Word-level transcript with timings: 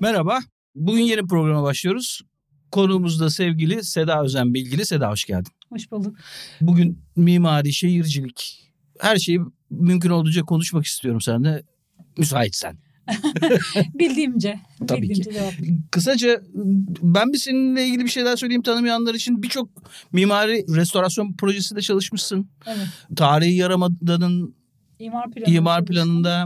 Merhaba. 0.00 0.38
Bugün 0.74 1.02
yeni 1.02 1.26
programa 1.26 1.62
başlıyoruz. 1.62 2.20
Konuğumuz 2.72 3.20
da 3.20 3.30
sevgili 3.30 3.84
Seda 3.84 4.22
Özen 4.24 4.54
Bilgili. 4.54 4.86
Seda 4.86 5.10
hoş 5.10 5.24
geldin. 5.24 5.52
Hoş 5.68 5.90
bulduk. 5.90 6.16
Bugün 6.60 6.98
mimari, 7.16 7.72
şehircilik, 7.72 8.70
her 9.00 9.16
şeyi 9.16 9.40
mümkün 9.70 10.10
olduğunca 10.10 10.42
konuşmak 10.42 10.84
istiyorum 10.84 11.20
seninle. 11.20 11.62
Müsaitsen. 12.18 12.78
Bildiğimce. 13.94 14.60
Tabii 14.88 15.02
bildiğimce 15.02 15.30
ki. 15.30 15.36
cevap. 15.36 15.52
Kısaca 15.90 16.42
ben 17.02 17.32
bir 17.32 17.38
seninle 17.38 17.86
ilgili 17.86 18.04
bir 18.04 18.10
şeyler 18.10 18.36
söyleyeyim 18.36 18.62
tanımayanlar 18.62 19.14
için. 19.14 19.42
Birçok 19.42 19.68
mimari 20.12 20.64
restorasyon 20.76 21.32
projesi 21.32 21.76
de 21.76 21.80
çalışmışsın. 21.80 22.50
Evet. 22.66 22.86
Tarihi 23.16 23.54
Yarımada'nın 23.56 24.54
İmar 24.98 25.30
planı. 25.30 25.54
imar 25.54 25.84
planında 25.84 26.44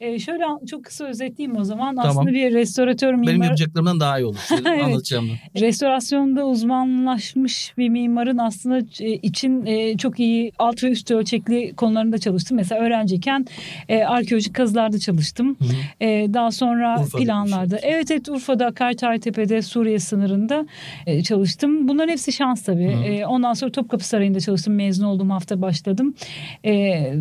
Ee, 0.00 0.18
şöyle 0.18 0.44
çok 0.66 0.84
kısa 0.84 1.04
özetleyeyim 1.04 1.60
o 1.60 1.64
zaman. 1.64 1.96
Tamam. 1.96 2.10
Aslında 2.10 2.32
bir 2.32 2.54
restoratör 2.54 3.14
mimar. 3.14 3.26
benim 3.26 3.42
yapacaklarımdan 3.42 4.00
daha 4.00 4.18
iyi 4.18 4.24
olur. 4.24 4.38
Evet. 4.70 5.12
Restorasyonda 5.60 6.46
uzmanlaşmış 6.46 7.74
bir 7.78 7.88
mimarın 7.88 8.38
aslında 8.38 8.78
e, 9.00 9.12
için 9.12 9.66
e, 9.66 9.96
çok 9.96 10.20
iyi 10.20 10.52
alt 10.58 10.84
ve 10.84 10.90
üst 10.90 11.10
ölçekli 11.10 11.72
konularında 11.76 12.18
çalıştım. 12.18 12.56
Mesela 12.56 12.80
öğrenciyken 12.80 13.46
e, 13.88 14.04
arkeolojik 14.04 14.54
kazılarda 14.54 14.98
çalıştım. 14.98 15.56
Hı 15.58 15.64
hı. 15.64 16.34
Daha 16.34 16.50
sonra 16.50 17.00
Urfa'da 17.00 17.22
planlarda. 17.24 17.76
bir 17.76 17.80
şey. 17.80 17.90
Evet 17.90 18.10
evet 18.10 18.28
Urfa'da 18.28 18.70
Kartaltepe'de 18.72 19.62
Suriye 19.62 19.98
sınırında 19.98 20.66
çalıştım. 21.24 21.88
Bunların 21.88 22.08
hepsi 22.08 22.32
şans 22.32 22.62
tabii. 22.62 23.20
Hı. 23.22 23.26
Ondan 23.26 23.52
sonra 23.52 23.72
Topkapı 23.72 24.04
Sarayı'nda 24.08 24.40
çalıştım. 24.40 24.74
Mezun 24.74 25.04
olduğum 25.04 25.30
hafta 25.30 25.62
başladım. 25.62 26.14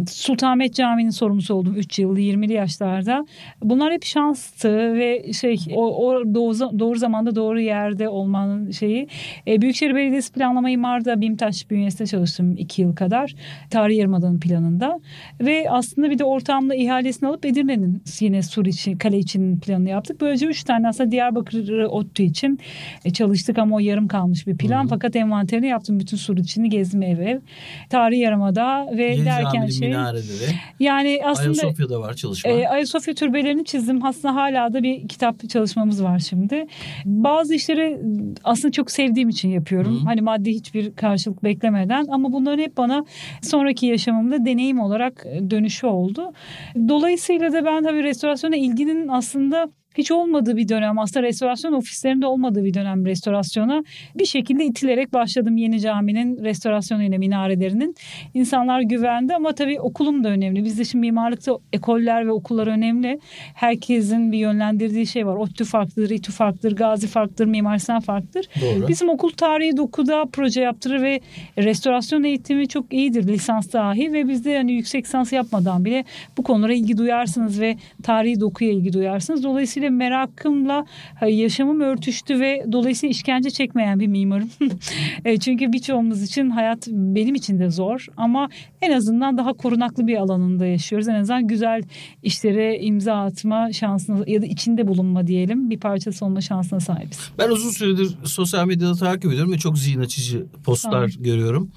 Sultanahmet 0.09 0.76
Camii'nin 0.76 1.09
sorumlusu 1.09 1.54
oldum 1.54 1.76
3 1.76 2.00
yıl 2.00 2.18
20'li 2.18 2.54
yaşlarda. 2.70 3.26
Bunlar 3.64 3.94
hep 3.94 4.05
şanstı 4.05 4.94
ve 4.94 5.34
şey 5.34 5.58
o, 5.76 6.08
o 6.08 6.34
doğru, 6.34 6.80
doğru 6.80 7.00
zamanda 7.00 7.36
doğru 7.36 7.59
yerde 7.59 8.09
olmanın 8.09 8.72
şeyi. 8.72 9.08
E, 9.48 9.62
Büyükşehir 9.62 9.95
Belediyesi 9.95 10.34
Planlama 10.34 10.70
İmar'da 10.70 11.22
BİMTAŞ 11.22 11.70
bünyesinde 11.70 12.08
çalıştım 12.08 12.56
2 12.58 12.81
yıl 12.81 12.95
kadar. 12.95 13.36
Tarih 13.70 13.97
Yarımada'nın 13.97 14.40
planında. 14.40 15.00
Ve 15.42 15.66
aslında 15.70 16.09
bir 16.09 16.20
de 16.20 16.23
ortamda 16.23 16.75
ihalesini 16.75 17.30
alıp 17.30 17.45
Edirne'nin 17.45 18.03
yine 18.20 18.44
sur 18.44 18.66
için, 18.66 18.97
kale 18.97 19.17
için 19.17 19.59
planını 19.59 19.90
yaptık. 19.90 20.22
Böylece 20.22 20.45
üç 20.45 20.64
tane 20.64 20.88
aslında 20.88 21.12
Diyarbakır 21.12 21.84
ODTÜ 21.84 22.23
için 22.23 22.59
e, 23.06 23.09
çalıştık 23.09 23.58
ama 23.58 23.75
o 23.75 23.80
yarım 23.80 24.08
kalmış 24.08 24.47
bir 24.47 24.58
plan. 24.58 24.84
Hı. 24.84 24.88
Fakat 24.88 25.16
envanterini 25.16 25.67
yaptım. 25.67 26.00
Bütün 26.00 26.17
sur 26.17 26.38
içini 26.38 26.70
gezdim 26.70 27.02
ev 27.03 27.20
ev. 27.20 27.40
Tarih 27.90 28.20
Yarımada 28.20 28.90
ve 28.97 29.03
Yeni 29.03 29.25
derken 29.25 29.66
şey. 29.66 29.88
minareleri. 29.88 30.52
Yani 30.80 31.22
aslında 31.25 31.62
Ayasofya'da 31.62 32.00
var 32.00 32.14
çalışma. 32.14 32.52
e, 32.52 32.59
Ayasofya 32.68 33.14
türbelerini 33.14 33.66
çizdim. 33.66 34.06
Aslında 34.06 34.36
hala 34.36 34.74
da 34.74 34.84
bir 34.84 35.08
kitap 35.08 35.50
çalışmamız 35.50 36.04
var 36.04 36.20
şimdi. 36.20 36.66
Bazı 37.06 37.56
işleri 37.56 38.00
aslında 38.44 38.72
çok 38.72 38.92
sevdiğim 38.92 39.30
için 39.30 39.50
yapıyorum. 39.50 40.02
Hı. 40.02 40.06
Hani 40.06 40.22
maddi 40.22 40.52
hiçbir 40.52 40.96
karşılık 40.96 41.44
beklemeden 41.44 42.06
ama 42.10 42.34
bunların 42.34 42.64
hep 42.64 42.78
bana 42.78 43.06
sonraki 43.42 43.86
yaşamımda 43.86 44.46
deneyim 44.46 44.80
olarak 44.80 45.26
dönüşü 45.50 45.88
oldu. 45.88 46.34
Dolayısıyla 46.88 47.54
da 47.54 47.66
ben 47.66 47.84
tabii 47.84 48.04
restorasyona 48.04 48.56
ilginin 48.56 49.08
aslında 49.08 49.70
hiç 50.00 50.11
olmadığı 50.11 50.58
bir 50.58 50.69
dönem 50.69 51.00
aslında 51.00 51.25
restorasyon 51.25 51.73
ofislerinde 51.73 52.25
olmadığı 52.25 52.64
bir 52.64 52.73
dönem 52.73 53.05
restorasyona 53.05 53.83
bir 54.16 54.25
şekilde 54.25 54.66
itilerek 54.66 55.14
başladım 55.14 55.58
yeni 55.58 55.80
caminin 55.80 56.44
restorasyonuyla 56.44 57.17
minarelerinin. 57.17 57.95
İnsanlar 58.33 58.81
güvendi 58.81 59.36
ama 59.36 59.56
tabii 59.56 59.80
okulum 59.80 60.23
da 60.23 60.30
önemli. 60.30 60.66
Bizde 60.66 60.86
şimdi 60.86 61.02
mimarlıkta 61.02 61.58
ekoller 61.73 62.28
ve 62.28 62.31
okullar 62.31 62.67
önemli. 62.67 63.19
Herkesin 63.53 64.31
bir 64.31 64.38
yönlendirdiği 64.38 65.08
şey 65.08 65.28
var. 65.28 65.36
ODTÜ 65.36 65.66
farklıdır, 65.66 66.09
İTÜ 66.09 66.31
farklıdır, 66.31 66.75
Gazi 66.75 67.08
farklıdır, 67.08 67.45
Mimar 67.45 67.78
Sinan 67.78 68.00
farklıdır. 68.00 68.50
Doğru. 68.61 68.88
Bizim 68.88 69.09
okul 69.09 69.30
tarihi 69.30 69.78
dokuda 69.78 70.25
proje 70.34 70.61
yaptırır 70.61 71.02
ve 71.02 71.19
restorasyon 71.58 72.23
eğitimi 72.23 72.67
çok 72.67 72.94
iyidir 72.94 73.28
lisans 73.28 73.74
dahi 73.74 74.13
ve 74.13 74.28
bizde 74.28 74.50
yani 74.50 74.72
yüksek 74.72 75.06
lisans 75.06 75.34
yapmadan 75.34 75.85
bile 75.85 76.03
bu 76.38 76.44
konulara 76.44 76.74
ilgi 76.74 76.97
duyarsınız 76.97 77.62
ve 77.62 77.78
tarihi 78.03 78.40
dokuya 78.40 78.72
ilgi 78.72 78.94
duyarsınız. 78.94 79.44
Dolayısıyla 79.44 79.88
merakımla 79.89 80.85
ha, 81.19 81.27
yaşamım 81.27 81.81
örtüştü 81.81 82.39
ve 82.39 82.66
dolayısıyla 82.72 83.11
işkence 83.11 83.50
çekmeyen 83.50 84.00
bir 84.00 84.07
mimarım. 84.07 84.50
E, 85.25 85.38
Çünkü 85.39 85.73
birçoğumuz 85.73 86.23
için 86.23 86.50
hayat 86.50 86.88
benim 86.88 87.35
için 87.35 87.59
de 87.59 87.69
zor 87.69 88.05
ama 88.17 88.50
en 88.81 88.91
azından 88.91 89.38
daha 89.38 89.53
korunaklı 89.53 90.07
bir 90.07 90.16
alanında 90.17 90.66
yaşıyoruz. 90.66 91.07
En 91.07 91.13
azından 91.16 91.47
güzel 91.47 91.81
işlere 92.23 92.79
imza 92.79 93.13
atma 93.13 93.73
şansına 93.73 94.23
ya 94.27 94.41
da 94.41 94.45
içinde 94.45 94.88
bulunma 94.88 95.27
diyelim 95.27 95.69
bir 95.69 95.79
parçası 95.79 96.25
olma 96.25 96.41
şansına 96.41 96.79
sahibiz. 96.79 97.19
Ben 97.38 97.50
uzun 97.50 97.69
süredir 97.69 98.17
sosyal 98.23 98.67
medyada 98.67 98.94
takip 98.95 99.25
ediyorum 99.31 99.51
ve 99.51 99.57
çok 99.57 99.77
zihin 99.77 100.00
açıcı 100.00 100.45
postlar 100.66 101.16
görüyorum. 101.19 101.71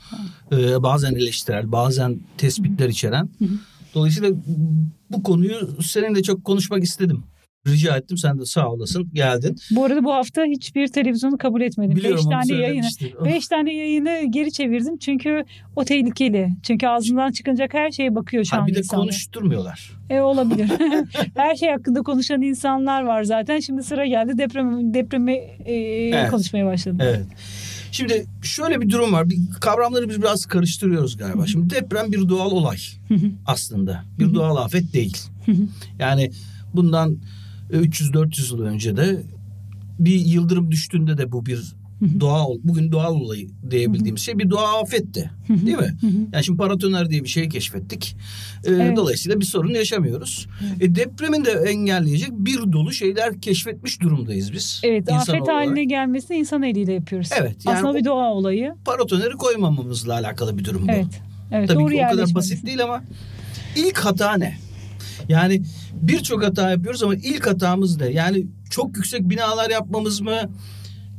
Ee, 0.52 0.82
bazen 0.82 1.14
eleştirel, 1.14 1.72
bazen 1.72 2.18
tespitler 2.38 2.88
içeren. 2.88 3.28
Hı 3.38 3.44
hı. 3.44 3.48
Dolayısıyla 3.94 4.30
bu 5.10 5.22
konuyu 5.22 5.68
seninle 5.82 6.22
çok 6.22 6.44
konuşmak 6.44 6.82
istedim. 6.84 7.22
Rica 7.68 7.96
ettim 7.96 8.18
sen 8.18 8.38
de 8.38 8.44
sağ 8.44 8.68
olasın 8.68 9.10
geldin. 9.14 9.56
Bu 9.70 9.84
arada 9.84 10.04
bu 10.04 10.12
hafta 10.12 10.44
hiçbir 10.44 10.88
televizyonu 10.88 11.38
kabul 11.38 11.60
etmedim. 11.60 11.96
Biliyorum 11.96 12.18
Beş 12.30 12.48
tane 12.48 12.60
yayını. 12.62 12.86
Beş 13.24 13.48
tane 13.48 13.74
yayını 13.74 14.20
geri 14.30 14.52
çevirdim 14.52 14.98
çünkü 14.98 15.44
o 15.76 15.84
tehlikeli. 15.84 16.48
Çünkü 16.62 16.86
ağzından 16.86 17.32
çıkacak 17.32 17.74
her 17.74 17.90
şeye 17.90 18.14
bakıyor 18.14 18.44
şu 18.44 18.56
Ha, 18.56 18.60
an 18.60 18.66
bir 18.66 18.74
de 18.74 18.78
insanlar. 18.78 19.02
konuşturmuyorlar. 19.02 19.90
E, 20.10 20.20
olabilir. 20.20 20.68
her 21.36 21.56
şey 21.56 21.70
hakkında 21.70 22.02
konuşan 22.02 22.42
insanlar 22.42 23.02
var 23.02 23.24
zaten. 23.24 23.60
Şimdi 23.60 23.82
sıra 23.82 24.06
geldi 24.06 24.38
deprem 24.38 24.94
depremi 24.94 25.32
e, 25.64 25.74
Evet. 25.74 26.30
konuşmaya 26.30 26.66
başladım. 26.66 26.98
Evet. 27.02 27.26
Şimdi 27.92 28.24
şöyle 28.42 28.80
bir 28.80 28.88
durum 28.90 29.12
var. 29.12 29.30
Bir 29.30 29.38
kavramları 29.60 30.08
biz 30.08 30.22
biraz 30.22 30.46
karıştırıyoruz 30.46 31.16
galiba. 31.16 31.46
Şimdi 31.46 31.74
deprem 31.74 32.12
bir 32.12 32.28
doğal 32.28 32.50
olay 32.50 32.78
aslında. 33.46 34.04
Bir 34.18 34.34
doğal 34.34 34.56
afet 34.56 34.92
değil. 34.92 35.16
Yani 35.98 36.30
bundan 36.74 37.16
300-400 37.72 38.52
yıl 38.52 38.62
önce 38.62 38.96
de 38.96 39.22
bir 39.98 40.14
yıldırım 40.14 40.70
düştüğünde 40.70 41.18
de 41.18 41.32
bu 41.32 41.46
bir 41.46 41.72
doğal 42.20 42.56
bugün 42.64 42.92
doğal 42.92 43.14
olayı 43.14 43.48
diyebildiğimiz 43.70 44.22
şey 44.22 44.38
bir 44.38 44.50
doğa 44.50 44.82
afetti. 44.82 45.30
Değil 45.48 45.76
mi? 45.76 45.96
Yani 46.32 46.44
şimdi 46.44 46.58
paratoner 46.58 47.10
diye 47.10 47.22
bir 47.24 47.28
şey 47.28 47.48
keşfettik. 47.48 48.16
Ee, 48.64 48.70
Evet. 48.70 48.96
Dolayısıyla 48.96 49.40
bir 49.40 49.44
sorun 49.44 49.74
yaşamıyoruz. 49.74 50.46
E, 50.80 50.94
depremin 50.94 51.44
de 51.44 51.50
engelleyecek 51.50 52.30
bir 52.32 52.72
dolu 52.72 52.92
şeyler 52.92 53.40
keşfetmiş 53.40 54.00
durumdayız 54.00 54.52
biz. 54.52 54.80
Evet 54.84 55.02
İnsan 55.02 55.16
afet 55.16 55.42
olarak. 55.42 55.54
haline 55.56 55.84
gelmesini 55.84 56.36
insan 56.36 56.62
eliyle 56.62 56.92
yapıyoruz. 56.92 57.28
Evet, 57.40 57.56
yani 57.66 57.76
Aslında 57.76 57.94
bir 57.94 58.04
doğa 58.04 58.32
olayı. 58.32 58.74
Paratoneri 58.84 59.32
koymamamızla 59.32 60.14
alakalı 60.14 60.58
bir 60.58 60.64
durum 60.64 60.88
bu. 60.88 60.92
Evet. 60.92 61.20
Evet, 61.50 61.68
Tabii 61.68 61.78
doğru 61.80 61.90
ki 61.90 62.02
o 62.06 62.10
kadar 62.10 62.34
basit 62.34 62.66
değil 62.66 62.82
ama 62.82 63.02
ilk 63.76 63.98
hata 63.98 64.34
ne? 64.34 64.58
Yani 65.28 65.62
birçok 66.02 66.44
hata 66.44 66.70
yapıyoruz 66.70 67.02
ama 67.02 67.14
ilk 67.14 67.46
hatamız 67.46 68.00
ne? 68.00 68.06
Yani 68.06 68.46
çok 68.70 68.96
yüksek 68.96 69.28
binalar 69.28 69.70
yapmamız 69.70 70.20
mı? 70.20 70.36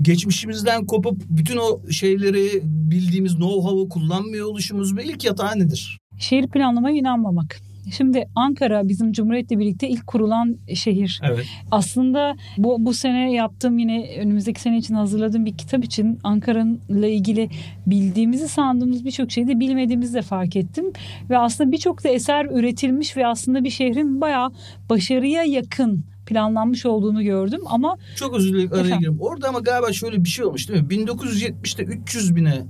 Geçmişimizden 0.01 0.85
kopup 0.85 1.21
bütün 1.29 1.57
o 1.57 1.91
şeyleri 1.91 2.61
bildiğimiz 2.63 3.33
know-how'u 3.33 3.89
kullanmıyor 3.89 4.47
oluşumuz 4.47 4.91
mu? 4.91 5.01
İlk 5.01 5.29
hata 5.29 5.55
nedir? 5.55 5.99
Şehir 6.19 6.47
planlamaya 6.47 6.97
inanmamak. 6.97 7.61
Şimdi 7.91 8.25
Ankara 8.35 8.87
bizim 8.87 9.11
Cumhuriyet'le 9.11 9.51
birlikte 9.51 9.89
ilk 9.89 10.07
kurulan 10.07 10.57
şehir. 10.73 11.21
Evet. 11.23 11.45
Aslında 11.71 12.35
bu, 12.57 12.85
bu 12.85 12.93
sene 12.93 13.33
yaptığım 13.33 13.77
yine 13.77 14.15
önümüzdeki 14.19 14.61
sene 14.61 14.77
için 14.77 14.93
hazırladığım 14.93 15.45
bir 15.45 15.57
kitap 15.57 15.83
için 15.83 16.19
Ankara'yla 16.23 17.07
ilgili 17.07 17.49
bildiğimizi 17.87 18.47
sandığımız 18.47 19.05
birçok 19.05 19.31
şeyi 19.31 19.47
de 19.47 19.59
bilmediğimizi 19.59 20.13
de 20.13 20.21
fark 20.21 20.55
ettim. 20.55 20.85
Ve 21.29 21.37
aslında 21.37 21.71
birçok 21.71 22.03
da 22.03 22.09
eser 22.09 22.45
üretilmiş 22.45 23.17
ve 23.17 23.27
aslında 23.27 23.63
bir 23.63 23.69
şehrin 23.69 24.21
bayağı 24.21 24.51
başarıya 24.89 25.43
yakın 25.43 26.05
planlanmış 26.25 26.85
olduğunu 26.85 27.23
gördüm 27.23 27.61
ama 27.65 27.97
Çok 28.15 28.35
özür 28.35 28.53
dilerim 28.53 28.73
araya 28.73 28.95
gireyim. 28.95 29.17
Orada 29.19 29.49
ama 29.49 29.59
galiba 29.59 29.93
şöyle 29.93 30.23
bir 30.23 30.29
şey 30.29 30.45
olmuş 30.45 30.69
değil 30.69 30.81
mi? 30.81 30.87
1970'te 30.87 31.83
300 31.83 32.35
bine 32.35 32.61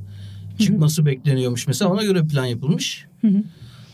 çıkması 0.60 1.06
bekleniyormuş. 1.06 1.68
Mesela 1.68 1.92
ona 1.92 2.04
göre 2.04 2.28
plan 2.28 2.46
yapılmış. 2.46 3.06
Hı 3.22 3.28
hı. 3.28 3.44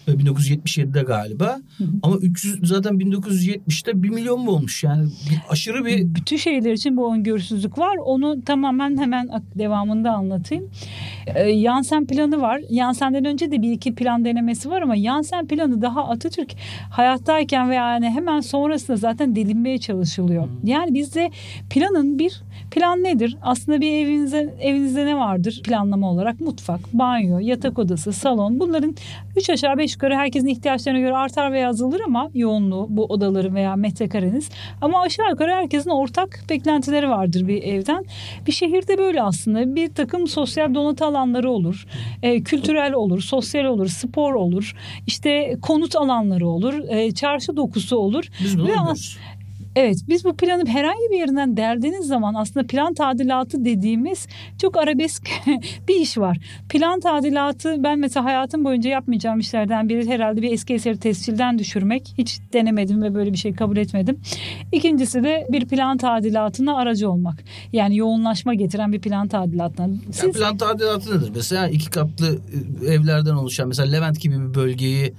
Ve 0.10 0.14
1977'de 0.14 1.02
galiba. 1.02 1.60
Hı 1.78 1.84
hı. 1.84 1.88
Ama 2.04 2.18
300 2.18 2.68
zaten 2.70 2.94
1970'te 2.94 4.04
1 4.04 4.10
milyon 4.10 4.40
mu 4.40 4.52
olmuş? 4.52 4.84
Yani 4.84 5.04
bir, 5.30 5.42
aşırı 5.50 5.86
bir 5.86 6.16
bütün 6.16 6.38
şehirler 6.38 6.74
için 6.74 6.98
bu 6.98 7.14
öngörüsüzlük 7.14 7.78
var. 7.78 7.98
Onu 8.06 8.42
tamamen 8.42 8.98
hemen 8.98 9.30
devamında 9.56 10.12
anlatayım. 10.12 10.70
E, 11.36 11.50
Yansen 11.50 12.06
planı 12.08 12.42
var. 12.42 12.62
Yansen'den 12.70 13.26
önce 13.26 13.52
de 13.52 13.62
bir 13.62 13.72
iki 13.72 13.96
plan 13.96 14.26
denemesi 14.26 14.70
var 14.70 14.82
ama 14.82 14.96
Yansen 14.96 15.48
planı 15.48 15.82
daha 15.82 16.04
Atatürk 16.04 16.56
hayattayken 16.92 17.70
ve 17.70 17.76
yani 17.76 18.10
hemen 18.10 18.40
sonrasında 18.40 18.98
zaten 18.98 19.36
delinmeye 19.36 19.78
çalışılıyor. 19.78 20.48
Yani 20.64 20.94
bizde 20.94 21.30
planın 21.70 22.20
bir 22.20 22.42
plan 22.72 23.04
nedir? 23.04 23.38
Aslında 23.42 23.82
bir 23.82 24.06
evinize 24.06 24.54
evinizde 24.60 25.06
ne 25.06 25.18
vardır 25.18 25.62
planlama 25.64 26.12
olarak? 26.12 26.40
Mutfak, 26.40 26.80
banyo, 26.94 27.40
yatak 27.40 27.80
odası, 27.80 28.14
salon. 28.14 28.60
Bunların 28.60 28.96
3 29.36 29.50
aşağı 29.50 29.78
5 29.78 29.94
yukarı 29.94 30.16
herkesin 30.16 30.48
ihtiyaçlarına 30.48 31.00
göre 31.00 31.16
artar 31.16 31.52
veya 31.52 31.70
azalır 31.70 32.02
ama 32.06 32.30
yoğunluğu 32.34 32.88
bu 32.90 33.06
odaları 33.06 33.54
veya 33.54 33.76
metrekareniz. 33.76 34.50
Ama 34.82 35.02
aşağı 35.02 35.30
yukarı 35.30 35.52
herkesin 35.52 35.90
ortak 35.90 36.44
beklentileri 36.50 37.10
vardır 37.10 37.48
bir 37.48 37.64
evden. 37.64 38.06
Bir 38.48 38.52
şehirde 38.52 38.98
böyle 38.98 39.22
aslında 39.22 39.76
bir 39.76 39.94
takım 39.94 40.28
sosyal 40.28 40.74
donatı 40.74 41.06
alanları 41.06 41.52
olur. 41.52 41.86
E, 42.24 42.44
kültürel 42.44 42.94
olur, 42.94 43.22
sosyal 43.22 43.66
olur, 43.66 43.88
spor 43.88 44.34
olur. 44.34 44.76
işte 45.08 45.58
konut 45.62 45.96
alanları 45.96 46.48
olur, 46.48 46.74
e, 46.90 47.12
çarşı 47.12 47.58
dokusu 47.58 47.98
olur. 47.98 48.30
Biz 48.44 48.60
bunu 48.60 48.68
Ve. 48.68 48.74
Evet 49.76 49.98
biz 50.08 50.26
bu 50.26 50.36
planı 50.36 50.66
herhangi 50.68 51.10
bir 51.12 51.18
yerinden 51.20 51.58
derdiğiniz 51.58 52.08
zaman 52.08 52.34
aslında 52.34 52.68
plan 52.68 52.94
tadilatı 52.94 53.66
dediğimiz 53.66 54.28
çok 54.62 54.78
arabesk 54.78 55.30
bir 55.88 55.96
iş 55.96 56.18
var. 56.18 56.38
Plan 56.70 57.00
tadilatı 57.00 57.76
ben 57.84 58.00
mesela 58.00 58.26
hayatım 58.26 58.64
boyunca 58.66 58.90
yapmayacağım 58.90 59.40
işlerden 59.40 59.90
biri 59.90 60.08
herhalde 60.10 60.42
bir 60.42 60.52
eski 60.52 60.74
eseri 60.74 60.98
tescilden 61.00 61.60
düşürmek. 61.60 62.14
Hiç 62.18 62.40
denemedim 62.54 63.02
ve 63.04 63.16
böyle 63.16 63.34
bir 63.34 63.38
şey 63.38 63.54
kabul 63.54 63.78
etmedim. 63.78 64.20
İkincisi 64.72 65.24
de 65.24 65.48
bir 65.52 65.68
plan 65.68 65.98
tadilatına 65.98 66.78
aracı 66.78 67.12
olmak. 67.12 67.44
Yani 67.74 67.98
yoğunlaşma 67.98 68.54
getiren 68.54 68.94
bir 68.94 69.00
plan 69.02 69.28
tadilatına. 69.28 69.90
Siz 70.12 70.32
plan 70.32 70.58
tadilatı 70.58 71.18
nedir? 71.18 71.32
Mesela 71.36 71.68
iki 71.68 71.90
katlı 71.90 72.40
e, 72.86 72.92
evlerden 72.94 73.34
oluşan 73.34 73.68
mesela 73.68 73.90
Levent 73.92 74.22
gibi 74.22 74.40
bir 74.40 74.54
bölgeyi 74.54 75.14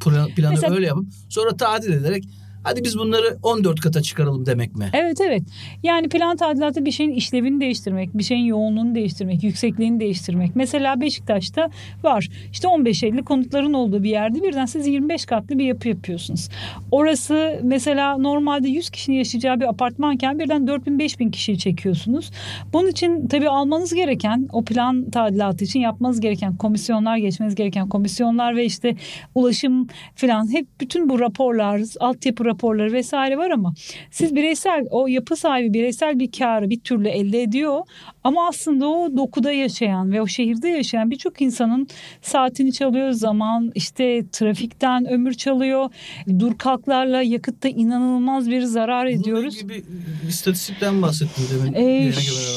plan- 0.00 0.34
planı 0.34 0.50
Mesela- 0.50 0.74
öyle 0.74 0.86
yapıp 0.86 1.06
sonra 1.28 1.56
tadil 1.56 1.92
ederek 1.92 2.24
hadi 2.66 2.84
biz 2.84 2.98
bunları 2.98 3.38
14 3.42 3.80
kata 3.80 4.02
çıkaralım 4.02 4.46
demek 4.46 4.76
mi? 4.76 4.90
Evet 4.92 5.20
evet. 5.20 5.42
Yani 5.82 6.08
plan 6.08 6.36
tadilatı 6.36 6.84
bir 6.84 6.90
şeyin 6.90 7.10
işlevini 7.10 7.60
değiştirmek, 7.60 8.18
bir 8.18 8.22
şeyin 8.22 8.44
yoğunluğunu 8.44 8.94
değiştirmek, 8.94 9.44
yüksekliğini 9.44 10.00
değiştirmek. 10.00 10.56
Mesela 10.56 11.00
Beşiktaş'ta 11.00 11.70
var. 12.02 12.28
İşte 12.52 12.68
15-50 12.68 13.24
konutların 13.24 13.72
olduğu 13.72 14.02
bir 14.02 14.10
yerde 14.10 14.42
birden 14.42 14.66
siz 14.66 14.86
25 14.86 15.26
katlı 15.26 15.58
bir 15.58 15.64
yapı 15.64 15.88
yapıyorsunuz. 15.88 16.48
Orası 16.90 17.60
mesela 17.62 18.18
normalde 18.18 18.68
100 18.68 18.90
kişinin 18.90 19.16
yaşayacağı 19.16 19.60
bir 19.60 19.68
apartmanken 19.68 20.38
birden 20.38 20.62
4000-5000 20.66 21.30
kişiyi 21.30 21.58
çekiyorsunuz. 21.58 22.30
Bunun 22.72 22.88
için 22.88 23.26
tabii 23.26 23.48
almanız 23.48 23.94
gereken 23.94 24.48
o 24.52 24.64
plan 24.64 25.10
tadilatı 25.10 25.64
için 25.64 25.80
yapmanız 25.80 26.20
gereken 26.20 26.56
komisyonlar, 26.56 27.16
geçmeniz 27.16 27.54
gereken 27.54 27.88
komisyonlar 27.88 28.56
ve 28.56 28.64
işte 28.64 28.96
ulaşım 29.34 29.86
falan 30.14 30.52
hep 30.52 30.66
bütün 30.80 31.08
bu 31.08 31.20
raporlar, 31.20 31.80
altyapı 32.00 32.44
raporları 32.44 32.55
vesaire 32.92 33.38
var 33.38 33.50
ama 33.50 33.74
siz 34.10 34.36
bireysel 34.36 34.86
o 34.90 35.06
yapı 35.06 35.36
sahibi 35.36 35.74
bireysel 35.74 36.18
bir 36.18 36.32
karı 36.32 36.70
bir 36.70 36.80
türlü 36.80 37.08
elde 37.08 37.42
ediyor 37.42 37.80
ama 38.26 38.48
aslında 38.48 38.88
o 38.88 39.16
dokuda 39.16 39.52
yaşayan 39.52 40.12
ve 40.12 40.22
o 40.22 40.26
şehirde 40.26 40.68
yaşayan 40.68 41.10
birçok 41.10 41.40
insanın 41.40 41.88
saatini 42.22 42.72
çalıyor 42.72 43.12
zaman 43.12 43.72
işte 43.74 44.24
trafikten 44.32 45.06
ömür 45.06 45.34
çalıyor 45.34 45.90
dur 46.38 46.58
kalklarla 46.58 47.22
yakıtta 47.22 47.68
inanılmaz 47.68 48.50
bir 48.50 48.62
zarar 48.62 49.06
ediyoruz. 49.06 49.58
Bununla 49.62 49.74
ilgili 49.74 49.94
bir 50.22 50.28
istatistikten 50.28 51.02
bahsettin 51.02 51.44
demin. 51.52 51.74
Ee, 51.74 52.12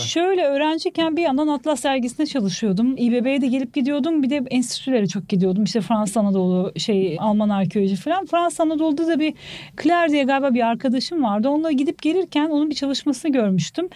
şöyle 0.06 0.44
öğrenciyken 0.44 1.18
bir 1.18 1.21
yandan 1.21 1.48
Atlas 1.48 1.80
sergisinde 1.80 2.25
çalışıyordum. 2.25 2.98
İBB'ye 2.98 3.42
de 3.42 3.48
gelip 3.48 3.74
gidiyordum. 3.74 4.24
Bir 4.24 4.30
de 4.30 4.44
enstitülere 4.50 5.07
çok 5.07 5.30
gidiyordum. 5.30 5.63
İşte 5.63 5.81
Fransız 5.81 6.18
Anadolu, 6.18 6.72
şey 6.77 7.18
Alman 7.19 7.50
arkeoloji 7.50 7.95
falan. 7.95 8.25
Fransız 8.25 8.60
Anadolu'da 8.60 9.07
da 9.07 9.19
bir 9.19 9.33
Claire 9.83 10.12
diye 10.12 10.24
galiba 10.24 10.54
bir 10.54 10.68
arkadaşım 10.68 11.24
vardı. 11.24 11.50
Onunla 11.50 11.72
gidip 11.72 12.01
gelirken 12.01 12.50
onun 12.50 12.69
bir 12.69 12.75
çalışmasını 12.75 13.31
görmüştüm. 13.31 13.89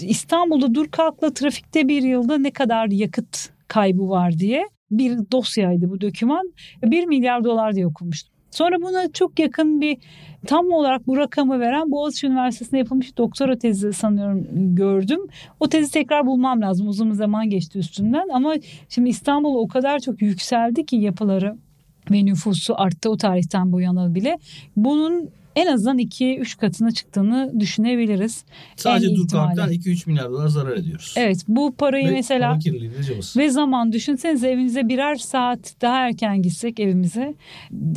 İstanbul'da 0.00 0.74
dur 0.74 0.86
kalkla 1.12 1.34
trafikte 1.34 1.88
bir 1.88 2.02
yılda 2.02 2.38
ne 2.38 2.50
kadar 2.50 2.86
yakıt 2.86 3.50
kaybı 3.68 4.08
var 4.08 4.38
diye 4.38 4.64
bir 4.90 5.18
dosyaydı 5.32 5.90
bu 5.90 6.00
döküman. 6.00 6.52
1 6.82 7.06
milyar 7.06 7.44
dolar 7.44 7.74
diye 7.74 7.86
okumuştum. 7.86 8.32
Sonra 8.50 8.76
buna 8.82 9.12
çok 9.12 9.38
yakın 9.38 9.80
bir 9.80 9.98
tam 10.46 10.72
olarak 10.72 11.06
bu 11.06 11.16
rakamı 11.16 11.60
veren 11.60 11.90
Boğaziçi 11.90 12.26
Üniversitesi'nde 12.26 12.78
yapılmış 12.78 13.18
doktora 13.18 13.58
tezi 13.58 13.92
sanıyorum 13.92 14.46
gördüm. 14.74 15.20
O 15.60 15.68
tezi 15.68 15.92
tekrar 15.92 16.26
bulmam 16.26 16.60
lazım. 16.62 16.88
Uzun 16.88 17.12
zaman 17.12 17.50
geçti 17.50 17.78
üstünden 17.78 18.28
ama 18.28 18.54
şimdi 18.88 19.08
İstanbul 19.08 19.54
o 19.54 19.68
kadar 19.68 19.98
çok 19.98 20.22
yükseldi 20.22 20.86
ki 20.86 20.96
yapıları 20.96 21.56
ve 22.10 22.24
nüfusu 22.24 22.74
arttı 22.80 23.10
o 23.10 23.16
tarihten 23.16 23.72
bu 23.72 23.80
yana 23.80 24.14
bile. 24.14 24.38
Bunun 24.76 25.30
en 25.56 25.66
azından 25.66 25.98
2-3 25.98 26.58
katına 26.58 26.90
çıktığını 26.90 27.52
düşünebiliriz. 27.60 28.44
Sadece 28.76 29.06
en 29.06 29.16
dur 29.16 29.24
ihtimalle. 29.24 29.54
kalktan 29.54 29.72
2-3 29.72 30.10
milyar 30.10 30.30
dolar 30.30 30.48
zarar 30.48 30.76
ediyoruz. 30.76 31.14
Evet 31.16 31.44
bu 31.48 31.74
parayı 31.74 32.08
Ve 32.08 32.10
mesela 32.10 32.58
ve 33.36 33.50
zaman 33.50 33.92
düşünsenize 33.92 34.48
evinize 34.48 34.88
birer 34.88 35.16
saat 35.16 35.74
daha 35.80 36.06
erken 36.06 36.42
gitsek 36.42 36.80
evimize 36.80 37.34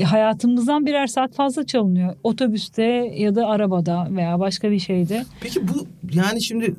hayatımızdan 0.04 0.86
birer 0.86 1.07
saat 1.07 1.36
fazla 1.36 1.66
çalınıyor. 1.66 2.16
Otobüste 2.24 2.84
ya 3.18 3.36
da 3.36 3.48
arabada 3.48 4.07
veya 4.12 4.40
başka 4.40 4.72
bir 4.72 4.80
şeyde. 4.80 5.25
Peki 5.42 5.68
bu 5.68 5.88
yani 6.13 6.42
şimdi 6.42 6.75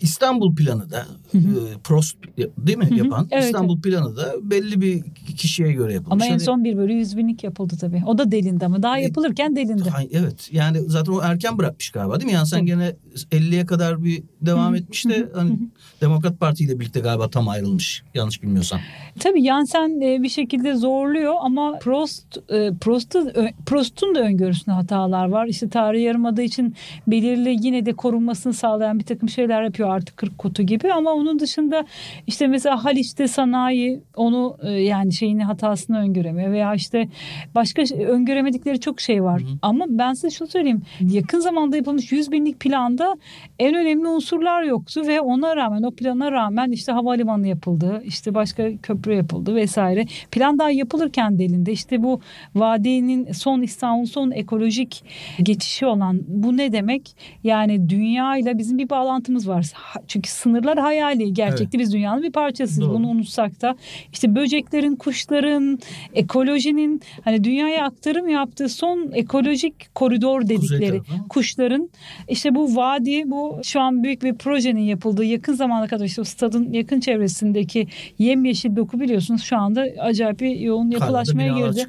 İstanbul 0.00 0.56
planı 0.56 0.90
da 0.90 1.06
e, 1.34 1.38
Prost 1.84 2.16
değil 2.58 2.78
mi 2.78 2.84
Hı 2.90 2.94
hı. 2.94 2.98
yapan? 2.98 3.28
Evet, 3.30 3.44
İstanbul 3.44 3.80
planı 3.80 4.16
da 4.16 4.34
belli 4.42 4.80
bir 4.80 5.02
kişiye 5.36 5.72
göre 5.72 5.92
yapılmış. 5.94 6.12
Ama 6.12 6.24
en 6.26 6.30
Hani- 6.30 6.40
son 6.40 6.64
1 6.64 6.76
bölü 6.76 6.92
100 6.92 7.16
binlik 7.16 7.44
yapıldı 7.44 7.74
tabii. 7.80 8.02
O 8.06 8.18
da 8.18 8.30
delindi 8.30 8.66
ama 8.66 8.82
daha 8.82 8.98
E, 8.98 9.02
yapılırken 9.02 9.56
delindi. 9.56 9.90
Hay- 9.90 10.08
Evet 10.12 10.48
yani 10.52 10.80
zaten 10.86 11.12
o 11.12 11.20
erken 11.22 11.58
bırakmış 11.58 11.90
galiba 11.90 12.20
değil 12.20 12.26
mi? 12.30 12.34
Yani 12.34 12.46
sen 12.46 12.58
Tabii. 12.58 12.66
gene 12.66 12.96
50'ye 13.32 13.66
kadar 13.66 14.04
bir 14.04 14.22
devam 14.40 14.72
Hı 14.72 14.76
hı. 14.76 14.80
etmiş 14.80 15.04
de 15.06 15.28
hani 15.34 15.58
Demokrat 16.00 16.40
Parti 16.40 16.64
ile 16.64 16.80
birlikte 16.80 17.00
galiba 17.00 17.30
tam 17.30 17.48
ayrılmış 17.48 18.02
yanlış 18.14 18.42
bilmiyorsam. 18.42 18.80
Tabii 19.20 19.42
Yansen 19.42 20.00
e, 20.00 20.22
bir 20.22 20.28
şekilde 20.28 20.74
zorluyor 20.74 21.34
ama 21.40 21.78
Prost 21.78 22.38
e, 22.52 22.70
Prost'un 22.80 23.32
Prost'un 23.66 24.14
da 24.14 24.20
öngörüsünde 24.20 24.74
hatalar 24.74 25.28
var. 25.28 25.46
İşte 25.46 25.68
tarih 25.68 26.04
yarımada 26.04 26.42
için 26.42 26.74
belirli 27.06 27.56
yine 27.66 27.86
de 27.86 27.92
korunmasını 27.92 28.52
sağlayan 28.52 28.98
bir 28.98 29.04
takım 29.04 29.28
şeyler 29.28 29.62
yapıyor 29.62 29.90
artık 29.90 30.16
40 30.16 30.38
kutu 30.38 30.62
gibi 30.62 30.92
ama 30.92 31.12
onun 31.12 31.38
dışında 31.38 31.84
işte 32.26 32.46
mesela 32.46 32.84
Haliç'te 32.84 33.28
sanayi 33.28 34.00
onu 34.16 34.56
e, 34.62 34.70
yani 34.70 35.12
şeyini 35.12 35.44
hatasını 35.44 35.98
öngöremiyor 35.98 36.52
veya 36.52 36.74
işte 36.74 37.08
başka 37.54 37.82
öngöremedikleri 38.06 38.80
çok 38.80 39.00
şey 39.00 39.22
var. 39.22 39.40
Hı 39.40 39.46
hı. 39.46 39.58
Ama 39.62 39.84
ben 39.88 40.12
size 40.12 40.30
şunu 40.30 40.48
söyleyeyim. 40.48 40.82
Yakın 41.00 41.40
zamanda 41.40 41.76
yapılmış 41.76 42.12
100 42.12 42.32
binlik 42.32 42.60
planda 42.60 43.16
en 43.58 43.74
önemli 43.74 44.08
unsurlar 44.08 44.62
yoktu 44.62 45.02
ve 45.06 45.20
ona 45.20 45.56
rağmen 45.56 45.82
o 45.82 45.90
plana 45.90 46.32
rağmen 46.32 46.70
işte 46.70 46.92
havalimanı 46.92 47.48
yapıldı. 47.48 48.02
işte 48.04 48.34
başka 48.34 48.76
köprü 48.76 49.05
yapıldı 49.14 49.54
vesaire. 49.54 50.04
Plan 50.30 50.58
daha 50.58 50.70
yapılırken 50.70 51.38
delinde 51.38 51.72
işte 51.72 52.02
bu 52.02 52.20
vadinin 52.54 53.32
son 53.32 53.62
İstanbul 53.62 54.06
son 54.06 54.30
ekolojik 54.30 55.04
geçişi 55.42 55.86
olan 55.86 56.20
bu 56.28 56.56
ne 56.56 56.72
demek? 56.72 57.16
Yani 57.44 57.88
dünya 57.88 58.36
ile 58.36 58.58
bizim 58.58 58.78
bir 58.78 58.90
bağlantımız 58.90 59.48
var. 59.48 59.72
Çünkü 60.08 60.30
sınırlar 60.30 60.78
hayali. 60.78 61.34
Gerçekte 61.34 61.78
biz 61.78 61.92
dünyanın 61.92 62.22
bir 62.22 62.32
parçasıyız. 62.32 62.80
Doğru. 62.80 62.94
Bunu 62.94 63.08
unutsak 63.08 63.62
da 63.62 63.76
işte 64.12 64.34
böceklerin, 64.34 64.96
kuşların, 64.96 65.78
ekolojinin 66.14 67.00
hani 67.24 67.44
dünyaya 67.44 67.84
aktarım 67.84 68.28
yaptığı 68.28 68.68
son 68.68 69.10
ekolojik 69.12 69.94
koridor 69.94 70.48
dedikleri 70.48 71.00
kuşların 71.28 71.90
işte 72.28 72.54
bu 72.54 72.76
vadi 72.76 73.30
bu 73.30 73.60
şu 73.62 73.80
an 73.80 74.02
büyük 74.02 74.22
bir 74.22 74.34
projenin 74.34 74.80
yapıldığı 74.80 75.24
yakın 75.24 75.52
zamana 75.54 75.86
kadar 75.86 76.04
işte 76.04 76.20
o 76.20 76.24
stadın 76.24 76.72
yakın 76.72 77.00
çevresindeki 77.00 77.86
yemyeşil 78.18 78.76
doku 78.76 78.95
biliyorsunuz 79.00 79.42
şu 79.42 79.56
anda 79.56 79.86
acayip 80.00 80.40
bir 80.40 80.56
yoğun 80.56 80.90
yapılaşmaya 80.90 81.54
girdi. 81.54 81.86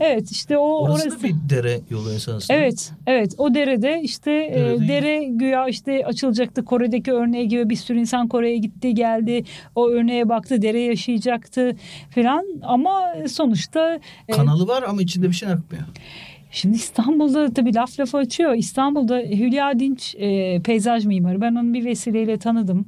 Evet 0.00 0.30
işte 0.30 0.58
o 0.58 0.82
Orası, 0.82 1.08
orası. 1.08 1.22
bir 1.24 1.34
dere 1.50 1.80
yolu 1.90 2.12
esasında. 2.12 2.58
Evet, 2.58 2.92
evet. 3.06 3.34
O 3.38 3.54
derede 3.54 4.00
işte 4.02 4.32
e, 4.32 4.88
dere 4.88 5.24
güya 5.24 5.68
işte 5.68 6.06
açılacaktı. 6.06 6.64
Kore'deki 6.64 7.12
örneği 7.12 7.48
gibi 7.48 7.70
bir 7.70 7.76
sürü 7.76 7.98
insan 7.98 8.28
Kore'ye 8.28 8.58
gitti, 8.58 8.94
geldi. 8.94 9.44
O 9.74 9.88
örneğe 9.90 10.28
baktı, 10.28 10.62
dere 10.62 10.80
yaşayacaktı 10.80 11.76
falan. 12.14 12.44
Ama 12.62 13.14
sonuçta 13.28 14.00
e, 14.28 14.32
Kanalı 14.32 14.68
var 14.68 14.82
ama 14.82 15.02
içinde 15.02 15.28
bir 15.28 15.34
şey 15.34 15.48
akmıyor. 15.48 15.84
Şimdi 16.50 16.76
İstanbul'da 16.76 17.52
tabii 17.52 17.74
laf 17.74 18.00
lafı 18.00 18.18
açıyor. 18.18 18.54
İstanbul'da 18.54 19.18
Hülya 19.18 19.78
Dinç 19.78 20.14
e, 20.18 20.60
peyzaj 20.62 21.06
mimarı. 21.06 21.40
Ben 21.40 21.54
onu 21.54 21.74
bir 21.74 21.84
vesileyle 21.84 22.38
tanıdım. 22.38 22.86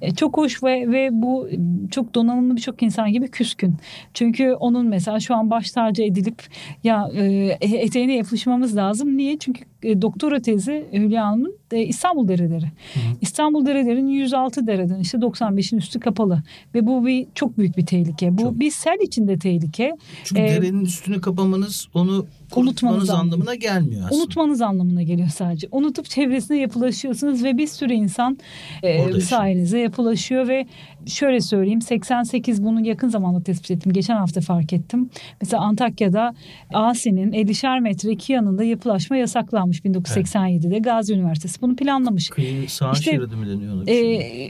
E, 0.00 0.14
çok 0.14 0.36
hoş 0.36 0.62
ve 0.62 0.92
ve 0.92 1.08
bu 1.12 1.48
çok 1.90 2.14
donanımlı 2.14 2.56
birçok 2.56 2.82
insan 2.82 3.12
gibi 3.12 3.30
küskün. 3.30 3.76
Çünkü 4.14 4.52
onun 4.52 4.86
mesela 4.86 5.20
şu 5.20 5.34
an 5.34 5.50
baş 5.50 5.70
tacı 5.70 6.02
edilip 6.02 6.42
ya 6.84 7.08
e, 7.14 7.24
eteğine 7.60 8.16
yapışmamız 8.16 8.76
lazım. 8.76 9.16
Niye? 9.16 9.38
Çünkü 9.38 9.71
e, 9.82 10.02
doktora 10.02 10.42
tezi 10.42 10.86
Hülya 10.92 11.26
Hanım'ın 11.26 11.54
e, 11.72 11.82
İstanbul 11.82 12.28
dereleri. 12.28 12.64
Hı 12.64 13.00
hı. 13.00 13.16
İstanbul 13.20 13.66
derelerinin 13.66 14.10
106 14.10 14.66
dereden 14.66 15.00
işte 15.00 15.18
95'in 15.18 15.78
üstü 15.78 16.00
kapalı 16.00 16.42
ve 16.74 16.86
bu 16.86 17.06
bir 17.06 17.26
çok 17.34 17.58
büyük 17.58 17.76
bir 17.76 17.86
tehlike. 17.86 18.38
Bu 18.38 18.42
çok. 18.42 18.60
bir 18.60 18.70
sel 18.70 18.98
içinde 19.02 19.38
tehlike. 19.38 19.96
Çünkü 20.24 20.42
ee, 20.42 20.48
derenin 20.48 20.84
üstünü 20.84 21.20
kapamanız 21.20 21.88
onu 21.94 22.26
unutmanız 22.56 23.10
anlamına 23.10 23.54
gelmiyor 23.54 24.02
aslında. 24.06 24.22
Unutmanız 24.22 24.62
anlamına 24.62 25.02
geliyor 25.02 25.28
sadece. 25.28 25.68
Unutup 25.70 26.10
çevresine 26.10 26.58
yapılaşıyorsunuz 26.58 27.44
ve 27.44 27.58
bir 27.58 27.66
sürü 27.66 27.92
insan 27.92 28.38
e, 28.82 29.20
sahilinize 29.20 29.78
yapılaşıyor 29.78 30.48
ve 30.48 30.66
şöyle 31.06 31.40
söyleyeyim 31.40 31.82
88 31.82 32.64
bunu 32.64 32.86
yakın 32.86 33.08
zamanda 33.08 33.42
tespit 33.42 33.70
ettim. 33.70 33.92
Geçen 33.92 34.16
hafta 34.16 34.40
fark 34.40 34.72
ettim. 34.72 35.10
Mesela 35.40 35.62
Antakya'da 35.62 36.34
Asi'nin 36.72 37.32
50'şer 37.32 37.80
metre 37.80 38.10
iki 38.10 38.32
yanında 38.32 38.64
yapılaşma 38.64 39.16
yasaklanmış 39.16 39.80
1987'de 39.80 40.68
evet. 40.68 40.84
Gazi 40.84 41.14
Üniversitesi 41.14 41.62
bunu 41.62 41.76
planlamış. 41.76 42.28
Kıyı 42.28 42.68
sağ 42.70 42.92
işte, 42.92 43.10
şeridi 43.10 43.36
mi 43.36 43.46
deniyor? 43.46 43.88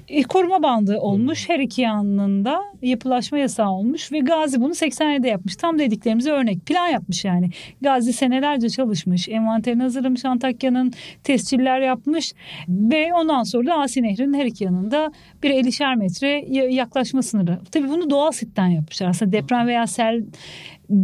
E, 0.09 0.23
koruma 0.23 0.63
bandı 0.63 0.99
olmuş. 0.99 1.49
Her 1.49 1.59
iki 1.59 1.83
yanında 1.83 2.61
yapılaşma 2.83 3.39
yasağı 3.39 3.71
olmuş 3.71 4.13
ve 4.13 4.19
Gazi 4.19 4.61
bunu 4.61 4.73
87'de 4.73 5.29
yapmış. 5.29 5.57
Tam 5.57 5.79
dediklerimize 5.79 6.31
örnek. 6.31 6.67
Plan 6.67 6.89
yapmış 6.89 7.25
yani. 7.25 7.51
Gazi 7.81 8.13
senelerce 8.13 8.69
çalışmış. 8.69 9.29
Envanterini 9.29 9.83
hazırlamış 9.83 10.25
Antakya'nın. 10.25 10.93
Tesciller 11.25 11.81
yapmış 11.81 12.33
ve 12.69 13.15
ondan 13.15 13.43
sonra 13.43 13.67
da 13.67 13.75
Asi 13.75 14.03
Nehri'nin 14.03 14.35
her 14.35 14.47
iki 14.47 14.65
yanında 14.65 15.13
bir 15.43 15.51
50'şer 15.51 15.97
metre 15.97 16.42
yaklaşma 16.51 17.23
sınırı. 17.23 17.59
Tabii 17.71 17.89
bunu 17.89 18.11
doğal 18.11 18.33
sitten 18.33 18.67
yapmışlar. 18.67 19.09
Aslında 19.09 19.33
deprem 19.33 19.67
veya 19.67 19.87
sel 19.87 20.23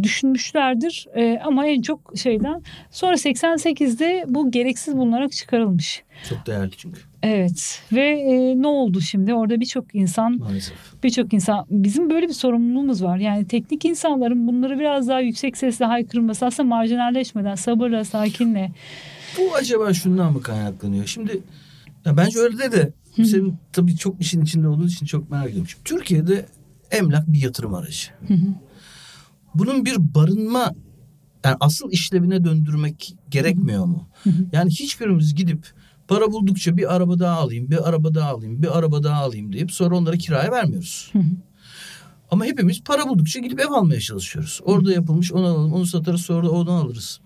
düşünmüşlerdir 0.03 1.07
e, 1.15 1.39
ama 1.43 1.67
en 1.67 1.81
çok 1.81 2.13
şeyden 2.17 2.61
sonra 2.91 3.13
88'de 3.13 4.25
bu 4.27 4.51
gereksiz 4.51 4.97
bulunarak 4.97 5.31
çıkarılmış. 5.31 6.03
Çok 6.29 6.45
değerli 6.45 6.71
çünkü. 6.77 7.01
Evet 7.23 7.81
ve 7.91 8.07
e, 8.07 8.61
ne 8.61 8.67
oldu 8.67 9.01
şimdi 9.01 9.33
orada 9.33 9.59
birçok 9.59 9.95
insan 9.95 10.41
birçok 11.03 11.33
insan 11.33 11.65
bizim 11.69 12.09
böyle 12.09 12.27
bir 12.27 12.33
sorumluluğumuz 12.33 13.03
var 13.03 13.17
yani 13.17 13.47
teknik 13.47 13.85
insanların 13.85 14.47
bunları 14.47 14.79
biraz 14.79 15.07
daha 15.07 15.19
yüksek 15.19 15.57
sesle 15.57 15.85
haykırması 15.85 16.45
aslında 16.45 16.69
marjinalleşmeden 16.69 17.55
sabırla 17.55 18.03
sakinle. 18.05 18.71
Bu 19.37 19.55
acaba 19.55 19.93
şundan 19.93 20.33
mı 20.33 20.41
kaynaklanıyor 20.41 21.05
şimdi 21.05 21.39
ya 22.05 22.17
bence 22.17 22.39
öyle 22.39 22.57
de 22.57 22.71
de 22.71 22.91
senin 23.25 23.57
tabii 23.73 23.97
çok 23.97 24.21
işin 24.21 24.41
içinde 24.41 24.67
olduğun 24.67 24.87
için 24.87 25.05
çok 25.05 25.31
merak 25.31 25.45
ediyorum. 25.45 25.67
Şimdi 25.67 25.83
Türkiye'de 25.83 26.45
emlak 26.91 27.27
bir 27.27 27.41
yatırım 27.41 27.73
aracı. 27.73 28.09
Hı 28.27 28.33
hı 28.33 28.53
bunun 29.55 29.85
bir 29.85 29.97
barınma 30.15 30.73
yani 31.45 31.57
asıl 31.59 31.91
işlevine 31.91 32.43
döndürmek 32.43 33.15
gerekmiyor 33.29 33.85
mu? 33.85 34.09
yani 34.51 34.69
hiçbirimiz 34.69 35.35
gidip 35.35 35.67
para 36.07 36.31
buldukça 36.31 36.77
bir 36.77 36.95
araba 36.95 37.19
daha 37.19 37.37
alayım, 37.37 37.71
bir 37.71 37.89
araba 37.89 38.13
daha 38.13 38.29
alayım, 38.29 38.63
bir 38.63 38.77
araba 38.77 39.03
daha 39.03 39.23
alayım 39.23 39.53
deyip 39.53 39.71
sonra 39.71 39.97
onları 39.97 40.17
kiraya 40.17 40.51
vermiyoruz. 40.51 41.11
Ama 42.31 42.45
hepimiz 42.45 42.83
para 42.83 43.07
buldukça 43.07 43.39
gidip 43.39 43.59
ev 43.59 43.71
almaya 43.71 43.99
çalışıyoruz. 43.99 44.59
Orada 44.63 44.93
yapılmış 44.93 45.33
onu 45.33 45.45
alalım, 45.45 45.73
onu 45.73 45.85
satarız 45.85 46.21
sonra 46.21 46.47
da 46.47 46.51
oradan 46.51 46.75
alırız. 46.75 47.19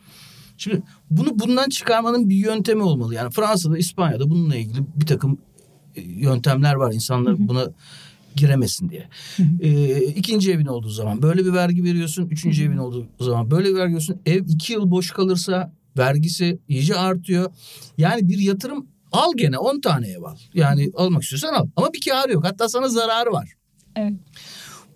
Şimdi 0.57 0.83
bunu 1.09 1.39
bundan 1.39 1.69
çıkarmanın 1.69 2.29
bir 2.29 2.35
yöntemi 2.35 2.83
olmalı. 2.83 3.15
Yani 3.15 3.31
Fransa'da, 3.31 3.77
İspanya'da 3.77 4.29
bununla 4.29 4.55
ilgili 4.55 4.79
bir 4.95 5.05
takım 5.05 5.37
yöntemler 5.95 6.73
var. 6.73 6.93
İnsanlar 6.93 7.35
buna 7.47 7.65
giremesin 8.35 8.89
diye. 8.89 9.07
ee, 9.61 10.03
ikinci 10.03 10.51
evin 10.51 10.65
olduğu 10.65 10.89
zaman 10.89 11.21
böyle 11.21 11.45
bir 11.45 11.53
vergi 11.53 11.83
veriyorsun. 11.83 12.27
Üçüncü 12.29 12.63
evin 12.63 12.77
olduğu 12.77 13.07
zaman 13.19 13.51
böyle 13.51 13.69
bir 13.69 13.75
vergi 13.75 13.85
veriyorsun. 13.85 14.21
Ev 14.25 14.43
iki 14.47 14.73
yıl 14.73 14.91
boş 14.91 15.11
kalırsa 15.11 15.73
vergisi 15.97 16.59
iyice 16.67 16.95
artıyor. 16.95 17.51
Yani 17.97 18.29
bir 18.29 18.37
yatırım 18.37 18.87
al 19.11 19.31
gene 19.37 19.57
on 19.57 19.81
tane 19.81 20.07
ev 20.07 20.21
al. 20.23 20.37
Yani 20.53 20.91
almak 20.95 21.23
istiyorsan 21.23 21.53
al. 21.53 21.67
Ama 21.75 21.93
bir 21.93 22.01
kârı 22.01 22.33
yok. 22.33 22.45
Hatta 22.45 22.69
sana 22.69 22.89
zararı 22.89 23.31
var. 23.31 23.53
Evet. 23.95 24.13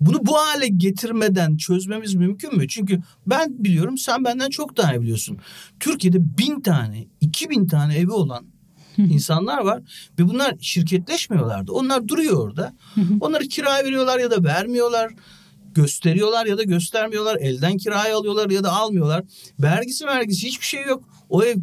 Bunu 0.01 0.25
bu 0.25 0.37
hale 0.37 0.67
getirmeden 0.67 1.57
çözmemiz 1.57 2.15
mümkün 2.15 2.57
mü? 2.57 2.67
Çünkü 2.67 3.01
ben 3.27 3.63
biliyorum 3.63 3.97
sen 3.97 4.23
benden 4.23 4.49
çok 4.49 4.77
daha 4.77 5.01
biliyorsun. 5.01 5.37
Türkiye'de 5.79 6.37
bin 6.37 6.61
tane, 6.61 7.07
iki 7.21 7.49
bin 7.49 7.67
tane 7.67 7.95
evi 7.97 8.11
olan 8.11 8.45
insanlar 8.97 9.57
var 9.57 9.81
ve 10.19 10.27
bunlar 10.27 10.55
şirketleşmiyorlardı. 10.61 11.71
Onlar 11.71 12.07
duruyor 12.07 12.47
orada. 12.47 12.73
Onları 13.21 13.43
kiraya 13.43 13.83
veriyorlar 13.83 14.19
ya 14.19 14.31
da 14.31 14.43
vermiyorlar. 14.43 15.11
Gösteriyorlar 15.73 16.45
ya 16.45 16.57
da 16.57 16.63
göstermiyorlar. 16.63 17.35
Elden 17.35 17.77
kiraya 17.77 18.17
alıyorlar 18.17 18.49
ya 18.49 18.63
da 18.63 18.71
almıyorlar. 18.71 19.23
Vergisi 19.59 20.05
vergisi 20.05 20.47
hiçbir 20.47 20.65
şey 20.65 20.85
yok. 20.85 21.03
O 21.29 21.43
ev 21.43 21.57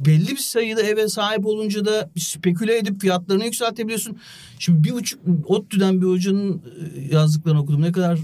belli 0.00 0.28
bir 0.28 0.36
sayıda 0.36 0.82
eve 0.82 1.08
sahip 1.08 1.46
olunca 1.46 1.84
da 1.84 2.10
speküle 2.18 2.78
edip 2.78 3.00
fiyatlarını 3.00 3.44
yükseltebiliyorsun. 3.44 4.18
Şimdi 4.58 4.84
bir 4.84 4.92
buçuk 4.92 5.20
ODTÜ'den 5.46 6.00
bir 6.00 6.06
hocanın 6.06 6.62
e, 6.96 7.14
yazdıklarını 7.14 7.60
okudum. 7.60 7.82
Ne 7.82 7.92
kadar 7.92 8.18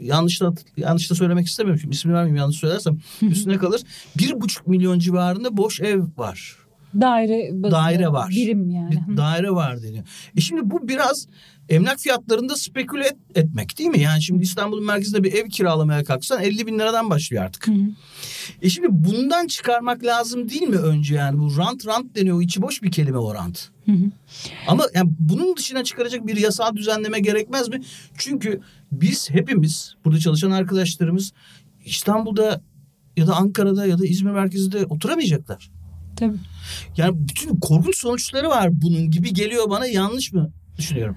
yanlış 0.00 0.40
da, 0.40 0.54
yanlış 0.76 1.10
da 1.10 1.14
söylemek 1.14 1.46
istemiyorum. 1.46 1.80
Şimdi 1.80 1.94
ismini 1.94 2.14
vermeyeyim 2.14 2.36
yanlış 2.36 2.56
söylersem 2.56 2.98
üstüne 3.22 3.58
kalır. 3.58 3.82
Bir 4.18 4.40
buçuk 4.40 4.66
milyon 4.66 4.98
civarında 4.98 5.56
boş 5.56 5.80
ev 5.80 6.02
var 6.16 6.59
daire 7.00 7.50
daire 7.70 8.08
var. 8.08 8.30
Birim 8.30 8.70
yani. 8.70 9.04
Bir 9.08 9.16
daire 9.16 9.50
var 9.50 9.82
deniyor. 9.82 10.04
E 10.36 10.40
şimdi 10.40 10.60
bu 10.64 10.88
biraz 10.88 11.26
emlak 11.68 11.98
fiyatlarında 11.98 12.56
speküle 12.56 13.04
et, 13.04 13.16
etmek 13.34 13.78
değil 13.78 13.90
mi? 13.90 14.00
Yani 14.00 14.22
şimdi 14.22 14.42
İstanbul'un 14.42 14.84
merkezinde 14.84 15.24
bir 15.24 15.32
ev 15.32 15.48
kiralamaya 15.48 16.04
kalksan 16.04 16.42
50 16.42 16.66
bin 16.66 16.78
liradan 16.78 17.10
başlıyor 17.10 17.44
artık. 17.44 17.68
Hı. 17.68 17.72
E 18.62 18.68
şimdi 18.68 18.88
bundan 18.90 19.46
çıkarmak 19.46 20.04
lazım 20.04 20.48
değil 20.48 20.62
mi 20.62 20.76
önce 20.76 21.14
yani 21.14 21.38
bu 21.38 21.56
rant 21.56 21.86
rant 21.86 22.16
deniyor 22.16 22.42
içi 22.42 22.62
boş 22.62 22.82
bir 22.82 22.90
kelime 22.90 23.18
o 23.18 23.34
rant. 23.34 23.68
Hı 23.86 23.92
hı. 23.92 24.04
Ama 24.68 24.84
yani 24.94 25.10
bunun 25.18 25.56
dışına 25.56 25.84
çıkaracak 25.84 26.26
bir 26.26 26.36
yasal 26.36 26.76
düzenleme 26.76 27.20
gerekmez 27.20 27.68
mi? 27.68 27.80
Çünkü 28.18 28.60
biz 28.92 29.30
hepimiz 29.30 29.94
burada 30.04 30.18
çalışan 30.18 30.50
arkadaşlarımız 30.50 31.32
İstanbul'da 31.84 32.60
ya 33.16 33.26
da 33.26 33.36
Ankara'da 33.36 33.86
ya 33.86 33.98
da 33.98 34.06
İzmir 34.06 34.30
merkezinde 34.30 34.86
oturamayacaklar. 34.86 35.70
Tabii. 36.16 36.36
Yani 36.96 37.28
bütün 37.28 37.60
korkunç 37.60 37.96
sonuçları 37.98 38.48
var 38.48 38.68
bunun 38.72 39.10
gibi 39.10 39.32
geliyor 39.34 39.70
bana 39.70 39.86
yanlış 39.86 40.32
mı 40.32 40.52
düşünüyorum? 40.78 41.16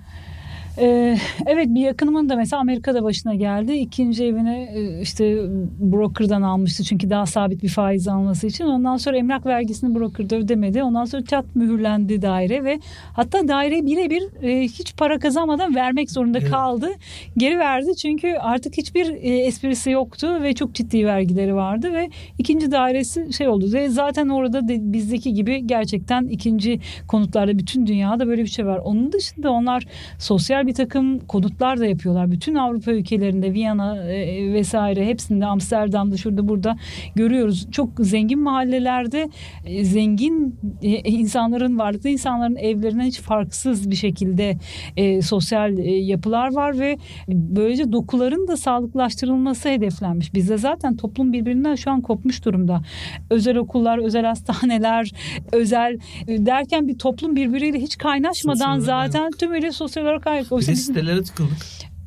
Ee, 0.78 1.18
evet 1.46 1.68
bir 1.70 1.82
yakınımın 1.82 2.30
da 2.30 2.36
mesela 2.36 2.60
Amerika'da 2.60 3.04
başına 3.04 3.36
geldi. 3.36 3.74
İkinci 3.74 4.26
evini 4.26 4.70
e, 4.74 5.02
işte 5.02 5.38
broker'dan 5.80 6.42
almıştı 6.42 6.84
çünkü 6.84 7.10
daha 7.10 7.26
sabit 7.26 7.64
bir 7.64 7.70
faiz 7.70 8.08
alması 8.08 8.48
için. 8.48 8.66
Ondan 8.66 8.98
sonra 8.98 9.18
emlak 9.18 9.46
vergisini 9.46 9.96
broker'da 9.96 10.36
ödemedi. 10.36 10.84
Ondan 10.84 11.06
sonra 11.06 11.26
çat 11.26 11.46
mühürlendi 11.56 12.22
daire 12.22 12.64
ve 12.64 12.80
hatta 13.14 13.48
daire 13.48 13.86
birebir 13.86 14.44
e, 14.44 14.62
hiç 14.64 14.96
para 14.98 15.20
kazanmadan 15.20 15.76
vermek 15.76 16.12
zorunda 16.12 16.38
evet. 16.38 16.52
kaldı. 16.52 16.90
Geri 17.38 17.60
verdi 17.60 17.96
çünkü 17.96 18.34
artık 18.34 18.78
hiçbir 18.78 19.10
e, 19.10 19.38
esprisi 19.38 19.90
yoktu 19.92 20.40
ve 20.44 20.54
çok 20.54 20.74
ciddi 20.74 21.06
vergileri 21.06 21.56
vardı 21.56 21.94
ve 21.94 22.10
ikinci 22.38 22.72
dairesi 22.72 23.34
şey 23.34 23.48
oldu. 23.48 23.74
Ve 23.74 23.90
zaten 23.90 24.30
orada 24.30 24.68
de, 24.68 24.94
bizdeki 24.94 25.34
gibi 25.34 25.68
gerçekten 25.68 26.26
ikinci 26.26 26.80
konutlarda 27.08 27.58
bütün 27.58 27.88
dünyada 27.88 28.28
böyle 28.28 28.42
bir 28.42 28.48
şey 28.48 28.66
var. 28.66 28.78
Onun 28.78 29.12
dışında 29.12 29.52
onlar 29.52 29.88
sosyal 30.20 30.63
bir 30.68 30.74
takım 30.74 31.20
konutlar 31.20 31.80
da 31.80 31.86
yapıyorlar. 31.86 32.32
Bütün 32.32 32.56
Avrupa 32.56 32.92
ülkelerinde 32.92 33.54
Viyana 33.54 34.12
e, 34.12 34.54
vesaire 34.54 35.06
hepsinde 35.06 35.46
Amsterdam'da 35.46 36.18
şurada 36.18 36.48
burada 36.48 36.78
görüyoruz. 37.16 37.68
Çok 37.72 37.90
zengin 38.00 38.40
mahallelerde 38.40 39.30
e, 39.66 39.86
zengin 39.86 40.56
e, 40.82 40.90
insanların 40.90 41.80
varlıklı 41.80 42.10
insanların 42.10 42.56
evlerinden 42.56 43.06
hiç 43.06 43.20
farksız 43.20 43.92
bir 43.92 43.96
şekilde 43.96 44.58
e, 44.98 45.22
sosyal 45.22 45.78
e, 45.78 45.92
yapılar 45.92 46.54
var 46.54 46.80
ve 46.80 46.98
böylece 47.28 47.92
dokuların 47.92 48.48
da 48.48 48.58
sağlıklaştırılması 48.58 49.70
hedeflenmiş. 49.70 50.34
Bizde 50.34 50.58
zaten 50.58 50.96
toplum 50.98 51.34
birbirinden 51.34 51.76
şu 51.76 51.92
an 51.92 52.02
kopmuş 52.02 52.46
durumda. 52.46 52.82
Özel 53.30 53.58
okullar, 53.58 53.98
özel 53.98 54.26
hastaneler, 54.26 55.12
özel 55.52 55.98
derken 56.28 56.88
bir 56.88 56.98
toplum 56.98 57.36
birbiriyle 57.36 57.80
hiç 57.80 57.98
kaynaşmadan 57.98 58.80
sosyal 58.80 58.80
zaten 58.80 59.32
tümüyle 59.32 59.72
sosyal 59.72 60.04
olarak 60.04 60.28
ayrı. 60.28 60.46
Oysa 60.54 60.72
bir 60.72 60.78
de 60.78 60.82
sitelere 60.82 61.24
tıkıldık. 61.24 61.58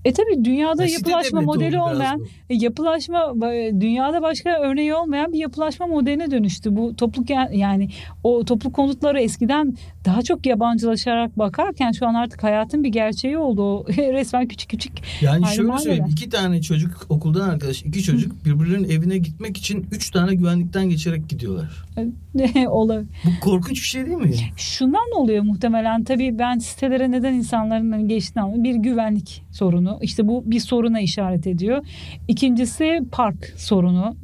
E 0.06 0.12
tabi 0.12 0.44
dünyada 0.44 0.84
ya 0.84 0.90
yapılaşma 0.92 1.40
modeli 1.40 1.80
olmayan, 1.80 2.26
e, 2.50 2.54
yapılaşma 2.54 3.34
dünyada 3.80 4.22
başka 4.22 4.60
örneği 4.60 4.94
olmayan 4.94 5.32
bir 5.32 5.38
yapılaşma 5.38 5.86
modeline 5.86 6.30
dönüştü. 6.30 6.76
Bu 6.76 6.96
topluluk 6.96 7.30
yani 7.52 7.88
o 8.24 8.44
topluluk 8.44 8.76
konutları 8.76 9.20
eskiden 9.20 9.76
daha 10.04 10.22
çok 10.22 10.46
yabancılaşarak 10.46 11.38
bakarken 11.38 11.92
şu 11.92 12.06
an 12.06 12.14
artık 12.14 12.42
hayatın 12.42 12.84
bir 12.84 12.88
gerçeği 12.88 13.38
oldu. 13.38 13.86
Resmen 13.96 14.48
küçük 14.48 14.70
küçük. 14.70 14.92
Yani 15.20 15.46
şöyle 15.46 15.78
söyleyeyim 15.78 16.06
iki 16.10 16.28
tane 16.28 16.62
çocuk 16.62 17.06
okuldan 17.08 17.48
arkadaş 17.48 17.82
iki 17.82 18.02
çocuk 18.02 18.44
birbirlerinin 18.44 18.88
evine 18.88 19.18
gitmek 19.18 19.56
için 19.56 19.86
üç 19.92 20.10
tane 20.10 20.34
güvenlikten 20.34 20.88
geçerek 20.88 21.28
gidiyorlar. 21.28 21.86
Olabilir. 22.68 23.08
Bu 23.24 23.40
korkunç 23.40 23.76
bir 23.82 23.86
şey 23.86 24.06
değil 24.06 24.16
mi? 24.16 24.34
Şundan 24.56 25.12
oluyor 25.16 25.42
muhtemelen 25.42 26.04
tabii 26.04 26.38
ben 26.38 26.58
sitelere 26.58 27.10
neden 27.10 27.34
insanların 27.34 27.92
hani 27.92 28.08
geçtiğini. 28.08 28.64
Bir 28.64 28.74
güvenlik 28.74 29.42
sorunu. 29.52 29.95
İşte 30.02 30.28
bu 30.28 30.42
bir 30.46 30.60
soruna 30.60 31.00
işaret 31.00 31.46
ediyor. 31.46 31.86
İkincisi 32.28 33.00
park 33.12 33.52
sorunu. 33.56 34.16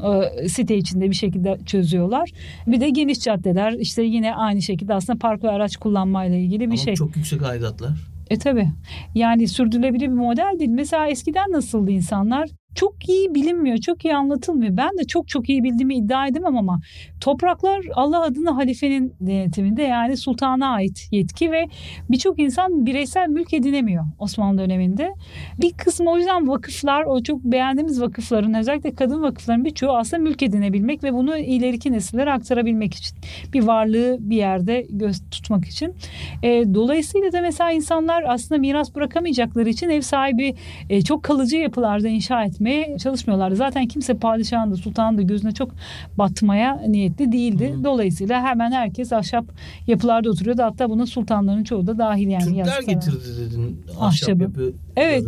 E, 0.43 0.49
site 0.49 0.77
içinde 0.77 1.11
bir 1.11 1.15
şekilde 1.15 1.59
çözüyorlar. 1.67 2.31
Bir 2.67 2.81
de 2.81 2.91
geniş 2.91 3.21
caddeler 3.21 3.73
işte 3.73 4.03
yine 4.03 4.35
aynı 4.35 4.63
şekilde 4.63 4.95
aslında 4.95 5.19
park 5.19 5.45
ve 5.45 5.51
araç 5.51 5.77
kullanmayla 5.77 6.37
ilgili 6.37 6.61
bir 6.61 6.67
Ama 6.67 6.77
şey. 6.77 6.95
çok 6.95 7.17
yüksek 7.17 7.43
aidatlar. 7.43 8.13
E 8.31 8.39
tabi. 8.39 8.69
Yani 9.15 9.49
sürdürülebilir 9.49 10.07
bir 10.09 10.13
model 10.13 10.57
değil. 10.59 10.71
Mesela 10.71 11.09
eskiden 11.09 11.53
nasıldı 11.53 11.91
insanlar? 11.91 12.49
Çok 12.75 13.09
iyi 13.09 13.35
bilinmiyor, 13.35 13.77
çok 13.77 14.05
iyi 14.05 14.17
anlatılmıyor. 14.17 14.77
Ben 14.77 14.99
de 14.99 15.05
çok 15.05 15.29
çok 15.29 15.49
iyi 15.49 15.65
bildiğimi 15.65 15.95
iddia 15.95 16.27
edemem 16.27 16.57
ama 16.57 16.81
topraklar 17.21 17.81
Allah 17.95 18.23
adına 18.23 18.57
halifenin 18.57 19.15
denetiminde 19.21 19.83
yani 19.83 20.17
sultana 20.17 20.69
ait 20.69 21.09
yetki 21.11 21.53
ve 21.53 21.65
birçok 22.11 22.39
insan 22.39 22.87
bireysel 22.87 23.29
mülk 23.29 23.55
edinemiyor 23.55 24.05
Osmanlı 24.19 24.59
döneminde. 24.59 25.15
Bir 25.61 25.73
kısmı 25.73 26.11
o 26.11 26.19
yüzden 26.19 26.49
vakıflar, 26.49 27.05
o 27.05 27.23
çok 27.23 27.45
beğendiğimiz 27.45 28.01
vakıfların 28.01 28.55
özellikle 28.55 28.95
kadın 28.95 29.23
vakıfların 29.23 29.65
birçoğu 29.65 29.97
aslında 29.97 30.23
mülk 30.23 30.43
edinebilmek 30.43 31.05
ve 31.05 31.13
bunu 31.13 31.39
ileriki 31.39 31.93
nesillere 31.93 32.33
aktarabilmek 32.33 32.95
için. 32.95 33.17
Bir 33.53 33.63
varlığı 33.63 34.17
bir 34.21 34.37
yerde 34.37 34.87
göz 34.91 35.31
tutmak 35.31 35.65
için. 35.65 35.95
E, 36.43 36.75
dolayısıyla 36.75 37.33
da 37.33 37.41
mesela 37.41 37.71
insanlar 37.71 38.25
aslında 38.27 38.59
miras 38.61 38.95
bırakamayacakları 38.95 39.69
için 39.69 39.89
ev 39.89 40.01
sahibi 40.01 40.55
e, 40.91 41.03
çok 41.03 41.23
kalıcı 41.23 41.57
yapılarda 41.57 42.09
inşa 42.09 42.45
etmek 42.45 42.62
etmeye 42.63 42.99
çalışmıyorlardı. 42.99 43.57
Zaten 43.57 43.87
kimse 43.87 44.15
padişahın 44.15 44.71
da 44.71 44.77
sultanın 44.77 45.19
da 45.19 45.23
gözüne 45.23 45.53
çok 45.53 45.71
batmaya 46.19 46.81
niyetli 46.89 47.33
değildi. 47.33 47.75
Hı. 47.79 47.85
Dolayısıyla 47.85 48.43
hemen 48.43 48.73
herkes 48.73 49.13
ahşap 49.13 49.45
yapılarda 49.87 50.31
oturuyordu. 50.31 50.63
Hatta 50.63 50.91
buna 50.91 51.07
sultanların 51.07 51.65
çoğu 51.65 51.87
da 51.87 51.99
dahil 51.99 52.29
yani. 52.29 52.45
Türkler 52.45 52.83
getirdi 52.83 53.25
dedin 53.41 53.83
ahşap 53.91 54.03
Ahşabı. 54.03 54.43
yapı. 54.43 54.73
Evet. 54.97 55.25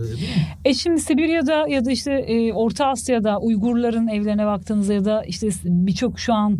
E 0.64 0.74
şimdi 0.74 1.00
Sibirya'da 1.00 1.68
ya 1.68 1.84
da 1.84 1.90
işte 1.90 2.12
e, 2.12 2.52
Orta 2.52 2.86
Asya'da 2.86 3.40
Uygurların 3.40 4.08
evlerine 4.08 4.46
baktığınızda 4.46 4.94
ya 4.94 5.04
da 5.04 5.24
işte 5.24 5.48
birçok 5.64 6.18
şu 6.18 6.34
an 6.34 6.58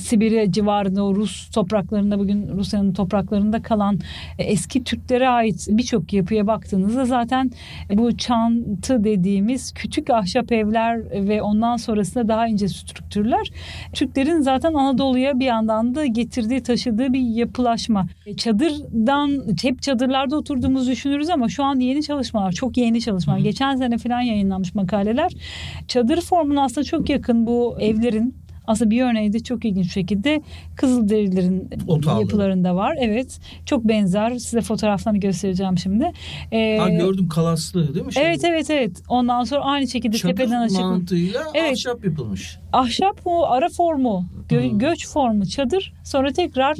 Sibirya 0.00 0.52
civarında 0.52 1.04
o 1.04 1.14
Rus 1.14 1.50
topraklarında 1.50 2.18
bugün 2.18 2.48
Rusya'nın 2.56 2.92
topraklarında 2.92 3.62
kalan 3.62 3.98
e, 4.38 4.44
eski 4.44 4.84
Türklere 4.84 5.28
ait 5.28 5.66
birçok 5.70 6.12
yapıya 6.12 6.46
baktığınızda 6.46 7.04
zaten 7.04 7.50
bu 7.94 8.16
çantı 8.16 9.04
dediğimiz 9.04 9.74
küçük 9.74 10.10
ahşap 10.10 10.52
evler 10.52 11.28
ve 11.28 11.42
ondan 11.42 11.76
sonrasında 11.76 12.28
daha 12.28 12.48
ince 12.48 12.68
strüktürler 12.68 13.50
Türklerin 13.92 14.40
zaten 14.40 14.74
Anadolu'ya 14.74 15.40
bir 15.40 15.44
yandan 15.44 15.94
da 15.94 16.06
getirdiği 16.06 16.62
taşıdığı 16.62 17.12
bir 17.12 17.20
yapılaşma. 17.20 18.06
E, 18.26 18.36
çadırdan 18.36 19.42
hep 19.62 19.82
çadırlarda 19.82 20.36
oturduğumuzu 20.36 20.90
düşünürüz 20.90 21.30
ama 21.30 21.48
şu 21.48 21.64
an 21.64 21.80
yeni 21.80 22.02
çalışmalar 22.46 22.52
çok 22.52 22.76
yeni 22.76 23.00
çalışmalar. 23.00 23.38
Geçen 23.38 23.76
sene 23.76 23.98
falan 23.98 24.20
yayınlanmış 24.20 24.74
makaleler. 24.74 25.32
Çadır 25.88 26.20
formuna 26.20 26.64
aslında 26.64 26.84
çok 26.84 27.08
yakın 27.08 27.46
bu 27.46 27.76
evlerin 27.80 28.34
aslında 28.66 28.90
bir 28.90 29.02
örneği 29.02 29.32
de 29.32 29.38
çok 29.38 29.64
ilginç 29.64 29.86
bir 29.86 29.90
şekilde 29.90 30.42
Kızılderililerin 30.76 31.70
Otağlı. 31.86 32.20
yapılarında 32.20 32.76
var. 32.76 32.96
Evet. 33.00 33.40
Çok 33.66 33.84
benzer. 33.84 34.38
Size 34.38 34.60
fotoğraflarını 34.60 35.20
göstereceğim 35.20 35.78
şimdi. 35.78 36.12
Ee, 36.52 36.78
ha 36.80 36.88
gördüm 36.88 37.28
kalaslı 37.28 37.94
değil 37.94 38.06
mi? 38.06 38.12
Şimdi? 38.12 38.26
Evet 38.26 38.44
evet 38.44 38.70
evet. 38.70 39.02
Ondan 39.08 39.44
sonra 39.44 39.60
aynı 39.64 39.88
şekilde 39.88 40.16
Çadır 40.18 40.36
tepeden 40.36 40.62
açık. 40.62 40.80
mantığıyla 40.80 41.42
evet. 41.54 41.72
ahşap 41.72 42.04
yapılmış. 42.04 42.58
Ahşap 42.72 43.24
bu 43.24 43.46
ara 43.46 43.68
formu, 43.68 44.24
gö- 44.48 44.78
göç 44.78 45.08
formu 45.08 45.46
çadır. 45.46 45.92
Sonra 46.04 46.32
tekrar 46.32 46.76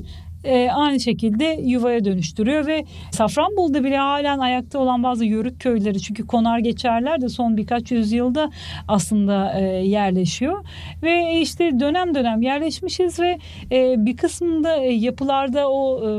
e, 0.47 0.71
aynı 0.71 1.01
şekilde 1.01 1.45
yuvaya 1.63 2.05
dönüştürüyor 2.05 2.67
ve 2.67 2.85
Safranbolu'da 3.11 3.85
bile 3.85 3.97
halen 3.97 4.39
ayakta 4.39 4.79
olan 4.79 5.03
bazı 5.03 5.25
yörük 5.25 5.61
köyleri 5.61 6.01
çünkü 6.01 6.27
konar 6.27 6.59
geçerler 6.59 7.21
de 7.21 7.29
son 7.29 7.57
birkaç 7.57 7.93
yüzyılda 7.93 8.51
aslında 8.89 9.61
e, 9.61 9.63
yerleşiyor 9.87 10.65
ve 11.03 11.41
işte 11.41 11.81
dönem 11.81 12.15
dönem 12.15 12.43
yerleşmişiz 12.43 13.21
ve 13.21 13.39
e, 13.73 13.95
bir 14.07 14.17
kısmında 14.17 14.77
e, 14.77 14.93
yapılarda 14.93 15.71
o 15.71 16.01
e, 16.09 16.11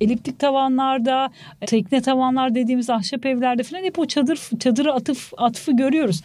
eliptik 0.00 0.38
tavanlarda 0.38 1.30
tekne 1.66 2.02
tavanlar 2.02 2.54
dediğimiz 2.54 2.90
ahşap 2.90 3.26
evlerde 3.26 3.62
falan 3.62 3.82
hep 3.82 3.98
o 3.98 4.06
çadır 4.06 4.40
çadırı 4.58 4.92
atıf 4.92 5.32
atfı 5.36 5.76
görüyoruz. 5.76 6.22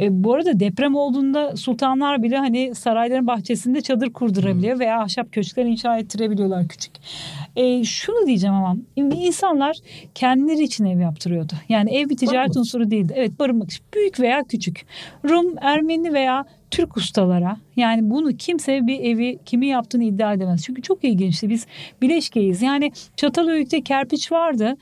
E, 0.00 0.24
bu 0.24 0.34
arada 0.34 0.60
deprem 0.60 0.94
olduğunda 0.94 1.56
sultanlar 1.56 2.22
bile 2.22 2.36
hani 2.38 2.74
sarayların 2.74 3.26
bahçesinde 3.26 3.80
çadır 3.80 4.12
kurdurabiliyor 4.12 4.74
hmm. 4.74 4.80
veya 4.80 5.00
ahşap 5.00 5.32
köşkler 5.32 5.64
inşa 5.64 5.98
ettirebiliyorlar 5.98 6.68
küçük 6.68 6.89
küçük. 6.94 7.56
E, 7.56 7.84
şunu 7.84 8.26
diyeceğim 8.26 8.56
ama 8.56 8.76
insanlar 8.96 9.76
kendileri 10.14 10.62
için 10.62 10.84
ev 10.84 11.00
yaptırıyordu. 11.00 11.52
Yani 11.68 11.96
ev 11.96 12.08
bir 12.08 12.16
ticaret 12.16 12.48
barınmak. 12.48 12.56
unsuru 12.56 12.90
değildi. 12.90 13.12
Evet 13.16 13.38
barınmak 13.38 13.70
için. 13.70 13.84
Büyük 13.94 14.20
veya 14.20 14.42
küçük. 14.42 14.86
Rum, 15.28 15.54
Ermeni 15.60 16.12
veya 16.12 16.44
Türk 16.70 16.96
ustalara 16.96 17.56
yani 17.76 18.10
bunu 18.10 18.36
kimse 18.36 18.86
bir 18.86 19.00
evi 19.00 19.38
kimi 19.46 19.66
yaptığını 19.66 20.04
iddia 20.04 20.32
edemez. 20.32 20.64
Çünkü 20.64 20.82
çok 20.82 21.04
ilginçti. 21.04 21.48
Biz 21.48 21.66
bileşkeyiz. 22.02 22.62
Yani 22.62 22.92
Çatalhöyük'te 23.16 23.82
kerpiç 23.82 24.32
vardı. 24.32 24.76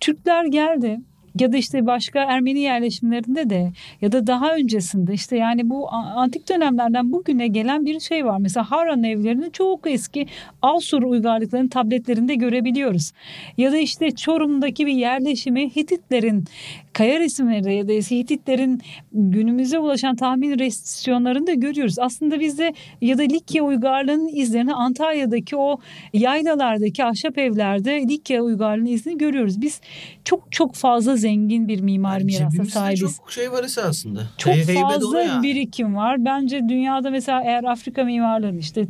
Türkler 0.00 0.44
geldi 0.44 1.00
ya 1.38 1.52
da 1.52 1.56
işte 1.56 1.86
başka 1.86 2.20
Ermeni 2.24 2.60
yerleşimlerinde 2.60 3.50
de 3.50 3.72
ya 4.00 4.12
da 4.12 4.26
daha 4.26 4.54
öncesinde 4.54 5.12
işte 5.12 5.36
yani 5.36 5.70
bu 5.70 5.92
antik 5.92 6.48
dönemlerden 6.48 7.12
bugüne 7.12 7.46
gelen 7.48 7.86
bir 7.86 8.00
şey 8.00 8.24
var. 8.24 8.38
Mesela 8.40 8.70
Harran 8.70 9.04
evlerini 9.04 9.52
çok 9.52 9.90
eski 9.90 10.26
Asur 10.62 11.02
uygarlıklarının 11.02 11.68
tabletlerinde 11.68 12.34
görebiliyoruz. 12.34 13.12
Ya 13.56 13.72
da 13.72 13.76
işte 13.76 14.10
Çorum'daki 14.10 14.86
bir 14.86 14.94
yerleşimi 14.94 15.70
Hititlerin 15.76 16.44
kaya 16.92 17.20
resimleri 17.20 17.74
ya 17.74 17.88
da 17.88 17.92
Hititlerin 17.92 18.80
günümüze 19.12 19.78
ulaşan 19.78 20.16
tahmin 20.16 20.58
restorasyonlarını 20.58 21.60
görüyoruz. 21.60 21.98
Aslında 21.98 22.40
biz 22.40 22.58
de 22.58 22.72
ya 23.00 23.18
da 23.18 23.22
Likya 23.22 23.62
uygarlığının 23.62 24.28
izlerini 24.28 24.74
Antalya'daki 24.74 25.56
o 25.56 25.78
yaylalardaki 26.12 27.04
ahşap 27.04 27.38
evlerde 27.38 28.08
Likya 28.08 28.42
uygarlığının 28.42 28.86
izini 28.86 29.18
görüyoruz. 29.18 29.60
Biz 29.60 29.80
çok 30.24 30.52
çok 30.52 30.74
fazla 30.74 31.16
zengin 31.16 31.68
bir 31.68 31.80
mimar 31.80 32.18
yani 32.18 32.24
mirasa 32.24 32.64
sahibiz. 32.64 33.16
çok 33.16 33.32
şey 33.32 33.52
var 33.52 33.64
esasında. 33.64 34.20
Çok 34.38 34.54
Hey, 34.54 34.74
fazla 34.74 35.22
yani. 35.22 35.42
birikim 35.42 35.96
var. 35.96 36.24
Bence 36.24 36.60
dünyada 36.68 37.10
mesela 37.10 37.42
eğer 37.42 37.64
Afrika 37.64 38.04
mimarları 38.04 38.56
işte 38.56 38.86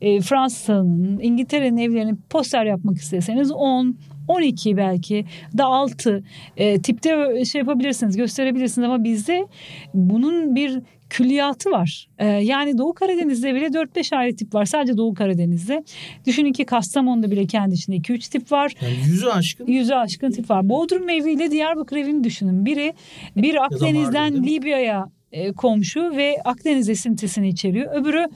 e, 0.00 0.20
Fransa'nın, 0.20 1.18
İngiltere'nin 1.22 1.76
evlerini 1.76 2.14
poster 2.30 2.64
yapmak 2.64 2.96
isteseniz 2.96 3.50
10, 3.52 3.96
12 4.28 4.76
belki 4.76 5.24
da 5.58 5.64
6 5.64 6.22
e, 6.56 6.82
tipte 6.82 7.44
şey 7.44 7.58
yapabilirsiniz 7.58 8.16
gösterebilirsiniz 8.16 8.88
ama 8.88 9.04
bizde 9.04 9.46
bunun 9.94 10.54
bir 10.54 10.80
külliyatı 11.10 11.70
var. 11.70 12.08
Ee, 12.18 12.26
yani 12.26 12.78
Doğu 12.78 12.94
Karadeniz'de 12.94 13.54
bile 13.54 13.66
4-5 13.66 14.16
ayrı 14.16 14.36
tip 14.36 14.54
var. 14.54 14.64
Sadece 14.64 14.96
Doğu 14.96 15.14
Karadeniz'de. 15.14 15.84
Düşünün 16.26 16.52
ki 16.52 16.64
Kastamonu'da 16.64 17.30
bile 17.30 17.46
kendi 17.46 17.74
içinde 17.74 17.96
2-3 17.96 18.30
tip 18.30 18.52
var. 18.52 18.74
Yani 18.82 18.96
yüzü 19.06 19.26
aşkın. 19.26 19.66
Yüzü 19.66 19.94
aşkın 19.94 20.30
tip 20.30 20.50
var. 20.50 20.68
Bodrum 20.68 21.08
evi 21.08 21.32
ile 21.32 21.50
Diyarbakır 21.50 21.96
evini 21.96 22.24
düşünün. 22.24 22.66
Biri 22.66 22.94
bir 23.36 23.64
Akdeniz'den 23.64 24.44
Libya'ya 24.46 25.06
e, 25.06 25.17
komşu 25.56 26.16
ve 26.16 26.36
Akdeniz 26.44 26.88
esintisini 26.88 27.48
içeriyor. 27.48 27.94
Öbürü 27.94 28.26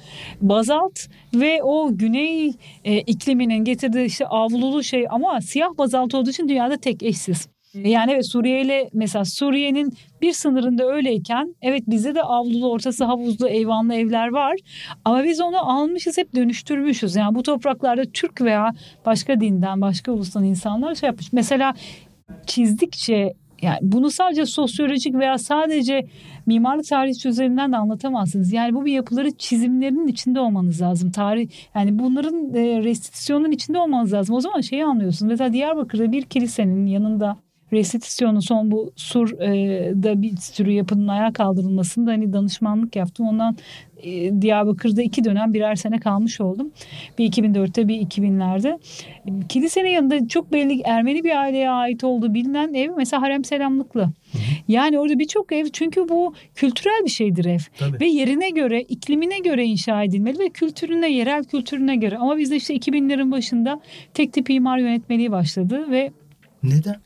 bazalt 0.40 0.98
ve 1.34 1.62
o 1.62 1.90
güney 1.92 2.52
e, 2.84 2.98
ikliminin 2.98 3.64
getirdiği 3.64 4.04
işte 4.04 4.26
avlulu 4.26 4.82
şey 4.82 5.06
ama 5.10 5.40
siyah 5.40 5.78
bazalt 5.78 6.14
olduğu 6.14 6.30
için 6.30 6.48
dünyada 6.48 6.76
tek 6.76 7.02
eşsiz. 7.02 7.48
Yani 7.74 8.12
evet 8.12 8.26
Suriye 8.26 8.62
ile 8.62 8.90
mesela 8.92 9.24
Suriye'nin 9.24 9.92
bir 10.22 10.32
sınırında 10.32 10.86
öyleyken 10.86 11.54
evet 11.62 11.82
bizde 11.86 12.14
de 12.14 12.22
avlulu 12.22 12.70
ortası 12.70 13.04
havuzlu 13.04 13.48
eyvanlı 13.48 13.94
evler 13.94 14.28
var 14.28 14.56
ama 15.04 15.24
biz 15.24 15.40
onu 15.40 15.70
almışız 15.70 16.18
hep 16.18 16.34
dönüştürmüşüz. 16.34 17.16
Yani 17.16 17.34
bu 17.34 17.42
topraklarda 17.42 18.04
Türk 18.04 18.40
veya 18.42 18.72
başka 19.06 19.40
dinden 19.40 19.80
başka 19.80 20.12
ulustan 20.12 20.44
insanlar 20.44 20.94
şey 20.94 21.06
yapmış. 21.06 21.32
Mesela 21.32 21.74
çizdikçe 22.46 23.32
yani 23.62 23.78
bunu 23.82 24.10
sadece 24.10 24.46
sosyolojik 24.46 25.14
veya 25.14 25.38
sadece 25.38 26.06
mimarlık 26.46 26.86
tarihi 26.88 27.28
üzerinden 27.28 27.72
de 27.72 27.76
anlatamazsınız. 27.76 28.52
Yani 28.52 28.74
bu 28.74 28.84
bir 28.84 28.92
yapıları 28.92 29.30
çizimlerinin 29.30 30.06
içinde 30.06 30.40
olmanız 30.40 30.82
lazım. 30.82 31.10
Tarih 31.10 31.48
yani 31.74 31.98
bunların 31.98 32.54
e, 32.54 32.82
restitüsyonun 32.82 33.50
içinde 33.50 33.78
olmanız 33.78 34.12
lazım. 34.12 34.34
O 34.34 34.40
zaman 34.40 34.60
şeyi 34.60 34.84
anlıyorsunuz. 34.84 35.30
Mesela 35.30 35.52
Diyarbakır'da 35.52 36.12
bir 36.12 36.22
kilisenin 36.22 36.86
yanında 36.86 37.36
restitüsyonu 37.72 38.42
son 38.42 38.70
bu 38.70 38.92
Sur'da 38.96 40.10
e, 40.10 40.22
bir 40.22 40.36
sürü 40.36 40.70
yapının 40.70 41.08
ayağa 41.08 41.32
kaldırılmasında 41.32 42.10
hani 42.10 42.32
danışmanlık 42.32 42.96
yaptım. 42.96 43.26
Ondan 43.26 43.56
Diyarbakır'da 44.40 45.02
iki 45.02 45.24
dönem 45.24 45.54
birer 45.54 45.74
sene 45.74 46.00
kalmış 46.00 46.40
oldum. 46.40 46.72
Bir 47.18 47.32
2004'te 47.32 47.88
bir 47.88 48.00
2000'lerde. 48.00 48.78
Kilisenin 49.48 49.90
yanında 49.90 50.28
çok 50.28 50.52
belli 50.52 50.80
Ermeni 50.84 51.24
bir 51.24 51.40
aileye 51.40 51.70
ait 51.70 52.04
olduğu 52.04 52.34
bilinen 52.34 52.74
ev 52.74 52.90
mesela 52.96 53.22
harem 53.22 53.44
selamlıklı. 53.44 54.08
Yani 54.68 54.98
orada 54.98 55.18
birçok 55.18 55.52
ev 55.52 55.66
çünkü 55.72 56.08
bu 56.08 56.34
kültürel 56.54 57.04
bir 57.04 57.10
şeydir 57.10 57.44
ev. 57.44 57.58
Tabii. 57.78 58.00
Ve 58.00 58.06
yerine 58.06 58.50
göre, 58.50 58.82
iklimine 58.82 59.38
göre 59.38 59.64
inşa 59.64 60.02
edilmeli 60.02 60.38
ve 60.38 60.48
kültürüne, 60.48 61.12
yerel 61.12 61.44
kültürüne 61.44 61.96
göre. 61.96 62.16
Ama 62.18 62.38
bizde 62.38 62.56
işte 62.56 62.76
2000'lerin 62.76 63.30
başında 63.30 63.80
tek 64.14 64.32
tip 64.32 64.50
imar 64.50 64.78
yönetmeliği 64.78 65.30
başladı 65.30 65.90
ve 65.90 66.12
neden? 66.62 66.96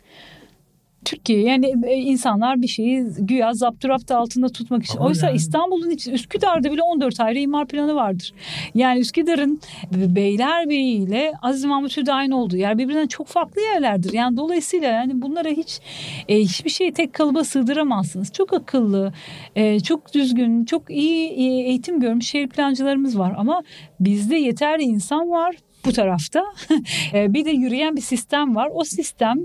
Türkiye 1.06 1.42
yani 1.42 1.74
e, 1.86 1.94
insanlar 1.94 2.62
bir 2.62 2.68
şeyi 2.68 3.04
güya 3.18 3.54
zapturaptı 3.54 4.16
altında 4.16 4.48
tutmak 4.48 4.84
için. 4.84 4.98
Ama 4.98 5.06
Oysa 5.08 5.26
yani- 5.26 5.36
İstanbul'un 5.36 5.90
iç, 5.90 6.06
Üsküdar'da 6.06 6.72
bile 6.72 6.82
14 6.82 7.20
ayrı 7.20 7.38
imar 7.38 7.66
planı 7.66 7.94
vardır. 7.94 8.32
Yani 8.74 9.00
Üsküdar'ın 9.00 9.60
Beylerbeyi 9.92 10.98
ile 10.98 11.32
Aziz 11.42 11.64
Mahmut 11.64 11.96
Hüdayi'nin 11.96 12.32
olduğu 12.32 12.56
yer 12.56 12.78
birbirinden 12.78 13.06
çok 13.06 13.26
farklı 13.26 13.60
yerlerdir. 13.60 14.12
Yani 14.12 14.36
dolayısıyla 14.36 14.88
yani 14.88 15.22
bunlara 15.22 15.48
hiç 15.48 15.80
e, 16.28 16.38
hiçbir 16.38 16.70
şeyi 16.70 16.92
tek 16.92 17.12
kalıba 17.12 17.44
sığdıramazsınız. 17.44 18.32
Çok 18.32 18.52
akıllı, 18.52 19.12
e, 19.56 19.80
çok 19.80 20.14
düzgün, 20.14 20.64
çok 20.64 20.90
iyi 20.90 21.28
e, 21.28 21.42
eğitim 21.68 22.00
görmüş 22.00 22.26
şehir 22.28 22.48
plancılarımız 22.48 23.18
var 23.18 23.34
ama 23.38 23.62
bizde 24.00 24.36
yeterli 24.36 24.82
insan 24.82 25.30
var 25.30 25.56
bu 25.86 25.92
tarafta. 25.92 26.42
E, 27.14 27.32
bir 27.32 27.44
de 27.44 27.50
yürüyen 27.50 27.96
bir 27.96 28.00
sistem 28.00 28.56
var. 28.56 28.68
O 28.72 28.84
sistem 28.84 29.38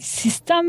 sistem 0.00 0.64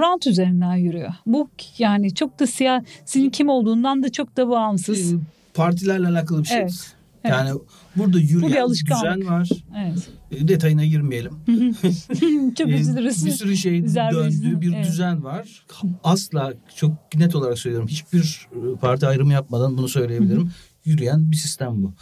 rant 0.00 0.26
üzerinden 0.26 0.76
yürüyor. 0.76 1.12
Bu 1.26 1.50
yani 1.78 2.14
çok 2.14 2.40
da 2.40 2.46
siyasetin 2.46 3.30
kim 3.30 3.48
olduğundan 3.48 4.02
da 4.02 4.12
çok 4.12 4.36
da 4.36 4.48
bağımsız. 4.48 5.12
Ee, 5.12 5.16
partilerle 5.54 6.08
alakalı 6.08 6.42
bir 6.42 6.48
şey. 6.48 6.58
Evet. 6.58 6.94
Yani 7.24 7.50
burada 7.96 8.12
Bu 8.12 8.18
bir 8.18 8.28
yürüyen 8.28 8.62
alışkanlık. 8.62 9.16
düzen 9.20 9.30
var. 9.32 9.48
Evet. 9.78 10.08
E, 10.30 10.48
Detayına 10.48 10.84
girmeyelim. 10.84 11.32
çok 12.58 12.68
Ee, 12.68 12.72
üzülürüz. 12.80 13.26
Bir 13.26 13.30
sürü 13.30 13.56
şey 13.56 13.86
döndüğü 13.94 14.60
bir 14.60 14.74
evet. 14.74 14.86
düzen 14.86 15.24
var. 15.24 15.66
Asla 16.04 16.52
çok 16.76 16.92
net 17.14 17.34
olarak 17.36 17.58
söylüyorum. 17.58 17.88
Hiçbir 17.88 18.48
e, 18.52 18.76
parti 18.80 19.06
ayrımı 19.06 19.32
yapmadan 19.32 19.78
bunu 19.78 19.88
söyleyebilirim. 19.88 20.50
Yürüyen 20.84 21.30
bir 21.30 21.36
sistem 21.36 21.82
bu. 21.82 21.92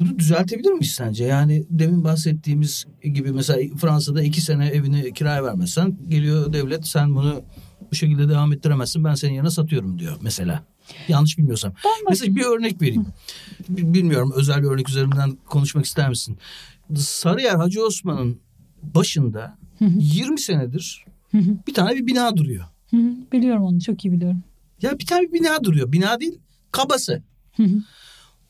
Bunu 0.00 0.18
düzeltebilir 0.18 0.70
miyiz 0.72 0.90
sence? 0.92 1.24
Yani 1.24 1.64
demin 1.70 2.04
bahsettiğimiz 2.04 2.86
gibi 3.02 3.32
mesela 3.32 3.76
Fransa'da 3.76 4.22
iki 4.22 4.40
sene 4.40 4.66
evini 4.66 5.12
kiraya 5.14 5.44
vermezsen 5.44 5.96
geliyor 6.08 6.52
devlet 6.52 6.86
sen 6.86 7.14
bunu 7.14 7.42
bu 7.90 7.94
şekilde 7.94 8.28
devam 8.28 8.52
ettiremezsin 8.52 9.04
ben 9.04 9.14
senin 9.14 9.32
yerine 9.34 9.50
satıyorum 9.50 9.98
diyor 9.98 10.16
mesela. 10.22 10.64
Yanlış 11.08 11.38
bilmiyorsam. 11.38 11.72
Mesela 12.08 12.36
bir 12.36 12.42
örnek 12.44 12.82
vereyim. 12.82 13.06
Bi- 13.68 13.94
Bilmiyorum 13.94 14.32
özel 14.36 14.62
bir 14.62 14.66
örnek 14.68 14.88
üzerinden 14.88 15.38
konuşmak 15.46 15.84
ister 15.84 16.08
misin? 16.08 16.38
Sarıyer 16.96 17.54
Hacı 17.56 17.84
Osman'ın 17.86 18.38
başında 18.82 19.58
20 19.98 20.40
senedir 20.40 21.04
bir 21.66 21.74
tane 21.74 21.94
bir 21.96 22.06
bina 22.06 22.36
duruyor. 22.36 22.64
Biliyorum 23.32 23.62
onu 23.62 23.80
çok 23.80 24.04
iyi 24.04 24.12
biliyorum. 24.12 24.42
Ya 24.82 24.98
bir 24.98 25.06
tane 25.06 25.22
bir 25.22 25.32
bina 25.32 25.64
duruyor. 25.64 25.92
Bina 25.92 26.20
değil 26.20 26.38
kabası. 26.72 27.22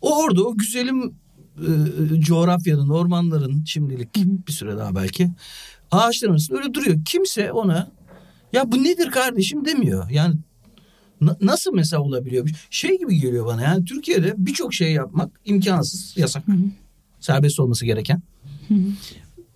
O 0.00 0.18
orada 0.22 0.44
o 0.44 0.56
güzelim 0.56 1.14
e, 1.58 2.20
coğrafyanın, 2.20 2.88
ormanların 2.88 3.64
şimdilik 3.64 4.14
bir 4.46 4.52
süre 4.52 4.76
daha 4.76 4.94
belki 4.94 5.30
ağaçların 5.90 6.32
arasında 6.32 6.58
öyle 6.58 6.74
duruyor. 6.74 6.96
Kimse 7.04 7.52
ona 7.52 7.90
ya 8.52 8.72
bu 8.72 8.82
nedir 8.84 9.10
kardeşim 9.10 9.64
demiyor. 9.64 10.10
Yani 10.10 10.34
na- 11.20 11.36
nasıl 11.40 11.74
mesela 11.74 12.02
olabiliyor? 12.02 12.48
Şey 12.70 12.98
gibi 12.98 13.20
geliyor 13.20 13.46
bana 13.46 13.62
yani 13.62 13.84
Türkiye'de 13.84 14.34
birçok 14.36 14.74
şey 14.74 14.92
yapmak 14.92 15.40
imkansız, 15.44 16.16
yasak. 16.16 16.44
Serbest 17.20 17.60
olması 17.60 17.86
gereken. 17.86 18.22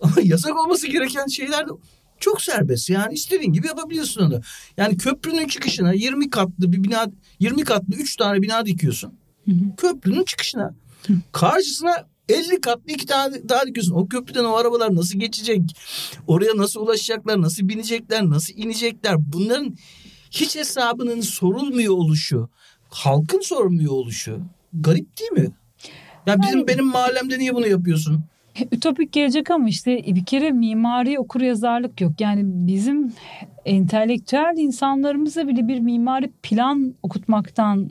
Ama 0.01 0.13
yasak 0.23 0.59
olması 0.65 0.87
gereken 0.87 1.27
şeyler 1.27 1.67
de 1.67 1.71
çok 2.19 2.41
serbest. 2.41 2.89
Yani 2.89 3.13
istediğin 3.13 3.53
gibi 3.53 3.67
yapabiliyorsun 3.67 4.21
onu. 4.21 4.41
Yani 4.77 4.97
köprünün 4.97 5.47
çıkışına 5.47 5.93
20 5.93 6.29
katlı 6.29 6.71
bir 6.71 6.83
bina 6.83 7.07
20 7.39 7.63
katlı 7.63 7.95
3 7.95 8.15
tane 8.15 8.41
bina 8.41 8.65
dikiyorsun. 8.65 9.13
Köprünün 9.77 10.23
çıkışına. 10.23 10.75
Karşısına 11.31 12.07
50 12.29 12.61
katlı 12.61 12.93
iki 12.93 13.05
tane 13.05 13.49
daha 13.49 13.67
dikiyorsun. 13.67 13.95
O 13.95 14.07
köprüden 14.07 14.43
o 14.43 14.53
arabalar 14.53 14.95
nasıl 14.95 15.19
geçecek? 15.19 15.61
Oraya 16.27 16.57
nasıl 16.57 16.81
ulaşacaklar? 16.81 17.41
Nasıl 17.41 17.69
binecekler? 17.69 18.29
Nasıl 18.29 18.53
inecekler? 18.57 19.15
Bunların 19.19 19.75
hiç 20.31 20.55
hesabının 20.55 21.21
sorulmuyor 21.21 21.93
oluşu, 21.93 22.49
halkın 22.89 23.39
sormuyor 23.39 23.91
oluşu 23.91 24.39
garip 24.73 25.19
değil 25.19 25.31
mi? 25.31 25.51
Ya 26.25 26.41
bizim 26.41 26.67
benim 26.67 26.85
mahallemde 26.85 27.39
niye 27.39 27.55
bunu 27.55 27.67
yapıyorsun? 27.67 28.23
Ütopik 28.71 29.11
gelecek 29.11 29.51
ama 29.51 29.69
işte 29.69 30.03
bir 30.07 30.25
kere 30.25 30.51
mimari 30.51 31.19
okur 31.19 31.41
yazarlık 31.41 32.01
yok. 32.01 32.11
Yani 32.19 32.41
bizim 32.43 33.13
entelektüel 33.65 34.53
insanlarımıza 34.57 35.47
bile 35.47 35.67
bir 35.67 35.79
mimari 35.79 36.31
plan 36.43 36.95
okutmaktan 37.03 37.89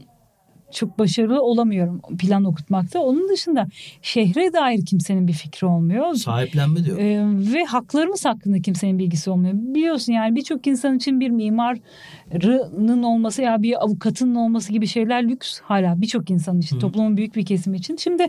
çok 0.76 0.98
başarılı 0.98 1.42
olamıyorum 1.42 2.00
plan 2.18 2.44
okutmakta. 2.44 3.00
Onun 3.00 3.28
dışında 3.28 3.66
şehre 4.02 4.52
dair 4.52 4.86
kimsenin 4.86 5.28
bir 5.28 5.32
fikri 5.32 5.66
olmuyor. 5.66 6.14
Sahiplenme 6.14 6.84
diyor. 6.84 6.98
Ee, 6.98 7.52
ve 7.54 7.64
haklarımız 7.64 8.24
hakkında 8.24 8.62
kimsenin 8.62 8.98
bilgisi 8.98 9.30
olmuyor. 9.30 9.54
Biliyorsun 9.54 10.12
yani 10.12 10.36
birçok 10.36 10.66
insan 10.66 10.96
için 10.96 11.20
bir 11.20 11.30
mimarın 11.30 13.02
olması 13.02 13.42
ya 13.42 13.62
bir 13.62 13.84
avukatın 13.84 14.34
olması 14.34 14.72
gibi 14.72 14.86
şeyler 14.86 15.28
lüks 15.28 15.60
hala 15.60 16.00
birçok 16.00 16.30
insan 16.30 16.58
için 16.58 16.76
Hı. 16.76 16.80
toplumun 16.80 17.16
büyük 17.16 17.36
bir 17.36 17.44
kesimi 17.44 17.76
için. 17.76 17.96
Şimdi 17.96 18.26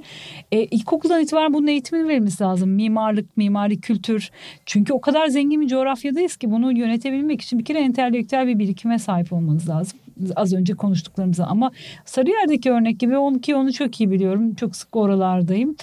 e, 0.51 0.63
ilkokuldan 0.63 1.21
itibaren 1.21 1.53
bunun 1.53 1.67
eğitimini 1.67 2.07
verilmesi 2.07 2.43
lazım. 2.43 2.69
Mimarlık, 2.69 3.38
mimari 3.38 3.81
kültür. 3.81 4.31
Çünkü 4.65 4.93
o 4.93 5.01
kadar 5.01 5.27
zengin 5.27 5.62
bir 5.62 5.67
coğrafyadayız 5.67 6.38
ki 6.38 6.51
bunu 6.51 6.77
yönetebilmek 6.77 7.41
için 7.41 7.60
bir 7.60 7.65
kere 7.65 7.79
entelektüel 7.79 8.47
bir 8.47 8.60
birikime 8.60 8.99
sahip 8.99 9.33
olmanız 9.33 9.69
lazım. 9.69 9.99
Az 10.36 10.53
önce 10.53 10.73
konuştuklarımızda 10.73 11.47
ama 11.47 11.71
Sarıyer'deki 12.06 12.71
örnek 12.71 12.99
gibi 12.99 13.17
onu 13.17 13.41
ki 13.41 13.56
onu 13.56 13.73
çok 13.73 14.01
iyi 14.01 14.12
biliyorum. 14.12 14.56
Çok 14.56 14.75
sık 14.75 14.95
oralardayım. 14.95 15.75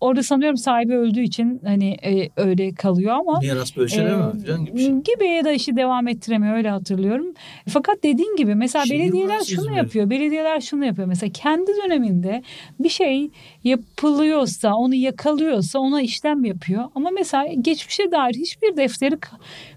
Orada 0.00 0.22
sanıyorum 0.22 0.56
sahibi 0.56 0.94
öldüğü 0.94 1.22
için 1.22 1.60
hani 1.64 1.96
e, 2.04 2.28
öyle 2.36 2.74
kalıyor 2.74 3.14
ama 3.14 3.40
Miras 3.40 3.76
bölüşelememe 3.76 4.32
ee, 4.42 4.46
falan 4.46 4.64
gibi 4.64 4.78
şey. 4.78 4.88
gibi 4.88 5.28
ya 5.28 5.44
da 5.44 5.52
işi 5.52 5.76
devam 5.76 6.08
ettiremiyor 6.08 6.56
öyle 6.56 6.70
hatırlıyorum. 6.70 7.26
Fakat 7.68 8.02
dediğin 8.02 8.36
gibi 8.36 8.54
mesela 8.54 8.84
Şehir 8.86 9.00
belediyeler 9.00 9.40
şunu 9.40 9.70
mi? 9.70 9.76
yapıyor. 9.76 10.10
Belediyeler 10.10 10.60
şunu 10.60 10.84
yapıyor. 10.84 11.08
Mesela 11.08 11.32
kendi 11.32 11.70
döneminde 11.84 12.42
bir 12.80 12.88
şey 12.88 13.30
yapılıyorsa, 13.64 14.74
onu 14.74 14.94
yakalıyorsa 14.94 15.78
ona 15.78 16.02
işlem 16.02 16.44
yapıyor. 16.44 16.84
Ama 16.94 17.10
mesela 17.10 17.46
geçmişe 17.60 18.10
dair 18.10 18.34
hiçbir 18.34 18.76
defteri 18.76 19.18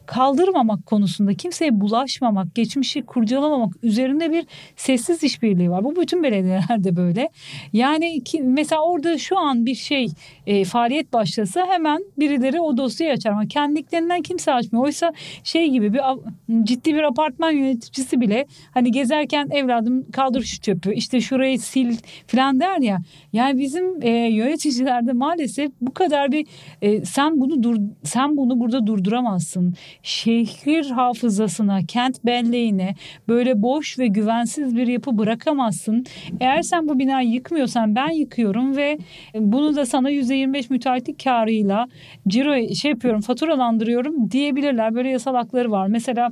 kaldırmamak 0.09 0.85
konusunda 0.85 1.33
kimseye 1.33 1.81
bulaşmamak, 1.81 2.55
geçmişi 2.55 3.01
kurcalamamak 3.01 3.73
üzerinde 3.83 4.31
bir 4.31 4.45
sessiz 4.75 5.23
işbirliği 5.23 5.71
var. 5.71 5.83
Bu 5.83 5.95
bütün 5.95 6.23
belediyelerde 6.23 6.95
böyle. 6.95 7.29
Yani 7.73 8.23
ki, 8.23 8.41
mesela 8.41 8.81
orada 8.81 9.17
şu 9.17 9.37
an 9.37 9.65
bir 9.65 9.75
şey 9.75 10.07
e, 10.47 10.65
faaliyet 10.65 11.13
başlasa 11.13 11.67
hemen 11.67 12.03
birileri 12.19 12.61
o 12.61 12.77
dosyayı 12.77 13.13
açar 13.13 13.31
ama 13.31 13.47
kendiklerinden 13.47 14.21
kimse 14.21 14.53
açmıyor. 14.53 14.85
Oysa 14.85 15.13
şey 15.43 15.69
gibi 15.69 15.93
bir 15.93 16.01
ciddi 16.63 16.95
bir 16.95 17.03
apartman 17.03 17.51
yöneticisi 17.51 18.21
bile 18.21 18.45
hani 18.73 18.91
gezerken 18.91 19.49
evladım 19.51 20.11
kaldır 20.11 20.43
şu 20.43 20.61
çöpü 20.61 20.93
işte 20.93 21.21
şurayı 21.21 21.59
sil 21.69 21.91
falan 22.27 22.59
der 22.59 22.77
ya. 22.77 22.97
Yani 23.33 23.59
bizim 23.59 24.01
e, 24.01 24.09
yöneticilerde 24.09 25.13
maalesef 25.13 25.71
bu 25.81 25.93
kadar 25.93 26.31
bir 26.31 26.47
e, 26.81 27.05
sen 27.05 27.41
bunu 27.41 27.63
dur 27.63 27.75
sen 28.03 28.37
bunu 28.37 28.59
burada 28.59 28.87
durduramazsın. 28.87 29.75
Şehir 30.03 30.89
hafızasına, 30.89 31.79
kent 31.87 32.25
belleğine 32.25 32.95
böyle 33.27 33.61
boş 33.61 33.99
ve 33.99 34.07
güvensiz 34.07 34.75
bir 34.75 34.87
yapı 34.87 35.17
bırakamazsın. 35.17 36.05
Eğer 36.39 36.61
sen 36.61 36.87
bu 36.87 36.99
binayı 36.99 37.29
yıkmıyorsan 37.29 37.95
ben 37.95 38.09
yıkıyorum 38.09 38.77
ve 38.77 38.97
bunu 39.35 39.75
da 39.75 39.85
sana 39.85 40.11
%25 40.11 40.65
müteahhitlik 40.69 41.23
karıyla 41.23 41.87
ciro 42.27 42.75
şey 42.75 42.91
yapıyorum 42.91 43.21
faturalandırıyorum 43.21 44.31
diyebilirler. 44.31 44.95
Böyle 44.95 45.09
yasal 45.09 45.35
hakları 45.35 45.71
var. 45.71 45.87
Mesela 45.87 46.29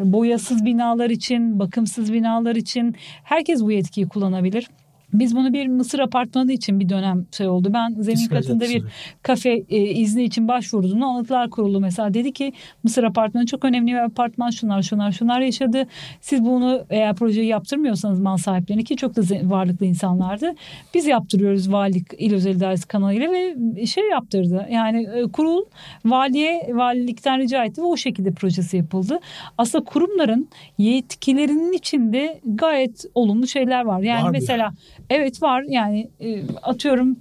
boyasız 0.00 0.64
binalar 0.64 1.10
için, 1.10 1.58
bakımsız 1.58 2.12
binalar 2.12 2.56
için 2.56 2.96
herkes 3.24 3.62
bu 3.62 3.72
yetkiyi 3.72 4.08
kullanabilir. 4.08 4.68
Biz 5.12 5.36
bunu 5.36 5.52
bir 5.52 5.66
Mısır 5.66 5.98
apartmanı 5.98 6.52
için 6.52 6.80
bir 6.80 6.88
dönem 6.88 7.26
şey 7.36 7.48
oldu. 7.48 7.70
Ben 7.74 7.94
zemin 7.98 8.16
İstiklal 8.16 8.38
katında 8.38 8.64
bir 8.64 8.84
kafe 9.22 9.64
e, 9.68 9.78
izni 9.78 10.24
için 10.24 10.48
başvurduğunda 10.48 11.06
anıtlar 11.06 11.50
kurulu 11.50 11.80
mesela 11.80 12.14
dedi 12.14 12.32
ki 12.32 12.52
Mısır 12.82 13.04
apartmanı 13.04 13.46
çok 13.46 13.64
önemli 13.64 13.92
bir 13.92 14.04
apartman 14.04 14.50
şunlar 14.50 14.82
şunlar 14.82 15.12
şunlar 15.12 15.40
yaşadı. 15.40 15.86
Siz 16.20 16.44
bunu 16.44 16.84
eğer 16.90 17.14
projeyi 17.14 17.46
yaptırmıyorsanız 17.46 18.20
mal 18.20 18.36
sahiplerini 18.36 18.84
ki 18.84 18.96
çok 18.96 19.16
da 19.16 19.22
varlıklı 19.42 19.86
insanlardı. 19.86 20.54
Biz 20.94 21.06
yaptırıyoruz 21.06 21.72
valilik 21.72 22.06
il 22.18 22.34
özel 22.34 22.54
idaresi 22.54 22.88
kanalıyla 22.88 23.32
ve 23.32 23.86
şey 23.86 24.08
yaptırdı. 24.08 24.66
Yani 24.70 25.08
e, 25.14 25.22
kurul 25.22 25.64
valiye 26.04 26.70
valilikten 26.72 27.38
rica 27.40 27.64
etti 27.64 27.82
ve 27.82 27.86
o 27.86 27.96
şekilde 27.96 28.32
projesi 28.32 28.76
yapıldı. 28.76 29.18
Aslında 29.58 29.84
kurumların 29.84 30.48
yetkilerinin 30.78 31.72
içinde 31.72 32.40
gayet 32.44 33.04
olumlu 33.14 33.46
şeyler 33.46 33.84
var. 33.84 34.00
Yani 34.00 34.24
Var 34.24 34.30
mesela 34.30 34.72
evet 35.10 35.42
var 35.42 35.64
yani 35.68 36.10
e, 36.20 36.42
atıyorum 36.62 37.16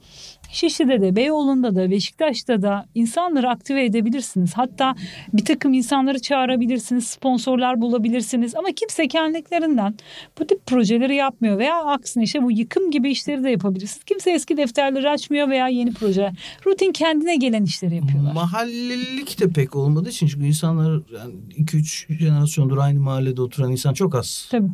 Şişli'de 0.56 1.02
de, 1.02 1.16
Beyoğlu'nda 1.16 1.76
da, 1.76 1.92
Beşiktaş'ta 1.92 2.62
da 2.62 2.86
insanları 2.96 3.50
aktive 3.50 3.86
edebilirsiniz. 3.86 4.54
Hatta 4.54 4.96
bir 5.34 5.46
takım 5.46 5.74
insanları 5.74 6.20
çağırabilirsiniz, 6.20 7.08
sponsorlar 7.08 7.82
bulabilirsiniz. 7.82 8.56
Ama 8.56 8.68
kimse 8.76 9.08
kendiliklerinden 9.08 9.96
bu 10.40 10.48
tip 10.48 10.66
projeleri 10.66 11.16
yapmıyor 11.16 11.58
veya 11.58 11.84
aksine 11.84 12.24
işte 12.24 12.44
bu 12.44 12.52
yıkım 12.52 12.92
gibi 12.92 13.12
işleri 13.12 13.44
de 13.44 13.50
yapabilirsiniz. 13.50 14.04
Kimse 14.04 14.32
eski 14.32 14.58
defterleri 14.58 15.10
açmıyor 15.10 15.50
veya 15.50 15.68
yeni 15.68 15.94
proje. 15.94 16.32
Rutin 16.66 16.92
kendine 16.92 17.36
gelen 17.36 17.64
işleri 17.64 17.96
yapıyorlar. 17.96 18.34
Mahallelik 18.34 19.40
de 19.40 19.50
pek 19.50 19.76
olmadığı 19.76 20.10
için 20.10 20.28
çünkü 20.28 20.46
insanlar 20.46 20.92
yani 20.92 21.34
2-3 21.58 22.18
jenerasyondur 22.18 22.78
aynı 22.78 23.00
mahallede 23.00 23.42
oturan 23.42 23.72
insan 23.72 23.94
çok 23.94 24.16
az. 24.16 24.48
Tabii. 24.52 24.70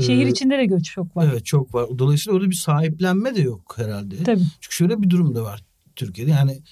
Şehir 0.00 0.26
Ee, 0.26 0.30
içinde 0.30 0.58
de 0.58 0.64
göç 0.64 0.84
çok 0.84 1.16
var. 1.16 1.28
Evet 1.32 1.46
çok 1.46 1.74
var. 1.74 1.86
Dolayısıyla 1.98 2.36
orada 2.36 2.50
bir 2.50 2.54
sahiplenme 2.54 3.34
de 3.34 3.40
yok 3.40 3.74
herhalde. 3.76 4.22
Tabii. 4.22 4.42
Çünkü 4.60 4.76
şöyle 4.76 5.02
bir 5.02 5.10
durum 5.10 5.34
da 5.34 5.42
var 5.42 5.64
Türkiye'de. 5.96 6.30
Yani 6.30 6.62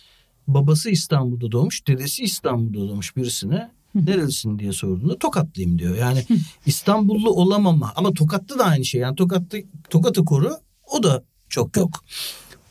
babası 0.49 0.91
İstanbul'da 0.91 1.53
doğmuş, 1.53 1.87
dedesi 1.87 2.23
İstanbul'da 2.23 2.89
doğmuş 2.89 3.17
birisine 3.17 3.71
nerelisin 3.95 4.59
diye 4.59 4.73
sorduğunda 4.73 5.19
Tokatlıyım 5.19 5.79
diyor. 5.79 5.97
Yani 5.97 6.25
İstanbullu 6.67 7.31
olamama 7.31 7.93
ama 7.97 8.13
Tokat'ta 8.13 8.59
da 8.59 8.65
aynı 8.65 8.85
şey. 8.85 9.01
Yani 9.01 9.17
Tokat'ta 9.17 9.59
Tokat'ı 9.91 10.25
koru 10.25 10.57
o 10.87 11.03
da 11.03 11.25
çok 11.49 11.77
yok. 11.77 12.05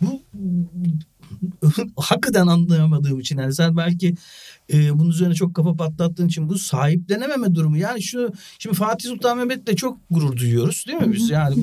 Bu 0.02 0.22
hakikaten 1.98 2.48
anlayamadığım 2.48 3.20
için 3.20 3.38
yani 3.38 3.54
sen 3.54 3.78
belki 3.78 4.16
e, 4.74 5.00
bunun 5.00 5.10
üzerine 5.10 5.34
çok 5.34 5.56
kafa 5.56 5.74
patlattığın 5.74 6.28
için 6.28 6.50
bu 6.50 6.58
sahiplenememe 6.58 7.56
durumu. 7.56 7.78
Yani 7.78 8.02
şu 8.02 8.34
şimdi 8.60 8.76
Fatih 8.76 9.10
Sultan 9.10 9.38
Mehmet'le 9.38 9.78
çok 9.78 9.98
gurur 10.10 10.38
duyuyoruz 10.38 10.86
değil 10.88 11.02
mi 11.02 11.14
biz? 11.14 11.30
Yani 11.30 11.56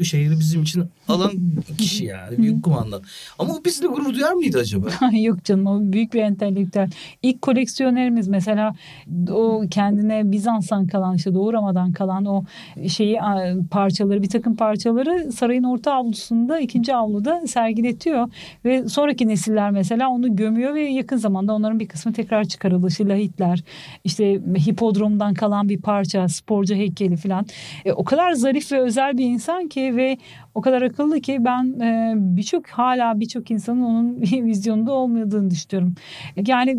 bu 0.00 0.04
şehri 0.04 0.30
bizim 0.30 0.62
için 0.62 0.84
alan 1.08 1.32
kişi 1.78 2.04
yani 2.04 2.38
büyük 2.38 2.64
kumandan. 2.64 3.02
Ama 3.38 3.54
o 3.54 3.64
bizle 3.64 3.86
gurur 3.86 4.14
duyar 4.14 4.32
mıydı 4.32 4.58
acaba? 4.58 4.88
Yok 5.12 5.44
canım 5.44 5.66
o 5.66 5.92
büyük 5.92 6.14
bir 6.14 6.22
entelektüel. 6.22 6.90
İlk 7.22 7.42
koleksiyonerimiz 7.42 8.28
mesela 8.28 8.74
o 9.30 9.64
kendine 9.70 10.32
Bizans'tan 10.32 10.86
kalan 10.86 11.16
işte 11.16 11.34
Doğu 11.34 11.52
Rama'dan 11.52 11.92
kalan 11.92 12.24
o 12.24 12.44
şeyi 12.88 13.18
parçaları 13.70 14.22
bir 14.22 14.28
takım 14.28 14.56
parçaları 14.56 15.32
sarayın 15.32 15.62
orta 15.62 15.92
avlusunda 15.92 16.60
ikinci 16.60 16.94
avluda 16.94 17.46
sergiletiyor. 17.46 18.28
Ve 18.64 18.88
sonraki 18.88 19.28
nesiller 19.28 19.70
mesela 19.70 20.08
onu 20.08 20.36
gömüyor 20.36 20.74
ve 20.74 20.82
yakın 20.82 21.16
zamanda 21.16 21.52
onların 21.52 21.80
bir 21.80 21.88
kısmı 21.88 22.12
tekrar 22.12 22.47
çıkarılışı 22.48 23.08
lahitler 23.08 23.62
işte 24.04 24.40
hipodromdan 24.66 25.34
kalan 25.34 25.68
bir 25.68 25.80
parça 25.82 26.28
sporcu 26.28 26.74
heykeli 26.74 27.16
falan 27.16 27.46
e, 27.84 27.92
o 27.92 28.04
kadar 28.04 28.32
zarif 28.32 28.72
ve 28.72 28.80
özel 28.80 29.18
bir 29.18 29.24
insan 29.24 29.68
ki 29.68 29.96
ve 29.96 30.18
o 30.54 30.60
kadar 30.60 30.82
akıllı 30.82 31.20
ki 31.20 31.36
ben 31.40 31.80
e, 31.80 32.14
birçok 32.16 32.66
hala 32.68 33.20
birçok 33.20 33.50
insanın 33.50 33.82
onun 33.82 34.20
vizyonunda 34.22 34.92
olmadığını 34.92 35.50
düşünüyorum. 35.50 35.94
Yani 36.46 36.76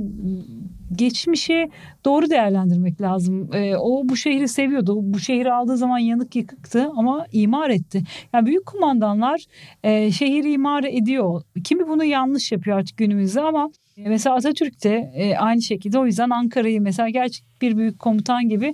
geçmişi 0.96 1.70
doğru 2.06 2.30
değerlendirmek 2.30 3.02
lazım. 3.02 3.54
E, 3.54 3.78
o 3.78 4.10
bu 4.10 4.16
şehri 4.16 4.48
seviyordu. 4.48 4.98
Bu 5.02 5.20
şehri 5.20 5.54
aldığı 5.54 5.78
zaman 5.78 6.00
yanık 6.00 6.36
yıkıktı 6.36 6.90
ama 6.96 7.26
imar 7.32 7.70
etti. 7.70 8.04
Yani 8.34 8.46
büyük 8.46 8.66
kumandanlar 8.66 9.46
e, 9.84 10.12
şehri 10.12 10.52
imar 10.52 10.84
ediyor. 10.84 11.42
Kimi 11.64 11.88
bunu 11.88 12.04
yanlış 12.04 12.52
yapıyor 12.52 12.78
artık 12.78 12.98
günümüzde 12.98 13.42
ama 13.42 13.72
mesela 14.08 14.36
Atatürk 14.36 14.84
de 14.84 15.12
e, 15.16 15.36
aynı 15.36 15.62
şekilde 15.62 16.00
o 16.00 16.06
yüzden 16.06 16.30
Ankara'yı 16.30 16.82
mesela 16.82 17.10
gerçek 17.10 17.46
bir 17.62 17.78
büyük 17.78 18.00
komutan 18.00 18.50
gibi 18.50 18.74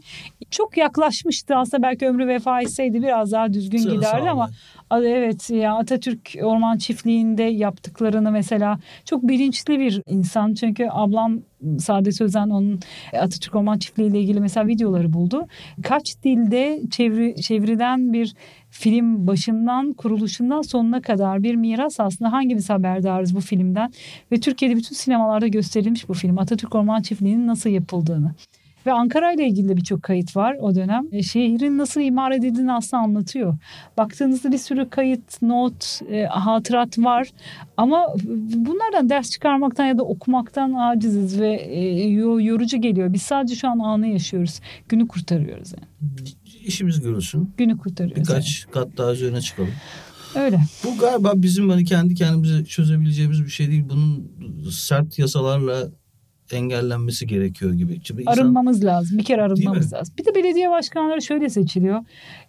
çok 0.51 0.77
yaklaşmıştı. 0.77 1.55
Aslında 1.55 1.83
belki 1.83 2.07
ömrü 2.07 2.27
vefa 2.27 2.61
etseydi 2.61 3.01
biraz 3.01 3.31
daha 3.31 3.53
düzgün 3.53 3.77
Sıra 3.77 3.93
giderdi 3.93 4.29
ama 4.29 4.49
Evet 4.91 5.49
ya 5.49 5.75
Atatürk 5.75 6.35
Orman 6.41 6.77
Çiftliği'nde 6.77 7.43
yaptıklarını 7.43 8.31
mesela 8.31 8.79
çok 9.05 9.23
bilinçli 9.23 9.79
bir 9.79 10.01
insan. 10.07 10.53
Çünkü 10.53 10.87
ablam 10.91 11.39
Saadet 11.79 12.21
Özen 12.21 12.49
onun 12.49 12.79
Atatürk 13.13 13.55
Orman 13.55 13.77
Çiftliği 13.77 14.09
ile 14.09 14.19
ilgili 14.19 14.39
mesela 14.39 14.67
videoları 14.67 15.13
buldu. 15.13 15.47
Kaç 15.83 16.23
dilde 16.23 16.81
çevri, 16.91 17.41
çevrilen 17.41 18.13
bir 18.13 18.33
film 18.69 19.27
başından 19.27 19.93
kuruluşundan 19.93 20.61
sonuna 20.61 21.01
kadar 21.01 21.43
bir 21.43 21.55
miras 21.55 21.99
aslında 21.99 22.31
hangimiz 22.31 22.69
haberdarız 22.69 23.35
bu 23.35 23.41
filmden 23.41 23.91
ve 24.31 24.39
Türkiye'de 24.39 24.75
bütün 24.75 24.95
sinemalarda 24.95 25.47
gösterilmiş 25.47 26.09
bu 26.09 26.13
film 26.13 26.37
Atatürk 26.37 26.75
Orman 26.75 27.01
Çiftliği'nin 27.01 27.47
nasıl 27.47 27.69
yapıldığını. 27.69 28.31
Ve 28.85 28.91
Ankara 28.91 29.33
ile 29.33 29.47
ilgili 29.47 29.69
de 29.69 29.77
birçok 29.77 30.03
kayıt 30.03 30.35
var 30.35 30.57
o 30.59 30.75
dönem. 30.75 31.07
E, 31.11 31.23
şehrin 31.23 31.77
nasıl 31.77 32.01
imar 32.01 32.31
edildiğini 32.31 32.73
aslında 32.73 33.03
anlatıyor. 33.03 33.57
Baktığınızda 33.97 34.51
bir 34.51 34.57
sürü 34.57 34.89
kayıt, 34.89 35.41
not, 35.41 36.01
e, 36.11 36.23
hatırat 36.25 36.97
var. 36.99 37.27
Ama 37.77 38.07
bunlardan 38.55 39.09
ders 39.09 39.31
çıkarmaktan 39.31 39.85
ya 39.85 39.97
da 39.97 40.03
okumaktan 40.03 40.73
aciziz 40.73 41.39
ve 41.39 41.53
e, 41.53 42.07
yorucu 42.43 42.77
geliyor. 42.81 43.13
Biz 43.13 43.21
sadece 43.21 43.55
şu 43.55 43.67
an 43.67 43.79
anı 43.79 44.07
yaşıyoruz. 44.07 44.59
Günü 44.89 45.07
kurtarıyoruz 45.07 45.73
yani. 45.73 46.15
İşimiz 46.65 47.01
görülsün. 47.01 47.53
Günü 47.57 47.77
kurtarıyoruz. 47.77 48.23
Birkaç 48.23 48.67
kat 48.71 48.97
daha 48.97 49.13
üzerine 49.13 49.41
çıkalım. 49.41 49.69
yani. 49.69 50.45
Öyle. 50.45 50.59
Bu 50.83 50.97
galiba 50.97 51.33
bizim 51.35 51.69
hani 51.69 51.85
kendi 51.85 52.15
kendimize 52.15 52.65
çözebileceğimiz 52.65 53.45
bir 53.45 53.49
şey 53.49 53.71
değil. 53.71 53.83
Bunun 53.89 54.31
sert 54.71 55.19
yasalarla 55.19 55.87
engellenmesi 56.51 57.27
gerekiyor 57.27 57.73
gibi. 57.73 57.99
Şimdi 58.03 58.21
insan- 58.21 58.33
Arınmamız 58.33 58.85
lazım. 58.85 59.17
Bir 59.17 59.23
kere 59.23 59.41
arınmamız 59.41 59.93
lazım. 59.93 60.15
Bir 60.19 60.25
de 60.25 60.35
belediye 60.35 60.69
başkanları 60.69 61.21
şöyle 61.21 61.49
seçiliyor. 61.49 62.05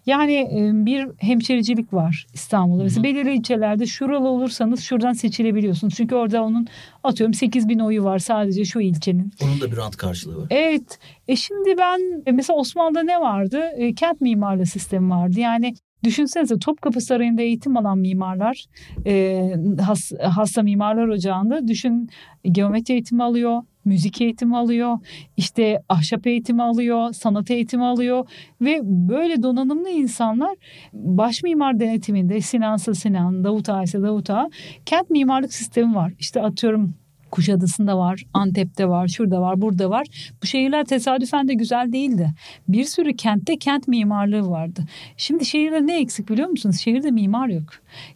Yani 0.07 0.33
e, 0.35 0.87
bir 0.87 1.07
hemşericilik 1.19 1.93
var 1.93 2.27
İstanbul'da. 2.35 2.83
Mesela 2.83 3.05
belirli 3.05 3.35
ilçelerde 3.37 3.87
şuralı 3.87 4.29
olursanız 4.29 4.81
şuradan 4.81 5.13
seçilebiliyorsunuz. 5.13 5.95
Çünkü 5.97 6.15
orada 6.15 6.43
onun 6.43 6.67
atıyorum 7.05 7.35
8 7.35 7.69
bin 7.69 7.79
oyu 7.79 8.05
var 8.05 8.19
sadece 8.19 8.65
şu 8.65 8.81
ilçenin. 8.81 9.33
Onun 9.45 9.61
da 9.61 9.73
bir 9.73 9.77
rant 9.77 9.97
karşılığı 9.97 10.37
var. 10.37 10.47
Evet. 10.51 10.99
E 11.29 11.37
şimdi 11.37 11.75
ben 11.79 12.23
e, 12.27 12.33
mesela 12.33 12.57
Osmanlı'da 12.57 13.03
ne 13.03 13.21
vardı? 13.21 13.61
E, 13.77 13.95
kent 13.95 14.21
mimarlığı 14.21 14.67
sistemi 14.67 15.11
vardı. 15.11 15.41
Yani 15.41 15.75
Düşünsenize 16.05 16.59
Topkapı 16.59 17.01
Sarayı'nda 17.01 17.43
eğitim 17.43 17.77
alan 17.77 17.99
mimarlar, 17.99 18.65
e, 19.07 19.43
has, 19.81 20.13
hasta 20.23 20.63
mimarlar 20.63 21.09
ocağında 21.09 21.69
düşün 21.69 22.09
geometri 22.53 22.95
eğitimi 22.95 23.23
alıyor, 23.23 23.63
müzik 23.87 24.21
eğitimi 24.21 24.57
alıyor, 24.57 24.99
işte 25.37 25.83
ahşap 25.89 26.27
eğitimi 26.27 26.63
alıyor, 26.63 27.13
sanat 27.13 27.51
eğitimi 27.51 27.85
alıyor 27.85 28.29
ve 28.61 28.81
böyle 28.83 29.43
donanımlı 29.43 29.91
insanlar 29.91 30.57
baş 30.93 31.43
mimar 31.43 31.81
denetiminde 31.81 32.41
Sinan'sa 32.41 32.95
Sinan, 32.95 33.45
Davut 33.45 33.69
Ağa 33.69 33.83
ise 33.83 34.03
Davut 34.03 34.31
Ağa 34.31 34.51
kent 34.87 35.11
mimarlık 35.11 35.55
sistemi 35.55 35.95
var. 35.95 36.13
İşte 36.19 36.43
atıyorum 36.43 36.95
Kuşadası'nda 37.31 37.99
var, 37.99 38.25
Antep'te 38.35 38.89
var, 38.89 39.09
şurada 39.09 39.41
var, 39.41 39.61
burada 39.61 39.91
var. 39.91 40.07
Bu 40.43 40.47
şehirler 40.47 40.85
tesadüfen 40.85 41.49
de 41.49 41.55
güzel 41.55 41.93
değildi. 41.93 42.31
Bir 42.69 42.85
sürü 42.85 43.17
kentte 43.17 43.59
kent 43.59 43.89
mimarlığı 43.89 44.51
vardı. 44.51 44.85
Şimdi 45.17 45.45
şehirde 45.45 45.87
ne 45.87 46.01
eksik 46.01 46.29
biliyor 46.29 46.49
musunuz? 46.49 46.81
Şehirde 46.81 47.11
mimar 47.11 47.49
yok. 47.49 47.69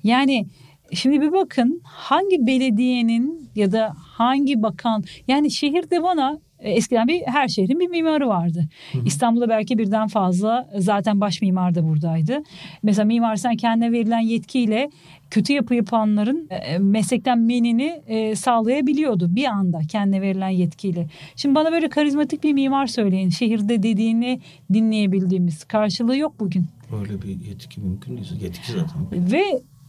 Yani 0.05 0.47
Şimdi 0.93 1.21
bir 1.21 1.33
bakın 1.33 1.81
hangi 1.85 2.47
belediyenin 2.47 3.51
ya 3.55 3.73
da 3.73 3.95
hangi 3.97 4.63
bakan 4.63 5.05
yani 5.29 5.51
şehirde 5.51 6.03
bana 6.03 6.39
e, 6.59 6.71
eskiden 6.71 7.09
bir 7.09 7.23
her 7.23 7.49
şehrin 7.49 7.81
bir 7.81 7.89
mimarı 7.89 8.29
vardı. 8.29 8.69
Hı 8.93 8.99
hı. 8.99 9.03
İstanbul'da 9.07 9.49
belki 9.49 9.79
birden 9.79 10.09
fazla 10.09 10.69
zaten 10.79 11.21
baş 11.21 11.43
mimar 11.43 11.75
da 11.75 11.89
buradaydı. 11.89 12.43
Mesela 12.83 13.05
mimar 13.05 13.37
sen 13.37 13.57
kendine 13.57 13.93
verilen 13.93 14.21
yetkiyle 14.21 14.91
kötü 15.31 15.53
yapı 15.53 15.75
yapanların 15.75 16.49
e, 16.51 16.79
meslekten 16.79 17.39
menini 17.39 18.03
e, 18.07 18.37
sağlayabiliyordu 18.37 19.37
bir 19.37 19.45
anda 19.45 19.81
kendine 19.89 20.23
verilen 20.23 20.49
yetkiyle. 20.49 21.07
Şimdi 21.37 21.55
bana 21.55 21.73
böyle 21.73 21.89
karizmatik 21.89 22.43
bir 22.43 22.53
mimar 22.53 22.87
söyleyin. 22.87 23.29
Şehirde 23.29 23.83
dediğini 23.83 24.41
dinleyebildiğimiz 24.73 25.65
karşılığı 25.65 26.17
yok 26.17 26.41
bugün. 26.41 26.67
Böyle 26.93 27.23
bir 27.23 27.47
yetki 27.49 27.81
mümkün 27.81 28.17
değil. 28.17 28.43
Yetki 28.43 28.73
zaten. 28.73 29.33
Ve 29.33 29.43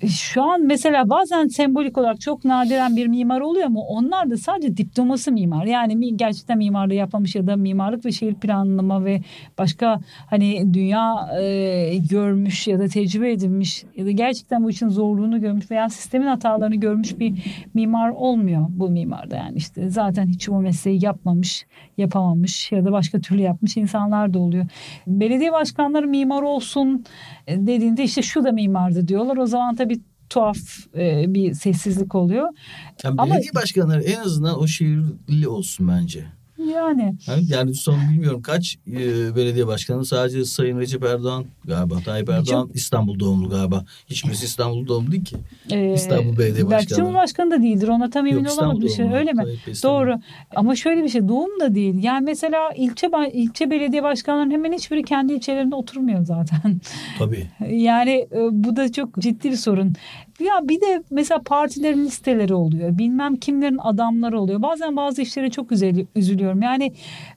şu 0.08 0.44
an 0.44 0.66
mesela 0.66 1.10
bazen 1.10 1.48
sembolik 1.48 1.98
olarak 1.98 2.22
çok 2.22 2.46
nadiren 2.46 2.96
bir 2.96 3.08
mimar 3.08 3.42
oluyor 3.42 3.66
ama 3.66 3.82
onlar 3.82 4.30
da 4.30 4.38
sadece 4.38 4.78
diploması 4.78 5.32
mimar. 5.32 5.66
Yani 5.66 6.18
gerçekten 6.18 6.58
mimarlığı 6.58 6.94
yapmamış 6.94 7.36
ya 7.36 7.48
da 7.48 7.56
mimarlık 7.56 8.06
ve 8.06 8.12
şehir 8.12 8.34
planlama 8.34 9.06
ve 9.06 9.22
başka 9.58 10.00
hani 10.30 10.74
dünya 10.74 11.30
e, 11.42 11.98
görmüş 12.10 12.68
ya 12.68 12.80
da 12.80 12.88
tecrübe 12.88 13.32
edinmiş 13.32 13.84
ya 13.96 14.06
da 14.06 14.12
gerçekten 14.12 14.64
bu 14.64 14.70
işin 14.70 14.90
zorluğunu 14.90 15.42
görmüş 15.42 15.72
veya 15.72 15.90
sistemin 15.90 16.28
hatalarını 16.28 16.76
görmüş 16.76 17.20
bir 17.20 17.44
mimar 17.74 18.10
olmuyor 18.10 18.66
bu 18.70 18.90
mimarda. 18.90 19.36
Yani 19.36 19.58
işte 19.58 19.90
zaten 19.90 20.28
hiç 20.28 20.50
o 20.50 20.62
mesleği 20.62 21.06
yapmamış, 21.06 21.66
yapamamış 21.98 22.72
ya 22.72 22.86
da 22.86 22.92
başka 22.92 23.20
türlü 23.20 23.42
yapmış 23.42 23.78
insanlar 23.78 24.34
da 24.34 24.40
oluyor. 24.40 24.66
Belediye 25.08 25.52
başkanları 25.52 26.08
mimar 26.08 26.42
olsun 26.42 27.06
dediğinde 27.48 28.04
işte 28.04 28.22
şu 28.22 28.44
da 28.44 28.52
mimardı 28.52 29.08
diyorlar. 29.08 29.38
O 29.38 29.46
zaman 29.46 29.76
tabii 29.76 30.02
tuhaf 30.30 30.58
e, 30.96 31.34
bir 31.34 31.54
sessizlik 31.54 32.16
oluyor. 32.16 32.50
Yani 33.04 33.16
Ama- 33.18 33.34
belediye 33.36 33.54
başkanları 33.56 34.02
en 34.02 34.20
azından 34.20 34.60
o 34.60 34.68
şehirli 34.68 35.48
olsun 35.48 35.88
bence. 35.88 36.26
Yani. 36.69 37.15
Yani 37.47 37.76
son 37.76 37.95
bilmiyorum 38.12 38.41
kaç 38.41 38.78
e, 38.88 39.36
belediye 39.36 39.67
başkanı 39.67 40.06
sadece 40.06 40.45
Sayın 40.45 40.80
Recep 40.80 41.04
Erdoğan 41.04 41.45
galiba 41.65 41.95
Tayyip 42.06 42.30
Erdoğan 42.30 42.65
Çok... 42.67 42.76
İstanbul 42.76 43.19
doğumlu 43.19 43.50
galiba. 43.50 43.86
Hiçbirisi 44.08 44.45
İstanbul 44.45 44.88
doğumlu 44.88 45.12
değil 45.12 45.26
ki. 45.26 45.36
Ee, 45.71 45.93
İstanbul 45.93 46.38
Belediye 46.38 46.65
Başkanı. 46.65 46.71
Belki 46.71 46.95
Cumhurbaşkanı 46.95 47.52
da 47.52 47.63
değildir. 47.63 47.88
Ona 47.88 48.10
tam 48.10 48.28
emin 48.28 48.43
Yok, 48.43 48.54
olamadım. 48.60 48.89
Şey. 48.89 49.13
Öyle 49.13 49.34
mi? 49.34 49.43
Doğru. 49.84 50.19
Ama 50.56 50.76
şöyle 50.76 51.04
bir 51.04 51.10
şey 51.10 51.28
doğum 51.28 51.60
da 51.60 51.76
değil. 51.76 52.04
Yani 52.04 52.26
mesela 52.26 52.71
ilçe 52.76 53.10
ilçe 53.34 53.69
belediye 53.69 54.04
başkanlarının 54.04 54.52
hemen 54.52 54.74
hiçbiri 54.74 55.04
kendi 55.04 55.34
ilçelerinde 55.34 55.76
oturmuyor 55.76 56.26
zaten. 56.26 56.82
Tabii. 57.19 57.47
Yani 57.69 58.28
e, 58.32 58.39
bu 58.52 58.76
da 58.76 58.91
çok 58.91 59.19
ciddi 59.19 59.52
bir 59.52 59.56
sorun. 59.56 59.93
Ya 60.42 60.70
bir 60.70 60.82
de 60.82 61.04
mesela 61.12 61.42
partilerin 61.46 62.06
listeleri 62.06 62.54
oluyor. 62.54 62.98
Bilmem 62.98 63.36
kimlerin 63.36 63.78
adamları 63.78 64.40
oluyor. 64.40 64.62
Bazen 64.62 64.96
bazı 64.96 65.22
işlere 65.22 65.50
çok 65.50 65.72
üzülüyorum. 66.16 66.62
Yani 66.62 66.94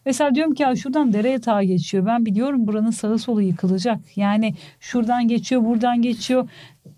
mesela 0.06 0.34
diyorum 0.34 0.54
ki 0.54 0.62
ya 0.62 0.76
şuradan 0.76 1.12
dere 1.12 1.30
yatağı 1.30 1.62
geçiyor. 1.62 2.06
Ben 2.06 2.26
biliyorum 2.26 2.66
buranın 2.66 2.90
sağı 2.90 3.18
solu 3.18 3.42
yıkılacak. 3.42 3.98
Yani 4.16 4.54
şuradan 4.80 5.28
geçiyor, 5.28 5.64
buradan 5.64 6.02
geçiyor 6.02 6.48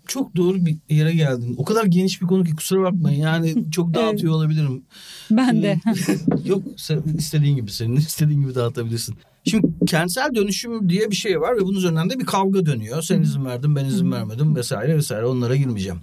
çok 0.07 0.35
doğru 0.35 0.65
bir 0.65 0.77
yere 0.89 1.13
geldin. 1.13 1.55
O 1.57 1.65
kadar 1.65 1.85
geniş 1.85 2.21
bir 2.21 2.27
konu 2.27 2.43
ki 2.43 2.55
kusura 2.55 2.83
bakmayın. 2.83 3.19
Yani 3.19 3.71
çok 3.71 3.93
dağıtıyor 3.93 4.33
olabilirim. 4.33 4.83
Ben 5.31 5.63
de. 5.63 5.79
Yok 6.45 6.63
sen 6.77 7.03
istediğin 7.17 7.55
gibi 7.55 7.71
senin 7.71 7.95
istediğin 7.95 8.41
gibi 8.41 8.55
dağıtabilirsin. 8.55 9.15
Şimdi 9.45 9.67
kentsel 9.85 10.35
dönüşüm 10.35 10.89
diye 10.89 11.11
bir 11.11 11.15
şey 11.15 11.41
var 11.41 11.57
ve 11.57 11.61
bunun 11.61 11.77
üzerinden 11.77 12.09
de 12.09 12.19
bir 12.19 12.25
kavga 12.25 12.65
dönüyor. 12.65 13.01
Sen 13.01 13.21
izin 13.21 13.45
verdin 13.45 13.75
ben 13.75 13.85
izin 13.85 14.11
vermedim 14.11 14.55
vesaire 14.55 14.95
vesaire 14.95 15.25
onlara 15.25 15.55
girmeyeceğim. 15.55 15.99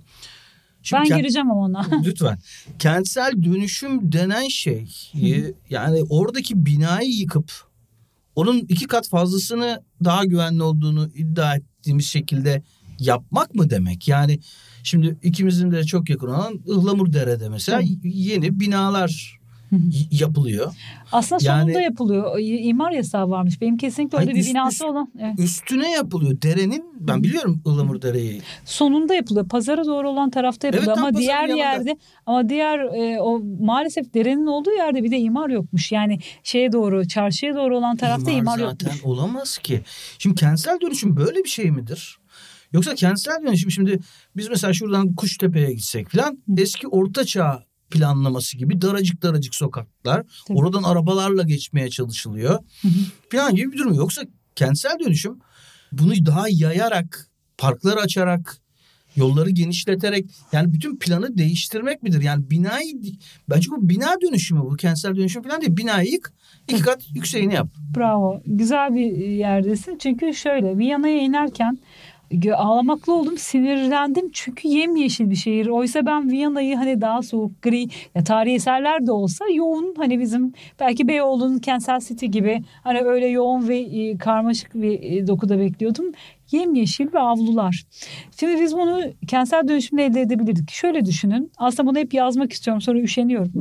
Şimdi 0.83 1.01
ben 1.01 1.09
kent, 1.09 1.21
gireceğim 1.21 1.51
ama 1.51 1.61
ona. 1.61 1.87
lütfen. 2.05 2.38
Kentsel 2.79 3.43
dönüşüm 3.43 4.12
denen 4.12 4.49
şey 4.49 4.88
yani 5.71 6.03
oradaki 6.09 6.67
binayı 6.67 7.11
yıkıp 7.11 7.53
onun 8.37 8.59
iki 8.59 8.87
kat 8.87 9.09
fazlasını 9.09 9.83
daha 10.05 10.25
güvenli 10.25 10.62
olduğunu 10.62 11.09
iddia 11.14 11.55
ettiğimiz 11.57 12.07
şekilde 12.07 12.62
yapmak 12.98 13.54
mı 13.54 13.70
demek? 13.70 14.09
Yani 14.09 14.40
şimdi 14.83 15.16
ikimizin 15.22 15.70
de 15.70 15.85
çok 15.85 16.11
yakın 16.11 16.26
olan 16.26 16.61
Ihlamur 16.66 17.12
Dere'de 17.12 17.48
mesela 17.48 17.80
yeni 18.04 18.61
binalar 18.61 19.38
yapılıyor. 20.11 20.74
Aslında 21.12 21.44
yani, 21.44 21.61
sonunda 21.61 21.80
yapılıyor. 21.80 22.38
İmar 22.38 22.92
yasağı 22.92 23.30
varmış. 23.30 23.61
Benim 23.61 23.76
kesinlikle 23.76 24.18
öyle 24.18 24.35
bir 24.35 24.46
binası 24.46 24.74
üst, 24.74 24.85
olan. 24.85 25.12
Evet. 25.18 25.38
Üstüne 25.38 25.90
yapılıyor. 25.90 26.42
Derenin 26.42 26.85
ben 27.00 27.22
biliyorum 27.22 27.62
Ilamur 27.66 28.02
Dere'yi. 28.02 28.42
Sonunda 28.64 29.14
yapılıyor. 29.14 29.48
Pazara 29.48 29.85
doğru 29.85 30.11
olan 30.11 30.30
tarafta 30.30 30.66
yapılıyor 30.66 30.92
evet, 30.96 30.98
ama 30.98 31.18
diğer 31.18 31.48
yanında. 31.48 31.57
yerde 31.57 31.96
ama 32.26 32.48
diğer 32.48 32.78
e, 32.78 33.20
o 33.20 33.40
maalesef 33.61 34.14
derenin 34.14 34.46
olduğu 34.46 34.72
yerde 34.72 35.02
bir 35.02 35.11
de 35.11 35.18
imar 35.18 35.48
yokmuş. 35.48 35.92
Yani 35.92 36.18
şeye 36.42 36.72
doğru, 36.72 37.09
çarşıya 37.09 37.54
doğru 37.54 37.78
olan 37.78 37.96
tarafta 37.96 38.30
imar, 38.30 38.59
imar 38.59 38.70
zaten 38.70 38.87
yokmuş. 38.87 39.04
olamaz 39.04 39.59
ki. 39.59 39.80
Şimdi 40.18 40.37
kentsel 40.37 40.80
dönüşüm 40.80 41.16
böyle 41.16 41.44
bir 41.44 41.48
şey 41.48 41.70
midir? 41.70 42.18
Yoksa 42.74 42.94
kentsel 42.94 43.42
dönüşüm 43.46 43.70
şimdi 43.70 43.98
biz 44.37 44.48
mesela 44.48 44.72
şuradan 44.72 45.14
Kuştepe'ye 45.14 45.72
gitsek 45.72 46.08
falan 46.08 46.38
eski 46.56 46.88
ortaçağ 46.88 47.64
planlaması 47.90 48.56
gibi 48.56 48.80
daracık 48.80 49.22
daracık 49.22 49.54
sokaklar. 49.54 50.22
Tabii. 50.48 50.58
Oradan 50.58 50.82
arabalarla 50.82 51.42
geçmeye 51.42 51.90
çalışılıyor. 51.90 52.58
Hı 52.82 52.88
Falan 53.32 53.54
gibi 53.54 53.72
bir 53.72 53.78
durum. 53.78 53.94
Yoksa 53.94 54.22
kentsel 54.56 54.98
dönüşüm 55.04 55.38
bunu 55.92 56.26
daha 56.26 56.46
yayarak, 56.48 57.28
parklar 57.58 57.96
açarak, 57.96 58.58
yolları 59.16 59.50
genişleterek 59.50 60.30
yani 60.52 60.72
bütün 60.72 60.96
planı 60.96 61.38
değiştirmek 61.38 62.02
midir? 62.02 62.22
Yani 62.22 62.50
binayı 62.50 62.92
bence 63.50 63.70
bu 63.70 63.88
bina 63.88 64.16
dönüşümü 64.22 64.60
bu 64.60 64.76
kentsel 64.76 65.16
dönüşüm 65.16 65.42
falan 65.42 65.60
değil. 65.60 65.76
Binayı 65.76 66.10
yık 66.10 66.32
iki 66.68 66.82
kat 66.82 67.14
yükseğini 67.14 67.54
yap. 67.54 67.68
Bravo. 67.96 68.42
Güzel 68.46 68.94
bir 68.94 69.16
yerdesin. 69.16 69.98
Çünkü 69.98 70.34
şöyle 70.34 70.78
Viyana'ya 70.78 71.20
inerken 71.22 71.78
ağlamaklı 72.56 73.14
oldum 73.14 73.38
sinirlendim 73.38 74.30
çünkü 74.32 74.68
yemyeşil 74.68 75.30
bir 75.30 75.34
şehir. 75.34 75.66
Oysa 75.66 76.06
ben 76.06 76.30
Viyana'yı 76.30 76.76
hani 76.76 77.00
daha 77.00 77.22
soğuk 77.22 77.62
gri 77.62 77.87
ya 78.14 78.24
tarihi 78.24 78.54
eserler 78.54 79.06
de 79.06 79.12
olsa 79.12 79.44
yoğun 79.54 79.94
hani 79.96 80.20
bizim 80.20 80.52
belki 80.80 81.08
Beyoğlu'nun 81.08 81.58
kentsel 81.58 82.00
city 82.00 82.26
gibi 82.26 82.62
hani 82.82 83.00
öyle 83.00 83.26
yoğun 83.26 83.68
ve 83.68 83.78
e, 83.78 84.18
karmaşık 84.18 84.74
bir 84.74 85.02
e, 85.02 85.26
dokuda 85.26 85.58
bekliyordum. 85.58 86.06
Yemyeşil 86.50 87.12
ve 87.12 87.18
avlular. 87.18 87.84
Şimdi 88.40 88.60
biz 88.60 88.74
bunu 88.74 89.00
kentsel 89.28 89.68
dönüşümle 89.68 90.04
elde 90.04 90.20
edebilirdik. 90.20 90.70
Şöyle 90.70 91.04
düşünün. 91.04 91.52
Aslında 91.58 91.90
bunu 91.90 91.98
hep 91.98 92.14
yazmak 92.14 92.52
istiyorum 92.52 92.80
sonra 92.80 93.00
üşeniyorum. 93.00 93.52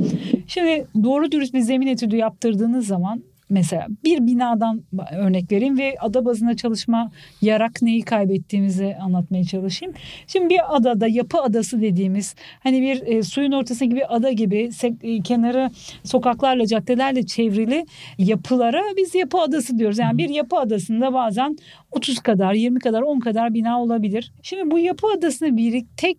Şimdi 0.46 0.86
doğru 1.02 1.32
dürüst 1.32 1.54
bir 1.54 1.60
zemin 1.60 1.86
etüdü 1.86 2.16
yaptırdığınız 2.16 2.86
zaman 2.86 3.22
mesela 3.50 3.86
bir 4.04 4.26
binadan 4.26 4.82
örnek 5.12 5.52
vereyim 5.52 5.78
ve 5.78 5.96
ada 6.00 6.24
bazında 6.24 6.56
çalışma 6.56 7.10
yarak 7.42 7.82
neyi 7.82 8.02
kaybettiğimizi 8.02 8.96
anlatmaya 9.00 9.44
çalışayım. 9.44 9.94
Şimdi 10.26 10.48
bir 10.48 10.76
adada 10.76 11.06
yapı 11.06 11.40
adası 11.40 11.82
dediğimiz 11.82 12.34
hani 12.62 12.82
bir 12.82 13.06
e, 13.06 13.22
suyun 13.22 13.52
ortasındaki 13.52 13.96
bir 13.96 14.16
ada 14.16 14.32
gibi 14.32 14.70
e, 15.02 15.20
kenarı 15.20 15.70
sokaklarla 16.04 16.66
caddelerle 16.66 17.26
çevrili 17.26 17.86
yapılara 18.18 18.82
biz 18.96 19.14
yapı 19.14 19.38
adası 19.38 19.78
diyoruz. 19.78 19.98
Yani 19.98 20.18
bir 20.18 20.28
yapı 20.28 20.56
adasında 20.56 21.12
bazen 21.14 21.56
30 21.92 22.20
kadar 22.20 22.54
20 22.54 22.78
kadar 22.78 23.02
10 23.02 23.20
kadar 23.20 23.54
bina 23.54 23.82
olabilir. 23.82 24.32
Şimdi 24.42 24.70
bu 24.70 24.78
yapı 24.78 25.06
adasını 25.18 25.56
bir 25.56 25.84
tek 25.96 26.18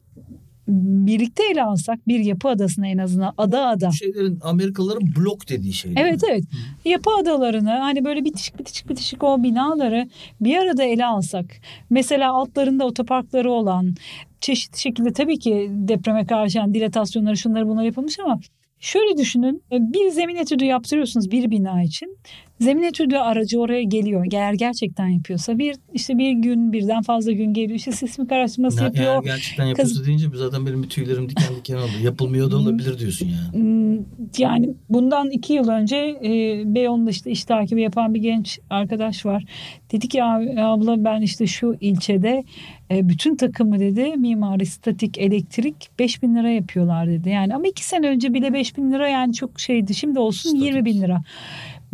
birlikte 0.68 1.44
ele 1.52 1.64
alsak 1.64 2.08
bir 2.08 2.20
yapı 2.20 2.50
adasına 2.50 2.88
en 2.88 2.98
azından 2.98 3.34
ada 3.38 3.68
ada. 3.68 3.92
Şeylerin 3.92 4.40
Amerikalıların 4.42 5.16
blok 5.16 5.50
dediği 5.50 5.74
şey. 5.74 5.94
Evet 5.96 6.22
evet. 6.30 6.44
Hı. 6.44 6.90
Yapı 6.90 7.10
adalarını 7.22 7.70
hani 7.70 8.06
böyle 8.06 8.26
bitişik 8.26 8.60
bitişik 8.60 8.90
bitişik 8.90 9.24
o 9.24 9.44
binaları 9.44 10.10
bir 10.42 10.58
arada 10.58 10.84
ele 10.84 11.06
alsak. 11.06 11.46
Mesela 11.90 12.34
altlarında 12.34 12.86
otoparkları 12.86 13.52
olan 13.52 13.96
çeşitli 14.42 14.80
şekilde 14.80 15.14
tabii 15.14 15.40
ki 15.40 15.68
depreme 15.72 16.26
karşı 16.26 16.58
yani 16.58 16.74
dilatasyonları 16.74 17.38
şunları 17.38 17.68
bunlar 17.68 17.84
yapılmış 17.84 18.20
ama 18.20 18.40
Şöyle 18.80 19.18
düşünün 19.18 19.64
bir 19.72 20.10
zemin 20.10 20.36
etüdü 20.36 20.66
yaptırıyorsunuz 20.66 21.32
bir 21.32 21.52
bina 21.52 21.84
için. 21.84 22.18
Zemin 22.60 22.84
etüdü 22.84 23.16
aracı 23.16 23.60
oraya 23.60 23.84
geliyor. 23.84 24.28
Eğer 24.34 24.54
gerçekten 24.54 25.08
yapıyorsa 25.08 25.58
bir 25.58 25.76
işte 25.94 26.18
bir 26.18 26.32
gün 26.32 26.74
birden 26.74 27.02
fazla 27.02 27.32
gün 27.32 27.54
geliyor. 27.54 27.80
İşte 27.80 27.92
sismik 27.92 28.32
araştırması 28.32 28.80
ya, 28.80 28.86
yapıyor. 28.86 29.14
Eğer 29.14 29.24
gerçekten 29.24 29.66
yapıyorsa 29.66 29.94
Kız... 29.94 30.08
deyince 30.08 30.28
zaten 30.34 30.66
benim 30.66 30.88
tüylerim 30.88 31.30
diken 31.30 31.56
diken 31.56 31.76
oldu. 31.76 31.92
Yapılmıyor 32.04 32.52
da 32.52 32.58
olabilir 32.58 33.00
diyorsun 33.00 33.28
yani. 33.28 33.64
Hmm, 33.64 34.06
yani 34.38 34.70
bundan 34.90 35.30
iki 35.30 35.54
yıl 35.54 35.70
önce 35.70 35.98
e, 35.98 36.30
Beyoğlu'nda 36.76 37.10
işte 37.10 37.32
iş 37.32 37.46
takibi 37.46 37.82
yapan 37.82 38.14
bir 38.14 38.22
genç 38.22 38.60
arkadaş 38.70 39.26
var. 39.26 39.44
Dedi 39.92 40.08
ki 40.08 40.24
abla 40.24 41.04
ben 41.04 41.22
işte 41.22 41.48
şu 41.48 41.78
ilçede 41.82 42.44
e, 42.92 43.10
bütün 43.10 43.36
takımı 43.36 43.80
dedi 43.80 44.18
mimari, 44.18 44.66
statik, 44.66 45.18
elektrik 45.18 45.76
5 46.00 46.24
bin 46.24 46.36
lira 46.36 46.50
yapıyorlar 46.50 47.08
dedi. 47.08 47.30
Yani 47.30 47.56
ama 47.56 47.68
iki 47.68 47.86
sene 47.86 48.08
önce 48.08 48.34
bile 48.34 48.54
5 48.54 48.78
bin 48.78 48.92
lira 48.92 49.10
yani 49.10 49.34
çok 49.34 49.60
şeydi. 49.60 49.94
Şimdi 49.94 50.20
olsun 50.20 50.50
statik. 50.50 50.66
20 50.66 50.86
bin 50.86 51.02
lira. 51.02 51.24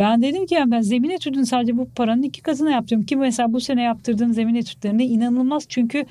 Ben 0.01 0.21
dedim 0.21 0.45
ki 0.45 0.55
yani 0.55 0.71
ben 0.71 0.81
zemin 0.81 1.09
etüdünü 1.09 1.45
sadece 1.45 1.77
bu 1.77 1.89
paranın 1.95 2.23
iki 2.23 2.41
katına 2.41 2.71
yaptım. 2.71 3.03
Ki 3.03 3.15
mesela 3.15 3.53
bu 3.53 3.59
sene 3.59 3.83
yaptırdığın 3.83 4.31
zemin 4.31 4.55
etütlerinde 4.55 5.03
inanılmaz. 5.03 5.63
Çünkü 5.69 6.05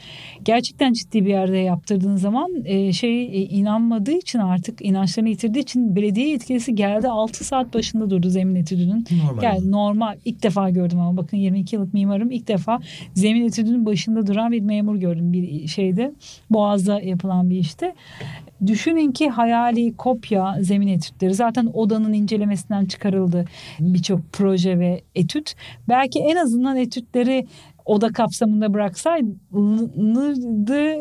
gerçekten 0.45 0.93
ciddi 0.93 1.25
bir 1.25 1.31
yerde 1.31 1.57
yaptırdığın 1.57 2.17
zaman 2.17 2.51
e, 2.65 2.93
şey 2.93 3.23
e, 3.23 3.43
inanmadığı 3.45 4.13
için 4.13 4.39
artık 4.39 4.85
inançlarını 4.85 5.29
yitirdiği 5.29 5.63
için 5.63 5.97
belediye 5.97 6.29
yetkilisi 6.29 6.75
geldi 6.75 7.09
6 7.09 7.45
saat 7.45 7.75
başında 7.75 8.11
durdu 8.11 8.31
zemin 8.31 8.55
etüdünün. 8.55 9.05
Normal. 9.27 9.43
Yani 9.43 9.71
normal. 9.71 10.17
ilk 10.25 10.43
defa 10.43 10.71
gördüm 10.71 11.01
ama 11.01 11.17
bakın 11.17 11.37
22 11.37 11.77
yıllık 11.77 11.95
mimarım 11.95 12.31
ilk 12.31 12.49
defa 12.49 12.81
zemin 13.15 13.45
etüdünün 13.45 13.87
başında 13.87 14.27
duran 14.27 14.53
bir 14.53 14.61
memur 14.61 14.97
gördüm 14.97 15.33
bir 15.33 15.67
şeyde. 15.67 16.13
Boğaz'da 16.51 17.01
yapılan 17.01 17.51
bir 17.51 17.59
işte. 17.59 17.95
Düşünün 18.67 19.13
ki 19.13 19.29
hayali 19.29 19.97
kopya 19.97 20.57
zemin 20.61 20.89
etütleri 20.89 21.35
zaten 21.35 21.67
odanın 21.67 22.13
incelemesinden 22.13 22.85
çıkarıldı 22.85 23.45
birçok 23.81 24.33
proje 24.33 24.79
ve 24.79 25.03
etüt. 25.15 25.55
Belki 25.89 26.19
en 26.19 26.37
azından 26.37 26.77
etütleri 26.77 27.47
oda 27.91 28.13
kapsamında 28.13 28.75
bıraksaydı 28.75 29.29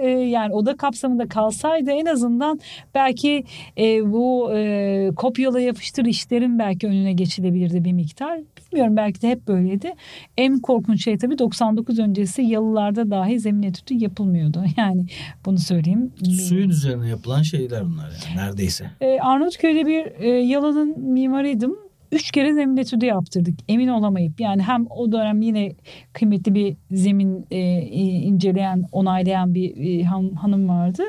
e, 0.01 0.09
yani 0.09 0.53
oda 0.53 0.77
kapsamında 0.77 1.27
kalsaydı 1.27 1.91
en 1.91 2.05
azından 2.05 2.59
belki 2.95 3.43
e, 3.77 4.11
bu 4.11 4.51
e, 4.55 5.11
kopyala 5.15 5.59
yapıştır 5.59 6.05
işlerin 6.05 6.59
belki 6.59 6.87
önüne 6.87 7.13
geçilebilirdi 7.13 7.85
bir 7.85 7.93
miktar. 7.93 8.39
Bilmiyorum 8.71 8.97
belki 8.97 9.21
de 9.21 9.29
hep 9.29 9.47
böyleydi. 9.47 9.93
En 10.37 10.59
korkunç 10.59 11.03
şey 11.03 11.17
tabii 11.17 11.37
99 11.39 11.99
öncesi 11.99 12.41
yalılarda 12.41 13.11
dahi 13.11 13.39
zemin 13.39 13.63
etütü 13.63 13.93
yapılmıyordu. 13.93 14.63
Yani 14.77 15.05
bunu 15.45 15.57
söyleyeyim. 15.57 16.11
Suyun 16.47 16.69
üzerine 16.69 17.09
yapılan 17.09 17.41
şeyler 17.41 17.85
bunlar 17.85 18.11
yani 18.27 18.37
neredeyse. 18.37 18.91
E, 19.01 19.19
Arnavutköy'de 19.19 19.85
bir 19.85 20.05
e, 20.19 20.29
yalının 20.29 20.99
mimarıydım 20.99 21.88
üç 22.11 22.31
kere 22.31 22.53
zemin 22.53 22.77
etüdü 22.77 23.05
yaptırdık 23.05 23.59
emin 23.67 23.87
olamayıp. 23.87 24.39
Yani 24.39 24.61
hem 24.61 24.85
o 24.89 25.11
dönem 25.11 25.41
yine 25.41 25.71
kıymetli 26.13 26.55
bir 26.55 26.77
zemin 26.91 27.45
e, 27.51 27.81
inceleyen 28.01 28.83
onaylayan 28.91 29.53
bir 29.53 29.99
e, 29.99 30.03
han, 30.03 30.29
hanım 30.29 30.69
vardı. 30.69 31.03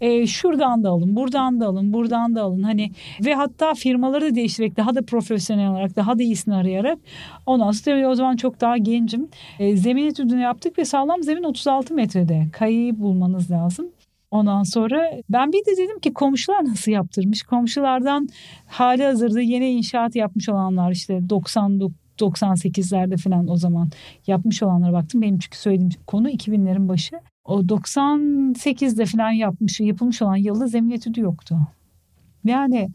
E, 0.00 0.26
şuradan 0.26 0.84
da 0.84 0.90
alın 0.90 1.16
buradan 1.16 1.60
da 1.60 1.66
alın 1.66 1.92
buradan 1.92 2.34
da 2.34 2.42
alın. 2.42 2.62
Hani 2.62 2.90
ve 3.24 3.34
hatta 3.34 3.74
firmaları 3.74 4.30
da 4.30 4.34
değiştirerek 4.34 4.76
daha 4.76 4.94
da 4.94 5.02
profesyonel 5.02 5.70
olarak 5.70 5.96
daha 5.96 6.18
da 6.18 6.22
iyisini 6.22 6.54
arayarak. 6.54 6.98
Ondan 7.46 7.70
sonra 7.70 8.08
o 8.08 8.14
zaman 8.14 8.36
çok 8.36 8.60
daha 8.60 8.76
gencim. 8.76 9.28
E, 9.58 9.76
zemin 9.76 10.06
etüdünü 10.06 10.40
yaptık 10.40 10.78
ve 10.78 10.84
sağlam 10.84 11.22
zemin 11.22 11.42
36 11.42 11.94
metrede. 11.94 12.46
Kayayı 12.52 13.00
bulmanız 13.00 13.50
lazım 13.50 13.86
Ondan 14.30 14.62
sonra 14.62 15.10
ben 15.28 15.52
bir 15.52 15.66
de 15.66 15.76
dedim 15.76 15.98
ki 15.98 16.14
komşular 16.14 16.64
nasıl 16.64 16.92
yaptırmış? 16.92 17.42
Komşulardan 17.42 18.28
hali 18.66 19.04
hazırda 19.04 19.40
yeni 19.40 19.70
inşaat 19.70 20.16
yapmış 20.16 20.48
olanlar 20.48 20.90
işte 20.90 21.28
90 21.28 21.80
98'lerde 22.20 23.16
falan 23.16 23.48
o 23.48 23.56
zaman 23.56 23.90
yapmış 24.26 24.62
olanlara 24.62 24.92
baktım. 24.92 25.22
Benim 25.22 25.38
çünkü 25.38 25.58
söylediğim 25.58 25.90
konu 26.06 26.30
2000'lerin 26.30 26.88
başı. 26.88 27.20
O 27.44 27.60
98'de 27.60 29.06
falan 29.06 29.30
yapmış, 29.30 29.80
yapılmış 29.80 30.22
olan 30.22 30.36
yılda 30.36 30.66
zemin 30.66 31.00
yoktu. 31.16 31.58
Yani 32.44 32.88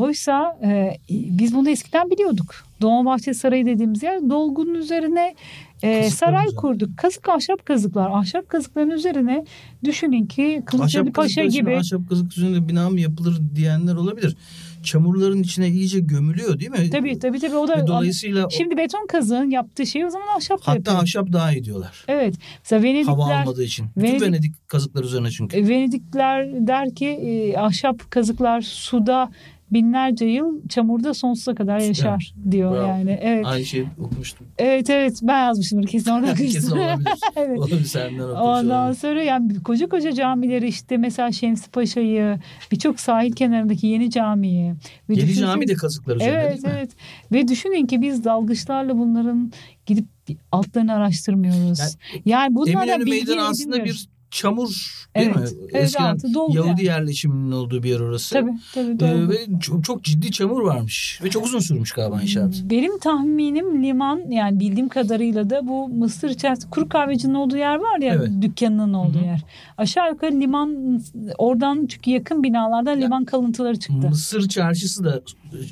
oysa 0.00 0.58
e, 0.64 0.96
biz 1.10 1.54
bunu 1.54 1.70
eskiden 1.70 2.10
biliyorduk. 2.10 2.54
Dolmabahçe 2.80 3.34
Sarayı 3.34 3.66
dediğimiz 3.66 4.02
yer 4.02 4.30
dolgunun 4.30 4.74
üzerine 4.74 5.34
e, 5.82 6.10
saray 6.10 6.46
kurduk. 6.46 6.98
Kazık 6.98 7.28
ahşap 7.28 7.66
kazıklar. 7.66 8.10
Ahşap 8.10 8.48
kazıkların 8.48 8.90
üzerine 8.90 9.44
düşünün 9.84 10.26
ki 10.26 10.62
Kılıçdaroğlu 10.66 11.12
Paşa 11.12 11.44
gibi. 11.44 11.76
Ahşap 11.76 12.08
kazık 12.08 12.36
üzerinde 12.36 12.68
bina 12.68 12.90
mı 12.90 13.00
yapılır 13.00 13.40
diyenler 13.54 13.94
olabilir. 13.94 14.36
Çamurların 14.82 15.42
içine 15.42 15.68
iyice 15.68 16.00
gömülüyor 16.00 16.60
değil 16.60 16.70
mi? 16.70 16.90
Tabii 16.90 17.18
tabii 17.18 17.40
tabii. 17.40 17.56
O 17.56 17.68
da 17.68 17.76
Ve 17.76 17.86
dolayısıyla 17.86 18.48
şimdi 18.50 18.76
beton 18.76 19.06
kazığın 19.06 19.50
yaptığı 19.50 19.86
şey 19.86 20.04
o 20.04 20.10
zaman 20.10 20.26
ahşap 20.36 20.60
hatta 20.60 20.72
yapıyor. 20.76 21.02
ahşap 21.02 21.32
daha 21.32 21.52
iyi 21.52 21.64
diyorlar. 21.64 22.04
Evet. 22.08 22.34
Mesela 22.62 22.82
Venedikler 22.82 23.12
Hava 23.12 23.34
almadığı 23.34 23.62
için. 23.64 23.86
Venedik, 23.96 24.14
Bütün 24.14 24.26
Venedik 24.32 24.68
kazıklar 24.68 25.04
üzerine 25.04 25.30
çünkü. 25.30 25.56
E, 25.56 25.68
Venedikler 25.68 26.66
der 26.66 26.94
ki 26.94 27.06
e, 27.06 27.56
ahşap 27.56 28.10
kazıklar 28.10 28.60
suda 28.60 29.30
binlerce 29.74 30.24
yıl 30.26 30.68
çamurda 30.68 31.14
sonsuza 31.14 31.54
kadar 31.54 31.78
yaşar 31.78 32.34
evet. 32.36 32.52
diyor 32.52 32.72
Bravo. 32.72 32.86
yani. 32.88 33.18
Evet. 33.22 33.46
Aynı 33.46 33.64
şeyi 33.64 33.86
okumuştum. 34.00 34.46
Evet 34.58 34.90
evet 34.90 35.18
ben 35.22 35.44
yazmışımdır 35.46 35.88
kesin 35.88 36.10
orada 36.10 36.34
kesin 36.34 36.70
olabilir. 36.76 37.08
evet. 37.36 37.58
Olabilir 37.58 37.84
senden 37.84 38.18
okumuş 38.18 38.38
Ondan 38.40 38.82
olabilir. 38.84 39.00
sonra 39.00 39.22
yani 39.22 39.62
koca 39.62 39.88
koca 39.88 40.12
camileri 40.12 40.68
işte 40.68 40.96
mesela 40.96 41.32
Şemsi 41.32 41.70
Paşa'yı 41.70 42.38
birçok 42.72 43.00
sahil 43.00 43.32
kenarındaki 43.32 43.86
yeni 43.86 44.10
camiyi. 44.10 44.70
Ve 45.08 45.14
Yeni 45.14 45.22
düşünsün- 45.22 45.40
cami 45.46 45.68
de 45.68 45.74
kazıklar 45.74 46.16
üzerine 46.16 46.32
Evet 46.38 46.52
değil 46.52 46.62
mi? 46.64 46.70
evet 46.78 46.90
ve 47.32 47.48
düşünün 47.48 47.86
ki 47.86 48.02
biz 48.02 48.24
dalgıçlarla 48.24 48.98
bunların 48.98 49.52
gidip 49.86 50.04
altlarını 50.52 50.92
araştırmıyoruz. 50.94 51.78
Yani 51.78 52.22
Yani, 52.24 52.54
bunlardan 52.54 53.00
bilgi 53.00 53.10
Meydanı 53.10 53.46
aslında 53.46 53.76
edinmiyoruz. 53.76 54.08
bir 54.08 54.13
çamur 54.34 54.68
değil 55.16 55.26
Evet, 55.26 55.36
mi? 55.36 55.58
evet, 55.72 55.74
Eskiden 55.84 56.04
altı 56.14 56.34
dolgu 56.34 56.56
Yahudi 56.56 56.70
yani. 56.70 56.84
yerleşiminin 56.84 57.52
olduğu 57.52 57.82
bir 57.82 57.88
yer 57.88 58.00
orası. 58.00 58.34
Tabii 58.34 58.50
tabii 58.74 58.90
Ee, 58.90 59.00
doğru. 59.00 59.28
ve 59.30 59.36
çok, 59.60 59.84
çok 59.84 60.02
ciddi 60.04 60.30
çamur 60.30 60.62
varmış. 60.62 61.20
Ve 61.24 61.30
çok 61.30 61.44
uzun 61.46 61.58
sürmüş 61.58 61.92
galiba 61.92 62.22
inşaat. 62.22 62.54
Benim 62.64 62.98
tahminim 62.98 63.82
liman 63.84 64.30
yani 64.30 64.60
bildiğim 64.60 64.88
kadarıyla 64.88 65.50
da 65.50 65.68
bu 65.68 65.88
Mısır 65.88 66.30
içerisinde 66.30 66.70
kuru 66.70 66.88
kahvecinin 66.88 67.34
olduğu 67.34 67.56
yer 67.56 67.76
var 67.76 67.98
ya 67.98 68.14
Evet. 68.14 68.28
dükkanının 68.42 68.94
olduğu 68.94 69.18
Hı 69.18 69.22
hı. 69.22 69.26
yer. 69.26 69.44
Aşağı 69.78 70.10
yukarı 70.10 70.40
liman 70.40 71.00
oradan 71.38 71.86
çünkü 71.86 72.10
yakın 72.10 72.42
binalardan 72.42 73.00
liman 73.00 73.24
kalıntıları 73.24 73.78
çıktı. 73.78 74.08
Mısır 74.08 74.48
çarşısı 74.48 75.04
da 75.04 75.22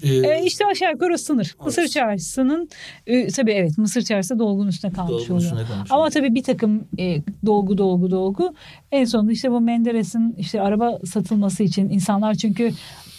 e, 0.02 0.08
E, 0.16 0.44
işte 0.44 0.66
aşağı 0.66 0.92
yukarı 0.92 1.14
o 1.14 1.16
sınır. 1.16 1.54
Orası. 1.58 1.80
Mısır 1.80 1.92
çarşısının 1.92 2.68
e, 3.06 3.28
tabii 3.28 3.52
evet 3.52 3.78
Mısır 3.78 4.02
çarşısı 4.02 4.38
dolgunun 4.38 4.68
üstüne 4.68 4.92
kalmış 4.92 5.10
dolgunun 5.12 5.36
oluyor. 5.38 5.52
üstüne 5.52 5.64
kalmış. 5.68 5.90
Ama 5.92 6.10
tabii 6.10 6.34
bir 6.34 6.42
takım 6.42 6.84
e, 6.98 7.18
dolgu 7.46 7.78
dolgu 7.78 8.10
dolgu 8.10 8.51
en 8.92 9.04
sonunda 9.04 9.32
işte 9.32 9.50
bu 9.50 9.60
Menderes'in 9.60 10.34
işte 10.38 10.60
araba 10.60 10.98
satılması 11.04 11.62
için 11.62 11.88
insanlar 11.88 12.34
çünkü 12.34 12.70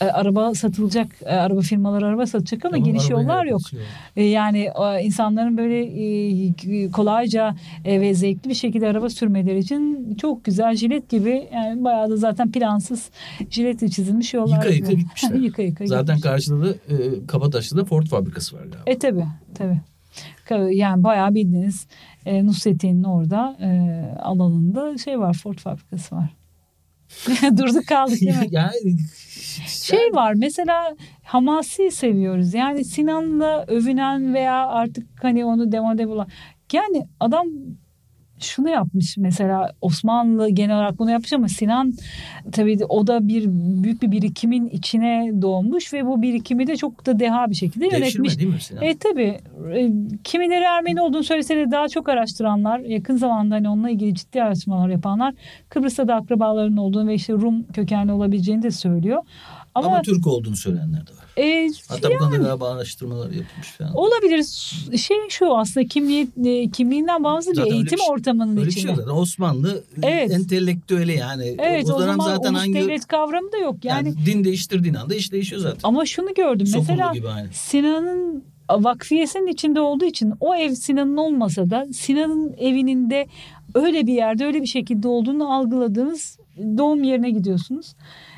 e, 0.01 0.05
araba 0.05 0.53
satılacak 0.53 1.07
e, 1.25 1.29
araba 1.29 1.61
firmaları 1.61 2.05
araba 2.05 2.25
satacak 2.25 2.65
ama 2.65 2.71
Tamam, 2.71 2.85
geniş 2.85 3.09
yollar 3.09 3.45
yok. 3.45 3.73
yok. 3.73 3.81
E, 4.15 4.23
yani 4.23 4.59
e, 4.59 5.03
insanların 5.03 5.57
böyle 5.57 5.83
e, 6.83 6.91
kolayca 6.91 7.55
e, 7.85 8.01
ve 8.01 8.13
zevkli 8.13 8.49
bir 8.49 8.55
şekilde 8.55 8.87
araba 8.87 9.09
sürmeleri 9.09 9.59
için 9.59 10.15
çok 10.15 10.43
güzel 10.43 10.75
jilet 10.75 11.09
gibi 11.09 11.47
yani 11.53 11.83
bayağı 11.83 12.09
da 12.09 12.17
zaten 12.17 12.51
plansız 12.51 13.09
jiletle 13.49 13.89
çizilmiş 13.89 14.33
yollar. 14.33 14.55
Yıka 14.55 14.69
yıka 14.69 14.91
gibi. 14.91 15.01
gitmişler. 15.01 15.35
yıka 15.39 15.61
yıka 15.61 15.87
Zaten 15.87 16.15
gitmişler. 16.15 16.31
karşıda 16.31 16.61
da 16.61 16.69
e, 16.69 17.25
Kabataş'ta 17.27 17.77
da 17.77 17.85
Ford 17.85 18.05
fabrikası 18.05 18.55
var 18.55 18.61
galiba. 18.61 18.83
E 18.85 18.99
tabi 18.99 19.25
tabi. 19.55 19.81
Yani 20.71 21.03
bayağı 21.03 21.35
bildiğiniz 21.35 21.87
e, 22.25 22.45
Nusrettin'in 22.45 23.03
orada 23.03 23.57
e, 23.61 23.69
alanında 24.19 24.97
şey 24.97 25.19
var 25.19 25.33
Ford 25.33 25.57
fabrikası 25.57 26.15
var. 26.15 26.29
Durduk 27.57 27.87
kaldık 27.87 28.21
değil 28.21 28.37
mi? 28.37 28.47
yani 28.51 28.97
Şey 29.67 30.13
var 30.13 30.33
mesela 30.33 30.95
Hamasi 31.23 31.91
seviyoruz. 31.91 32.53
Yani 32.53 32.85
Sinan'la 32.85 33.65
övünen 33.67 34.33
veya 34.33 34.67
artık 34.67 35.23
hani 35.23 35.45
onu 35.45 35.71
demode 35.71 36.07
bulan. 36.07 36.27
Yani 36.73 37.07
adam 37.19 37.47
şunu 38.43 38.69
yapmış 38.69 39.17
mesela 39.17 39.71
Osmanlı 39.81 40.49
genel 40.49 40.75
olarak 40.75 40.99
bunu 40.99 41.11
yapmış 41.11 41.33
ama 41.33 41.47
Sinan 41.47 41.93
tabii 42.51 42.79
o 42.89 43.07
da 43.07 43.27
bir 43.27 43.45
büyük 43.83 44.01
bir 44.01 44.11
birikimin 44.11 44.67
içine 44.69 45.31
doğmuş 45.41 45.93
ve 45.93 46.05
bu 46.05 46.21
birikimi 46.21 46.67
de 46.67 46.75
çok 46.75 47.05
da 47.05 47.19
deha 47.19 47.49
bir 47.49 47.55
şekilde 47.55 47.85
devşirme 47.85 48.05
yönetmiş. 48.05 48.39
değil 48.39 48.53
mi 48.53 48.61
Sinan? 48.61 48.83
E 48.83 48.97
tabi 48.97 49.39
kimileri 50.23 50.63
Ermeni 50.63 51.01
olduğunu 51.01 51.23
söylese 51.23 51.55
de 51.55 51.71
daha 51.71 51.87
çok 51.87 52.09
araştıranlar 52.09 52.79
yakın 52.79 53.17
zamanda 53.17 53.55
hani 53.55 53.69
onunla 53.69 53.89
ilgili 53.89 54.15
ciddi 54.15 54.43
araştırmalar 54.43 54.89
yapanlar 54.89 55.33
Kıbrıs'ta 55.69 56.07
da 56.07 56.15
akrabalarının 56.15 56.77
olduğunu 56.77 57.07
ve 57.07 57.13
işte 57.13 57.33
Rum 57.33 57.63
kökenli 57.63 58.11
olabileceğini 58.11 58.63
de 58.63 58.71
söylüyor. 58.71 59.23
Ama, 59.75 59.87
Ama, 59.87 60.01
Türk 60.01 60.27
olduğunu 60.27 60.55
söyleyenler 60.55 61.07
de 61.07 61.11
var. 61.11 61.22
E, 61.37 61.69
Hatta 61.87 62.09
bu 62.11 62.17
konuda 62.17 62.37
galiba 62.37 62.69
araştırmalar 62.69 63.25
yapılmış 63.31 63.67
falan. 63.77 63.95
olabilir 63.95 64.43
şey 64.97 65.17
şu 65.29 65.55
aslında 65.57 65.87
kimliği, 65.87 66.27
e, 66.45 66.69
kimliğinden 66.69 67.23
bir 67.23 67.41
Zaten 67.41 67.63
öyle 67.63 67.75
eğitim 67.75 67.97
bir 67.97 68.03
şey- 68.03 68.11
ortamının 68.13 68.57
Öyle 68.57 68.67
bir 68.67 68.71
şey 68.71 68.79
içinde. 68.83 68.91
yok 68.91 69.01
zaten. 69.01 69.17
Osmanlı 69.21 69.83
Evet. 70.03 70.31
entelektüeli 70.31 71.13
yani. 71.17 71.55
Evet 71.59 71.89
o, 71.89 71.93
o 71.93 71.99
dönem 71.99 72.11
zaman 72.15 72.35
zaten 72.35 72.53
hangi 72.53 72.73
devlet 72.73 73.07
kavramı 73.07 73.51
da 73.51 73.57
yok. 73.57 73.75
Yani, 73.85 74.07
yani, 74.09 74.25
din 74.25 74.43
değiştirdiğin 74.43 74.93
anda 74.95 75.15
iş 75.15 75.31
değişiyor 75.31 75.61
zaten. 75.61 75.79
ama 75.83 76.05
şunu 76.05 76.33
gördüm 76.33 76.67
Sokullu 76.67 76.85
mesela. 76.89 77.13
Sinan'ın 77.53 78.43
vakfiyesinin 78.71 79.47
içinde 79.47 79.79
olduğu 79.81 80.05
için 80.05 80.33
o 80.39 80.55
ev 80.55 80.71
Sinan'ın 80.71 81.17
olmasa 81.17 81.69
da 81.69 81.85
Sinan'ın 81.93 82.53
evinin 82.57 83.09
de 83.09 83.27
öyle 83.75 84.07
bir 84.07 84.13
yerde 84.13 84.45
öyle 84.45 84.61
bir 84.61 84.67
şekilde 84.67 85.07
olduğunu 85.07 85.53
algıladığınız 85.53 86.37
doğum 86.77 87.03
yerine 87.03 87.29
gidiyorsunuz. 87.31 87.93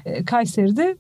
Ee, 0.06 0.26
Kayseri'de 0.26 0.98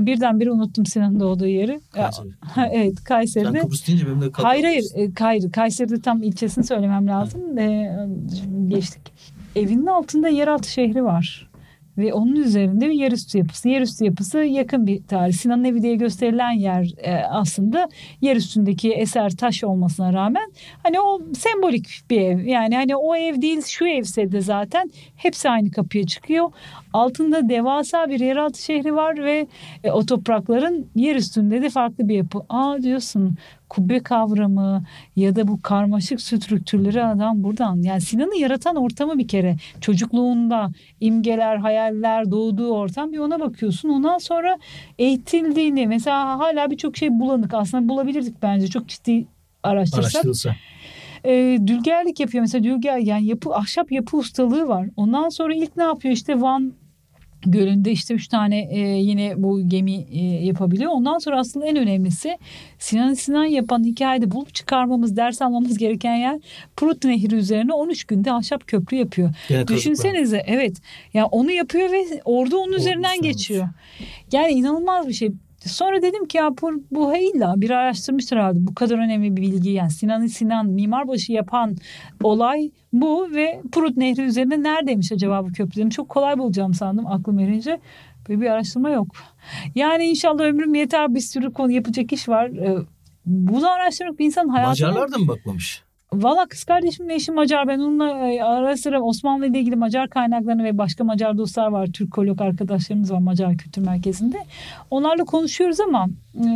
birdenbire 0.00 0.50
unuttum 0.50 0.86
Sinan'ın 0.86 1.20
doğduğu 1.20 1.46
yeri. 1.46 1.80
Kayseri. 1.92 2.28
Evet 2.72 2.94
Sen 2.96 3.04
Kayseri'de. 3.04 3.60
Kıbrıs 3.60 3.86
deyince 3.88 4.06
benim 4.06 4.20
de 4.20 4.32
kalk- 4.32 4.44
Hayır 4.46 4.64
hayır, 4.64 4.84
e, 4.96 5.10
hayır. 5.18 5.52
Kayseri'de 5.52 6.00
tam 6.00 6.22
ilçesini 6.22 6.64
söylemem 6.64 7.06
lazım. 7.06 7.58
E, 7.58 7.96
geçtik. 8.68 9.12
Evinin 9.56 9.86
altında 9.86 10.28
yeraltı 10.28 10.70
şehri 10.70 11.04
var. 11.04 11.49
Ve 11.98 12.12
onun 12.14 12.36
üzerinde 12.36 12.88
bir 12.88 12.94
yerüstü 12.94 13.38
yapısı. 13.38 13.68
Yerüstü 13.68 14.04
yapısı 14.04 14.38
yakın 14.38 14.86
bir 14.86 15.02
tarih. 15.02 15.32
Sinan 15.32 15.64
Evi 15.64 15.82
diye 15.82 15.96
gösterilen 15.96 16.50
yer 16.50 16.92
e, 17.02 17.14
aslında 17.24 17.88
yer 18.20 18.36
üstündeki 18.36 18.92
eser 18.92 19.30
taş 19.30 19.64
olmasına 19.64 20.12
rağmen 20.12 20.52
hani 20.82 21.00
o 21.00 21.20
sembolik 21.34 21.88
bir 22.10 22.20
ev. 22.20 22.44
Yani 22.44 22.76
hani 22.76 22.96
o 22.96 23.16
ev 23.16 23.42
değil 23.42 23.62
şu 23.66 23.86
evse 23.86 24.32
de 24.32 24.40
zaten 24.40 24.90
hepsi 25.16 25.50
aynı 25.50 25.70
kapıya 25.70 26.06
çıkıyor. 26.06 26.52
Altında 26.92 27.48
devasa 27.48 28.08
bir 28.08 28.20
yeraltı 28.20 28.62
şehri 28.62 28.94
var 28.94 29.24
ve 29.24 29.46
e, 29.84 29.90
o 29.90 30.06
toprakların 30.06 30.86
yer 30.94 31.16
üstünde 31.16 31.62
de 31.62 31.70
farklı 31.70 32.08
bir 32.08 32.14
yapı. 32.14 32.38
Aa 32.48 32.82
diyorsun 32.82 33.36
kubbe 33.70 34.00
kavramı 34.00 34.82
ya 35.16 35.36
da 35.36 35.48
bu 35.48 35.62
karmaşık 35.62 36.20
strüktürleri 36.20 37.04
adam 37.04 37.42
buradan. 37.42 37.82
Yani 37.82 38.00
Sinan'ı 38.00 38.36
yaratan 38.36 38.76
ortamı 38.76 39.18
bir 39.18 39.28
kere 39.28 39.56
çocukluğunda 39.80 40.70
imgeler, 41.00 41.56
hayaller 41.56 42.30
doğduğu 42.30 42.72
ortam 42.72 43.12
bir 43.12 43.18
ona 43.18 43.40
bakıyorsun. 43.40 43.88
Ondan 43.88 44.18
sonra 44.18 44.58
eğitildiğini 44.98 45.86
mesela 45.86 46.38
hala 46.38 46.70
birçok 46.70 46.96
şey 46.96 47.10
bulanık 47.10 47.54
aslında 47.54 47.88
bulabilirdik 47.88 48.42
bence 48.42 48.66
çok 48.68 48.88
ciddi 48.88 49.26
araştırsak. 49.62 50.04
araştırılsa. 50.04 50.54
E, 51.24 51.58
dülgerlik 51.66 52.20
yapıyor 52.20 52.42
mesela 52.42 52.64
dülger 52.64 52.98
yani 52.98 53.26
yapı 53.26 53.54
ahşap 53.54 53.92
yapı 53.92 54.16
ustalığı 54.16 54.68
var. 54.68 54.88
Ondan 54.96 55.28
sonra 55.28 55.54
ilk 55.54 55.76
ne 55.76 55.82
yapıyor 55.82 56.14
işte 56.14 56.40
Van 56.40 56.72
Gölü'nde 57.46 57.92
işte 57.92 58.14
üç 58.14 58.28
tane 58.28 58.68
e, 58.70 58.78
yine 58.78 59.34
bu 59.36 59.68
gemi 59.68 60.06
e, 60.12 60.20
yapabiliyor. 60.22 60.90
Ondan 60.90 61.18
sonra 61.18 61.38
aslında 61.38 61.66
en 61.66 61.76
önemlisi 61.76 62.38
Sinan 62.78 63.14
Sinan 63.14 63.44
yapan 63.44 63.84
hikayede 63.84 64.30
bulup 64.30 64.54
çıkarmamız, 64.54 65.16
ders 65.16 65.42
almamız 65.42 65.78
gereken 65.78 66.16
yer 66.16 66.40
Prut 66.76 67.04
Nehri 67.04 67.34
üzerine 67.34 67.72
13 67.72 68.04
günde 68.04 68.32
ahşap 68.32 68.66
köprü 68.66 68.96
yapıyor. 68.96 69.30
Gene 69.48 69.58
kazıklar. 69.58 69.76
Düşünsenize 69.76 70.42
evet. 70.46 70.76
Ya 71.14 71.26
onu 71.26 71.50
yapıyor 71.50 71.92
ve 71.92 72.04
ordu 72.24 72.56
onun 72.56 72.72
üzerinden 72.72 73.14
üstüne 73.14 73.28
geçiyor. 73.28 73.68
Yani 74.32 74.52
inanılmaz 74.52 75.08
bir 75.08 75.12
şey. 75.12 75.30
Sonra 75.66 76.02
dedim 76.02 76.26
ki 76.26 76.36
ya 76.36 76.50
bu, 76.62 76.70
bu 76.90 77.16
illa 77.16 77.54
bir 77.56 77.70
araştırmıştır 77.70 78.36
herhalde 78.36 78.58
bu 78.66 78.74
kadar 78.74 78.98
önemli 78.98 79.36
bir 79.36 79.42
bilgi. 79.42 79.70
Yani 79.70 79.90
Sinan 79.90 80.26
Sinan 80.26 80.66
mimarbaşı 80.66 81.32
yapan 81.32 81.76
olay 82.22 82.70
bu 82.92 83.28
ve 83.34 83.62
Prut 83.72 83.96
Nehri 83.96 84.22
üzerinde 84.22 84.62
neredeymiş 84.62 85.12
acaba 85.12 85.44
bu 85.44 85.52
köprü 85.52 85.76
dedim. 85.76 85.90
Çok 85.90 86.08
kolay 86.08 86.38
bulacağım 86.38 86.74
sandım 86.74 87.06
aklım 87.06 87.38
erince. 87.38 87.80
Böyle 88.28 88.40
bir 88.40 88.46
araştırma 88.46 88.90
yok. 88.90 89.06
Yani 89.74 90.04
inşallah 90.04 90.44
ömrüm 90.44 90.74
yeter 90.74 91.14
bir 91.14 91.20
sürü 91.20 91.52
konu 91.52 91.72
yapacak 91.72 92.12
iş 92.12 92.28
var. 92.28 92.46
Ee, 92.46 92.78
bunu 93.26 93.70
araştırmak 93.70 94.18
bir 94.18 94.24
insanın 94.24 94.48
hayatına... 94.48 94.88
Macarlar 94.88 95.12
da 95.12 95.18
mı 95.18 95.28
bakmamış? 95.28 95.82
Valla 96.14 96.46
kız 96.46 96.64
kardeşimle 96.64 97.14
eşim 97.14 97.34
Macar. 97.34 97.68
Ben 97.68 97.78
onunla 97.78 98.08
e, 98.08 98.42
ara 98.42 98.76
sıra 98.76 99.00
Osmanlı 99.00 99.46
ile 99.46 99.58
ilgili 99.58 99.76
Macar 99.76 100.10
kaynaklarını 100.10 100.64
ve 100.64 100.78
başka 100.78 101.04
Macar 101.04 101.38
dostlar 101.38 101.66
var. 101.66 101.86
Türk 101.86 102.12
kolok 102.12 102.40
arkadaşlarımız 102.40 103.12
var 103.12 103.18
Macar 103.18 103.56
Kültür 103.56 103.86
Merkezi'nde. 103.86 104.38
Onlarla 104.90 105.24
konuşuyoruz 105.24 105.80
ama 105.80 106.08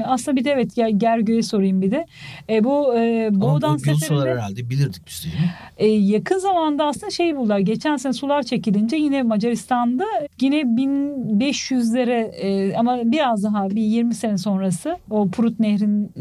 aslında 0.05 0.37
bir 0.37 0.45
de 0.45 0.51
evet 0.51 0.77
Gergő'ye 0.77 1.43
sorayım 1.43 1.83
bir 1.83 1.91
de. 1.91 2.07
E, 2.49 2.65
bu 2.65 2.95
e, 2.97 3.29
Boğdan 3.33 3.77
seferinde... 3.77 4.31
herhalde 4.31 4.71
bilirdik 4.71 5.03
biz 5.07 5.25
de. 5.25 5.29
E, 5.77 5.87
yakın 5.87 6.39
zamanda 6.39 6.85
aslında 6.85 7.11
şey 7.11 7.37
buldular. 7.37 7.59
Geçen 7.59 7.97
sene 7.97 8.13
sular 8.13 8.43
çekilince 8.43 8.97
yine 8.97 9.23
Macaristan'da 9.23 10.05
yine 10.41 10.61
1500'lere 10.61 12.21
e, 12.37 12.77
ama 12.77 12.99
biraz 13.05 13.45
daha 13.45 13.71
bir 13.71 13.83
20 13.83 14.15
sene 14.15 14.39
sonrası 14.39 14.97
o 15.11 15.29
Prut 15.29 15.61
Nehri'nin 15.61 16.13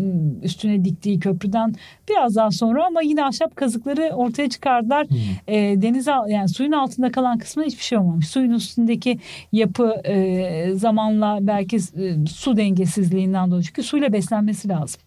üstüne 0.43 0.85
diktiği 0.85 1.19
köprüden 1.19 1.75
biraz 2.09 2.35
daha 2.35 2.51
sonra 2.51 2.85
ama 2.85 3.01
yine 3.01 3.25
ahşap 3.25 3.55
kazıkları 3.55 4.11
ortaya 4.15 4.49
çıkardılar. 4.49 5.07
Hmm. 5.07 5.17
E, 5.47 5.81
denize 5.81 6.11
yani 6.27 6.49
suyun 6.49 6.71
altında 6.71 7.11
kalan 7.11 7.37
kısmına 7.37 7.65
hiçbir 7.65 7.83
şey 7.83 7.97
olmamış. 7.97 8.27
Suyun 8.27 8.51
üstündeki 8.51 9.19
yapı 9.51 9.95
e, 10.03 10.73
zamanla 10.75 11.37
belki 11.41 11.75
e, 11.75 12.25
su 12.27 12.57
dengesizliğinden 12.57 13.42
dolayı 13.51 13.63
çünkü 13.63 13.83
suyla 13.83 14.13
beslenmesi 14.13 14.69
lazım 14.69 15.01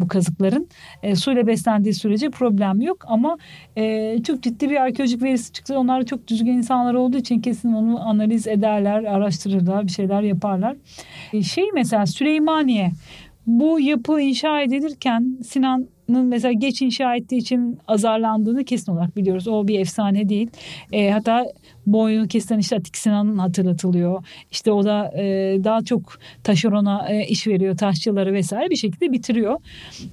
bu 0.00 0.08
kazıkların. 0.08 0.68
E, 1.02 1.16
suyla 1.16 1.46
beslendiği 1.46 1.94
sürece 1.94 2.30
problem 2.30 2.80
yok 2.80 3.04
ama 3.08 3.38
e, 3.76 4.16
çok 4.22 4.42
ciddi 4.42 4.70
bir 4.70 4.76
arkeolojik 4.76 5.22
verisi 5.22 5.52
çıktı. 5.52 5.78
Onlar 5.78 6.04
çok 6.04 6.28
düzgün 6.28 6.52
insanlar 6.52 6.94
olduğu 6.94 7.16
için 7.16 7.40
kesin 7.40 7.72
onu 7.72 8.08
analiz 8.08 8.46
ederler, 8.46 9.04
araştırırlar, 9.04 9.86
bir 9.86 9.92
şeyler 9.92 10.22
yaparlar. 10.22 10.76
E, 11.32 11.42
şey 11.42 11.64
mesela 11.74 12.06
Süleymaniye 12.06 12.90
bu 13.46 13.80
yapı 13.80 14.20
inşa 14.20 14.62
edilirken 14.62 15.38
Sinan 15.44 15.88
mesela 16.08 16.52
geç 16.52 16.82
inşa 16.82 17.16
ettiği 17.16 17.36
için 17.36 17.78
azarlandığını 17.88 18.64
kesin 18.64 18.92
olarak 18.92 19.16
biliyoruz. 19.16 19.48
O 19.48 19.68
bir 19.68 19.80
efsane 19.80 20.28
değil. 20.28 20.50
E, 20.92 21.10
hatta 21.10 21.46
boynu 21.86 22.28
kesilen 22.28 22.58
işte 22.58 22.76
Atik 22.76 22.96
Sinan 22.96 23.38
hatırlatılıyor. 23.38 24.24
İşte 24.50 24.72
o 24.72 24.84
da 24.84 25.12
e, 25.16 25.24
daha 25.64 25.84
çok 25.84 26.18
taşerona 26.44 27.08
e, 27.08 27.26
iş 27.26 27.46
veriyor 27.46 27.76
taşçıları 27.76 28.32
vesaire 28.32 28.70
bir 28.70 28.76
şekilde 28.76 29.12
bitiriyor. 29.12 29.60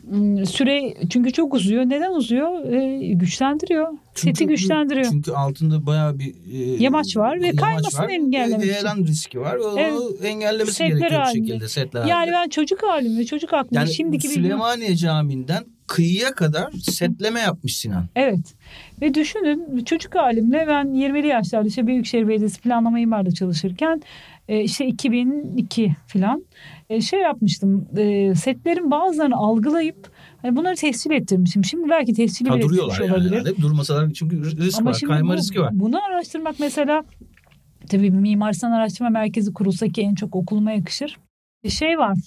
Hmm, 0.09 0.45
süre 0.45 0.93
çünkü 1.09 1.31
çok 1.31 1.53
uzuyor. 1.53 1.83
Neden 1.83 2.11
uzuyor? 2.11 2.71
E, 2.73 3.13
güçlendiriyor. 3.13 3.87
Çünkü, 4.15 4.37
Seti 4.37 4.47
güçlendiriyor. 4.47 5.09
Çünkü 5.11 5.31
altında 5.31 5.85
bayağı 5.85 6.19
bir 6.19 6.35
e, 6.53 6.83
yamaç 6.83 7.17
var 7.17 7.41
ve 7.41 7.51
kaymasını 7.51 8.11
engellemek 8.11 8.63
için. 8.63 8.73
Heyelan 8.73 8.97
riski 8.97 9.39
var. 9.39 9.55
O, 9.55 9.75
evet. 9.79 10.01
engellemesi 10.23 10.73
setler 10.73 10.97
gerekiyor 10.97 11.21
halinde. 11.21 11.43
bir 11.43 11.47
şekilde 11.47 11.67
setler 11.67 11.99
Yani 11.99 12.11
halinde. 12.11 12.33
ben 12.33 12.49
çocuk 12.49 12.83
halimde 12.83 13.25
çocuk 13.25 13.53
aklımda 13.53 13.79
yani 13.79 13.93
şimdiki 13.93 14.27
Süleymaniye 14.27 14.89
bir... 14.89 14.95
Camii'nden 14.95 15.63
kıyıya 15.87 16.31
kadar 16.31 16.71
setleme 16.71 17.39
yapmış 17.39 17.77
Sinan. 17.77 18.05
Evet. 18.15 18.55
Ve 19.01 19.13
düşünün 19.13 19.83
çocuk 19.83 20.15
halimle 20.15 20.65
ben 20.67 20.87
20'li 20.87 21.27
yaşlarda 21.27 21.67
işte 21.67 21.87
Büyükşehir 21.87 22.27
Belediyesi 22.27 22.61
planlama 22.61 22.99
imarda 22.99 23.31
çalışırken 23.31 24.01
e, 24.47 24.63
işte 24.63 24.85
2002 24.85 25.95
falan 26.07 26.45
e, 26.89 27.01
şey 27.01 27.19
yapmıştım. 27.19 27.87
E, 27.97 28.35
setlerin 28.35 28.91
bazılarını 28.91 29.35
algılayıp 29.35 30.11
hani 30.41 30.55
bunları 30.55 30.75
tescil 30.75 31.11
ettirmişim. 31.11 31.65
Şimdi 31.65 31.89
belki 31.89 32.13
tescil 32.13 32.45
bile 32.45 32.55
ettirmiş 32.55 32.99
yani 32.99 33.13
olabilir. 33.13 33.45
Yani. 33.45 33.61
Durmasalar 33.61 34.13
çünkü 34.13 34.43
risk 34.43 34.79
Ama 34.79 34.89
var, 34.89 35.01
kayma 35.07 35.33
bu, 35.33 35.37
riski 35.37 35.59
var. 35.59 35.69
Bunu 35.73 36.03
araştırmak 36.03 36.55
mesela 36.59 37.03
tabii 37.89 38.11
Mimar 38.11 38.53
Sinan 38.53 38.71
Araştırma 38.71 39.09
Merkezi 39.09 39.53
kurulsa 39.53 39.87
ki 39.87 40.01
en 40.01 40.15
çok 40.15 40.35
okuluma 40.35 40.71
yakışır. 40.71 41.17
Şey 41.69 41.97
var 41.97 42.17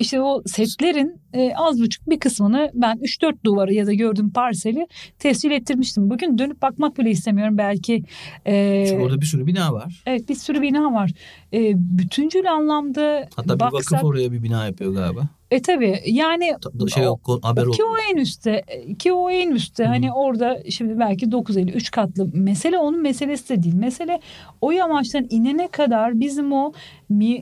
işte 0.00 0.20
o 0.20 0.42
setlerin 0.46 1.20
e, 1.32 1.52
az 1.56 1.80
buçuk 1.80 2.10
bir 2.10 2.20
kısmını 2.20 2.70
ben 2.74 2.96
3-4 2.96 3.44
duvarı 3.44 3.74
ya 3.74 3.86
da 3.86 3.92
gördüğüm 3.92 4.30
parseli 4.30 4.86
tescil 5.18 5.50
ettirmiştim. 5.50 6.10
Bugün 6.10 6.38
dönüp 6.38 6.62
bakmak 6.62 6.98
bile 6.98 7.10
istemiyorum 7.10 7.58
belki. 7.58 8.04
E, 8.46 8.84
Çünkü 8.88 9.02
orada 9.02 9.20
bir 9.20 9.26
sürü 9.26 9.46
bina 9.46 9.72
var. 9.72 10.02
Evet 10.06 10.28
bir 10.28 10.34
sürü 10.34 10.62
bina 10.62 10.92
var. 10.92 11.10
E, 11.52 11.72
bütüncül 11.76 12.52
anlamda 12.52 13.28
Hatta 13.36 13.60
baksak, 13.60 13.72
bir 13.72 13.96
vakıf 13.96 14.04
oraya 14.04 14.32
bir 14.32 14.42
bina 14.42 14.66
yapıyor 14.66 14.94
galiba. 14.94 15.28
E 15.50 15.62
tabi 15.62 16.02
yani 16.06 16.56
şey 16.94 17.04
yok, 17.04 17.38
haber 17.42 17.64
ki 17.64 17.84
o 17.84 17.96
en 18.12 18.16
üstte 18.16 18.64
ki 18.98 19.12
o 19.12 19.30
en 19.30 19.50
üstte 19.50 19.84
hani 19.84 20.12
orada 20.12 20.62
şimdi 20.70 20.98
belki 20.98 21.32
950 21.32 21.70
3 21.70 21.90
katlı 21.90 22.28
mesele 22.32 22.78
onun 22.78 23.02
meselesi 23.02 23.48
de 23.48 23.62
değil. 23.62 23.74
Mesele 23.74 24.20
o 24.60 24.70
yamaçtan 24.70 25.26
inene 25.30 25.68
kadar 25.68 26.20
bizim 26.20 26.52
o 26.52 26.72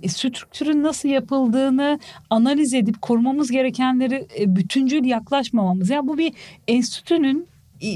strüktürün 0.09 0.83
nasıl 0.83 1.09
yapıldığını 1.09 1.99
analiz 2.31 2.75
edip 2.75 3.03
korumamız 3.03 3.51
gerekenleri 3.51 4.27
e, 4.41 4.57
bütüncül 4.57 5.05
yaklaşmamamız. 5.05 5.91
Yani 5.91 6.09
bu 6.09 6.19
bir 6.19 6.33
enstitünün 6.69 7.49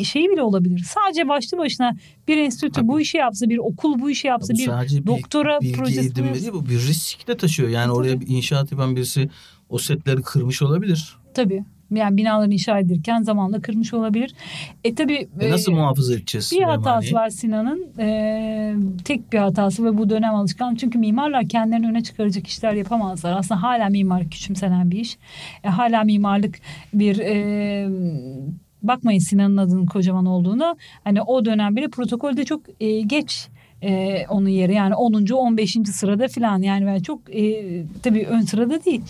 şeyi 0.05 0.31
bile 0.31 0.43
olabilir. 0.43 0.79
Sadece 0.79 1.29
başlı 1.29 1.59
başına 1.59 1.97
bir 2.29 2.37
enstitü 2.37 2.73
Tabii. 2.73 2.89
bu 2.89 3.01
işi 3.01 3.17
yapsa, 3.17 3.49
bir 3.49 3.59
okul 3.59 3.99
bu 3.99 4.11
işi 4.11 4.27
yapsa, 4.27 4.55
bir 4.55 5.07
doktora 5.07 5.61
bilgi 5.61 5.73
projesi. 5.73 6.53
Bu 6.53 6.67
bir 6.67 6.79
risk 6.79 7.29
de 7.29 7.37
taşıyor. 7.37 7.69
Yani 7.69 7.85
Tabii. 7.85 7.95
oraya 7.95 8.21
bir 8.21 8.27
inşaat 8.29 8.73
yapan 8.73 8.97
birisi 8.97 9.29
o 9.73 9.79
setleri 9.79 10.23
kırmış 10.23 10.63
olabilir. 10.63 11.17
Tabii. 11.35 11.65
Yani 11.91 12.17
binaları 12.17 12.53
inşa 12.53 12.79
edilirken 12.79 13.23
zamanla 13.23 13.61
kırmış 13.61 13.95
olabilir. 13.95 14.35
E 14.85 14.95
tabi 14.95 15.29
e 15.41 15.51
nasıl 15.51 15.73
e, 15.73 15.75
muhafaza 15.75 16.15
edeceğiz? 16.15 16.53
Bir 16.53 16.63
hatası 16.63 17.15
var 17.15 17.31
Sinan'ın. 17.31 17.87
E, 17.99 18.75
tek 19.05 19.33
bir 19.33 19.39
hatası 19.39 19.85
ve 19.85 19.99
bu 19.99 20.11
dönem 20.11 20.35
alışkan. 20.35 20.75
Çünkü 20.75 20.99
mimarlar 20.99 21.49
kendilerini 21.49 21.87
öne 21.87 22.03
çıkaracak 22.03 22.47
işler 22.47 22.73
yapamazlar. 22.73 23.39
Aslında 23.39 23.63
hala 23.63 23.89
mimar 23.89 24.31
küçümsenen 24.31 24.91
bir 24.91 25.01
iş. 25.01 25.19
E, 25.65 25.69
hala 25.69 26.05
mimarlık 26.05 26.59
bir 26.95 27.19
e, 27.19 27.89
bakmayın 28.83 29.21
Sinan'ın 29.21 29.57
adının 29.57 29.87
kocaman 29.87 30.27
olduğunu. 30.27 30.77
Hani 31.05 31.23
o 31.23 31.45
dönem 31.45 31.77
bile 31.77 31.89
protokolde 31.89 32.45
çok 32.45 32.63
e, 32.81 33.01
geç 33.01 33.49
e, 33.83 34.25
onun 34.29 34.49
yeri 34.49 34.75
yani 34.75 34.95
10. 34.95 35.33
15. 35.33 35.77
sırada 35.93 36.29
falan 36.29 36.63
yani 36.63 36.87
ben 36.87 36.99
çok 36.99 37.37
e, 37.37 37.63
tabii 38.03 38.27
ön 38.27 38.41
sırada 38.41 38.85
değil. 38.85 39.03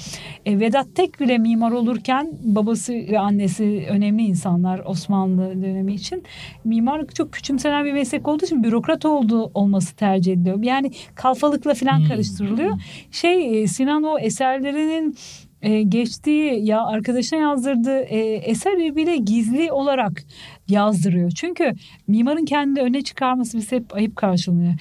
E, 0.47 0.61
Vedat 0.61 0.87
Tek 0.95 1.21
bile 1.21 1.39
mimar 1.39 1.73
olurken 1.73 2.31
babası 2.43 2.93
ve 2.93 3.19
annesi 3.19 3.87
önemli 3.91 4.23
insanlar 4.23 4.83
Osmanlı 4.85 5.63
dönemi 5.63 5.95
için. 5.95 6.23
Mimarlık 6.65 7.15
çok 7.15 7.33
küçümsenen 7.33 7.85
bir 7.85 7.93
meslek 7.93 8.29
olduğu 8.29 8.45
için 8.45 8.65
bürokrat 8.65 9.05
olduğu 9.05 9.45
olması 9.55 9.97
tercih 9.97 10.33
ediliyor. 10.33 10.63
Yani 10.63 10.91
kalfalıkla 11.15 11.75
falan 11.75 11.99
hmm. 11.99 12.09
karıştırılıyor. 12.09 12.81
Şey 13.11 13.63
e, 13.63 13.67
Sinan 13.67 14.03
o 14.03 14.19
eserlerinin 14.19 15.17
e, 15.63 15.83
geçtiği 15.83 16.67
ya 16.67 16.87
arkadaşına 16.87 17.39
yazdırdığı 17.39 18.01
e, 18.01 18.19
eser 18.35 18.97
bile 18.97 19.17
gizli 19.17 19.73
olarak 19.73 20.25
yazdırıyor. 20.73 21.31
Çünkü 21.31 21.73
mimarın 22.07 22.45
kendi 22.45 22.81
öne 22.81 23.03
çıkarması 23.03 23.59
bize 23.59 23.77
hep 23.77 23.95
ayıp 23.95 24.17
karşılanıyor 24.17 24.75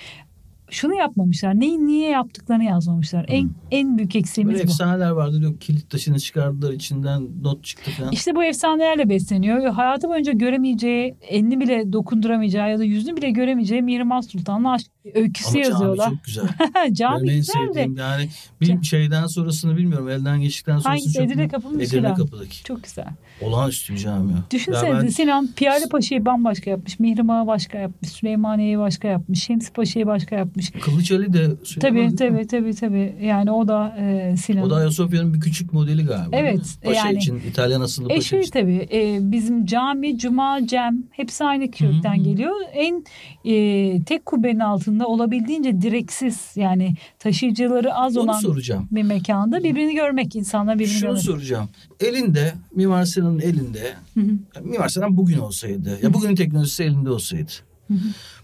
şunu 0.72 0.96
yapmamışlar. 0.96 1.60
Neyi 1.60 1.88
niye 1.88 2.10
yaptıklarını 2.10 2.64
yazmamışlar. 2.64 3.26
En 3.28 3.44
hmm. 3.44 3.50
en 3.72 3.98
büyük 3.98 4.16
eksiğimiz 4.16 4.54
Böyle 4.54 4.68
bu. 4.68 4.72
efsaneler 4.72 5.10
vardı. 5.10 5.42
Yok 5.42 5.62
kilit 5.62 5.90
taşını 5.90 6.20
çıkardılar 6.20 6.74
içinden 6.74 7.28
not 7.42 7.64
çıktı 7.64 7.92
falan. 7.92 8.12
İşte 8.12 8.36
bu 8.36 8.44
efsanelerle 8.44 9.10
besleniyor. 9.10 9.66
Hayatı 9.66 10.08
boyunca 10.08 10.32
göremeyeceği, 10.34 11.16
elini 11.28 11.60
bile 11.60 11.94
dokunduramayacağı 11.94 12.70
ya 12.70 12.80
da 12.80 12.84
yüzünü 12.84 13.18
bile 13.18 13.30
göremeyeceği 13.30 13.82
Mihrimah 13.82 14.22
Sultan'la 14.22 14.72
aşk 14.72 14.88
öyküsü 15.14 15.50
Ama 15.50 15.60
yazıyorlar. 15.60 16.08
Ama 16.08 16.16
çok 16.16 16.24
güzel. 16.24 16.46
cami 16.94 17.28
Benim 17.28 17.38
güzel 17.38 17.74
de. 17.74 18.02
Yani 18.02 18.30
bir 18.62 18.84
şeyden 18.84 19.28
sonrasını 19.28 19.78
bilmiyorum. 19.78 20.10
Elden 20.10 20.42
geçtikten 20.42 20.72
sonrası 20.72 20.90
Hangisi? 20.90 21.14
çok 21.14 21.24
Edirne 21.24 21.48
Kapı'nın 21.48 21.80
Edirne 21.80 22.14
Kapı'daki. 22.14 22.64
Çok 22.64 22.84
güzel. 22.84 23.08
Olağanüstü 23.42 23.94
bir 23.94 24.00
cami. 24.00 24.34
Düşünsene 24.52 24.94
ben... 24.94 25.08
Sinan 25.08 25.50
Piyale 25.56 25.86
Paşa'yı 25.92 26.26
bambaşka 26.26 26.70
yapmış. 26.70 27.00
Mihrimah'ı 27.00 27.48
başka 27.48 27.78
yapmış. 27.78 28.10
Süleymaniye'yi 28.10 28.80
başka 28.80 29.08
yapmış. 29.08 29.44
Şemsi 29.44 29.74
Paşa'yı 29.74 30.08
başka 30.08 30.36
yapmış. 30.36 30.72
Kılıç 30.72 31.12
Ali 31.12 31.34
de 31.34 31.48
tabii 31.80 32.16
tabii 32.16 32.48
tabii 32.48 32.76
tabii. 32.76 33.16
Yani 33.22 33.52
o 33.52 33.68
da 33.68 33.96
e, 34.00 34.38
Sinan. 34.38 34.64
O 34.64 34.70
da 34.70 34.76
Ayasofya'nın 34.76 35.34
bir 35.34 35.40
küçük 35.40 35.74
modeli 35.74 36.06
galiba. 36.06 36.38
Evet. 36.38 36.78
Paşa 36.84 37.08
yani, 37.08 37.18
için 37.18 37.42
İtalyan 37.50 37.82
asıllı 37.82 38.08
paşa 38.08 38.18
e 38.18 38.22
şey, 38.22 38.40
için. 38.40 38.52
tabii 38.52 38.88
e, 38.94 39.32
bizim 39.32 39.66
cami, 39.66 40.18
cuma, 40.18 40.68
cem 40.68 41.04
hepsi 41.12 41.44
aynı 41.44 41.72
kökten 41.72 42.24
geliyor. 42.24 42.56
En 42.74 43.04
e, 43.46 44.04
tek 44.04 44.26
kubbenin 44.26 44.60
altında 44.60 44.91
olabildiğince 45.00 45.82
direksiz 45.82 46.38
yani 46.56 46.96
taşıyıcıları 47.20 47.94
az 47.96 48.18
Onu 48.18 48.24
olan 48.24 48.40
soracağım. 48.40 48.88
bir 48.92 49.04
mekanda 49.04 49.64
birbirini 49.64 49.96
görmek 49.96 50.36
insanlar 50.36 50.76
birbirini 50.80 50.94
Şunu 50.94 51.10
görmek. 51.10 51.24
soracağım. 51.24 51.70
Elinde 52.00 52.54
Mimar 52.76 53.06
Sinan'ın 53.06 53.40
elinde 53.40 53.94
Hı-hı. 54.14 54.64
Mimar 54.64 54.90
Sinan 54.90 55.18
bugün 55.18 55.38
olsaydı 55.38 56.00
ya 56.04 56.14
bugünün 56.14 56.36
teknolojisi 56.36 56.84
elinde 56.84 57.10
olsaydı. 57.10 57.52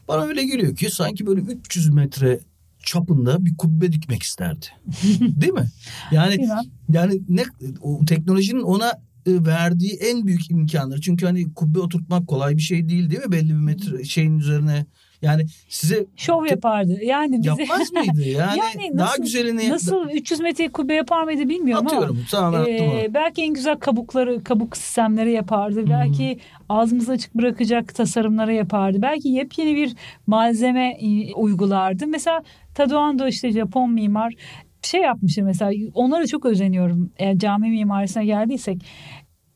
Bana 0.07 0.21
öyle 0.23 0.45
geliyor 0.45 0.75
ki 0.75 0.91
sanki 0.91 1.25
böyle 1.25 1.41
300 1.41 1.89
metre 1.89 2.39
çapında 2.79 3.45
bir 3.45 3.57
kubbe 3.57 3.91
dikmek 3.91 4.23
isterdi. 4.23 4.65
Değil 5.21 5.53
mi? 5.53 5.67
Yani 6.11 6.37
Bilmem. 6.37 6.61
yani 6.89 7.21
ne 7.29 7.43
o 7.81 8.05
teknolojinin 8.05 8.61
ona 8.61 8.89
e, 9.25 9.45
verdiği 9.45 9.93
en 9.93 10.27
büyük 10.27 10.51
imkanları. 10.51 11.01
Çünkü 11.01 11.25
hani 11.25 11.53
kubbe 11.53 11.79
oturtmak 11.79 12.27
kolay 12.27 12.57
bir 12.57 12.61
şey 12.61 12.89
değil 12.89 13.09
değil 13.09 13.25
mi? 13.25 13.31
Belli 13.31 13.49
bir 13.49 13.53
metre 13.53 14.03
şeyin 14.03 14.39
üzerine. 14.39 14.85
Yani 15.21 15.45
size 15.69 16.05
Şov 16.15 16.45
yapardı. 16.45 16.99
Yani 17.03 17.37
bize 17.37 17.49
yapmaz 17.49 17.93
mıydı? 17.93 18.21
Yani, 18.29 18.59
Yani 18.59 18.97
daha 18.97 19.07
nasıl- 19.07 19.23
güzelini 19.23 19.69
nasıl 19.69 20.09
300 20.09 20.39
metre 20.39 20.67
kubbe 20.67 20.93
yapar 20.93 21.23
mıydı 21.23 21.49
bilmiyorum 21.49 21.87
ama 21.87 21.97
atıyorum. 21.97 22.25
Attım 22.25 22.45
onu. 22.53 22.69
Ee, 22.69 23.07
belki 23.13 23.41
en 23.43 23.53
güzel 23.53 23.75
kabukları, 23.75 24.43
kabuk 24.43 24.77
sistemleri 24.77 25.31
yapardı. 25.31 25.89
Belki 25.89 26.39
ağzımızı 26.69 27.11
açık 27.11 27.35
bırakacak 27.35 27.95
tasarımları 27.95 28.53
yapardı. 28.53 29.01
Belki 29.01 29.29
yepyeni 29.29 29.75
bir 29.75 29.95
malzeme 30.27 30.97
e, 31.01 31.33
uygulardı. 31.33 32.07
Mesela 32.07 32.41
Tadoando 32.75 33.27
işte 33.27 33.51
Japon 33.51 33.91
mimar 33.91 34.33
şey 34.81 35.01
yapmıştır 35.01 35.41
mesela 35.41 35.71
onlara 35.93 36.27
çok 36.27 36.45
özeniyorum. 36.45 37.11
Eğer 37.17 37.37
cami 37.37 37.69
mimarisine 37.69 38.25
geldiysek 38.25 38.81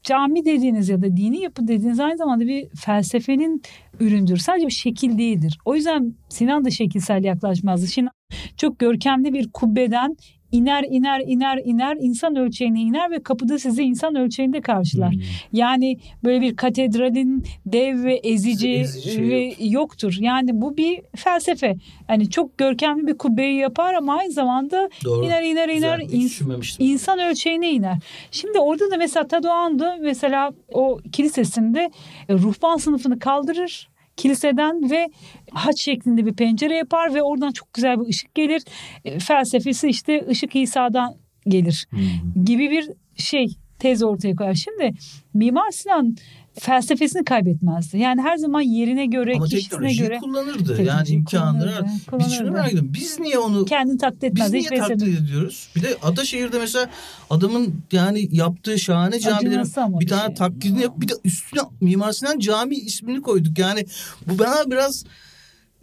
cami 0.03 0.45
dediğiniz 0.45 0.89
ya 0.89 1.01
da 1.01 1.17
dini 1.17 1.41
yapı 1.41 1.67
dediğiniz 1.67 1.99
aynı 1.99 2.17
zamanda 2.17 2.47
bir 2.47 2.69
felsefenin 2.69 3.61
üründür. 3.99 4.37
Sadece 4.37 4.67
bir 4.67 4.71
şekil 4.71 5.17
değildir. 5.17 5.57
O 5.65 5.75
yüzden 5.75 6.15
Sinan 6.29 6.65
da 6.65 6.69
şekilsel 6.69 7.23
yaklaşmazdı. 7.23 7.87
Şimdi 7.87 8.09
çok 8.57 8.79
görkemli 8.79 9.33
bir 9.33 9.51
kubbeden 9.51 10.15
iner 10.51 10.83
iner 10.83 11.19
iner 11.19 11.57
iner 11.57 11.97
insan 11.99 12.35
ölçeğine 12.35 12.81
iner 12.81 13.11
ve 13.11 13.23
kapıda 13.23 13.59
sizi 13.59 13.83
insan 13.83 14.15
ölçeğinde 14.15 14.61
karşılar. 14.61 15.11
Hmm. 15.11 15.21
Yani 15.53 15.97
böyle 16.23 16.41
bir 16.41 16.55
katedralin 16.55 17.43
dev 17.65 18.03
ve 18.03 18.15
ezici, 18.15 18.69
Ezici 18.69 19.11
şey 19.11 19.29
ve 19.29 19.53
yoktur. 19.59 20.17
Yani 20.19 20.61
bu 20.61 20.77
bir 20.77 21.01
felsefe. 21.15 21.75
Yani 22.09 22.29
çok 22.29 22.57
görkemli 22.57 23.07
bir 23.07 23.17
kubbeyi 23.17 23.57
yapar 23.57 23.93
ama 23.93 24.17
aynı 24.17 24.31
zamanda 24.31 24.89
Doğru. 25.05 25.25
iner 25.25 25.43
iner 25.43 25.69
iner 25.69 25.99
Güzel, 25.99 26.75
insan 26.79 27.19
ölçeğine 27.19 27.71
iner. 27.71 27.97
Şimdi 28.31 28.59
orada 28.59 28.91
da 28.91 28.97
mesela 28.97 29.27
Tadoğan'da 29.27 29.97
mesela 30.01 30.51
o 30.73 30.97
kilisesinde 31.11 31.91
e, 32.29 32.33
ruhban 32.33 32.77
sınıfını 32.77 33.19
kaldırır 33.19 33.90
kiliseden 34.17 34.91
ve 34.91 35.09
haç 35.51 35.81
şeklinde 35.81 36.25
bir 36.25 36.33
pencere 36.33 36.75
yapar 36.75 37.13
ve 37.13 37.23
oradan 37.23 37.51
çok 37.51 37.73
güzel 37.73 37.99
bir 38.01 38.07
ışık 38.07 38.35
gelir. 38.35 38.63
E, 39.05 39.19
felsefesi 39.19 39.87
işte 39.87 40.25
ışık 40.29 40.55
İsa'dan 40.55 41.15
gelir 41.47 41.87
Hmm. 41.89 42.43
gibi 42.45 42.71
bir 42.71 42.89
şey 43.15 43.47
tez 43.79 44.03
ortaya 44.03 44.35
koyar. 44.35 44.53
Şimdi 44.53 44.93
Mimar 45.33 45.71
Sinan 45.71 46.15
felsefesini 46.61 47.23
kaybetmezdi. 47.25 47.97
Yani 47.97 48.21
her 48.21 48.37
zaman 48.37 48.61
yerine 48.61 49.05
göre, 49.05 49.33
Ama 49.35 49.45
kişisine 49.45 49.93
göre 49.93 50.17
kullanırdı. 50.17 50.81
Yani 50.83 51.07
imkanları. 51.09 51.85
kullanırdı, 52.09 52.27
Biz 52.29 52.37
şunu 52.37 52.51
merak 52.51 52.67
ediyorum. 52.67 52.93
Biz 52.93 53.19
niye 53.19 53.37
onu 53.37 53.65
kendini 53.65 53.97
taklit 53.97 54.23
biz 54.23 54.29
etmezdi. 54.29 54.57
niye 54.57 54.69
taklit 54.81 55.01
eseri- 55.03 55.23
ediyoruz? 55.25 55.69
Bir 55.75 55.81
de 55.83 55.97
Ataşehir'de 56.03 56.59
mesela 56.59 56.89
adamın 57.29 57.75
yani 57.91 58.27
yaptığı 58.31 58.79
şahane 58.79 59.19
camilerin 59.19 59.63
bir 59.63 59.99
bir 59.99 60.07
tane 60.07 60.25
şey. 60.25 60.35
taklidini 60.35 60.81
yap 60.81 60.93
bir 60.97 61.07
de 61.07 61.13
üstüne 61.25 61.61
Mimar 61.81 62.11
Sinan 62.11 62.39
Camii 62.39 62.75
ismini 62.79 63.21
koyduk. 63.21 63.59
Yani 63.59 63.85
bu 64.27 64.39
bana 64.39 64.71
biraz 64.71 65.05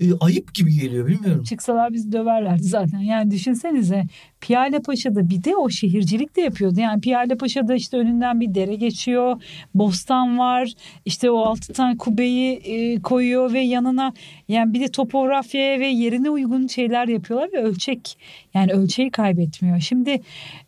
e, 0.01 0.07
ayıp 0.21 0.55
gibi 0.55 0.75
geliyor 0.81 1.07
bilmiyorum. 1.07 1.45
Çıksalar 1.45 1.93
bizi 1.93 2.13
döverlerdi 2.13 2.63
zaten. 2.63 2.99
Yani 2.99 3.31
düşünsenize 3.31 4.05
Piyale 4.41 4.81
Paşa'da 4.81 5.31
bir 5.31 5.45
de 5.45 5.57
o 5.57 5.71
şehircilik 5.71 6.37
de 6.37 6.41
yapıyordu. 6.41 6.81
Yani 6.81 7.01
Piyale 7.01 7.37
Paşa'da 7.37 7.75
işte 7.75 7.97
önünden 7.97 8.41
bir 8.41 8.55
dere 8.55 8.75
geçiyor. 8.75 9.43
Bostan 9.75 10.39
var. 10.39 10.73
İşte 11.05 11.31
o 11.31 11.39
altı 11.39 11.73
tane 11.73 11.97
kubbeyi 11.97 12.53
e, 12.57 13.03
koyuyor 13.03 13.53
ve 13.53 13.61
yanına 13.61 14.13
yani 14.49 14.75
bir 14.75 14.81
de 14.81 14.89
topografyaya 14.89 15.81
ve 15.81 15.87
yerine 15.87 16.31
uygun 16.31 16.67
şeyler 16.67 17.09
yapıyorlar 17.09 17.53
ve 17.53 17.63
ölçek 17.63 18.19
yani 18.55 18.73
ölçeği 18.73 19.11
kaybetmiyor. 19.11 19.81
Şimdi 19.81 20.21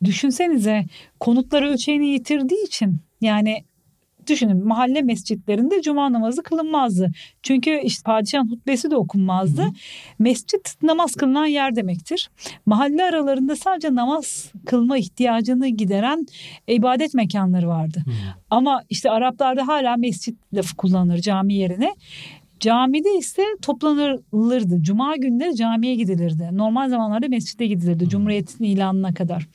düşünsenize 0.04 0.84
konutları 1.20 1.68
ölçeğini 1.68 2.08
yitirdiği 2.08 2.66
için 2.66 2.96
yani 3.20 3.64
düşünün 4.28 4.66
mahalle 4.66 5.02
mescitlerinde 5.02 5.82
cuma 5.82 6.12
namazı 6.12 6.42
kılınmazdı. 6.42 7.10
Çünkü 7.42 7.80
işte 7.84 8.02
padişahın 8.04 8.50
hutbesi 8.50 8.90
de 8.90 8.96
okunmazdı. 8.96 9.62
Hı 9.62 9.66
hı. 9.66 9.72
Mescit 10.18 10.82
namaz 10.82 11.14
kılınan 11.14 11.46
yer 11.46 11.76
demektir. 11.76 12.30
Mahalle 12.66 13.04
aralarında 13.04 13.56
sadece 13.56 13.94
namaz 13.94 14.52
kılma 14.66 14.98
ihtiyacını 14.98 15.68
gideren 15.68 16.26
ibadet 16.68 17.14
mekanları 17.14 17.68
vardı. 17.68 18.02
Hmm. 18.04 18.12
Ama 18.50 18.82
işte 18.90 19.10
Araplarda 19.10 19.68
hala 19.68 19.96
mescit 19.96 20.38
lafı 20.54 20.76
kullanılır 20.76 21.18
cami 21.18 21.54
yerine. 21.54 21.94
Camide 22.60 23.18
ise 23.18 23.42
toplanılırdı. 23.62 24.82
Cuma 24.82 25.16
günleri 25.16 25.56
camiye 25.56 25.94
gidilirdi. 25.94 26.48
Normal 26.52 26.88
zamanlarda 26.88 27.28
mescide 27.28 27.66
gidilirdi. 27.66 28.08
Cumhuriyetin 28.08 28.64
ilanına 28.64 29.14
kadar. 29.14 29.48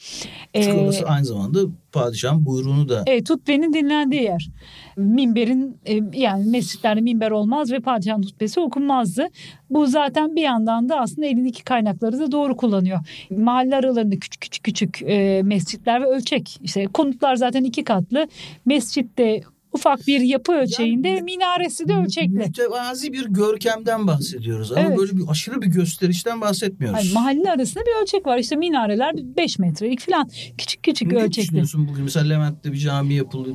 Çünkü 0.54 0.70
Ee, 0.70 1.06
aynı 1.06 1.26
zamanda 1.26 1.60
padişahın 1.92 2.46
buyruğunu 2.46 2.90
da 2.90 3.04
Evet 3.08 3.30
hutbenin 3.30 3.74
dinlendiği 3.74 4.22
yer. 4.24 4.50
Minberin 4.98 5.78
e, 5.86 6.00
yani 6.14 6.46
mescitlerde 6.46 7.02
minber 7.02 7.32
olmaz 7.32 7.72
ve 7.72 7.80
padişahın 7.80 8.24
hutbesi 8.24 8.60
okunmazdı. 8.60 9.28
Bu 9.70 9.88
zaten 9.88 10.36
bir 10.36 10.42
yandan 10.42 10.90
da 10.90 11.00
aslında 11.00 11.28
elindeki 11.28 11.64
kaynakları 11.64 12.20
da 12.20 12.32
doğru 12.32 12.58
kullanıyor. 12.58 13.00
Mahalle 13.30 13.76
aralarında 13.76 14.20
küçük 14.20 14.42
küçük 14.42 14.64
küçük 14.64 15.02
e, 15.02 15.42
mescitler 15.44 16.02
ve 16.02 16.06
ölçek. 16.06 16.58
İşte 16.64 16.86
konutlar 16.86 17.36
zaten 17.36 17.64
iki 17.64 17.84
katlı. 17.84 18.28
Mescitte 18.66 19.42
ufak 19.76 20.08
bir 20.08 20.20
yapı 20.20 20.52
ölçeğinde 20.52 21.08
Yani- 21.08 21.22
minaresi 21.22 21.88
de 21.88 21.94
ölçekli. 21.94 22.30
mütevazi 22.30 23.14
bir 23.14 23.26
görkemden 23.26 24.08
bahsediyoruz. 24.08 24.72
Ama 24.72 24.82
Evet. 24.82 24.98
böyle 24.98 25.18
bir 25.18 25.24
aşırı 25.30 25.62
bir 25.62 25.68
gösterişten 25.68 26.42
bahsetmiyoruz. 26.42 27.00
Hayır, 27.00 27.14
mahalle 27.14 27.52
arasında 27.52 27.84
bir 27.86 28.02
ölçek 28.02 28.26
var. 28.28 28.38
İşte 28.38 28.56
minareler 28.56 29.16
5 29.38 29.60
metrelik 29.60 30.00
falan. 30.00 30.30
Küçük 30.58 30.84
küçük 30.84 31.12
Ne 31.12 31.18
ölçekli. 31.18 31.42
düşünüyorsun 31.48 31.88
bugün? 31.88 32.04
Mesela 32.04 32.26
Levent'te 32.28 32.72
bir 32.72 32.78
cami 32.78 33.14
yapıldı, 33.14 33.50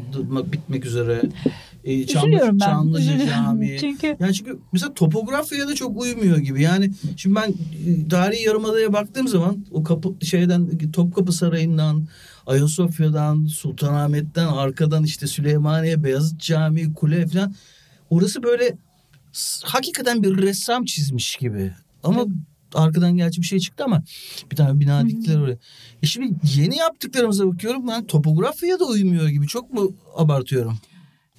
bitmek 0.53 0.85
üzere. 0.87 1.23
Üzülüyorum 1.85 2.61
ben. 2.61 2.64
Çamlıca. 2.66 3.27
Camii. 3.27 3.77
Çünkü 3.81 4.16
Yani 4.21 4.35
çünkü 4.35 4.59
mesela 4.73 4.95
topografyaya 4.95 5.68
da 5.68 5.75
çok 5.75 6.01
uymuyor 6.03 6.39
gibi. 6.39 6.62
Yani 6.62 6.91
şimdi 7.16 7.37
ben 7.37 7.49
e, 7.51 8.09
tarihi 8.09 8.43
yarımadaya 8.43 8.93
baktığım 8.93 9.29
zaman 9.29 9.66
o 9.71 9.83
kapı 9.83 10.27
şeyden 10.27 10.68
Topkapı 10.93 11.33
Sarayı'ndan 11.33 12.07
Ayasofya'dan 12.47 13.47
Sultanahmet'ten 13.47 14.47
arkadan 14.47 15.05
işte 15.05 15.26
Süleymaniye 15.26 16.05
Beyazıt 16.05 16.41
Camii 16.41 16.95
kule 16.95 17.26
falan 17.26 17.55
orası 18.11 18.43
böyle 18.43 18.76
hakikaten 19.62 20.22
bir 20.22 20.36
ressam 20.36 20.84
çizmiş 20.84 21.36
gibi. 21.36 21.72
Ama 22.03 22.26
arkadan 22.74 23.16
gerçi 23.16 23.41
bir 23.41 23.47
şey 23.47 23.59
çıktı 23.59 23.84
ama 23.84 24.03
bir 24.51 24.57
tane 24.57 24.80
bina 24.80 25.09
diktiler 25.09 25.38
oraya. 25.38 25.59
E 26.03 26.07
şimdi 26.07 26.34
yeni 26.57 26.76
yaptıklarımıza 26.76 27.47
bakıyorum 27.47 27.88
ben 27.88 28.07
topografyaya 28.07 28.80
da 28.80 28.84
uymuyor 28.84 29.28
gibi. 29.28 29.47
Çok 29.47 29.72
mu 29.72 29.93
abartıyorum? 30.16 30.78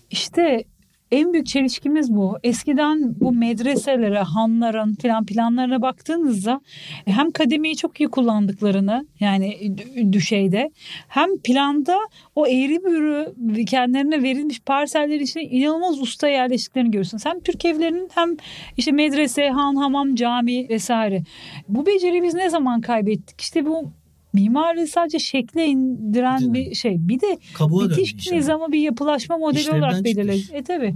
İşte 0.09 0.63
en 1.12 1.34
büyük 1.34 1.47
çelişkimiz 1.47 2.16
bu. 2.16 2.38
Eskiden 2.43 3.20
bu 3.20 3.32
medreselere, 3.32 4.20
hanların 4.20 4.93
falan 4.93 5.26
planlarına 5.26 5.82
baktığınızda 5.82 6.62
hem 7.05 7.32
kademeyi 7.32 7.76
çok 7.76 7.99
iyi 8.01 8.09
kullandıklarını 8.09 9.07
yani 9.20 9.53
dü- 9.53 10.14
düşeyde 10.14 10.72
hem 11.07 11.38
planda 11.43 11.97
o 12.36 12.47
eğri 12.47 12.84
büğrü 12.84 13.66
kendilerine 13.66 14.24
verilmiş 14.24 14.59
parsellerin 14.59 15.24
içine 15.24 15.43
inanılmaz 15.43 16.01
usta 16.01 16.28
yerleştiklerini 16.28 16.91
görüyorsunuz. 16.91 17.26
Hem 17.26 17.39
Türk 17.39 17.66
evlerinin 17.66 18.09
hem 18.16 18.38
işte 18.78 18.91
medrese, 18.91 19.49
han, 19.49 19.76
hamam, 19.76 20.16
cami 20.16 20.70
vesaire. 20.70 21.24
Bu 21.68 21.86
beceriyi 21.86 22.24
biz 22.24 22.34
ne 22.34 22.49
zaman 22.49 22.82
kaybettik? 22.82 23.41
İşte 23.41 23.66
bu 23.66 23.91
mimari 24.34 24.88
sadece 24.88 25.19
şekle 25.19 25.65
indiren 25.65 26.39
Değil 26.39 26.51
mi? 26.51 26.53
bir 26.53 26.75
şey. 26.75 26.97
Bir 26.99 27.21
de 27.21 27.38
Kabuğa 27.53 27.89
bitiş 27.89 28.32
nizamı 28.32 28.71
bir 28.71 28.79
yapılaşma 28.79 29.38
modeli 29.38 29.59
İşlevden 29.59 29.79
olarak 29.79 30.03
belirledi. 30.03 30.41
E 30.53 30.63
tabi. 30.63 30.95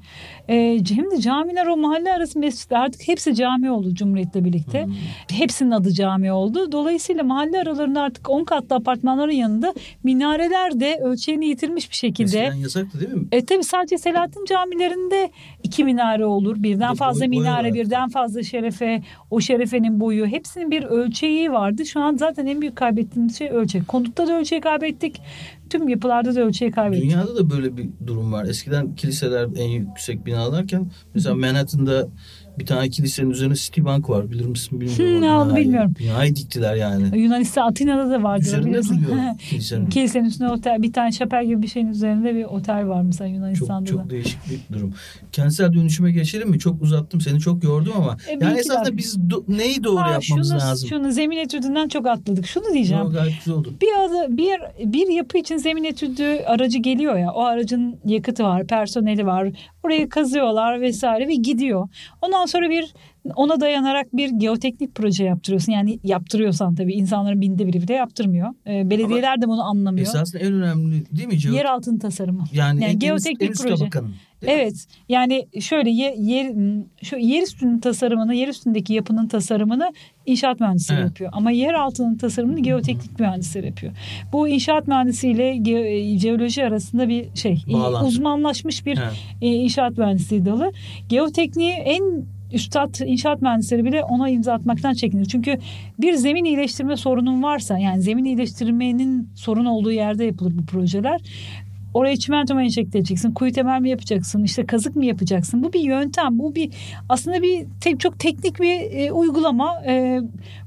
E, 0.50 0.80
hem 0.90 1.12
de 1.12 1.22
camiler 1.22 1.68
o 1.68 1.78
mahalle 1.78 2.14
arası 2.14 2.40
mescitler 2.40 2.80
artık 2.80 3.08
hepsi 3.08 3.36
cami 3.36 3.72
oldu 3.72 3.94
Cumhuriyet'le 3.94 4.36
birlikte. 4.36 4.86
Hmm. 4.86 4.94
Hepsinin 5.32 5.72
adı 5.72 5.92
cami 5.92 6.32
oldu. 6.32 6.72
Dolayısıyla 6.72 7.24
mahalle 7.24 7.60
aralarında 7.60 8.02
artık 8.02 8.30
10 8.30 8.44
katlı 8.44 8.76
apartmanların 8.76 9.32
yanında 9.32 9.74
minareler 10.04 10.80
de 10.80 11.00
ölçeğini 11.04 11.46
yitirmiş 11.46 11.90
bir 11.90 11.96
şekilde. 11.96 12.40
Eskiden 12.40 12.56
yasaktı 12.56 13.00
değil 13.00 13.14
mi? 13.14 13.28
E 13.32 13.46
tabi 13.46 13.64
sadece 13.64 13.98
Selahattin 13.98 14.46
camilerinde 14.46 15.32
iki 15.66 15.84
minare 15.84 16.26
olur. 16.26 16.64
Birden 16.64 16.92
Bir 16.94 16.98
fazla 16.98 17.26
boy- 17.26 17.32
boy 17.32 17.38
minare, 17.40 17.60
olarak. 17.62 17.74
birden 17.74 18.10
fazla 18.10 18.44
şerefe, 18.44 19.04
o 19.32 19.40
şerefenin 19.42 20.00
boyu. 20.00 20.26
Hepsinin 20.28 20.72
bir 20.72 20.84
ölçeği 20.84 21.52
vardı. 21.52 21.86
Şu 21.86 22.00
an 22.00 22.16
zaten 22.18 22.46
en 22.46 22.62
büyük 22.62 22.76
kaybettiğimiz 22.76 23.38
şey 23.38 23.50
ölçek. 23.50 23.88
Konutta 23.88 24.28
da 24.28 24.40
ölçeği 24.40 24.62
kaybettik. 24.62 25.22
Tüm 25.70 25.90
yapılarda 25.90 26.36
da 26.36 26.42
ölçeği 26.42 26.72
kaybettik. 26.72 27.04
Dünyada 27.12 27.36
da 27.36 27.50
böyle 27.50 27.78
bir 27.78 27.90
durum 28.08 28.34
var. 28.34 28.46
Eskiden 28.46 28.96
kiliseler 28.96 29.48
en 29.58 29.70
yüksek 29.70 30.26
binalarken 30.26 30.88
mesela 31.14 31.36
Manhattan'da 31.36 32.08
Bir 32.60 32.66
tane 32.66 32.90
kilisenin 32.90 33.30
üzerine 33.30 33.56
Citibank 33.56 34.10
var 34.10 34.32
bilir 34.32 34.46
misin 34.46 34.82
bilmiyorum. 34.82 35.06
Hmm, 35.06 35.22
ne 35.22 35.32
oldu 35.32 35.56
bilmiyorum. 35.56 35.94
Binayı 36.00 36.36
diktiler 36.36 36.76
yani. 36.76 37.20
Yunanistan 37.20 37.68
Atina'da 37.68 38.10
da 38.12 38.24
vardı. 38.24 38.42
Üzerinde 38.42 38.68
biliyorsun. 38.68 39.04
duruyor 39.04 39.24
kilisenin. 39.50 39.86
Kilisenin 39.90 40.26
üstünde 40.26 40.50
otel 40.50 40.82
bir 40.82 40.94
tane 40.94 41.12
şapel 41.12 41.46
gibi 41.46 41.62
bir 41.62 41.68
şeyin 41.68 41.88
üzerinde 41.88 42.36
bir 42.36 42.44
otel 42.44 42.88
var 42.88 43.02
mesela 43.02 43.28
Çok, 43.28 43.36
Yunanistan'da 43.36 43.86
da. 43.88 43.92
çok 43.92 44.10
değişik 44.10 44.40
bir 44.50 44.76
durum. 44.76 44.94
Kentsel 45.32 45.74
dönüşüme 45.74 46.12
geçelim 46.12 46.50
mi? 46.50 46.60
Çok 46.60 46.82
uzattım 46.82 47.22
seni 47.22 47.40
çok 47.40 47.64
yordum 47.64 47.94
ama. 47.98 48.18
E, 48.28 48.32
yani 48.46 48.60
esasında 48.60 48.98
biz 48.98 49.16
do- 49.18 49.58
neyi 49.58 49.84
doğru 49.84 50.00
Aa, 50.00 50.12
yapmamız 50.12 50.50
şunu, 50.50 50.60
lazım? 50.60 50.90
Şunu 50.90 51.12
zemin 51.12 51.38
etüdünden 51.38 51.88
çok 51.88 52.08
atladık. 52.08 52.46
Şunu 52.48 52.74
diyeceğim. 52.74 53.04
Yo, 53.04 53.12
gayet 53.12 53.34
güzel 53.46 53.54
oldu. 53.60 53.74
Bir, 53.82 54.06
adı, 54.06 54.38
bir, 54.38 54.60
bir 54.94 55.08
yapı 55.08 55.38
için 55.38 55.58
zemin 55.58 55.84
etüdü 55.84 56.24
aracı 56.46 56.78
geliyor 56.78 57.18
ya. 57.18 57.32
O 57.32 57.42
aracın 57.44 57.96
yakıtı 58.06 58.44
var, 58.44 58.68
personeli 58.68 59.26
var. 59.26 59.50
Orayı 59.84 60.10
kazıyorlar 60.10 60.82
vesaire 60.82 61.28
ve 61.28 61.36
gidiyor. 61.36 61.88
Ondan 62.22 62.45
sonra 62.46 62.70
bir 62.70 62.94
ona 63.36 63.60
dayanarak 63.62 64.08
bir 64.18 64.30
geoteknik 64.30 64.96
proje 64.96 65.24
yaptırıyorsun. 65.24 65.72
Yani 65.72 66.00
yaptırıyorsan 66.04 66.76
tabii 66.76 66.94
insanların 66.94 67.42
binde 67.42 67.68
biri 67.68 67.82
bile 67.82 67.94
yaptırmıyor. 67.94 68.50
Ee, 68.68 68.90
belediyeler 68.90 69.42
de 69.42 69.48
bunu 69.48 69.64
anlamıyor. 69.64 70.08
Esasında 70.08 70.44
en 70.44 70.54
önemli 70.54 71.04
değil 71.12 71.28
mi? 71.28 71.40
Cevap? 71.40 71.58
Yer 71.58 71.66
altın 71.66 71.98
tasarımı. 71.98 72.44
yani, 72.54 72.84
yani 72.84 72.94
en, 72.94 73.00
geoteknik 73.00 73.42
en 73.50 73.52
üst 73.52 73.62
proje. 73.64 73.76
tabakanın. 73.76 74.14
Değil 74.42 74.54
mi? 74.54 74.60
Evet. 74.62 74.86
Yani 75.10 75.48
şöyle 75.60 75.90
yer, 75.90 76.14
yer 76.14 76.54
şu 77.04 77.18
yer 77.18 77.44
üstünün 77.44 77.80
tasarımını, 77.80 78.36
yer 78.36 78.48
üstündeki 78.48 78.94
yapının 78.94 79.28
tasarımını 79.28 79.94
inşaat 80.26 80.60
mühendisleri 80.60 80.98
Evet. 81.00 81.08
yapıyor. 81.10 81.30
Ama 81.34 81.52
yer 81.52 81.74
altının 81.74 82.18
tasarımını 82.18 82.60
geoteknik 82.60 83.20
mühendisleri 83.20 83.66
yapıyor. 83.66 83.94
Bu 84.34 84.48
inşaat 84.48 84.88
mühendisiyle 84.88 85.56
ge- 85.58 86.20
jeoloji 86.20 86.64
arasında 86.66 87.10
bir 87.10 87.26
şey, 87.36 87.64
Bağlantı. 87.74 88.08
uzmanlaşmış 88.08 88.86
bir 88.86 88.98
Evet. 88.98 89.14
e, 89.42 89.48
inşaat 89.48 89.98
mühendisliği 89.98 90.46
dalı. 90.46 90.72
Geotekniği 91.10 91.72
en 91.72 92.26
üstad 92.54 92.96
inşaat 93.06 93.42
mühendisleri 93.42 93.86
bile 93.86 94.04
ona 94.04 94.30
imza 94.30 94.54
atmaktan 94.54 94.94
çekinir. 94.94 95.26
Çünkü 95.26 95.58
bir 96.00 96.14
zemin 96.14 96.46
iyileştirme 96.46 96.98
sorunun 96.98 97.44
varsa 97.44 97.78
yani 97.78 98.02
zemin 98.02 98.26
iyileştirmenin 98.26 99.30
sorun 99.36 99.66
olduğu 99.66 99.92
yerde 99.92 100.26
yapılır 100.26 100.54
bu 100.58 100.66
projeler. 100.66 101.22
Oraya 101.94 102.18
çimento 102.18 102.54
mu 102.54 102.62
enjekte 102.62 103.04
kuyu 103.36 103.52
temel 103.52 103.82
mi 103.82 103.90
yapacaksın, 103.90 104.44
işte 104.44 104.66
kazık 104.66 104.96
mı 104.96 105.06
yapacaksın? 105.06 105.64
Bu 105.64 105.74
bir 105.74 105.80
yöntem, 105.80 106.40
bu 106.40 106.56
bir 106.56 106.70
aslında 107.10 107.42
bir 107.42 107.66
te- 107.82 107.98
çok 107.98 108.20
teknik 108.20 108.60
bir 108.60 108.98
e, 108.98 109.12
uygulama. 109.12 109.84
E, 109.86 110.20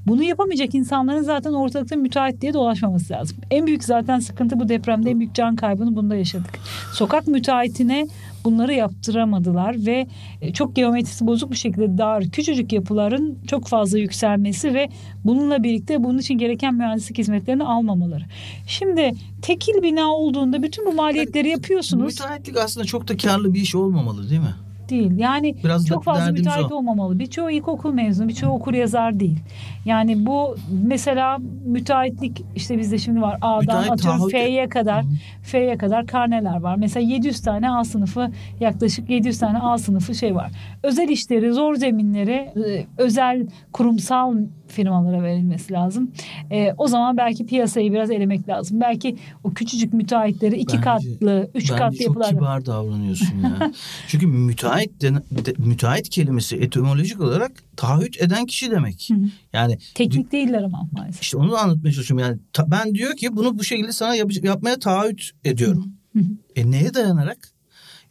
bunu 0.07 0.23
yapamayacak 0.23 0.75
insanların 0.75 1.23
zaten 1.23 1.53
ortalıkta 1.53 1.97
müteahhit 1.97 2.41
diye 2.41 2.55
dolaşmaması 2.55 3.13
lazım. 3.13 3.37
En 3.51 3.67
büyük 3.67 3.85
zaten 3.85 4.19
sıkıntı 4.19 4.61
bu 4.61 4.69
depremde 4.69 5.11
en 5.11 5.19
büyük 5.21 5.35
can 5.35 5.57
kaybını 5.57 5.97
bunda 5.97 6.17
yaşadık. 6.17 6.59
Sokak 6.93 7.27
müteahhitine 7.27 8.07
bunları 8.45 8.75
yaptıramadılar 8.75 9.87
ve 9.87 10.07
e, 10.41 10.53
çok 10.53 10.77
geometrisi 10.77 11.27
bozuk 11.27 11.51
bir 11.51 11.57
şekilde 11.57 11.99
dar 11.99 12.25
küçücük 12.25 12.73
yapıların 12.73 13.39
çok 13.47 13.69
fazla 13.69 13.99
yükselmesi 13.99 14.75
ve 14.75 14.89
bununla 15.25 15.63
birlikte 15.63 16.05
bunun 16.05 16.19
için 16.19 16.39
gereken 16.39 16.75
mühendislik 16.75 17.19
hizmetlerini 17.19 17.65
almamaları. 17.65 18.25
Şimdi 18.67 19.13
tekil 19.43 19.83
bina 19.83 20.15
olduğunda 20.15 20.63
bütün 20.63 20.87
bu 20.87 20.93
maliyetleri 20.93 21.49
yapıyorsunuz 21.49 22.21
Müteahhitlik 22.21 22.57
aslında 22.57 22.87
çok 22.87 23.09
da 23.09 23.17
karlı 23.17 23.55
bir 23.55 23.61
iş 23.61 23.75
olmamalı 23.75 24.31
değil 24.31 24.41
mi? 24.41 24.55
Değil. 24.91 25.19
Yani 25.19 25.57
Biraz 25.65 25.87
çok 25.87 26.05
fazla 26.05 26.31
müteahhit 26.33 26.73
o. 26.73 26.77
olmamalı. 26.77 27.19
Birçoğu 27.19 27.51
ilkokul 27.51 27.93
mezunu, 27.93 28.29
birçoğu 28.29 28.51
okur 28.55 28.75
yazar 28.75 29.21
değil. 29.21 29.39
Yani 29.85 30.27
bu 30.27 30.57
mesela 30.85 31.39
müteahhitlik 31.67 32.43
işte 32.57 32.79
bizde 32.79 32.99
şimdi 32.99 33.21
var 33.21 33.39
A'dan 33.41 33.61
Müteahhit 33.61 33.91
atıyorum 33.91 34.21
taahhüt- 34.21 34.31
F'ye 34.31 34.69
kadar 34.69 35.05
Hı. 35.05 35.09
F'ye 35.43 35.77
kadar 35.79 36.07
karneler 36.07 36.61
var. 36.61 36.77
Mesela 36.77 37.07
700 37.07 37.41
tane 37.41 37.71
A 37.71 37.85
sınıfı 37.85 38.31
yaklaşık 38.61 39.11
700 39.11 39.39
tane 39.39 39.59
A 39.59 39.79
sınıfı 39.79 40.15
şey 40.15 40.35
var. 40.35 40.51
Özel 40.83 41.09
işleri, 41.09 41.53
zor 41.53 41.75
zeminleri 41.75 42.33
e, 42.33 42.87
özel 42.99 43.47
kurumsal 43.73 44.35
firmalara 44.69 45.23
verilmesi 45.23 45.73
lazım. 45.73 46.11
E, 46.51 46.73
o 46.79 46.89
zaman 46.89 47.17
belki 47.17 47.47
piyasayı 47.47 47.93
biraz 47.93 48.11
elemek 48.11 48.49
lazım. 48.49 48.81
Belki 48.81 49.17
o 49.45 49.51
küçücük 49.55 49.93
müteahhitleri 49.93 50.57
iki 50.57 50.77
Bence- 50.77 50.81
katlı, 50.85 51.51
üç 51.55 51.71
Bence 51.71 51.77
katlı 51.83 51.97
çok 51.99 52.07
yapılar. 52.07 52.29
kibar 52.31 52.67
davranıyorsun 52.67 53.27
ya. 53.43 53.73
Çünkü 54.09 54.27
müteahhit 54.27 55.03
de, 55.03 55.15
de- 55.15 55.55
müteahhit 55.59 56.09
kelimesi 56.09 56.57
etimolojik 56.57 57.21
olarak 57.21 57.53
taahhüt 57.77 58.23
eden 58.23 58.47
kişi 58.47 58.71
demek. 58.71 59.09
Hı 59.11 59.15
hı. 59.15 59.29
Yani 59.53 59.79
Teknik 59.95 60.33
değiller 60.33 60.63
ama 60.63 60.89
maalesef. 60.93 61.23
işte 61.23 61.37
onu 61.37 61.53
da 61.53 61.59
anlatmaya 61.61 61.93
çalışıyorum. 61.93 62.27
Yani 62.29 62.39
ta- 62.53 62.71
ben 62.71 62.95
diyor 62.95 63.17
ki 63.17 63.37
bunu 63.37 63.59
bu 63.59 63.65
şekilde 63.65 63.93
sana 63.93 64.15
yap- 64.15 64.45
yapmaya 64.45 64.79
taahhüt 64.79 65.31
ediyorum. 65.45 65.93
Hı 66.13 66.19
hı. 66.19 66.25
E 66.57 66.71
neye 66.71 66.95
dayanarak? 66.95 67.39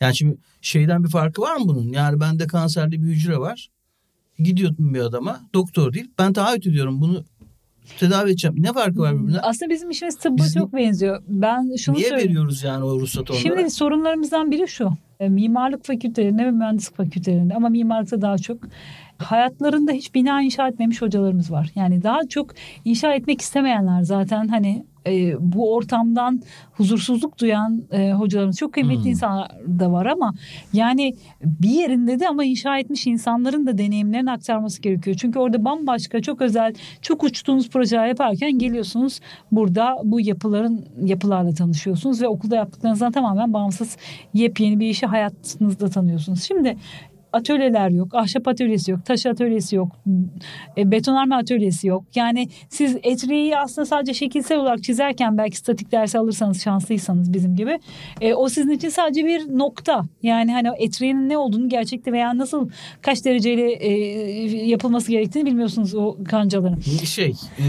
Yani 0.01 0.15
şimdi 0.15 0.37
şeyden 0.61 1.03
bir 1.03 1.09
farkı 1.09 1.41
var 1.41 1.55
mı 1.55 1.63
bunun? 1.67 1.93
Yani 1.93 2.19
bende 2.19 2.47
kanserli 2.47 3.03
bir 3.03 3.07
hücre 3.07 3.37
var. 3.37 3.69
Gidiyorum 4.39 4.93
bir 4.93 4.99
adama. 4.99 5.39
Doktor 5.53 5.93
değil. 5.93 6.11
Ben 6.19 6.33
taahhüt 6.33 6.67
ediyorum 6.67 7.01
bunu 7.01 7.23
tedavi 7.99 8.29
edeceğim. 8.29 8.55
Ne 8.59 8.73
farkı 8.73 8.99
var 8.99 9.19
birbirine? 9.19 9.39
Aslında 9.39 9.69
bizim 9.73 9.89
işimiz 9.89 10.15
tıbba 10.17 10.37
Biz- 10.43 10.53
çok 10.53 10.73
benziyor. 10.73 11.23
Ben 11.27 11.75
şunu 11.75 11.95
Niye 11.95 12.07
söyleyeyim. 12.09 12.29
veriyoruz 12.29 12.63
yani 12.63 12.83
o 12.83 12.99
ruhsatı 12.99 13.33
onlara? 13.33 13.41
Şimdi 13.43 13.69
sorunlarımızdan 13.69 14.51
biri 14.51 14.67
şu. 14.67 14.89
E, 15.19 15.29
Mimarlık 15.29 15.85
fakültelerinde 15.85 16.45
ve 16.45 16.51
mühendislik 16.51 16.97
fakültelerinde 16.97 17.55
ama 17.55 17.69
mimarlıkta 17.69 18.21
daha 18.21 18.37
çok 18.37 18.57
hayatlarında 19.17 19.91
hiç 19.91 20.15
bina 20.15 20.41
inşa 20.41 20.67
etmemiş 20.67 21.01
hocalarımız 21.01 21.51
var. 21.51 21.71
Yani 21.75 22.03
daha 22.03 22.19
çok 22.29 22.53
inşa 22.85 23.13
etmek 23.13 23.41
istemeyenler 23.41 24.01
zaten 24.01 24.47
hani 24.47 24.85
e, 25.07 25.35
bu 25.39 25.73
ortamdan 25.73 26.41
huzursuzluk 26.73 27.39
duyan 27.39 27.83
e, 27.91 28.11
hocalarımız 28.11 28.57
çok 28.57 28.73
kıymetli 28.73 29.03
Hmm. 29.03 29.11
insanlar 29.11 29.51
da 29.79 29.91
var 29.91 30.05
ama 30.05 30.33
yani 30.73 31.13
bir 31.41 31.69
yerinde 31.69 32.19
de 32.19 32.27
ama 32.27 32.43
inşa 32.43 32.79
etmiş 32.79 33.07
insanların 33.07 33.67
da 33.67 33.77
deneyimlerini 33.77 34.31
aktarması 34.31 34.81
gerekiyor. 34.81 35.17
Çünkü 35.19 35.39
orada 35.39 35.65
bambaşka 35.65 36.21
çok 36.21 36.41
özel 36.41 36.73
çok 37.01 37.23
uçtuğunuz 37.23 37.69
projeler 37.69 38.07
yaparken 38.07 38.59
geliyorsunuz 38.59 39.19
burada 39.51 39.97
bu 40.03 40.21
yapıların 40.21 40.85
yapılarla 41.03 41.53
tanışıyorsunuz 41.53 42.21
ve 42.21 42.27
okulda 42.27 42.55
yaptıklarınızdan 42.55 43.11
tamamen 43.11 43.53
bağımsız 43.53 43.97
yepyeni 44.33 44.79
bir 44.79 44.87
işi 44.87 45.05
hayatınızda 45.05 45.89
tanıyorsunuz. 45.89 46.43
Şimdi 46.43 46.77
atölyeler 47.33 47.89
yok, 47.89 48.15
ahşap 48.15 48.47
atölyesi 48.47 48.91
yok, 48.91 49.05
taş 49.05 49.25
atölyesi 49.25 49.75
yok, 49.75 49.91
e, 50.77 50.91
betonarme 50.91 51.35
atölyesi 51.35 51.87
yok. 51.87 52.03
Yani 52.15 52.47
siz 52.69 52.97
etriği 53.03 53.57
aslında 53.57 53.85
sadece 53.85 54.13
şekilsel 54.13 54.57
olarak 54.59 54.83
çizerken 54.83 55.37
belki 55.37 55.57
statik 55.57 55.91
dersi 55.91 56.19
alırsanız 56.19 56.63
şanslıysanız 56.63 57.33
bizim 57.33 57.55
gibi 57.55 57.79
e, 58.21 58.33
o 58.33 58.49
sizin 58.49 58.71
için 58.71 58.89
sadece 58.89 59.25
bir 59.25 59.57
nokta. 59.57 60.03
Yani 60.23 60.51
hani 60.51 60.67
etriğin 60.79 61.29
ne 61.29 61.37
olduğunu 61.37 61.69
gerçekte 61.69 62.11
veya 62.11 62.37
nasıl 62.37 62.69
kaç 63.01 63.25
dereceyle 63.25 63.71
e, 63.71 63.91
yapılması 64.67 65.11
gerektiğini 65.11 65.45
bilmiyorsunuz 65.45 65.95
o 65.95 66.17
kancaların. 66.29 66.79
Şey 67.05 67.29
e, 67.29 67.63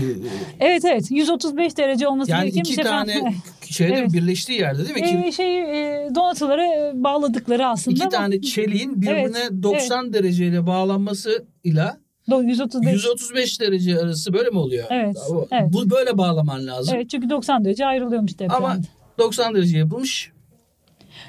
Evet 0.61 0.85
evet 0.85 1.11
135 1.11 1.77
derece 1.77 2.09
olması 2.09 2.31
yani 2.31 2.41
gereken 2.41 2.63
bir 2.65 2.67
iki 2.69 2.75
şey. 2.75 2.85
tane 2.85 3.35
şeyde 3.73 3.95
Evet. 3.95 4.13
birleştiği 4.13 4.59
yerde 4.61 4.85
değil 4.85 4.95
mi? 4.95 5.01
İki, 5.01 5.29
e, 5.29 5.33
şey 5.33 5.59
e, 5.61 6.09
donatıları 6.15 6.63
e, 6.63 6.93
bağladıkları 7.05 7.67
aslında 7.67 7.95
iki 7.95 8.03
ama 8.03 8.11
tane 8.11 8.41
çeliğin 8.41 9.03
birbirine 9.03 9.39
Evet, 9.39 9.63
90 9.63 10.13
dereceyle 10.13 10.67
bağlanması 10.67 11.45
ile 11.65 11.87
do- 12.29 12.45
135 12.49 12.93
135 12.93 13.61
derece 13.61 13.99
arası 13.99 14.33
böyle 14.33 14.51
mi 14.51 14.59
oluyor? 14.59 14.87
Evet, 14.91 15.17
Bu, 15.31 15.47
evet. 15.51 15.73
böyle 15.73 16.19
bağlaman 16.19 16.67
lazım. 16.67 16.95
Evet 16.97 17.11
çünkü 17.11 17.31
90 17.31 17.65
derece 17.65 17.87
ayrılıyormuş 17.87 18.33
depremde. 18.33 18.55
Ama 18.55 18.77
90 19.19 19.55
derece 19.55 19.79
yapılmış 19.79 20.33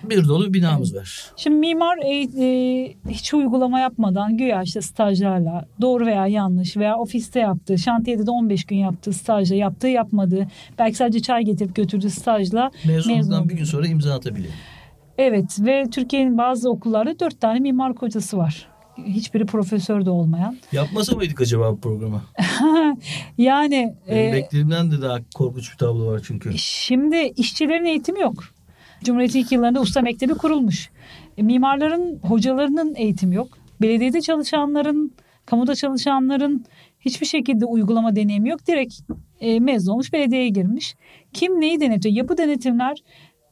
bir 0.03 0.27
dolu 0.27 0.53
binamız 0.53 0.95
var. 0.95 1.31
Şimdi 1.35 1.57
mimar 1.57 1.97
e, 1.97 2.21
e, 2.45 2.95
hiç 3.09 3.33
uygulama 3.33 3.79
yapmadan 3.79 4.37
güya 4.37 4.63
işte 4.63 4.81
stajlarla 4.81 5.65
doğru 5.81 6.05
veya 6.05 6.27
yanlış 6.27 6.77
veya 6.77 6.97
ofiste 6.97 7.39
yaptığı, 7.39 7.77
şantiyede 7.77 8.25
de 8.25 8.31
15 8.31 8.65
gün 8.65 8.77
yaptığı 8.77 9.13
stajla 9.13 9.55
yaptığı 9.55 9.87
yapmadığı 9.87 10.47
belki 10.79 10.97
sadece 10.97 11.19
çay 11.19 11.43
getirip 11.43 11.75
götürdüğü 11.75 12.09
stajla 12.09 12.71
mezun 12.85 13.49
bir 13.49 13.55
gün 13.55 13.63
sonra 13.63 13.87
imza 13.87 14.13
atabiliyor. 14.13 14.53
Evet 15.17 15.57
ve 15.59 15.83
Türkiye'nin 15.91 16.37
bazı 16.37 16.69
okullarda 16.69 17.19
4 17.19 17.41
tane 17.41 17.59
mimar 17.59 17.93
hocası 17.95 18.37
var. 18.37 18.67
Hiçbiri 19.05 19.45
profesör 19.45 20.05
de 20.05 20.09
olmayan. 20.09 20.57
Yapmasa 20.71 21.15
mıydık 21.15 21.41
acaba 21.41 21.71
bu 21.71 21.79
programı? 21.79 22.21
Yani 23.37 23.95
Benim 24.09 24.29
e, 24.29 24.33
beklediğimden 24.33 24.91
de 24.91 25.01
daha 25.01 25.19
korkunç 25.35 25.71
bir 25.71 25.77
tablo 25.77 26.11
var 26.11 26.21
çünkü. 26.23 26.57
Şimdi 26.57 27.33
işçilerin 27.37 27.85
eğitimi 27.85 28.19
yok. 28.19 28.43
Cumhuriyet'in 29.03 29.39
ilk 29.39 29.51
yıllarında 29.51 29.81
usta 29.81 30.01
mektebi 30.01 30.33
kurulmuş. 30.33 30.89
E, 31.37 31.43
mimarların, 31.43 32.19
hocalarının 32.19 32.95
eğitimi 32.95 33.35
yok. 33.35 33.47
Belediyede 33.81 34.21
çalışanların, 34.21 35.13
kamuda 35.45 35.75
çalışanların 35.75 36.65
hiçbir 36.99 37.25
şekilde 37.25 37.65
uygulama 37.65 38.15
deneyimi 38.15 38.49
yok. 38.49 38.67
Direkt 38.67 38.93
e, 39.39 39.59
mezun 39.59 39.91
olmuş 39.91 40.13
belediyeye 40.13 40.49
girmiş. 40.49 40.95
Kim 41.33 41.61
neyi 41.61 41.79
denetiyor? 41.79 42.15
Yapı 42.15 42.37
denetimler 42.37 43.03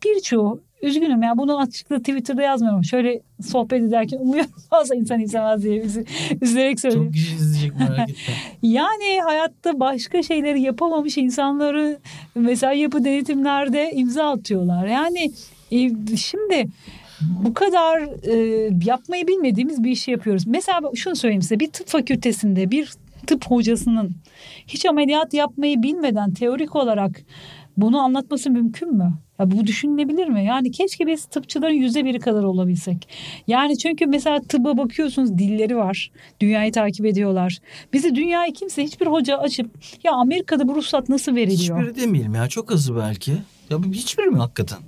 birçoğu 0.05 0.63
üzgünüm 0.81 1.23
ya 1.23 1.37
bunu 1.37 1.59
açıkta 1.59 1.97
Twitter'da 1.99 2.41
yazmıyorum. 2.41 2.83
Şöyle 2.83 3.21
sohbet 3.41 3.81
ederken 3.81 4.17
umuyorum 4.17 4.51
fazla 4.69 4.95
insan 4.95 5.19
izlemez 5.19 5.63
diye 5.63 5.83
bizi 5.83 6.05
üzülerek 6.41 6.79
söylüyorum. 6.79 7.07
Çok 7.07 7.13
kişi 7.13 7.35
izleyecek 7.35 7.79
merak 7.79 7.99
etme. 8.09 8.33
Yani 8.61 9.21
hayatta 9.23 9.79
başka 9.79 10.23
şeyleri 10.23 10.61
yapamamış 10.61 11.17
insanları 11.17 11.99
mesela 12.35 12.73
yapı 12.73 13.03
denetimlerde 13.03 13.91
imza 13.93 14.31
atıyorlar. 14.31 14.87
Yani 14.87 15.31
e, 15.71 15.91
şimdi 16.17 16.67
bu 17.43 17.53
kadar 17.53 17.99
e, 18.27 18.69
yapmayı 18.85 19.27
bilmediğimiz 19.27 19.83
bir 19.83 19.91
işi 19.91 20.11
yapıyoruz. 20.11 20.47
Mesela 20.47 20.81
şunu 20.95 21.15
söyleyeyim 21.15 21.41
size 21.41 21.59
bir 21.59 21.71
tıp 21.71 21.87
fakültesinde 21.87 22.71
bir 22.71 22.93
tıp 23.27 23.45
hocasının 23.45 24.11
hiç 24.67 24.85
ameliyat 24.85 25.33
yapmayı 25.33 25.83
bilmeden 25.83 26.33
teorik 26.33 26.75
olarak 26.75 27.21
bunu 27.77 27.99
anlatması 27.99 28.51
mümkün 28.51 28.93
mü? 28.93 29.13
Ya 29.39 29.51
bu 29.51 29.67
düşünülebilir 29.67 30.27
mi? 30.27 30.45
Yani 30.45 30.71
keşke 30.71 31.07
biz 31.07 31.25
tıpçıların 31.25 31.73
yüzde 31.73 32.05
biri 32.05 32.19
kadar 32.19 32.43
olabilsek. 32.43 33.09
Yani 33.47 33.77
çünkü 33.77 34.05
mesela 34.05 34.39
tıbba 34.41 34.77
bakıyorsunuz 34.77 35.37
dilleri 35.37 35.77
var. 35.77 36.11
Dünyayı 36.39 36.71
takip 36.71 37.05
ediyorlar. 37.05 37.57
Bizi 37.93 38.15
dünyayı 38.15 38.53
kimse 38.53 38.83
hiçbir 38.83 39.07
hoca 39.07 39.37
açıp 39.37 39.69
ya 40.03 40.11
Amerika'da 40.11 40.67
bu 40.67 40.75
ruhsat 40.75 41.09
nasıl 41.09 41.35
veriliyor? 41.35 41.81
Hiçbiri 41.81 42.01
demeyelim 42.01 42.35
ya 42.35 42.47
çok 42.47 42.71
azı 42.71 42.95
belki. 42.95 43.31
Ya 43.69 43.77
hiçbiri 43.91 44.25
mi 44.25 44.37
hakikaten? 44.37 44.79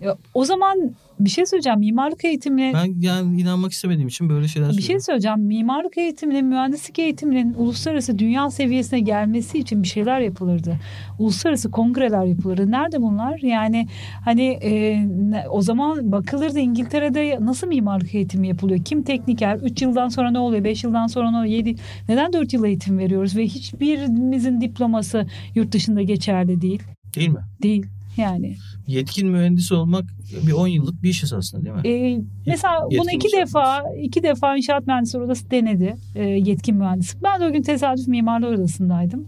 Ya, 0.00 0.16
o 0.34 0.44
zaman 0.44 0.90
bir 1.20 1.30
şey 1.30 1.46
söyleyeceğim. 1.46 1.78
Mimarlık 1.78 2.24
eğitimine 2.24 2.72
Ben 2.74 3.00
yani 3.00 3.40
inanmak 3.40 3.72
istemediğim 3.72 4.08
için 4.08 4.28
böyle 4.28 4.48
şeyler 4.48 4.68
bir 4.68 4.72
şey 4.74 4.82
söylüyorum. 4.82 5.04
söyleyeceğim. 5.04 5.40
Mimarlık 5.40 5.98
eğitiminin, 5.98 6.46
mühendislik 6.46 6.98
eğitiminin 6.98 7.54
uluslararası 7.54 8.18
dünya 8.18 8.50
seviyesine 8.50 9.00
gelmesi 9.00 9.58
için 9.58 9.82
bir 9.82 9.88
şeyler 9.88 10.20
yapılırdı. 10.20 10.78
Uluslararası 11.18 11.70
kongreler 11.70 12.24
yapılırdı. 12.24 12.70
Nerede 12.70 13.02
bunlar? 13.02 13.38
Yani 13.38 13.88
hani 14.24 14.58
e, 14.62 15.06
o 15.50 15.62
zaman 15.62 16.12
bakılırdı 16.12 16.58
İngiltere'de 16.58 17.38
nasıl 17.40 17.66
mimarlık 17.66 18.14
eğitimi 18.14 18.48
yapılıyor? 18.48 18.84
Kim 18.84 19.02
tekniker? 19.02 19.56
3 19.56 19.82
yıldan 19.82 20.08
sonra 20.08 20.30
ne 20.30 20.38
oluyor? 20.38 20.64
5 20.64 20.84
yıldan 20.84 21.06
sonra 21.06 21.30
ne 21.30 21.36
oluyor? 21.36 21.52
7 21.52 21.76
Neden 22.08 22.32
4 22.32 22.52
yıl 22.52 22.64
eğitim 22.64 22.98
veriyoruz 22.98 23.36
ve 23.36 23.44
hiçbirimizin 23.44 24.60
diploması 24.60 25.26
yurt 25.54 25.72
dışında 25.72 26.02
geçerli 26.02 26.60
değil? 26.60 26.82
Değil 27.16 27.28
mi? 27.28 27.40
Değil. 27.62 27.86
Yani 28.16 28.56
Yetkin 28.86 29.28
mühendis 29.28 29.72
olmak 29.72 30.04
bir 30.46 30.52
10 30.52 30.66
yıllık 30.66 31.02
bir 31.02 31.08
iş 31.08 31.24
esasında 31.24 31.64
değil 31.64 31.74
mi? 31.74 31.88
e, 31.88 32.24
mesela 32.46 32.74
Yetkin 32.90 32.98
bunu 32.98 33.10
iki 33.10 33.36
defa 33.36 33.82
iki 34.02 34.22
defa 34.22 34.56
inşaat 34.56 34.86
mühendisleri 34.86 35.22
odası 35.22 35.50
denedi 35.50 35.96
e, 36.14 36.24
yetkin 36.24 36.76
mühendisi. 36.76 37.22
Ben 37.22 37.40
de 37.40 37.46
o 37.46 37.52
gün 37.52 37.62
tesadüf 37.62 38.08
mimarlar 38.08 38.52
odasındaydım. 38.52 39.26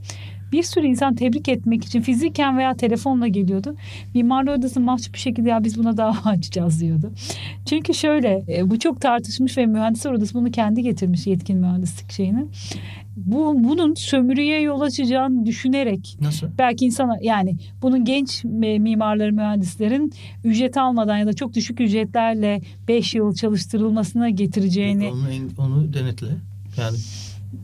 Bir 0.53 0.63
sürü 0.63 0.87
insan 0.87 1.15
tebrik 1.15 1.49
etmek 1.49 1.85
için 1.85 2.01
fiziken 2.01 2.59
veya 2.59 2.75
telefonla 2.75 3.29
geliyordu. 3.29 3.77
Mimarlar 4.15 4.59
odası 4.59 4.81
mahcup 4.81 5.15
bir 5.15 5.19
şekilde 5.19 5.49
ya 5.49 5.65
biz 5.65 5.79
buna 5.79 5.97
dava 5.97 6.17
açacağız 6.25 6.81
diyordu. 6.81 7.13
Çünkü 7.67 7.95
şöyle 7.95 8.45
e, 8.49 8.71
bu 8.71 8.79
çok 8.79 9.01
tartışmış 9.01 9.59
ve 9.59 9.67
mühendisler 9.67 10.13
odası 10.13 10.35
bunu 10.35 10.51
kendi 10.51 10.83
getirmiş 10.83 11.27
yetkin 11.27 11.59
mühendislik 11.59 12.13
şeyini. 12.13 12.47
Bu, 13.27 13.65
bunun 13.65 13.95
sömürüye 13.95 14.61
yol 14.61 14.81
açacağını 14.81 15.47
düşünerek 15.47 16.17
Nasıl? 16.21 16.47
belki 16.59 16.85
insana 16.85 17.17
yani 17.23 17.57
bunun 17.83 18.05
genç 18.05 18.45
mimarları 18.45 19.33
mühendislerin 19.33 20.13
ücret 20.45 20.77
almadan 20.77 21.19
ya 21.19 21.27
da 21.27 21.33
çok 21.33 21.55
düşük 21.55 21.81
ücretlerle 21.81 22.61
5 22.89 23.15
yıl 23.15 23.35
çalıştırılmasına 23.35 24.31
getireceğini 24.31 25.11
Onu, 25.11 25.27
onu 25.59 25.95
denetle. 25.95 26.27
Yani 26.77 26.97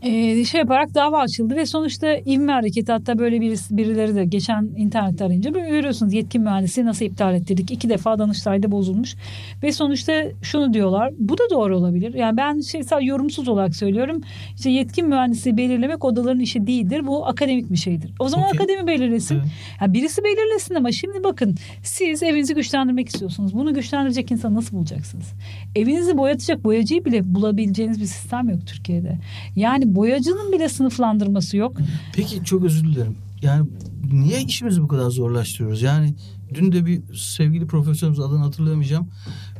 e, 0.01 0.45
şey 0.45 0.59
yaparak 0.59 0.95
dava 0.95 1.19
açıldı 1.19 1.55
ve 1.55 1.65
sonuçta 1.65 2.15
ivme 2.15 2.51
hareketi 2.51 2.91
hatta 2.91 3.19
böyle 3.19 3.41
birisi, 3.41 3.77
birileri 3.77 4.15
de 4.15 4.25
geçen 4.25 4.69
internette 4.77 5.25
arayınca 5.25 5.53
böyle 5.53 5.69
görüyorsunuz 5.69 6.13
yetkin 6.13 6.41
mühendisi 6.41 6.85
nasıl 6.85 7.05
iptal 7.05 7.35
ettirdik 7.35 7.71
iki 7.71 7.89
defa 7.89 8.19
Danıştay'da 8.19 8.71
bozulmuş 8.71 9.15
ve 9.63 9.71
sonuçta 9.71 10.23
şunu 10.41 10.73
diyorlar 10.73 11.13
bu 11.19 11.37
da 11.37 11.43
doğru 11.51 11.77
olabilir 11.77 12.13
yani 12.13 12.37
ben 12.37 12.59
şey 12.59 12.81
yorumsuz 13.01 13.47
olarak 13.47 13.75
söylüyorum 13.75 14.21
işte 14.55 14.69
yetkin 14.69 15.07
mühendisi 15.07 15.57
belirlemek 15.57 16.05
odaların 16.05 16.39
işi 16.39 16.67
değildir 16.67 17.07
bu 17.07 17.27
akademik 17.27 17.71
bir 17.71 17.77
şeydir 17.77 18.11
o 18.19 18.29
zaman 18.29 18.49
Okey. 18.49 18.59
akademi 18.59 18.87
belirlesin 18.87 19.35
Evet. 19.35 19.47
Ya 19.81 19.93
birisi 19.93 20.23
belirlesin 20.23 20.75
ama 20.75 20.91
şimdi 20.91 21.23
bakın 21.23 21.55
siz 21.83 22.23
evinizi 22.23 22.55
güçlendirmek 22.55 23.09
istiyorsunuz. 23.09 23.53
Bunu 23.53 23.73
güçlendirecek 23.73 24.31
insanı 24.31 24.55
nasıl 24.55 24.77
bulacaksınız? 24.77 25.33
Evinizi 25.75 26.17
boyatacak 26.17 26.63
boyacıyı 26.63 27.05
bile 27.05 27.35
bulabileceğiniz 27.35 28.01
bir 28.01 28.05
sistem 28.05 28.49
yok 28.49 28.67
Türkiye'de. 28.67 29.17
Yani 29.55 29.74
boyacının 29.83 30.51
bile 30.51 30.69
sınıflandırması 30.69 31.57
yok. 31.57 31.77
Peki 32.13 32.43
çok 32.43 32.63
özür 32.63 32.83
dilerim. 32.83 33.17
Yani 33.41 33.69
niye 34.11 34.41
işimizi 34.41 34.81
bu 34.81 34.87
kadar 34.87 35.09
zorlaştırıyoruz? 35.09 35.81
Yani 35.81 36.15
dün 36.53 36.71
de 36.71 36.85
bir 36.85 37.01
sevgili 37.15 37.67
profesörümüz 37.67 38.19
adını 38.19 38.39
hatırlayamayacağım. 38.39 39.09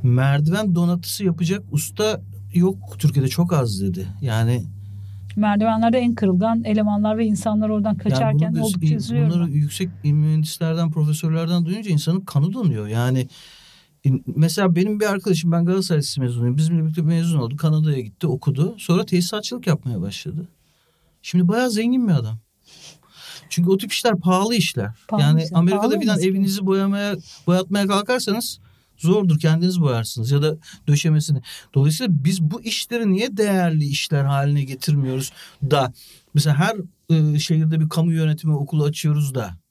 Merdiven 0.03 0.75
donatısı 0.75 1.25
yapacak 1.25 1.63
usta 1.71 2.21
yok 2.53 2.77
Türkiye'de 2.99 3.29
çok 3.29 3.53
az 3.53 3.81
dedi. 3.81 4.07
Yani 4.21 4.63
Merdivenlerde 5.35 5.97
en 5.97 6.15
kırılgan 6.15 6.63
elemanlar 6.63 7.17
ve 7.17 7.25
insanlar 7.25 7.69
oradan 7.69 7.95
kaçarken 7.95 8.39
yani 8.39 8.55
bunu 8.55 8.63
oldukça 8.63 8.95
üzülüyorum. 8.95 9.31
bunları 9.33 9.51
yüksek 9.51 9.89
mühendislerden, 10.03 10.91
profesörlerden 10.91 11.65
duyunca 11.65 11.91
insanın 11.91 12.21
kanı 12.21 12.53
donuyor. 12.53 12.87
Yani 12.87 13.27
mesela 14.35 14.75
benim 14.75 14.99
bir 14.99 15.05
arkadaşım 15.05 15.51
ben 15.51 15.65
Galatasaray 15.65 15.99
Lisesi 15.99 16.21
mezunuyum. 16.21 16.57
Bizimle 16.57 16.83
birlikte 16.83 17.01
mezun 17.01 17.39
oldu. 17.39 17.57
Kanada'ya 17.57 17.99
gitti, 17.99 18.27
okudu. 18.27 18.75
Sonra 18.77 19.05
tesisatçılık 19.05 19.67
yapmaya 19.67 20.01
başladı. 20.01 20.47
Şimdi 21.21 21.47
bayağı 21.47 21.71
zengin 21.71 22.07
bir 22.07 22.13
adam. 22.13 22.39
Çünkü 23.49 23.69
o 23.69 23.77
tip 23.77 23.91
işler 23.91 24.19
pahalı 24.19 24.55
işler. 24.55 24.91
Pahalı 25.07 25.23
yani 25.23 25.43
işler. 25.43 25.57
Amerika'da 25.57 25.95
olması 25.95 26.27
evinizi 26.27 26.65
boyamaya 26.65 27.15
boyatmaya 27.47 27.87
kalkarsanız 27.87 28.59
zordur. 28.97 29.39
Kendiniz 29.39 29.81
boyarsınız 29.81 30.31
ya 30.31 30.41
da 30.41 30.57
döşemesini. 30.87 31.41
Dolayısıyla 31.73 32.23
biz 32.23 32.41
bu 32.41 32.61
işleri 32.61 33.11
niye 33.11 33.37
değerli 33.37 33.85
işler 33.85 34.25
haline 34.25 34.63
getirmiyoruz 34.63 35.31
da 35.71 35.93
mesela 36.33 36.55
her 36.55 36.75
e, 37.09 37.39
şehirde 37.39 37.79
bir 37.79 37.89
kamu 37.89 38.13
yönetimi 38.13 38.55
okulu 38.55 38.83
açıyoruz 38.83 39.35
da 39.35 39.64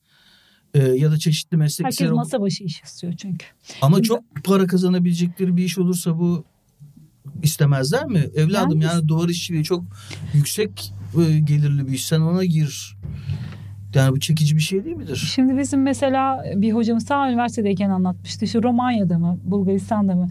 e, 0.75 0.79
ya 0.83 1.11
da 1.11 1.19
çeşitli 1.19 1.57
meslek 1.57 1.87
Herkes 1.87 2.11
masa 2.11 2.41
başı 2.41 2.65
iş 2.65 2.83
istiyor 2.83 3.13
çünkü. 3.17 3.47
ama 3.83 3.97
Şimdi- 3.97 4.09
çok 4.09 4.25
para 4.45 4.67
kazanabilecekleri 4.67 5.57
bir 5.57 5.65
iş 5.65 5.79
olursa 5.79 6.19
bu 6.19 6.45
istemezler 7.43 8.05
mi? 8.07 8.19
Evladım 8.37 8.81
Yani- 8.81 8.85
yani, 8.95 9.09
duvar 9.09 9.29
işçiliği 9.29 9.65
çok 9.65 9.85
yüksek 10.35 10.93
e, 11.29 11.39
gelirli 11.39 11.87
bir 11.89 11.93
iş. 11.93 12.07
Sen 12.07 12.21
ona 12.21 12.45
gir. 12.45 12.97
Yani 13.95 14.13
bu 14.13 14.21
çekici 14.21 14.57
bir 14.57 14.61
şey 14.61 14.85
değil 14.85 14.97
midir? 14.97 15.17
Şimdi 15.35 15.59
bizim 15.59 15.83
mesela 15.83 16.45
bir 16.57 16.73
hocamız 16.73 17.07
ta 17.07 17.29
üniversitedeyken 17.31 17.91
anlatmıştı. 17.91 18.45
İşte 18.45 18.63
Romanya'da 18.63 19.19
mı, 19.19 19.39
Bulgaristan'da 19.45 20.15
mı 20.15 20.29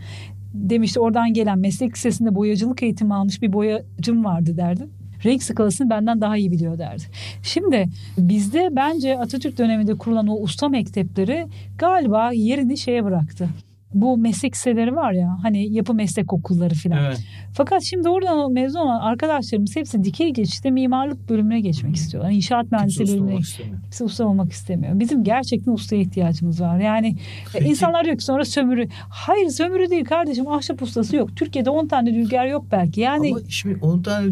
demişti 0.54 1.00
oradan 1.00 1.34
gelen 1.34 1.60
meslek 1.60 1.94
lisesinde 1.96 2.36
boyacılık 2.36 2.84
eğitimi 2.84 3.14
almış 3.14 3.42
bir 3.42 3.54
boyacım 3.54 4.26
vardı 4.26 4.58
derdi. 4.58 4.88
Renk 5.26 5.44
skalasını 5.44 5.90
benden 5.90 6.22
daha 6.22 6.38
iyi 6.38 6.52
biliyor 6.52 6.78
derdi. 6.78 7.04
Şimdi 7.44 7.90
bizde 8.18 8.70
bence 8.72 9.20
Atatürk 9.20 9.58
döneminde 9.58 9.98
kurulan 9.98 10.28
o 10.28 10.36
usta 10.36 10.70
mektepleri 10.70 11.48
galiba 11.78 12.32
yerini 12.32 12.78
şeye 12.78 13.06
bıraktı. 13.06 13.50
Bu 13.94 14.18
meslek 14.18 14.54
liseleri 14.56 14.96
var 14.96 15.12
ya 15.12 15.38
hani 15.42 15.74
yapı 15.74 15.94
meslek 15.94 16.34
okulları 16.34 16.74
filan. 16.74 17.04
Evet. 17.06 17.20
Fakat 17.54 17.84
şimdi 17.84 18.10
oradan 18.10 18.52
mezun 18.52 18.80
olan 18.80 19.00
arkadaşlarımız 19.00 19.76
hepsi 19.76 20.04
dikey 20.04 20.34
geçişte 20.34 20.72
mimarlık 20.72 21.30
bölümüne 21.30 21.60
geçmek 21.60 21.96
istiyorlar. 21.96 22.32
İnşaat 22.32 22.72
mühendisliği 22.72 23.10
bölümüne. 23.10 23.36
Kimse 23.84 24.04
usta 24.04 24.26
olmak 24.26 24.52
istemiyor. 24.52 25.00
Bizim 25.00 25.24
gerçekten 25.24 25.72
ustaya 25.72 26.02
ihtiyacımız 26.02 26.62
var. 26.62 26.80
Yani 26.80 27.08
e, 27.08 27.14
Peki. 27.54 27.66
insanlar 27.66 28.06
diyor 28.06 28.18
ki 28.18 28.24
sonra 28.24 28.46
sömürü. 28.46 28.88
Hayır 29.10 29.50
sömürü 29.50 29.90
değil 29.90 30.06
kardeşim 30.06 30.48
ahşap 30.48 30.82
ustası 30.82 31.16
yok. 31.16 31.36
Türkiye'de 31.36 31.70
10 31.70 31.88
tane 31.88 32.14
dülger 32.14 32.46
yok 32.46 32.66
belki. 32.72 33.02
Yani 33.02 33.30
Ama 33.32 33.40
şimdi 33.50 33.78
10 33.82 34.02
tane 34.02 34.28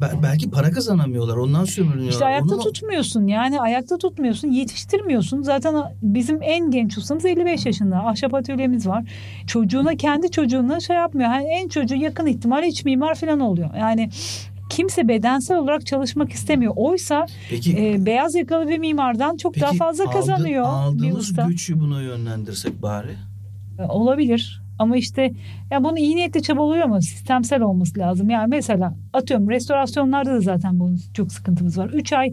bel- 0.00 0.22
belki 0.22 0.50
para 0.50 0.70
kazanamıyorlar. 0.70 1.36
Ondan 1.36 1.64
sömürünüyorlar. 1.64 2.12
işte 2.12 2.24
ayakta 2.24 2.54
Onu- 2.54 2.62
tutmuyorsun. 2.62 3.26
Yani 3.26 3.60
ayakta 3.60 3.98
tutmuyorsun. 3.98 4.48
Yetiştirmiyorsun. 4.48 5.42
Zaten 5.42 5.74
bizim 6.02 6.38
en 6.42 6.70
genç 6.70 6.98
ustamız 6.98 7.24
55 7.24 7.66
yaşında. 7.66 7.96
Ahşap 8.06 8.34
atölyemiz 8.70 8.86
var. 8.86 9.04
Çocuğuna 9.46 9.94
kendi 9.96 10.30
çocuğuna 10.30 10.80
şey 10.80 10.96
yapmıyor. 10.96 11.30
Yani 11.30 11.46
en 11.48 11.68
çocuğu 11.68 11.94
yakın 11.96 12.26
ihtimal 12.26 12.64
iç 12.64 12.84
mimar 12.84 13.14
falan 13.14 13.40
oluyor. 13.40 13.70
Yani 13.78 14.10
kimse 14.70 15.08
bedensel 15.08 15.58
olarak 15.58 15.86
çalışmak 15.86 16.32
istemiyor. 16.32 16.72
Oysa 16.76 17.26
Peki, 17.50 17.76
e, 17.78 18.06
beyaz 18.06 18.34
yakalı 18.34 18.68
bir 18.68 18.78
mimardan 18.78 19.36
çok 19.36 19.54
peki 19.54 19.66
daha 19.66 19.72
fazla 19.72 20.04
aldı- 20.04 20.12
kazanıyor 20.12 20.64
bir 20.64 20.68
aldığımız 20.68 21.32
gücü 21.48 21.80
buna 21.80 22.02
yönlendirsek 22.02 22.82
bari. 22.82 23.16
E, 23.78 23.82
Olabilir. 23.82 24.59
Ama 24.80 24.96
işte 24.96 25.32
ya 25.70 25.84
bunu 25.84 25.98
iyi 25.98 26.16
niyetle 26.16 26.42
çabalıyor 26.42 26.84
ama 26.84 27.00
sistemsel 27.00 27.62
olması 27.62 27.98
lazım. 27.98 28.30
Yani 28.30 28.46
mesela 28.48 28.94
atıyorum 29.12 29.50
restorasyonlarda 29.50 30.32
da 30.34 30.40
zaten 30.40 30.80
bunun 30.80 31.00
çok 31.14 31.32
sıkıntımız 31.32 31.78
var. 31.78 31.90
3 31.94 32.12
ay 32.12 32.28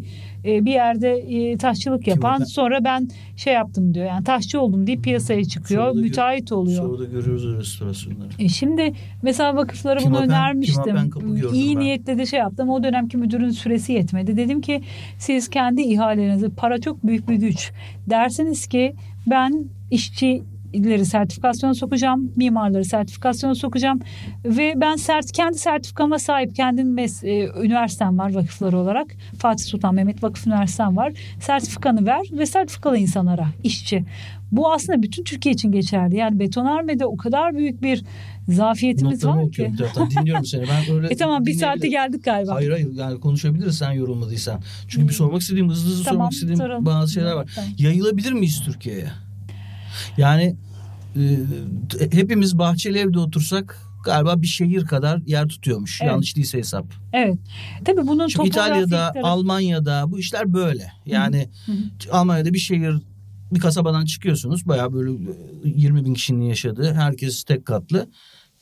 e, 0.45 0.66
bir 0.66 0.72
yerde 0.72 1.10
e, 1.18 1.58
taşçılık 1.58 2.08
yapan 2.08 2.39
ben- 2.39 2.45
sonra 2.45 2.84
ben 2.84 3.08
şey 3.36 3.54
yaptım 3.54 3.93
diyor. 3.93 4.06
Yani 4.06 4.24
taşçı 4.24 4.62
oldum 4.62 4.88
deyip 4.88 5.04
piyasaya 5.04 5.43
çıkıyor. 5.43 5.82
Sonra 5.84 5.95
da 5.95 6.00
gö- 6.00 6.02
müteahhit 6.04 6.52
oluyor. 6.52 6.84
Sonra 6.84 7.00
da 7.00 7.06
görüyoruz 7.06 7.58
restorasyonları. 7.58 8.30
E 8.39 8.48
şimdi 8.50 8.93
mesela 9.22 9.56
vakıflara 9.56 10.00
bunu 10.00 10.16
Pimapen- 10.18 10.24
önermiştim. 10.26 10.95
gördüm 10.95 11.50
İyi 11.54 11.76
ben. 11.76 11.82
niyetle 11.84 12.18
de 12.18 12.26
şey 12.26 12.39
yaptım. 12.39 12.70
O 12.70 12.84
dönemki 12.84 13.18
müdürün 13.18 13.50
süresi 13.50 13.93
yetmedi. 13.93 14.38
Dedim 14.38 14.62
ki 14.62 14.82
siz 15.18 15.50
kendi 15.50 15.82
ihalelerinizi 15.82 16.50
para 16.50 16.82
çok 16.82 17.04
büyük 17.08 17.30
bir 17.30 17.36
güç. 17.36 17.72
Dersiniz 18.10 18.68
ki 18.68 18.93
ben 19.28 19.66
işçi 19.91 20.43
bahçecileri 20.78 21.05
sertifikasyona 21.05 21.73
sokacağım, 21.73 22.32
mimarları 22.36 22.86
sertifikasyona 22.86 23.55
sokacağım 23.55 23.99
ve 24.45 24.73
ben 24.78 24.95
sert 24.95 25.32
kendi 25.32 25.57
sertifikama 25.57 26.19
sahip 26.19 26.55
kendim 26.55 26.97
mes- 26.97 27.28
e, 27.28 27.65
üniversitem 27.65 28.17
var 28.17 28.34
vakıfları 28.34 28.78
olarak. 28.78 29.07
Fatih 29.39 29.65
Sultan 29.65 29.95
Mehmet 29.95 30.23
Vakıf 30.23 30.47
Üniversitem 30.47 30.97
var. 30.97 31.13
Sertifikanı 31.41 32.05
ver 32.05 32.21
ve 32.32 32.45
sertifikalı 32.45 32.97
insanlara, 32.97 33.47
işçi. 33.63 34.03
Bu 34.51 34.73
aslında 34.73 35.03
bütün 35.03 35.23
Türkiye 35.23 35.53
için 35.53 35.71
geçerli. 35.71 36.15
Yani 36.15 36.39
betonarmede 36.39 37.05
o 37.05 37.17
kadar 37.17 37.55
büyük 37.57 37.82
bir 37.82 38.03
zafiyetimiz 38.49 39.23
Notlarımı 39.23 39.45
var 39.45 39.51
ki. 39.51 39.71
taraftan. 39.78 40.09
Dinliyorum 40.11 40.45
seni. 40.45 40.63
Ben 40.63 40.95
öyle 40.95 41.07
E 41.07 41.15
tamam 41.17 41.45
bir 41.45 41.53
dinleyebilirim. 41.53 41.91
geldik 41.91 42.23
galiba. 42.23 42.53
Hayır 42.55 42.71
hayır 42.71 42.88
yani 42.95 43.19
konuşabiliriz 43.19 43.78
sen 43.78 43.91
yorulmadıysan. 43.91 44.61
Çünkü 44.88 45.07
bir 45.07 45.13
sormak 45.13 45.41
istediğim 45.41 45.69
hızlı 45.69 45.89
hızlı 45.89 46.03
Tamam, 46.03 46.17
sormak 46.19 46.32
istediğim 46.34 46.57
soralım. 46.57 46.86
bazı 46.86 47.13
şeyler 47.13 47.34
var. 47.34 47.49
Tamam. 47.55 47.69
Yayılabilir 47.78 48.32
miyiz 48.32 48.61
Türkiye'ye? 48.65 49.05
Yani 50.17 50.55
hepimiz 52.11 52.57
bahçeli 52.57 52.97
evde 52.97 53.20
otursak 53.20 53.82
galiba 54.05 54.41
bir 54.41 54.47
şehir 54.47 54.86
kadar 54.86 55.22
yer 55.26 55.47
tutuyormuş. 55.47 56.01
Evet. 56.01 56.11
Yanlış 56.11 56.36
değilse 56.36 56.57
hesap. 56.57 56.86
Evet. 57.13 57.38
Tabii 57.86 58.07
bunun 58.07 58.28
Çünkü 58.28 58.47
İtalya'da, 58.47 58.89
tarafı- 59.11 59.28
Almanya'da 59.28 60.11
bu 60.11 60.20
işler 60.20 60.53
böyle. 60.53 60.91
Yani 61.05 61.49
Hı 61.65 61.72
hı. 61.72 61.78
Almanya'da 62.11 62.53
bir 62.53 62.59
şehir 62.59 62.95
bir 63.53 63.59
kasabadan 63.59 64.05
çıkıyorsunuz. 64.05 64.68
Bayağı 64.68 64.93
böyle 64.93 65.11
20 65.63 66.05
bin 66.05 66.13
kişinin 66.13 66.45
yaşadığı 66.45 66.93
herkes 66.93 67.43
tek 67.43 67.65
katlı. 67.65 68.07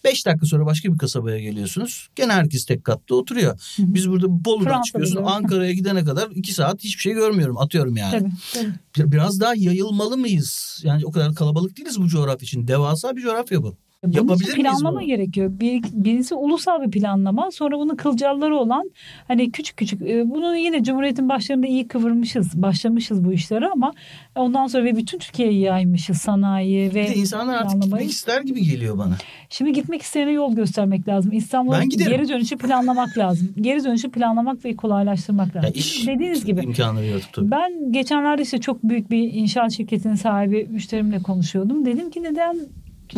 5 0.05 0.25
dakika 0.25 0.45
sonra 0.45 0.65
başka 0.65 0.93
bir 0.93 0.97
kasabaya 0.97 1.39
geliyorsunuz. 1.39 2.07
Gene 2.15 2.33
herkes 2.33 2.65
tek 2.65 2.83
katlı 2.83 3.15
oturuyor. 3.15 3.59
Biz 3.79 4.09
burada 4.09 4.25
Bolu'dan 4.45 4.63
Fransa'da 4.63 4.83
çıkıyorsun. 4.83 5.23
Ankara'ya 5.23 5.71
gidene 5.71 6.03
kadar 6.03 6.29
2 6.31 6.53
saat 6.53 6.83
hiçbir 6.83 7.01
şey 7.01 7.13
görmüyorum. 7.13 7.57
Atıyorum 7.57 7.97
yani. 7.97 8.11
Tabii, 8.19 8.31
tabii. 8.53 9.07
Bir- 9.07 9.11
Biraz 9.11 9.39
daha 9.39 9.53
yayılmalı 9.55 10.17
mıyız? 10.17 10.81
Yani 10.83 11.05
o 11.05 11.11
kadar 11.11 11.35
kalabalık 11.35 11.77
değiliz 11.77 11.99
bu 11.99 12.07
coğrafya 12.07 12.45
için. 12.45 12.67
Devasa 12.67 13.15
bir 13.15 13.21
coğrafya 13.21 13.63
bu. 13.63 13.77
Bunun 14.05 14.11
için 14.11 14.21
Yapabilir 14.27 14.57
miyiz 14.57 14.63
planlama 14.79 14.99
bunu? 14.99 15.07
gerekiyor. 15.07 15.51
Bir, 15.59 15.83
birisi 15.93 16.35
ulusal 16.35 16.81
bir 16.81 16.91
planlama. 16.91 17.51
Sonra 17.51 17.77
bunun 17.79 17.95
kılcalları 17.95 18.55
olan 18.57 18.91
hani 19.27 19.51
küçük 19.51 19.77
küçük. 19.77 20.01
e, 20.01 20.29
Bunu 20.29 20.55
yine 20.57 20.83
Cumhuriyet'in 20.83 21.29
başlarında 21.29 21.67
iyi 21.67 21.87
kıvırmışız. 21.87 22.61
Başlamışız 22.61 23.25
bu 23.25 23.33
işleri 23.33 23.67
ama 23.67 23.91
ondan 24.35 24.67
sonra 24.67 24.83
ve 24.83 24.95
bütün 24.95 25.17
Türkiye'ye 25.19 25.59
yaymışız 25.59 26.17
sanayi 26.17 26.89
ve 26.95 27.03
Bir 27.03 27.07
de 27.09 27.15
insanlar 27.15 27.53
artık 27.55 27.71
planlamayı. 27.71 27.91
gitmek 28.01 28.11
ister 28.11 28.41
gibi 28.41 28.63
geliyor 28.63 28.97
bana. 28.97 29.15
Şimdi 29.49 29.73
gitmek 29.73 30.01
isteyene 30.01 30.31
yol 30.31 30.55
göstermek 30.55 31.07
lazım. 31.07 31.31
İstanbul'a 31.31 31.83
geri 31.83 32.29
dönüşü 32.29 32.57
planlamak 32.57 33.17
lazım. 33.17 33.49
Geri 33.61 33.83
dönüşü 33.83 34.11
planlamak 34.11 34.65
ve 34.65 34.75
kolaylaştırmak 34.75 35.55
lazım. 35.55 35.69
Ya 35.69 35.79
iş 35.79 36.07
Dediğiniz 36.07 36.45
gibi. 36.45 36.61
imkanları 36.63 37.05
yaratıp 37.05 37.33
tabii. 37.33 37.51
Ben 37.51 37.91
geçenlerde 37.91 38.41
işte 38.41 38.57
çok 38.57 38.83
büyük 38.83 39.11
bir 39.11 39.33
inşaat 39.33 39.71
şirketinin 39.71 40.15
sahibi 40.15 40.67
müşterimle 40.69 41.19
konuşuyordum. 41.19 41.85
Dedim 41.85 42.09
ki 42.09 42.23
neden 42.23 42.57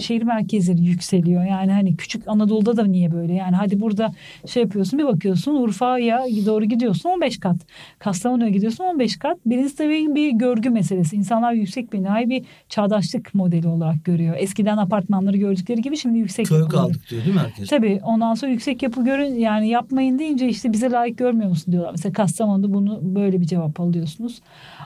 şehir 0.01 0.23
merkezleri 0.23 0.81
yükseliyor? 0.81 1.45
Yani 1.45 1.71
hani 1.71 1.97
küçük 1.97 2.27
Anadolu'da 2.27 2.77
da 2.77 2.85
niye 2.85 3.11
böyle? 3.11 3.33
Yani 3.33 3.55
hadi 3.55 3.79
burada 3.79 4.11
şey 4.45 4.63
yapıyorsun 4.63 4.99
bir 4.99 5.05
bakıyorsun 5.05 5.55
Urfa'ya 5.55 6.25
doğru 6.45 6.65
gidiyorsun 6.65 7.09
15 7.09 7.39
kat. 7.39 7.55
Kastamonu'ya 7.99 8.49
gidiyorsun 8.49 8.83
15 8.83 9.19
kat. 9.19 9.37
Birincisi 9.45 9.77
tabii 9.77 10.15
bir 10.15 10.31
görgü 10.31 10.69
meselesi. 10.69 11.15
İnsanlar 11.15 11.53
yüksek 11.53 11.93
binayı 11.93 12.29
bir 12.29 12.45
çağdaşlık 12.69 13.33
modeli 13.33 13.67
olarak 13.67 14.05
görüyor. 14.05 14.35
Eskiden 14.37 14.77
apartmanları 14.77 15.37
gördükleri 15.37 15.81
gibi 15.81 15.97
şimdi 15.97 16.19
yüksek 16.19 16.47
Köy 16.47 16.67
kaldık 16.67 17.01
diyor 17.09 17.23
değil 17.25 17.35
mi 17.35 17.41
herkes? 17.41 17.69
Tabii 17.69 17.99
ondan 18.03 18.33
sonra 18.33 18.51
yüksek 18.51 18.83
yapı 18.83 19.05
görün 19.05 19.33
yani 19.33 19.69
yapmayın 19.69 20.19
deyince 20.19 20.49
işte 20.49 20.73
bize 20.73 20.91
layık 20.91 21.17
görmüyor 21.17 21.49
musun 21.49 21.71
diyorlar. 21.71 21.91
Mesela 21.91 22.13
Kastamonu'da 22.13 22.73
bunu 22.73 22.99
böyle 23.01 23.41
bir 23.41 23.45
cevap 23.45 23.79
alıyorsunuz. 23.79 24.41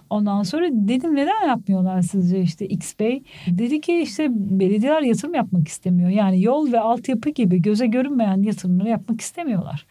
Ondan 0.10 0.44
sonra 0.44 0.68
dedim 0.72 1.16
neden 1.16 1.48
yapmıyorlar 1.48 2.02
sizce 2.02 2.42
işte 2.42 2.66
X 2.68 3.00
Bey? 3.00 3.24
Dedi 3.48 3.82
ki 3.82 4.02
işte 4.02 4.28
belediyeler 4.32 5.01
yatırım 5.04 5.34
yapmak 5.34 5.68
istemiyor. 5.68 6.10
Yani 6.10 6.42
yol 6.42 6.72
ve 6.72 6.80
altyapı 6.80 7.30
gibi 7.30 7.62
göze 7.62 7.88
görünmeyen 7.88 8.42
yatırımları 8.42 8.90
yapmak 8.90 9.22
istemiyorlar. 9.22 9.86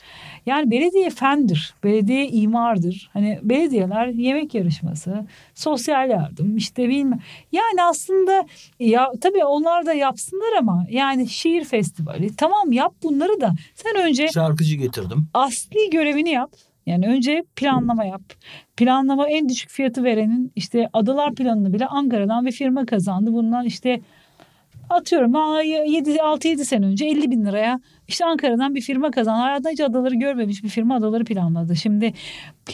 Yani 0.47 0.71
belediye 0.71 1.11
fendir, 1.11 1.75
belediye 1.85 2.29
imardır. 2.29 3.11
Hani 3.13 3.39
belediyeler 3.43 4.07
yemek 4.07 4.55
yarışması, 4.55 5.27
sosyal 5.55 6.11
yardım 6.11 6.57
işte 6.57 6.89
bilmem. 6.89 7.21
Yani 7.53 7.83
aslında 7.83 8.47
ya 8.81 9.13
tabii 9.21 9.45
onlar 9.45 9.87
da 9.87 9.93
yapsınlar 9.95 10.59
ama 10.59 10.87
yani 10.91 11.29
şiir 11.29 11.65
festivali 11.65 12.37
tamam 12.37 12.73
yap 12.73 12.95
bunları 13.03 13.41
da 13.41 13.53
sen 13.75 13.97
önce 14.09 14.29
Şarkıcı 14.29 14.77
getirdim. 14.77 15.29
asli 15.35 15.91
görevini 15.91 16.31
yap. 16.31 16.51
Yani 16.87 17.07
önce 17.09 17.43
planlama 17.57 18.05
yap. 18.05 18.23
Planlama 18.77 19.29
en 19.29 19.49
düşük 19.49 19.71
fiyatı 19.71 20.05
verenin 20.05 20.53
işte 20.57 20.89
adalar 20.93 21.35
planını 21.35 21.73
bile 21.73 21.87
Ankara'dan 21.87 22.47
bir 22.47 22.53
firma 22.53 22.87
kazandı. 22.87 23.33
Bundan 23.33 23.65
işte 23.65 24.01
atıyorum 24.91 25.33
6-7 25.33 26.65
sene 26.65 26.87
önce 26.87 27.07
50 27.07 27.31
bin 27.31 27.45
liraya 27.45 27.81
işte 28.09 28.25
Ankara'dan 28.25 28.75
bir 28.75 28.81
firma 28.81 29.11
kazandı. 29.11 29.41
Hayatında 29.41 29.71
hiç 29.71 29.81
adaları 29.81 30.15
görmemiş 30.15 30.65
bir 30.65 30.69
firma 30.69 30.97
adaları 30.97 31.25
planladı. 31.25 31.77
Şimdi 31.77 32.05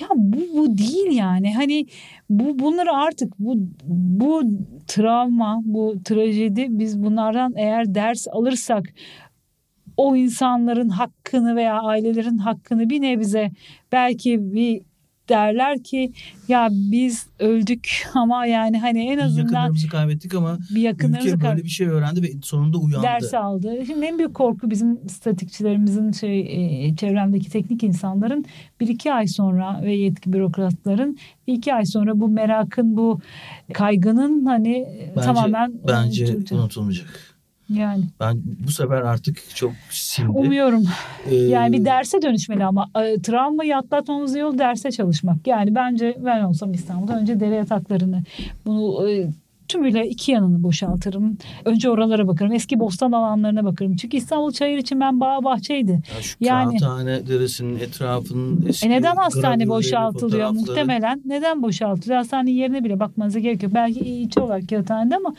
ya 0.01 0.09
bu, 0.15 0.39
bu 0.57 0.79
değil 0.79 1.19
yani 1.19 1.55
hani 1.55 1.87
bu 2.31 2.59
bunları 2.59 2.93
artık 2.93 3.39
bu 3.39 3.55
bu 3.85 4.43
travma 4.87 5.61
bu 5.65 5.95
trajedi 6.05 6.67
biz 6.69 7.03
bunlardan 7.03 7.53
eğer 7.57 7.95
ders 7.95 8.29
alırsak 8.29 8.85
o 9.97 10.17
insanların 10.17 10.89
hakkını 10.89 11.57
veya 11.57 11.81
ailelerin 11.81 12.39
hakkını 12.39 12.91
bir 12.91 13.03
nebze 13.03 13.51
belki 13.93 14.55
bir 14.55 14.83
derler 15.29 15.83
ki 15.83 16.13
ya 16.49 16.69
biz 16.73 17.27
öldük 17.39 18.07
ama 18.15 18.47
yani 18.47 18.79
hani 18.79 19.01
en 19.13 19.19
azından 19.19 19.43
Yakınlarımızı 19.43 19.89
kaybettik 19.89 20.35
ama 20.35 20.59
bir 20.75 20.81
yakınlarımızı 20.83 21.37
ülke 21.37 21.45
böyle 21.49 21.65
bir 21.65 21.69
şey 21.69 21.87
öğrendi 21.87 22.23
ve 22.23 22.29
sonunda 22.43 22.79
uyandı. 22.79 23.07
ders 23.07 23.35
aldı. 23.35 23.75
Şimdi 23.87 24.07
en 24.07 24.19
büyük 24.19 24.35
korku 24.35 24.71
bizim 24.71 24.99
statikçilerimizin 25.09 26.13
şey 26.13 26.41
e, 26.89 26.97
çevremdeki 26.97 27.51
teknik 27.51 27.83
insanların 27.83 28.45
bir 28.81 28.89
iki 28.89 29.13
ay 29.13 29.27
sonra 29.27 29.81
ve 29.83 29.95
yetki 29.95 30.33
bürokratların 30.33 31.19
bir 31.47 31.53
iki 31.55 31.75
ay 31.75 31.87
sonra 31.87 32.21
bu 32.21 32.29
merakın 32.29 32.97
bu 32.97 33.21
kaygının 33.73 34.47
hani 34.47 34.87
Bence- 35.17 35.27
tamamen 35.27 35.73
Bence 35.89 36.25
unutulacak. 36.27 36.53
unutulmayacak. 36.61 37.36
Yani 37.69 38.05
Ben 38.21 38.43
bu 38.67 38.71
sefer 38.71 39.03
artık 39.03 39.57
çok 39.57 39.73
sindi. 39.91 40.29
umuyorum. 40.29 40.85
Ee, 41.31 41.35
Yani 41.35 41.73
bir 41.73 41.85
derse 41.85 42.23
dönüşmeli 42.23 42.65
ama 42.65 42.91
e, 43.03 43.23
travmayı 43.23 43.77
atlatmamız 43.77 44.37
yol 44.37 44.59
derse 44.59 44.91
çalışmak. 44.91 45.47
Yani 45.47 45.75
bence 45.75 46.17
ben 46.25 46.43
olsam 46.45 46.73
İstanbul'da 46.73 47.19
önce 47.19 47.41
dere 47.41 47.55
yataklarını 47.55 48.23
bunu 48.67 49.11
e, 49.11 49.29
tümüyle 49.69 50.09
iki 50.09 50.33
yanını 50.33 50.63
boşaltırım. 50.63 51.39
Önce 51.65 51.91
oralara 51.91 52.29
bakarım. 52.29 52.53
Eski 52.53 52.81
bostan 52.81 53.13
alanlarına 53.13 53.65
bakarım. 53.65 53.97
Çünkü 53.97 54.17
İstanbul 54.17 54.53
Çayır 54.53 54.79
için 54.79 55.01
ben 55.01 55.21
bağ 55.21 55.45
bahçeydi. 55.45 55.93
Ya 55.93 56.23
şu 56.23 56.37
Yani- 56.41 56.79
Kağıthane 56.79 57.27
Deresi'nin 57.27 57.79
etrafının 57.79 58.65
eski 58.69 58.87
E 58.87 58.91
neden 58.91 59.17
hastane 59.17 59.69
boşaltılıyor 59.69 60.51
muhtemelen? 60.51 61.23
Neden 61.25 61.63
boşaltılıyor? 61.63 62.19
Hastanenin 62.19 62.51
yerine 62.51 62.85
bile 62.85 63.01
bakmanıza 63.01 63.39
gerek 63.39 63.63
yok. 63.63 63.75
Belki 63.75 64.01
ilçe 64.01 64.41
olarak 64.41 64.69
kağıthanede 64.69 65.17
ama 65.17 65.35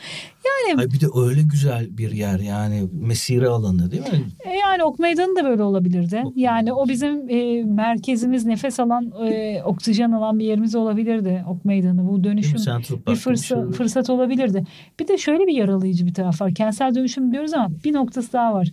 yani 0.46 0.80
Ay 0.80 0.90
bir 0.90 1.00
de 1.00 1.06
öyle 1.14 1.42
güzel 1.42 1.98
bir 1.98 2.10
yer 2.12 2.38
yani 2.38 2.88
mesire 2.92 3.46
alanı 3.46 3.90
değil 3.90 4.02
mi? 4.02 4.24
E 4.44 4.50
yani 4.56 4.84
ok 4.84 4.98
meydanı 4.98 5.36
da 5.36 5.44
böyle 5.44 5.62
olabilirdi. 5.62 6.22
Yani 6.36 6.72
o 6.72 6.88
bizim 6.88 7.30
e, 7.30 7.62
merkezimiz 7.64 8.46
nefes 8.46 8.80
alan 8.80 9.12
e, 9.26 9.62
oksijen 9.64 10.12
alan 10.12 10.38
bir 10.38 10.44
yerimiz 10.44 10.74
olabilirdi 10.74 11.44
ok 11.48 11.64
meydanı. 11.64 12.08
Bu 12.08 12.24
dönüşüm 12.24 12.58
bir 12.90 12.96
Park 12.96 13.18
fırsat, 13.18 13.74
fırsat 13.74 14.10
olabilirdi. 14.18 14.64
Bir 15.00 15.08
de 15.08 15.18
şöyle 15.18 15.46
bir 15.46 15.54
yaralayıcı 15.54 16.06
bir 16.06 16.14
taraf 16.14 16.40
var. 16.40 16.54
Kentsel 16.54 16.94
dönüşüm 16.94 17.32
diyoruz 17.32 17.54
ama 17.54 17.70
bir 17.84 17.92
noktası 17.92 18.32
daha 18.32 18.54
var. 18.54 18.68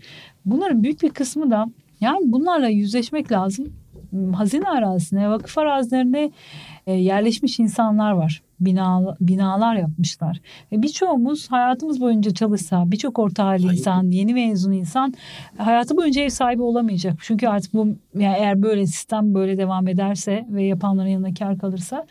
Bunların 0.46 0.84
büyük 0.84 1.04
bir 1.04 1.10
kısmı 1.10 1.52
da 1.52 1.66
yani 2.02 2.20
bunlarla 2.32 2.68
yüzleşmek 2.68 3.32
lazım. 3.32 3.74
Hmm, 4.16 4.34
Hazine 4.34 4.70
arazisine, 4.70 5.30
vakıf 5.30 5.58
arazilerine 5.58 6.32
e, 6.88 6.94
yerleşmiş 6.94 7.60
insanlar 7.60 8.12
var. 8.12 8.42
Bina, 8.60 9.16
binalar 9.22 9.76
yapmışlar. 9.76 10.42
Ve 10.72 10.82
birçoğumuz 10.82 11.52
hayatımız 11.52 12.02
boyunca 12.02 12.34
çalışsa, 12.34 12.92
birçok 12.92 13.20
orta 13.20 13.46
halli 13.46 13.64
insan, 13.64 14.12
yeni 14.12 14.34
mezun 14.34 14.72
insan 14.72 15.14
hayatı 15.58 15.98
boyunca 15.98 16.22
ev 16.22 16.30
sahibi 16.30 16.62
olamayacak. 16.62 17.14
Çünkü 17.22 17.48
artık 17.48 17.74
bu 17.74 17.88
yani 18.16 18.36
eğer 18.38 18.62
böyle 18.62 18.86
sistem 18.88 19.34
böyle 19.34 19.58
devam 19.58 19.88
ederse 19.88 20.46
ve 20.50 20.64
yapanların 20.64 21.10
yanına 21.10 21.34
kar 21.34 21.58
kalırsa 21.58 22.06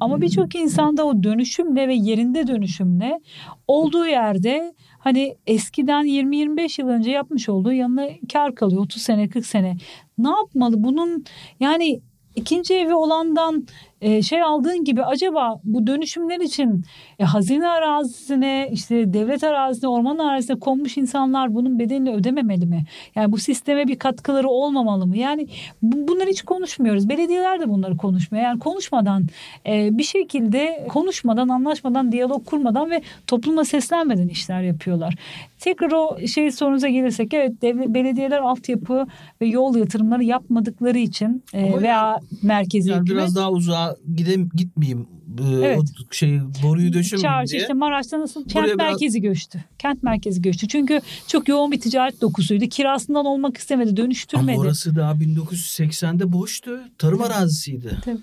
ama 0.00 0.20
birçok 0.20 0.54
insanda 0.54 1.04
o 1.04 1.22
dönüşümle 1.22 1.88
ve 1.88 1.94
yerinde 1.94 2.46
dönüşümle 2.46 3.20
olduğu 3.68 4.06
yerde 4.06 4.74
hani 4.98 5.36
eskiden 5.46 6.04
20-25 6.06 6.80
yıl 6.80 6.88
önce 6.88 7.10
yapmış 7.10 7.48
olduğu 7.48 7.72
yanına 7.72 8.06
kar 8.32 8.54
kalıyor 8.54 8.82
30 8.82 9.02
sene 9.02 9.28
40 9.28 9.46
sene. 9.46 9.76
Ne 10.22 10.30
yapmalı? 10.30 10.84
Bunun 10.84 11.24
yani 11.60 12.00
ikinci 12.36 12.74
evi 12.74 12.94
olandan 12.94 13.66
e, 14.00 14.22
şey 14.22 14.42
aldığın 14.42 14.84
gibi 14.84 15.04
acaba 15.04 15.60
bu 15.64 15.86
dönüşümler 15.86 16.40
için 16.40 16.84
e, 17.18 17.24
hazine 17.24 17.68
arazisine 17.68 18.70
işte 18.72 19.12
devlet 19.12 19.44
arazisine 19.44 19.88
orman 19.88 20.18
arazisine 20.18 20.58
konmuş 20.58 20.96
insanlar 20.96 21.54
bunun 21.54 21.78
bedelini 21.78 22.10
ödememeli 22.14 22.66
mi? 22.66 22.84
Yani 23.14 23.32
bu 23.32 23.38
sisteme 23.38 23.88
bir 23.88 23.98
katkıları 23.98 24.48
olmamalı 24.48 25.06
mı? 25.06 25.16
Yani 25.16 25.48
bu, 25.82 26.08
bunları 26.08 26.30
hiç 26.30 26.42
konuşmuyoruz. 26.42 27.08
Belediyeler 27.08 27.60
de 27.60 27.68
bunları 27.68 27.96
konuşmuyor. 27.96 28.44
Yani 28.44 28.58
konuşmadan 28.58 29.26
e, 29.66 29.98
bir 29.98 30.02
şekilde 30.02 30.86
konuşmadan 30.88 31.48
anlaşmadan 31.48 32.12
diyalog 32.12 32.46
kurmadan 32.46 32.90
ve 32.90 33.02
topluma 33.26 33.64
seslenmeden 33.64 34.28
işler 34.28 34.62
yapıyorlar. 34.62 35.14
Tekrar 35.58 35.92
o 35.92 36.26
şey 36.26 36.50
sorunuza 36.50 36.88
gelirsek 36.88 37.34
evet 37.34 37.62
devlet, 37.62 37.88
belediyeler 37.88 38.38
altyapı 38.38 39.06
ve 39.40 39.46
yol 39.46 39.76
yatırımları 39.76 40.24
yapmadıkları 40.24 40.98
için 40.98 41.42
e, 41.52 41.82
veya 41.82 42.20
merkezi 42.42 42.90
yani 42.90 43.06
biraz 43.06 43.36
daha 43.36 43.50
uzağa 43.50 43.89
gidem 44.16 44.48
gitmeyeyim. 44.54 45.08
e, 45.40 45.44
Evet. 45.44 45.78
O 45.80 46.14
şey 46.14 46.40
boruyu 46.62 46.92
döşemeyeyim 46.92 47.22
Çarşı 47.32 47.50
diye. 47.52 47.62
işte 47.62 47.72
Maraş'ta 47.72 48.20
nasıl 48.20 48.44
kent 48.44 48.54
Buraya 48.54 48.74
biraz- 48.74 48.76
merkezi 48.90 49.20
göçtü. 49.20 49.64
Kent 49.78 50.02
merkezi 50.02 50.42
göçtü. 50.42 50.68
Çünkü 50.68 51.00
çok 51.26 51.48
yoğun 51.48 51.72
bir 51.72 51.80
ticaret 51.80 52.20
dokusuydu. 52.20 52.64
Kirasından 52.66 53.26
olmak 53.26 53.56
istemedi, 53.56 53.96
dönüştürmedi. 53.96 54.52
Ama 54.52 54.60
orası 54.60 54.96
daha 54.96 55.12
1980'de 55.12 56.32
boştu. 56.32 56.80
Tarım 56.98 57.22
arazisiydi. 57.22 57.98
Tabii. 58.04 58.18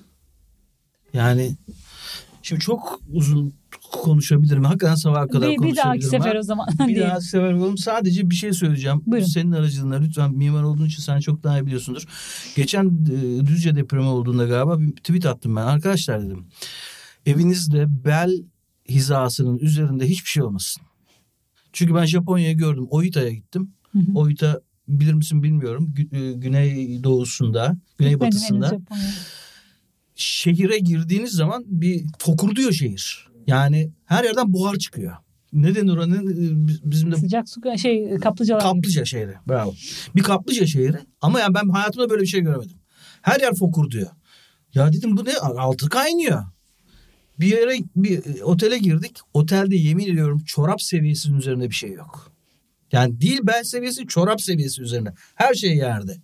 Yani 1.14 1.52
şimdi 2.42 2.62
çok 2.62 3.00
uzun 3.14 3.54
konuşabilirim. 3.92 4.64
Hakikaten 4.64 4.96
sabaha 4.96 5.28
kadar 5.28 5.50
bir, 5.50 5.54
bir 5.54 5.58
konuşabilirim. 5.58 5.86
dahaki 5.86 6.06
sefer 6.06 6.36
o 6.36 6.44
zaman. 6.44 6.68
Bir 6.80 6.96
diye. 6.96 7.08
daha 7.08 7.22
sefer 7.22 7.52
yapalım. 7.52 7.78
Sadece 7.78 8.30
bir 8.30 8.36
şey 8.36 8.54
söyleyeceğim. 8.54 9.02
Buyurun. 9.06 9.28
Senin 9.28 9.52
aracılığında 9.52 9.96
lütfen 9.96 10.34
mimar 10.34 10.64
olduğun 10.64 10.86
için 10.86 11.04
sen 11.04 11.20
çok 11.20 11.44
daha 11.44 11.60
iyi 11.60 11.66
biliyorsundur. 11.66 12.04
Geçen 12.56 12.86
e, 12.86 13.48
Düzce 13.48 13.76
depremi 13.76 14.06
olduğunda 14.06 14.46
galiba 14.48 14.80
bir 14.80 14.92
tweet 14.96 15.26
attım 15.26 15.56
ben. 15.56 15.62
Arkadaşlar 15.62 16.26
dedim. 16.26 16.46
Evinizde 17.26 17.86
bel 18.06 18.32
hizasının 18.90 19.58
üzerinde 19.58 20.10
hiçbir 20.10 20.30
şey 20.30 20.44
olmasın. 20.44 20.84
Çünkü 21.74 21.96
ben 21.96 22.06
Japonya'yı 22.06 22.58
gördüm. 22.58 22.88
Oita'ya 22.90 23.32
gittim. 23.32 23.74
Hı 23.92 24.00
hı. 24.00 24.04
Oita 24.16 24.62
bilir 24.88 25.14
misin 25.14 25.44
bilmiyorum. 25.44 25.94
Gü- 25.96 26.18
e, 26.18 26.34
Güney 26.34 27.04
doğusunda, 27.04 27.78
güney 27.98 28.20
batısında 28.20 28.80
şehire 30.16 30.78
girdiğiniz 30.80 31.32
zaman 31.32 31.64
bir 31.68 32.06
fokurduyor 32.20 32.72
şehir. 32.72 33.27
Yani 33.48 33.92
her 34.06 34.24
yerden 34.24 34.54
buhar 34.54 34.76
çıkıyor. 34.76 35.16
Neden 35.54 35.88
oranın 35.88 36.28
e, 36.28 36.68
bizim 36.84 37.12
de 37.12 37.16
Sıcak 37.16 37.50
su 37.50 37.62
şey 37.78 38.16
kaplıcalar 38.16 38.60
gibi. 38.60 38.70
Kaplıca 38.70 39.06
şehri. 39.06 39.34
Bravo. 39.50 39.74
Bir 40.16 40.24
kaplıca 40.24 40.66
şehri. 40.66 40.98
Ama 41.22 41.40
yani 41.40 41.56
ben 41.56 41.70
hayatımda 41.70 42.10
böyle 42.10 42.22
bir 42.22 42.28
şey 42.28 42.42
görmedim. 42.42 42.78
Her 43.22 43.40
yer 43.40 43.54
fokur 43.56 43.92
diyor. 43.92 44.10
Ya 44.74 44.94
dedim 44.94 45.18
bu 45.18 45.26
ne? 45.26 45.38
Altı 45.38 45.90
kaynıyor. 45.90 46.44
Bir 47.40 47.48
yere 47.48 47.78
bir 47.96 48.38
e, 48.38 48.44
otele 48.44 48.78
girdik. 48.78 49.18
Otelde 49.34 49.76
yemin 49.76 50.08
ediyorum 50.12 50.40
çorap 50.46 50.82
seviyesinin 50.82 51.38
üzerinde 51.38 51.70
bir 51.70 51.76
şey 51.76 51.92
yok. 51.92 52.32
Yani 52.92 53.22
değil 53.22 53.40
bel 53.44 53.64
seviyesi 53.64 54.08
çorap 54.08 54.42
seviyesi 54.42 54.82
üzerinde. 54.82 55.14
Her 55.36 55.54
şey 55.54 55.76
yerde. 55.76 56.18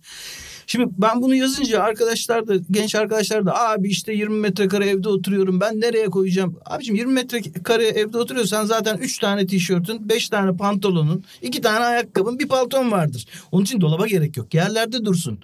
Şimdi 0.66 0.94
ben 0.98 1.22
bunu 1.22 1.34
yazınca 1.34 1.82
arkadaşlar 1.82 2.48
da 2.48 2.54
genç 2.70 2.94
arkadaşlar 2.94 3.46
da 3.46 3.60
abi 3.60 3.88
işte 3.88 4.12
20 4.12 4.38
metrekare 4.40 4.86
evde 4.86 5.08
oturuyorum 5.08 5.60
ben 5.60 5.80
nereye 5.80 6.06
koyacağım? 6.06 6.58
Abicim 6.64 6.94
20 6.94 7.12
metrekare 7.12 7.86
evde 7.86 8.18
oturuyorsan 8.18 8.64
zaten 8.64 8.96
3 8.96 9.18
tane 9.18 9.46
tişörtün, 9.46 10.08
5 10.08 10.28
tane 10.28 10.56
pantolonun, 10.56 11.24
2 11.42 11.60
tane 11.60 11.84
ayakkabın, 11.84 12.38
bir 12.38 12.48
palton 12.48 12.90
vardır. 12.90 13.26
Onun 13.52 13.64
için 13.64 13.80
dolaba 13.80 14.06
gerek 14.06 14.36
yok. 14.36 14.54
Yerlerde 14.54 15.04
dursun. 15.04 15.38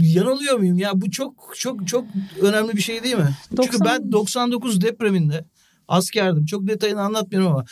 Yanılıyor 0.00 0.58
muyum 0.58 0.78
ya? 0.78 0.90
Bu 0.94 1.10
çok 1.10 1.52
çok 1.56 1.88
çok 1.88 2.04
önemli 2.40 2.72
bir 2.76 2.82
şey 2.82 3.04
değil 3.04 3.16
mi? 3.16 3.36
Çünkü 3.48 3.78
90 3.78 3.86
ben 3.86 4.12
99 4.12 4.80
depreminde 4.80 5.44
askerdim. 5.88 6.46
Çok 6.46 6.68
detayını 6.68 7.00
anlatmıyorum 7.00 7.52
ama 7.52 7.64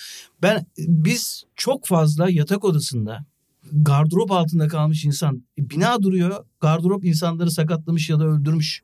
ben 0.42 0.66
biz 0.78 1.44
çok 1.56 1.86
fazla 1.86 2.30
yatak 2.30 2.64
odasında 2.64 3.24
gardırop 3.72 4.32
altında 4.32 4.68
kalmış 4.68 5.04
insan 5.04 5.42
bina 5.58 6.02
duruyor 6.02 6.44
gardırop 6.60 7.04
insanları 7.04 7.50
sakatlamış 7.50 8.10
ya 8.10 8.18
da 8.20 8.24
öldürmüş 8.24 8.82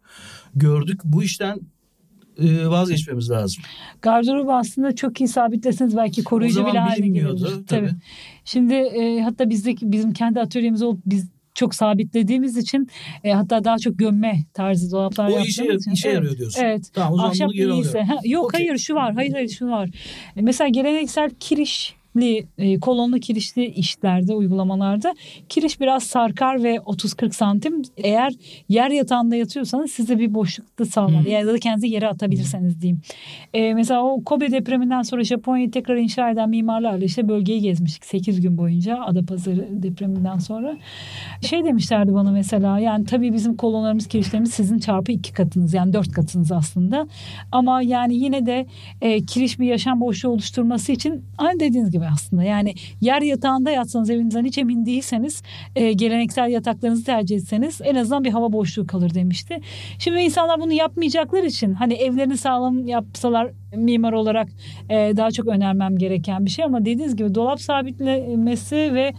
gördük 0.55 1.01
bu 1.05 1.23
işten 1.25 1.61
e, 2.39 2.67
vazgeçmemiz 2.67 3.31
lazım. 3.31 3.63
Gardırobu 4.03 4.53
aslında 4.53 4.95
çok 4.95 5.21
iyi 5.21 5.29
sabitleseniz 5.29 5.97
belki 5.97 6.21
O 6.21 6.25
koruyucu 6.25 6.67
bile 6.67 6.79
haline 6.79 7.09
gelebilir. 7.09 7.67
tabii. 7.67 7.91
Şimdi 8.45 8.75
e, 8.75 9.21
hatta 9.21 9.51
bizdeki 9.51 9.93
bizim 9.93 10.13
kendi 10.13 10.41
atölyemiz 10.41 10.83
olup 10.83 11.01
biz 11.07 11.29
çok 11.55 11.75
sabitlediğimiz 11.75 12.57
için 12.57 12.89
e, 13.25 13.33
hatta 13.33 13.65
daha 13.65 13.79
çok 13.79 13.99
gömme 13.99 14.45
tarzı 14.55 14.91
dolaplar 14.91 15.27
O 15.27 15.31
yaptığımız 15.31 15.49
işe, 15.49 15.65
için. 15.75 15.91
işe 15.91 16.09
Evet. 16.09 16.17
yarıyor 16.17 16.39
diyorsun. 16.39 16.61
Evet. 16.65 16.91
Tamam 16.95 17.13
o 17.13 17.17
zaman 17.17 17.31
Ahşap 17.31 17.47
bunu 17.49 17.55
geri 17.57 17.71
iyiyse. 17.73 17.89
alıyorum. 17.91 18.09
Ha, 18.09 18.17
yok 18.25 18.45
Okey. 18.45 18.67
hayır 18.67 18.79
şu 18.79 18.95
var. 18.95 19.15
Hayır 19.15 19.33
hayır 19.33 19.49
şu 19.49 19.67
var. 19.67 19.91
E, 20.37 20.43
Mesela 20.43 20.69
geleneksel 20.69 21.31
kirişli 22.15 22.47
e, 22.59 22.81
kolonlu 22.81 23.19
kirişli 23.19 23.67
işlerde 23.67 24.35
uygulamalarda 24.35 25.15
kiriş 25.49 25.81
biraz 25.81 26.03
sarkar 26.03 26.63
ve 26.63 26.75
30-40 26.75 27.33
santim 27.33 27.83
eğer 27.97 28.33
yer 28.69 28.91
yatağında 28.91 29.37
yatıyorsanız 29.37 29.91
size 29.91 30.19
bir 30.19 30.35
boşlukta 30.35 30.85
sağlar. 30.85 31.25
Hı. 31.25 31.29
Ya 31.29 31.47
da 31.47 31.59
kendinizi 31.59 31.89
yere 31.89 32.09
atabilirseniz 32.09 32.81
diyeyim. 32.81 33.01
E, 33.55 33.75
mesela 33.75 34.03
o 34.03 34.25
Kobe 34.25 34.51
depreminden 34.51 35.03
sonra 35.03 35.25
Japonya'yı 35.25 35.71
tekrar 35.71 35.97
inşa 35.97 36.31
eden 36.31 36.49
mimarlarla 36.51 37.05
işte 37.05 37.29
bölgeyi 37.29 37.61
gezmiştik 37.61 38.05
8 38.05 38.41
gün 38.41 38.59
boyunca 38.59 38.99
Adapazarı 38.99 39.69
depreminden 39.71 40.39
sonra. 40.39 40.77
Şey 41.41 41.65
demişlerdi 41.65 42.15
bana 42.15 42.31
mesela 42.31 42.79
yani 42.79 43.05
tabii 43.05 43.33
bizim 43.33 43.57
kolonlarımız 43.57 44.07
kirişlerimiz 44.07 44.51
sizin 44.51 44.79
çarpı 44.79 45.13
iki 45.13 45.33
katınız 45.33 45.75
yani 45.75 45.93
dört 45.93 46.13
katınız 46.13 46.53
aslında. 46.53 47.07
Ama 47.53 47.83
yani 47.83 48.15
yine 48.15 48.47
de 48.47 48.67
e, 49.01 49.25
kiriş 49.25 49.61
bir 49.61 49.67
yaşam 49.67 50.01
boşluğu 50.01 50.31
oluşturması 50.31 50.93
için 50.93 51.23
aynı 51.39 51.61
dediğiniz 51.61 51.91
gibi 51.91 52.04
aslında 52.13 52.45
yani 52.45 52.75
yer 53.01 53.23
yatağında 53.23 53.71
yatsanız 53.71 54.11
evinizden 54.11 54.45
hiç 54.45 54.59
emin 54.59 54.87
değilseniz 54.87 55.43
e, 55.77 55.93
geleneksel 55.93 56.51
yataklarınızı 56.51 57.05
tercih 57.05 57.37
etseniz 57.37 57.81
en 57.85 57.95
azından 57.95 58.25
bir 58.25 58.31
hava 58.31 58.53
boşluğu 58.53 58.87
kalır 58.87 59.15
demişti. 59.15 59.61
Şimdi 59.99 60.21
insanlar 60.21 60.61
bunu 60.61 60.73
yapmayacaklar 60.73 61.43
için 61.43 61.75
hani 61.75 61.95
evlerini 61.95 62.37
sağlam 62.37 62.87
yapsalar 62.87 63.51
mimar 63.77 64.13
olarak 64.13 64.49
e, 64.91 65.13
daha 65.17 65.31
çok 65.31 65.47
önermem 65.47 65.99
gereken 65.99 66.45
bir 66.45 66.51
şey 66.51 66.65
ama 66.65 66.81
dediğiniz 66.81 67.17
gibi 67.17 67.35
dolap 67.35 67.61
sabitlemesi 67.61 68.77
ve 68.77 69.13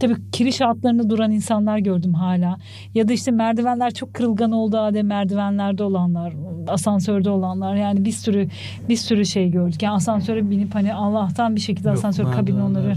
tabii 0.00 0.14
kiriş 0.32 0.60
altlarında 0.60 1.10
duran 1.10 1.30
insanlar 1.30 1.78
gördüm 1.78 2.14
hala. 2.14 2.58
Ya 2.94 3.08
da 3.08 3.12
işte 3.12 3.30
merdivenler 3.30 3.94
çok 3.94 4.14
kırılgan 4.14 4.52
olduğu 4.52 4.78
halde 4.78 5.02
merdivenlerde 5.02 5.84
olanlar, 5.84 6.32
asansörde 6.68 7.30
olanlar 7.30 7.74
yani 7.76 8.04
bir 8.04 8.12
sürü 8.12 8.48
bir 8.88 8.96
sürü 8.96 9.26
şey 9.26 9.50
gördük. 9.50 9.82
Yani 9.82 9.94
asansöre 9.94 10.50
binip 10.50 10.74
hani 10.74 10.94
Allah'tan 10.94 11.56
bir 11.56 11.60
şekilde 11.60 11.88
Yok, 11.88 11.98
asansör 11.98 12.24
kabini 12.24 12.56
merdivenler, 12.56 12.80
onları. 12.80 12.94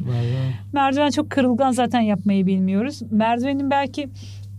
Merdiven 0.74 1.09
çok 1.09 1.30
kırılgan 1.30 1.72
zaten 1.72 2.01
yapmayı 2.01 2.45
bilmiyoruz. 2.45 3.01
Merdivenin 3.12 3.72
belki 3.72 4.09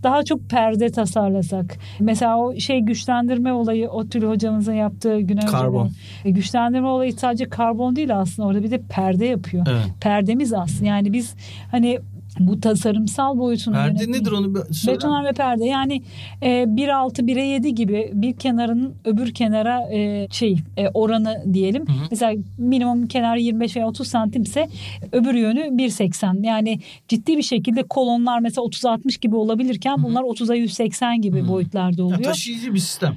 daha 0.03 0.23
çok 0.23 0.49
perde 0.49 0.89
tasarlasak. 0.89 1.77
Mesela 1.99 2.37
o 2.37 2.55
şey 2.55 2.79
güçlendirme 2.79 3.53
olayı 3.53 3.89
Otül 3.89 4.23
hocamızın 4.23 4.73
yaptığı 4.73 5.19
gün 5.19 5.37
önce. 5.37 5.47
Karbon. 5.47 5.91
E, 6.25 6.31
güçlendirme 6.31 6.87
olayı 6.87 7.13
sadece 7.13 7.49
karbon 7.49 7.95
değil 7.95 8.17
aslında 8.17 8.47
orada 8.47 8.63
bir 8.63 8.71
de 8.71 8.81
perde 8.89 9.25
yapıyor. 9.25 9.65
Evet. 9.69 9.85
Perdemiz 10.01 10.53
aslında 10.53 10.85
yani 10.85 11.13
biz 11.13 11.35
hani 11.71 11.99
bu 12.39 12.59
tasarımsal 12.61 13.37
boyutunu 13.37 13.75
Perde 13.75 13.87
yönetmeyi- 14.03 14.21
nedir 14.21 14.31
onu 14.31 14.53
söyle. 14.73 14.97
Betonarme 14.97 15.31
perde 15.33 15.65
yani 15.65 16.01
e, 16.43 16.47
1.6 16.67 17.21
1'e 17.27 17.45
7 17.45 17.75
gibi 17.75 18.09
bir 18.13 18.33
kenarın 18.33 18.93
öbür 19.05 19.33
kenara 19.33 19.81
e, 19.93 20.27
şey 20.31 20.57
e, 20.77 20.87
oranı 20.89 21.43
diyelim. 21.53 21.87
Hı 21.87 21.91
hı. 21.91 21.95
Mesela 22.11 22.33
minimum 22.57 23.07
kenarı 23.07 23.39
25 23.39 23.75
veya 23.75 23.87
30 23.87 24.07
santimse 24.07 24.67
öbür 25.11 25.33
yönü 25.33 25.59
1.80. 25.59 26.45
Yani 26.45 26.79
ciddi 27.07 27.37
bir 27.37 27.43
şekilde 27.43 27.83
kolonlar 27.83 28.39
mesela 28.39 28.65
30-60 28.65 29.19
gibi 29.21 29.35
olabilirken 29.35 29.97
Hı 29.97 30.01
hı. 30.01 30.03
bunlar 30.03 30.21
30'a 30.23 30.55
180 30.55 31.21
gibi 31.21 31.41
Hı. 31.41 31.47
boyutlarda 31.47 32.01
Ya, 32.01 32.05
oluyor. 32.07 32.23
taşıyıcı 32.23 32.73
bir 32.73 32.79
sistem. 32.79 33.15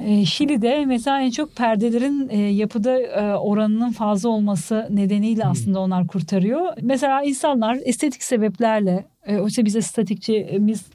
E, 0.00 0.24
Şili'de 0.24 0.84
mesela 0.84 1.20
en 1.20 1.30
çok 1.30 1.56
perdelerin 1.56 2.28
e, 2.28 2.38
yapıda 2.38 3.00
e, 3.00 3.34
oranının 3.34 3.90
fazla 3.92 4.28
olması 4.28 4.86
nedeniyle 4.90 5.42
Hmm. 5.42 5.50
aslında 5.50 5.80
onlar 5.80 6.06
kurtarıyor. 6.06 6.66
Mesela 6.82 7.22
insanlar 7.22 7.78
estetik 7.84 8.22
sebeplerle 8.22 9.04
e, 9.26 9.38
oysa 9.38 9.64
bize 9.64 9.82
statikçimiz 9.82 10.86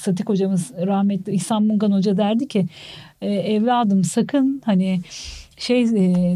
statik 0.00 0.28
hocamız 0.28 0.72
rahmetli 0.86 1.32
İhsan 1.32 1.62
Mungan 1.62 1.92
Hoca 1.92 2.16
derdi 2.16 2.48
ki 2.48 2.66
evladım 3.22 4.04
sakın 4.04 4.62
hani 4.64 5.00
şey 5.56 5.82
e, 5.82 5.86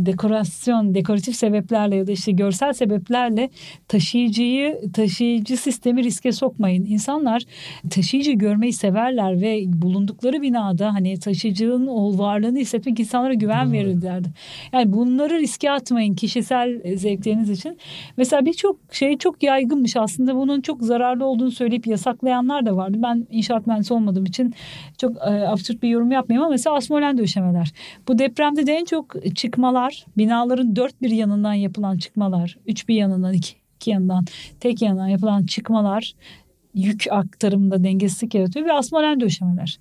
dekorasyon, 0.07 0.95
dekoratif 0.95 1.37
sebeplerle 1.37 1.97
ya 1.97 2.07
da 2.07 2.13
işte 2.13 2.33
görsel 2.33 2.73
sebeplerle 2.73 3.51
taşıyıcıyı, 3.89 4.81
taşıyıcı 4.93 5.57
sistemi 5.57 6.05
riske 6.05 6.33
sokmayın. 6.33 6.87
İnsanlar 6.87 7.43
taşıyıcı 7.91 8.33
görmeyi 8.33 8.73
severler 8.73 9.41
ve 9.41 9.65
bulundukları 9.67 10.43
binada 10.43 10.95
hani 10.95 11.19
taşıyıcının 11.19 11.87
o 11.87 12.19
varlığını 12.19 12.59
hissetmek 12.59 13.01
insanlara 13.01 13.35
güven 13.35 13.65
hmm. 13.65 13.73
verirlerdi. 13.73 14.29
Yani 14.73 14.93
bunları 14.93 15.39
riske 15.39 15.71
atmayın 15.71 16.15
kişisel 16.15 16.97
zevkleriniz 16.97 17.51
için. 17.51 17.79
Mesela 18.17 18.45
birçok 18.45 18.77
şey 18.93 19.19
çok 19.19 19.43
yaygınmış 19.43 19.97
aslında 19.97 20.37
bunun 20.37 20.61
çok 20.61 20.83
zararlı 20.83 21.25
olduğunu 21.25 21.51
söyleyip 21.51 21.87
yasaklayanlar 21.87 22.67
da 22.67 22.77
vardı. 22.77 22.99
Ben 23.03 23.27
inşaat 23.31 23.67
mühendisi 23.67 23.95
olmadığım 23.95 24.25
için 24.25 24.55
çok 24.99 25.17
e, 25.17 25.21
absürt 25.21 25.83
bir 25.83 25.89
yorum 25.89 26.11
yapmayayım 26.11 26.43
ama 26.43 26.51
mesela 26.51 26.77
asmolen 26.77 27.19
döşemeler. 27.19 27.73
Bu 28.09 28.19
depremde 28.19 28.67
de 28.67 28.73
en 28.73 28.85
çok 28.85 29.10
çıkmalar, 29.35 30.07
binaların 30.17 30.77
dört 30.77 31.03
bir 31.03 31.11
yanından 31.11 31.55
yapılan 31.55 31.99
çıkmalar, 31.99 32.59
üç 32.67 32.89
bir 32.89 32.95
yanından 32.95 33.33
iki, 33.33 33.55
iki 33.77 33.91
yanından 33.91 34.25
tek 34.61 34.83
yanından 34.83 35.09
yapılan 35.09 35.47
çıkmalar 35.47 36.15
yük 36.75 37.07
aktarımında 37.11 37.85
dengesizlik 37.85 38.35
yaratıyor 38.35 38.67
ve 38.67 38.73
asmolen 38.73 39.21
döşemeler. 39.21 39.79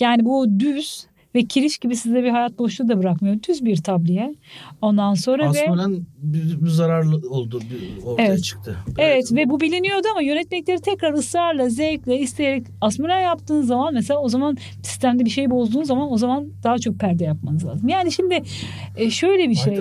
Yani 0.00 0.24
bu 0.24 0.60
düz 0.60 1.06
ve 1.34 1.44
kiriş 1.44 1.78
gibi 1.78 1.96
size 1.96 2.24
bir 2.24 2.30
hayat 2.30 2.58
boşluğu 2.58 2.88
da 2.88 2.98
bırakmıyor. 2.98 3.36
Düz 3.48 3.64
bir 3.64 3.76
tabliye. 3.76 4.34
Ondan 4.82 5.14
sonra 5.14 5.48
Asmolen 5.48 5.92
ve... 5.92 5.98
bir, 6.22 6.60
bir 6.60 6.70
zararlı 6.70 7.30
oldu 7.30 7.60
bir 7.60 8.04
ortaya 8.04 8.28
evet. 8.28 8.44
çıktı. 8.44 8.76
Evet 8.98 9.32
ve 9.32 9.50
bu 9.50 9.60
biliniyordu 9.60 10.08
ama 10.12 10.22
yönetmekleri 10.22 10.80
tekrar 10.80 11.12
ısrarla, 11.12 11.68
zevkle, 11.68 12.18
isteyerek 12.18 12.66
asmolen 12.80 13.20
yaptığınız 13.20 13.66
zaman 13.66 13.94
mesela 13.94 14.20
o 14.20 14.28
zaman 14.28 14.56
sistemde 14.82 15.24
bir 15.24 15.30
şey 15.30 15.50
bozduğunuz 15.50 15.86
zaman 15.86 16.12
o 16.12 16.18
zaman 16.18 16.48
daha 16.64 16.78
çok 16.78 16.98
perde 16.98 17.24
yapmanız 17.24 17.64
lazım. 17.64 17.88
Yani 17.88 18.12
şimdi 18.12 18.42
e, 18.96 19.10
şöyle 19.10 19.50
bir 19.50 19.54
şey. 19.54 19.78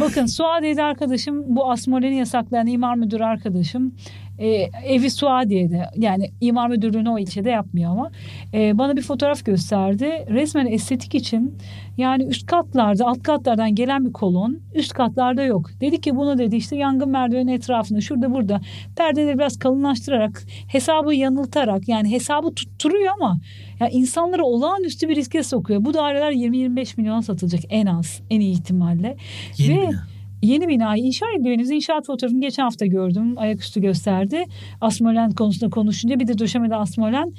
Bakın 0.00 0.26
Suadiye'de 0.26 0.82
arkadaşım 0.82 1.56
bu 1.56 1.70
asmoleni 1.70 2.16
yasaklayan 2.16 2.66
imar 2.66 2.94
müdürü 2.94 3.24
arkadaşım 3.24 3.94
e, 4.38 4.48
evi 4.84 5.10
Suadiye'de 5.10 5.84
yani 5.96 6.30
imar 6.40 6.68
müdürlüğünü 6.68 7.10
o 7.10 7.18
ilçede 7.18 7.50
yapmıyor 7.50 7.90
ama 7.90 8.10
e, 8.54 8.78
bana 8.78 8.96
bir 8.96 9.02
fotoğraf 9.02 9.44
gösterdi. 9.44 10.26
Resmen 10.30 10.66
estetik 10.66 11.14
için 11.14 11.54
yani 11.96 12.24
üst 12.24 12.46
katlarda 12.46 13.06
alt 13.06 13.22
katlardan 13.22 13.74
gelen 13.74 14.06
bir 14.06 14.12
kolon 14.12 14.60
üst 14.74 14.92
katlarda 14.92 15.42
yok. 15.42 15.70
Dedi 15.80 16.00
ki 16.00 16.16
bunu 16.16 16.38
dedi 16.38 16.56
işte 16.56 16.76
yangın 16.76 17.08
merdiveni 17.08 17.52
etrafında 17.54 18.00
şurada 18.00 18.34
burada 18.34 18.60
perdeleri 18.96 19.38
biraz 19.38 19.58
kalınlaştırarak 19.58 20.42
hesabı 20.68 21.14
yanıltarak 21.14 21.88
yani 21.88 22.10
hesabı 22.10 22.54
tutturuyor 22.54 23.12
ama 23.20 23.40
ya 23.80 23.88
insanları 23.88 24.44
olağanüstü 24.44 25.08
bir 25.08 25.16
riske 25.16 25.42
sokuyor. 25.42 25.84
Bu 25.84 25.94
daireler 25.94 26.32
20-25 26.32 27.00
milyon 27.00 27.20
satılacak 27.20 27.62
en 27.68 27.86
az 27.86 28.20
en 28.30 28.40
iyi 28.40 28.52
ihtimalle. 28.52 29.16
Yeni 29.58 29.78
Ve, 29.78 29.88
bina 29.88 30.17
yeni 30.42 30.68
binayı 30.68 31.02
inşa 31.02 31.26
ediyor. 31.40 31.58
inşaat 31.58 32.06
fotoğrafını 32.06 32.40
geçen 32.40 32.62
hafta 32.62 32.86
gördüm. 32.86 33.38
Ayaküstü 33.38 33.80
gösterdi. 33.80 34.44
Asmolen 34.80 35.30
konusunda 35.30 35.70
konuşunca 35.70 36.20
bir 36.20 36.26
de 36.26 36.38
döşemede 36.38 36.76
Asmolen 36.76 37.32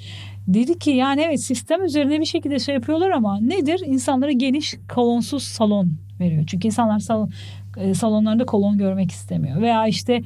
dedi 0.47 0.79
ki 0.79 0.91
yani 0.91 1.21
evet 1.21 1.41
sistem 1.41 1.83
üzerine 1.83 2.19
bir 2.19 2.25
şekilde 2.25 2.59
şey 2.59 2.75
yapıyorlar 2.75 3.09
ama 3.09 3.39
nedir? 3.39 3.81
İnsanlara 3.85 4.31
geniş 4.31 4.75
kolonsuz 4.93 5.43
salon 5.43 5.91
veriyor. 6.19 6.43
Çünkü 6.47 6.67
insanlar 6.67 6.99
salon, 6.99 7.31
e, 7.77 7.93
salonlarında 7.93 8.45
kolon 8.45 8.77
görmek 8.77 9.11
istemiyor. 9.11 9.61
Veya 9.61 9.87
işte 9.87 10.21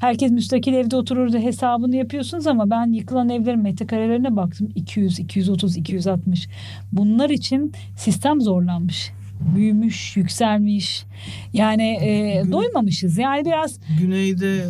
herkes 0.00 0.30
müstakil 0.30 0.72
evde 0.72 0.96
oturur 0.96 1.32
da 1.32 1.38
hesabını 1.38 1.96
yapıyorsunuz 1.96 2.46
ama 2.46 2.70
ben 2.70 2.92
yıkılan 2.92 3.28
evlerin 3.28 3.62
metrekarelerine 3.62 4.36
baktım. 4.36 4.68
200, 4.74 5.18
230, 5.18 5.76
260. 5.76 6.48
Bunlar 6.92 7.30
için 7.30 7.72
sistem 7.96 8.40
zorlanmış 8.40 9.12
büyümüş, 9.40 10.16
yükselmiş. 10.16 11.04
Yani 11.52 11.98
e, 12.00 12.42
Gün, 12.42 12.52
doymamışız. 12.52 13.18
Yani 13.18 13.44
biraz 13.44 13.80
güneyde 14.00 14.64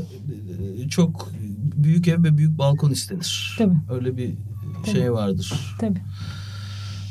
e, 0.85 0.89
çok 0.89 1.33
büyük 1.77 2.09
ev 2.09 2.25
ve 2.25 2.39
büyük 2.39 2.59
balkon 2.59 2.91
istenir. 2.91 3.57
Tabii. 3.59 3.77
Öyle 3.91 4.17
bir 4.17 4.35
Tabii. 4.87 4.97
şey 4.97 5.13
vardır. 5.13 5.77
Tabii. 5.81 6.01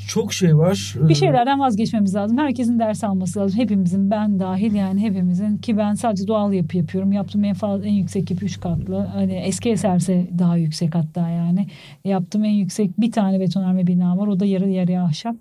Çok 0.08 0.34
şey 0.34 0.58
var. 0.58 0.96
Bir 1.00 1.16
şeylerden 1.16 1.60
vazgeçmemiz 1.60 2.16
lazım. 2.16 2.38
Herkesin 2.38 2.80
ders 2.80 3.04
alması 3.04 3.40
lazım. 3.40 3.60
Hepimizin 3.60 4.12
ben 4.12 4.40
dahil 4.40 4.76
yani 4.76 5.02
hepimizin 5.02 5.58
ki 5.58 5.78
ben 5.78 5.94
sadece 5.94 6.28
doğal 6.28 6.54
yapı 6.54 6.78
yapıyorum. 6.78 7.12
Yaptığım 7.12 7.44
en 7.44 7.54
fazla 7.54 7.86
en 7.86 7.94
yüksek 7.94 8.32
yapı 8.32 8.46
üç 8.46 8.60
katlı. 8.60 8.98
Hani 8.98 9.34
eski 9.34 9.70
eserse 9.70 10.28
daha 10.40 10.58
yüksek 10.58 10.96
hatta 10.96 11.30
yani. 11.30 11.68
Yaptığım 12.06 12.44
en 12.44 12.52
yüksek 12.52 13.02
bir 13.02 13.12
tane 13.12 13.40
betonarme 13.40 13.88
bina 13.88 14.18
var. 14.18 14.28
O 14.28 14.40
da 14.40 14.46
yarı 14.46 14.70
yarıya 14.70 15.04
ahşap. 15.04 15.36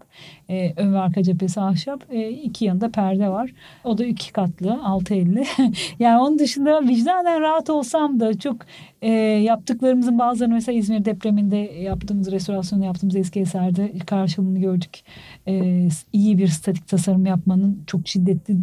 Ee, 0.50 0.72
ön 0.76 0.94
ve 0.94 0.98
arka 0.98 1.22
cephesi 1.22 1.60
ahşap. 1.60 2.00
Ee, 2.10 2.28
iki 2.30 2.64
yanında 2.64 2.90
perde 2.90 3.28
var. 3.28 3.50
O 3.84 3.98
da 3.98 4.04
iki 4.04 4.32
katlı 4.32 4.68
6.50. 4.68 5.46
yani 5.98 6.22
onun 6.22 6.38
dışında 6.38 6.88
vicdanen 6.88 7.40
rahat 7.40 7.70
olsam 7.70 8.20
da 8.20 8.38
çok 8.38 8.56
e, 9.02 9.10
yaptıklarımızın 9.10 10.18
bazılarını 10.18 10.54
mesela 10.54 10.78
İzmir 10.78 11.04
depreminde 11.04 11.56
yaptığımız 11.56 12.32
restorasyonu 12.32 12.84
yaptığımız 12.84 13.16
eski 13.16 13.40
eserde 13.40 13.92
karşılığını 14.06 14.58
gördük. 14.58 15.00
E, 15.48 15.88
iyi 16.12 16.38
bir 16.38 16.48
statik 16.48 16.88
tasarım 16.88 17.26
yapmanın 17.26 17.82
çok 17.86 18.08
şiddetli 18.08 18.56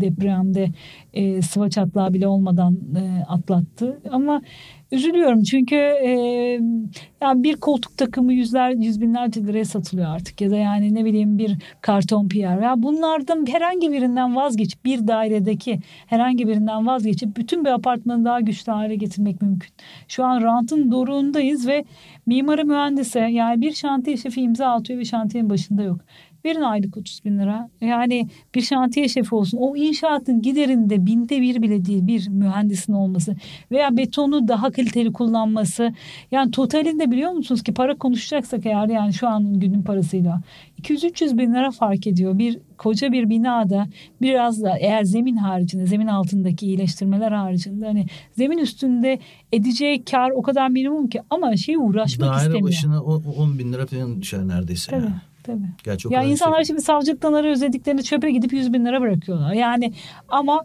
depremde 0.00 0.70
e, 1.12 1.42
sıva 1.42 1.70
çatlağı 1.70 2.14
bile 2.14 2.26
olmadan 2.26 2.78
e, 2.96 3.24
atlattı. 3.28 4.00
Ama 4.10 4.42
üzülüyorum 4.92 5.42
çünkü 5.42 5.76
e, 5.76 6.10
yani 7.22 7.42
bir 7.42 7.56
koltuk 7.56 7.98
takımı 7.98 8.32
yüzler 8.32 8.70
yüz 8.70 9.00
binlerce 9.00 9.44
liraya 9.46 9.64
satılıyor 9.64 10.08
artık 10.08 10.40
ya 10.40 10.50
da 10.50 10.56
yani 10.56 10.94
ne 10.94 11.04
bileyim 11.04 11.38
bir 11.38 11.56
karton 11.80 12.28
piyer 12.28 12.62
ya 12.62 12.82
bunlardan 12.82 13.46
herhangi 13.46 13.92
birinden 13.92 14.36
vazgeçip 14.36 14.84
bir 14.84 15.08
dairedeki 15.08 15.78
herhangi 16.06 16.48
birinden 16.48 16.86
vazgeçip 16.86 17.36
bütün 17.36 17.64
bir 17.64 17.70
apartmanı 17.70 18.24
daha 18.24 18.40
güçlü 18.40 18.72
hale 18.72 18.96
getirmek 18.96 19.42
mümkün. 19.42 19.70
Şu 20.08 20.24
an 20.24 20.42
rantın 20.42 20.92
doruğundayız 20.92 21.68
ve 21.68 21.84
mimarı 22.26 22.64
mühendise 22.64 23.20
yani 23.20 23.60
bir 23.60 23.72
şantiye 23.72 24.16
şefi 24.16 24.40
imza 24.40 24.66
atıyor 24.66 24.98
ve 24.98 25.04
şantiyenin 25.04 25.50
başında 25.50 25.82
yok. 25.82 26.00
Verin 26.44 26.60
aylık 26.60 26.96
30 26.96 27.24
bin 27.24 27.38
lira. 27.38 27.68
Yani 27.80 28.28
bir 28.54 28.60
şantiye 28.60 29.08
şefi 29.08 29.34
olsun. 29.34 29.58
O 29.58 29.76
inşaatın 29.76 30.42
giderinde 30.42 31.06
binde 31.06 31.40
bir 31.40 31.62
bile 31.62 31.84
değil 31.84 32.06
bir 32.06 32.28
mühendisin 32.28 32.92
olması. 32.92 33.36
Veya 33.70 33.96
betonu 33.96 34.48
daha 34.48 34.70
kaliteli 34.70 35.12
kullanması. 35.12 35.94
Yani 36.30 36.50
totalinde 36.50 37.10
biliyor 37.10 37.30
musunuz 37.30 37.62
ki 37.62 37.74
para 37.74 37.94
konuşacaksak 37.94 38.66
eğer 38.66 38.88
yani 38.88 39.12
şu 39.12 39.28
an 39.28 39.60
günün 39.60 39.82
parasıyla 39.82 40.40
200-300 40.82 41.38
bin 41.38 41.54
lira 41.54 41.70
fark 41.70 42.06
ediyor. 42.06 42.38
Bir 42.38 42.58
koca 42.78 43.12
bir 43.12 43.30
binada 43.30 43.86
biraz 44.22 44.62
da 44.62 44.78
eğer 44.78 45.04
zemin 45.04 45.36
haricinde 45.36 45.86
zemin 45.86 46.06
altındaki 46.06 46.66
iyileştirmeler 46.66 47.32
haricinde 47.32 47.86
hani 47.86 48.06
zemin 48.36 48.58
üstünde 48.58 49.18
edeceği 49.52 50.04
kar 50.04 50.30
o 50.30 50.42
kadar 50.42 50.68
minimum 50.68 51.08
ki 51.08 51.20
ama 51.30 51.56
şey 51.56 51.76
uğraşmak 51.76 52.28
Daire 52.28 52.36
istemiyor. 52.36 52.62
Daire 52.62 52.68
başına 52.68 53.02
10 53.02 53.58
bin 53.58 53.72
lira 53.72 53.86
falan 53.86 54.22
düşer 54.22 54.48
neredeyse. 54.48 54.90
Tabii. 54.90 55.04
Yani. 55.04 55.14
Tabii. 55.44 55.68
Gerçi 55.84 56.12
ya 56.12 56.22
insanlar 56.22 56.56
şey... 56.56 56.64
şimdi 56.64 56.82
savcılıktan 56.82 57.44
özlediklerini 57.44 58.02
çöpe 58.02 58.30
gidip 58.30 58.52
100 58.52 58.72
bin 58.72 58.84
lira 58.84 59.00
bırakıyorlar. 59.00 59.52
Yani 59.52 59.92
ama 60.28 60.64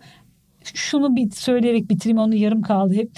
şunu 0.63 1.15
bir 1.15 1.31
söyleyerek 1.31 1.89
bitireyim 1.89 2.17
onu 2.17 2.35
yarım 2.35 2.61
kaldı 2.61 2.93
hep. 2.93 3.11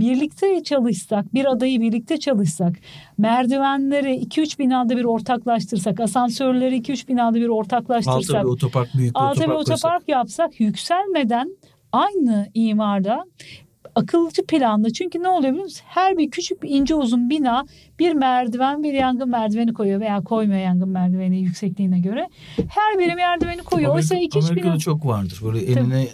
Birlikte 0.00 0.62
çalışsak, 0.62 1.34
bir 1.34 1.44
adayı 1.52 1.80
birlikte 1.80 2.16
çalışsak, 2.16 2.76
merdivenleri 3.18 4.14
2-3 4.14 4.58
binada 4.58 4.96
bir 4.96 5.04
ortaklaştırsak, 5.04 6.00
asansörleri 6.00 6.76
2-3 6.76 7.08
binada 7.08 7.34
bir 7.34 7.48
ortaklaştırsak. 7.48 8.36
Altta 8.36 8.42
bir 8.42 8.52
otopark, 8.52 8.94
büyük 8.94 9.14
bir 9.14 9.20
otopark, 9.20 9.58
otopark 9.58 10.08
yapsak 10.08 10.60
yükselmeden 10.60 11.56
aynı 11.92 12.48
imarda 12.54 13.24
akılcı 13.94 14.46
planlı. 14.46 14.92
Çünkü 14.92 15.22
ne 15.22 15.28
oluyor 15.28 15.52
biliyor 15.52 15.64
musun? 15.64 15.82
Her 15.86 16.18
bir 16.18 16.30
küçük 16.30 16.62
bir 16.62 16.70
ince 16.70 16.94
uzun 16.94 17.30
bina 17.30 17.64
bir 17.98 18.12
merdiven 18.12 18.82
bir 18.82 18.92
yangın 18.92 19.28
merdiveni 19.28 19.72
koyuyor 19.72 20.00
veya 20.00 20.20
koymuyor 20.20 20.60
yangın 20.60 20.88
merdiveni 20.88 21.40
yüksekliğine 21.40 22.00
göre. 22.00 22.28
Her 22.68 22.98
biri 22.98 23.14
merdiveni 23.14 23.62
koyuyor. 23.62 23.90
Amerika, 23.90 24.14
Oysa 24.14 24.24
iki 24.24 24.38
Amerika'da 24.38 24.72
bina... 24.72 24.78
çok 24.78 25.06
vardır. 25.06 25.40
Böyle 25.44 25.58
eline 25.58 26.06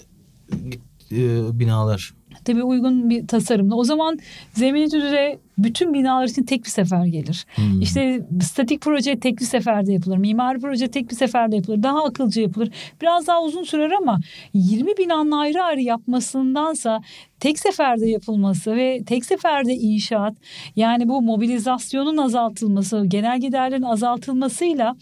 e, 1.13 1.59
binalar. 1.59 2.15
Tabii 2.45 2.63
uygun 2.63 3.11
bir 3.11 3.27
tasarımla. 3.27 3.75
O 3.75 3.85
zaman 3.85 4.19
zemini 4.53 4.91
düzey 4.91 5.39
bütün 5.59 5.95
binalar 5.95 6.25
için 6.25 6.43
tek 6.43 6.65
bir 6.65 6.71
sefer 6.71 7.05
gelir. 7.07 7.47
Hmm. 7.55 7.81
İşte 7.81 8.21
statik 8.43 8.81
proje 8.81 9.21
tek 9.21 9.39
bir 9.39 9.45
seferde 9.45 9.93
yapılır. 9.93 10.17
Mimari 10.17 10.59
proje 10.59 10.89
tek 10.89 11.11
bir 11.11 11.17
seferde 11.17 11.57
yapılır. 11.57 11.83
Daha 11.83 12.05
akılcı 12.05 12.41
yapılır. 12.41 12.71
Biraz 13.03 13.27
daha 13.27 13.43
uzun 13.43 13.63
sürer 13.63 13.91
ama 13.91 14.21
20 14.55 14.97
binanın 14.99 15.31
ayrı 15.31 15.63
ayrı 15.63 15.81
yapmasındansa 15.81 17.01
tek 17.41 17.59
seferde 17.59 18.07
yapılması 18.07 18.77
ve 18.77 19.03
tek 19.07 19.25
seferde 19.25 19.75
inşaat 19.75 20.35
yani 20.77 21.09
bu 21.09 21.23
mobilizasyonun 21.23 22.17
azaltılması, 22.17 23.05
genel 23.07 23.41
giderlerin 23.41 23.83
azaltılmasıyla 23.83 24.97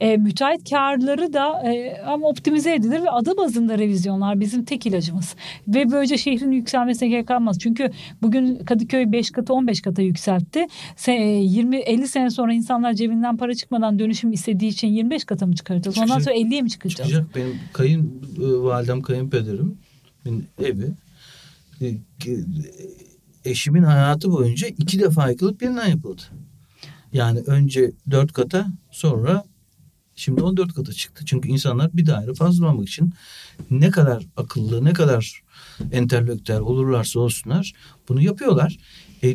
e, 0.00 0.16
müteahhit 0.16 0.70
karları 0.70 1.32
da 1.32 1.72
e, 1.72 2.02
ama 2.06 2.28
optimize 2.28 2.74
edilir 2.74 3.02
ve 3.02 3.10
adı 3.10 3.36
bazında 3.36 3.78
revizyonlar 3.78 4.40
bizim 4.40 4.64
tek 4.64 4.86
ilacımız. 4.86 5.34
Ve 5.68 5.90
böylece 5.90 6.18
şehrin 6.18 6.52
yükselmesine 6.52 7.08
gerek 7.08 7.28
kalmaz. 7.28 7.58
Çünkü 7.58 7.90
bugün 8.22 8.56
Kadıköy 8.56 9.12
5 9.12 9.30
katı 9.30 9.54
15 9.54 9.80
katı 9.80 10.01
kata 10.02 10.06
yükseltti. 10.06 10.66
20-50 10.96 12.06
sene 12.06 12.30
sonra 12.30 12.52
insanlar 12.52 12.94
cebinden 12.94 13.36
para 13.36 13.54
çıkmadan 13.54 13.98
dönüşüm 13.98 14.32
istediği 14.32 14.68
için 14.68 14.88
25 14.88 15.24
kata 15.24 15.46
mı 15.46 15.54
çıkaracağız? 15.54 15.98
Ondan 15.98 16.18
Çıkacak. 16.18 16.24
sonra 16.24 16.48
50'ye 16.48 16.62
mi 16.62 16.70
çıkacağız? 16.70 17.10
Çıkacak 17.10 17.36
benim 17.36 17.58
kayın 17.72 18.22
e, 18.38 18.46
validem 18.62 19.02
kayınpederim 19.02 19.78
evi 20.58 20.92
e, 21.80 21.86
e, 21.86 21.98
eşimin 23.44 23.82
hayatı 23.82 24.32
boyunca 24.32 24.66
iki 24.66 25.00
defa 25.00 25.30
yıkılıp 25.30 25.62
yeniden 25.62 25.86
yapıldı. 25.86 26.22
Yani 27.12 27.40
önce 27.46 27.92
dört 28.10 28.32
kata 28.32 28.66
sonra 28.90 29.44
şimdi 30.14 30.42
14 30.42 30.74
kata 30.74 30.92
çıktı. 30.92 31.24
Çünkü 31.26 31.48
insanlar 31.48 31.90
bir 31.92 32.06
daire 32.06 32.34
fazla 32.34 32.68
almak 32.68 32.88
için 32.88 33.12
ne 33.70 33.90
kadar 33.90 34.26
akıllı 34.36 34.84
ne 34.84 34.92
kadar 34.92 35.42
entelektüel 35.92 36.60
olurlarsa 36.60 37.20
olsunlar 37.20 37.72
bunu 38.08 38.20
yapıyorlar. 38.20 38.78
E, 39.22 39.28
e, 39.28 39.34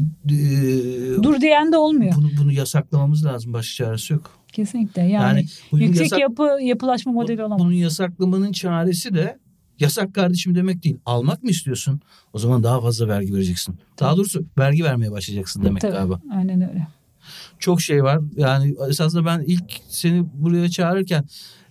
Dur 1.24 1.42
diyen 1.42 1.72
de 1.72 1.78
olmuyor. 1.78 2.14
bunu, 2.16 2.30
bunu 2.42 2.52
yasaklamamız 2.52 3.26
lazım. 3.26 3.54
Başka 3.54 3.84
çaresi 3.86 4.14
yok. 4.14 4.32
Kesinlikle. 4.54 5.02
Yani, 5.02 5.46
Yani 5.72 5.84
yüksek 5.84 6.02
yasak- 6.04 6.20
yapı 6.20 6.58
yapılaşma 6.62 7.12
modeli 7.12 7.42
olamaz. 7.44 7.60
bunun 7.60 7.72
yasaklamanın 7.74 8.52
çaresi 8.52 9.14
de 9.14 9.38
yasak 9.80 10.16
kardeşim 10.16 10.56
demek 10.56 10.84
değil. 10.84 10.98
Almak 11.06 11.44
mı 11.44 11.50
istiyorsun? 11.50 12.02
O 12.34 12.40
zaman 12.40 12.64
daha 12.64 12.82
fazla 12.82 13.08
vergi 13.08 13.34
vereceksin. 13.34 13.76
Daha 14.00 14.18
doğrusu 14.18 14.46
vergi 14.58 14.84
vermeye 14.84 15.12
başlayacaksın 15.12 15.64
demek 15.64 15.82
Tabii, 15.82 15.92
galiba. 15.92 16.22
Aynen 16.36 16.70
öyle. 16.70 16.88
Çok 17.60 17.82
şey 17.82 18.04
var. 18.04 18.20
Yani 18.36 18.76
esasında 18.90 19.26
ben 19.26 19.44
ilk 19.48 19.64
seni 19.90 20.26
buraya 20.34 20.70
çağırırken 20.70 21.26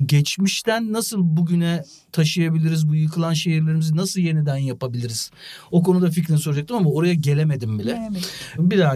geçmişten 0.06 0.92
nasıl 0.92 1.18
bugüne 1.22 1.82
taşıyabiliriz 2.12 2.88
bu 2.88 2.94
yıkılan 2.94 3.32
şehirlerimizi 3.32 3.96
nasıl 3.96 4.20
yeniden 4.20 4.56
yapabiliriz? 4.56 5.30
O 5.70 5.82
konuda 5.82 6.10
fikrini 6.10 6.38
soracaktım 6.38 6.76
ama 6.76 6.90
oraya 6.90 7.14
gelemedim 7.14 7.78
bile. 7.78 7.92
Bilemedim. 7.94 8.22
Bir 8.58 8.78
daha 8.78 8.94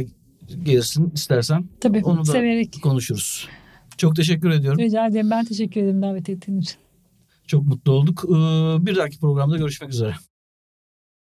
gelirsin 0.64 1.10
istersen 1.14 1.64
Tabii 1.80 2.00
Onu 2.04 2.20
da- 2.26 2.32
severek. 2.32 2.78
konuşuruz. 2.82 3.48
Çok 3.96 4.16
teşekkür 4.16 4.50
ediyorum. 4.50 4.78
Rica 4.80 5.06
ederim. 5.06 5.30
Ben 5.30 5.44
teşekkür 5.44 5.80
ederim 5.80 6.02
davet 6.02 6.28
ettiğin 6.28 6.60
için. 6.60 6.76
Çok 7.46 7.64
mutlu 7.66 7.92
olduk. 7.92 8.24
Ee, 8.28 8.32
Bir 8.86 8.96
dahaki 8.96 9.18
programda 9.18 9.56
görüşmek 9.56 9.90
üzere. 9.90 10.14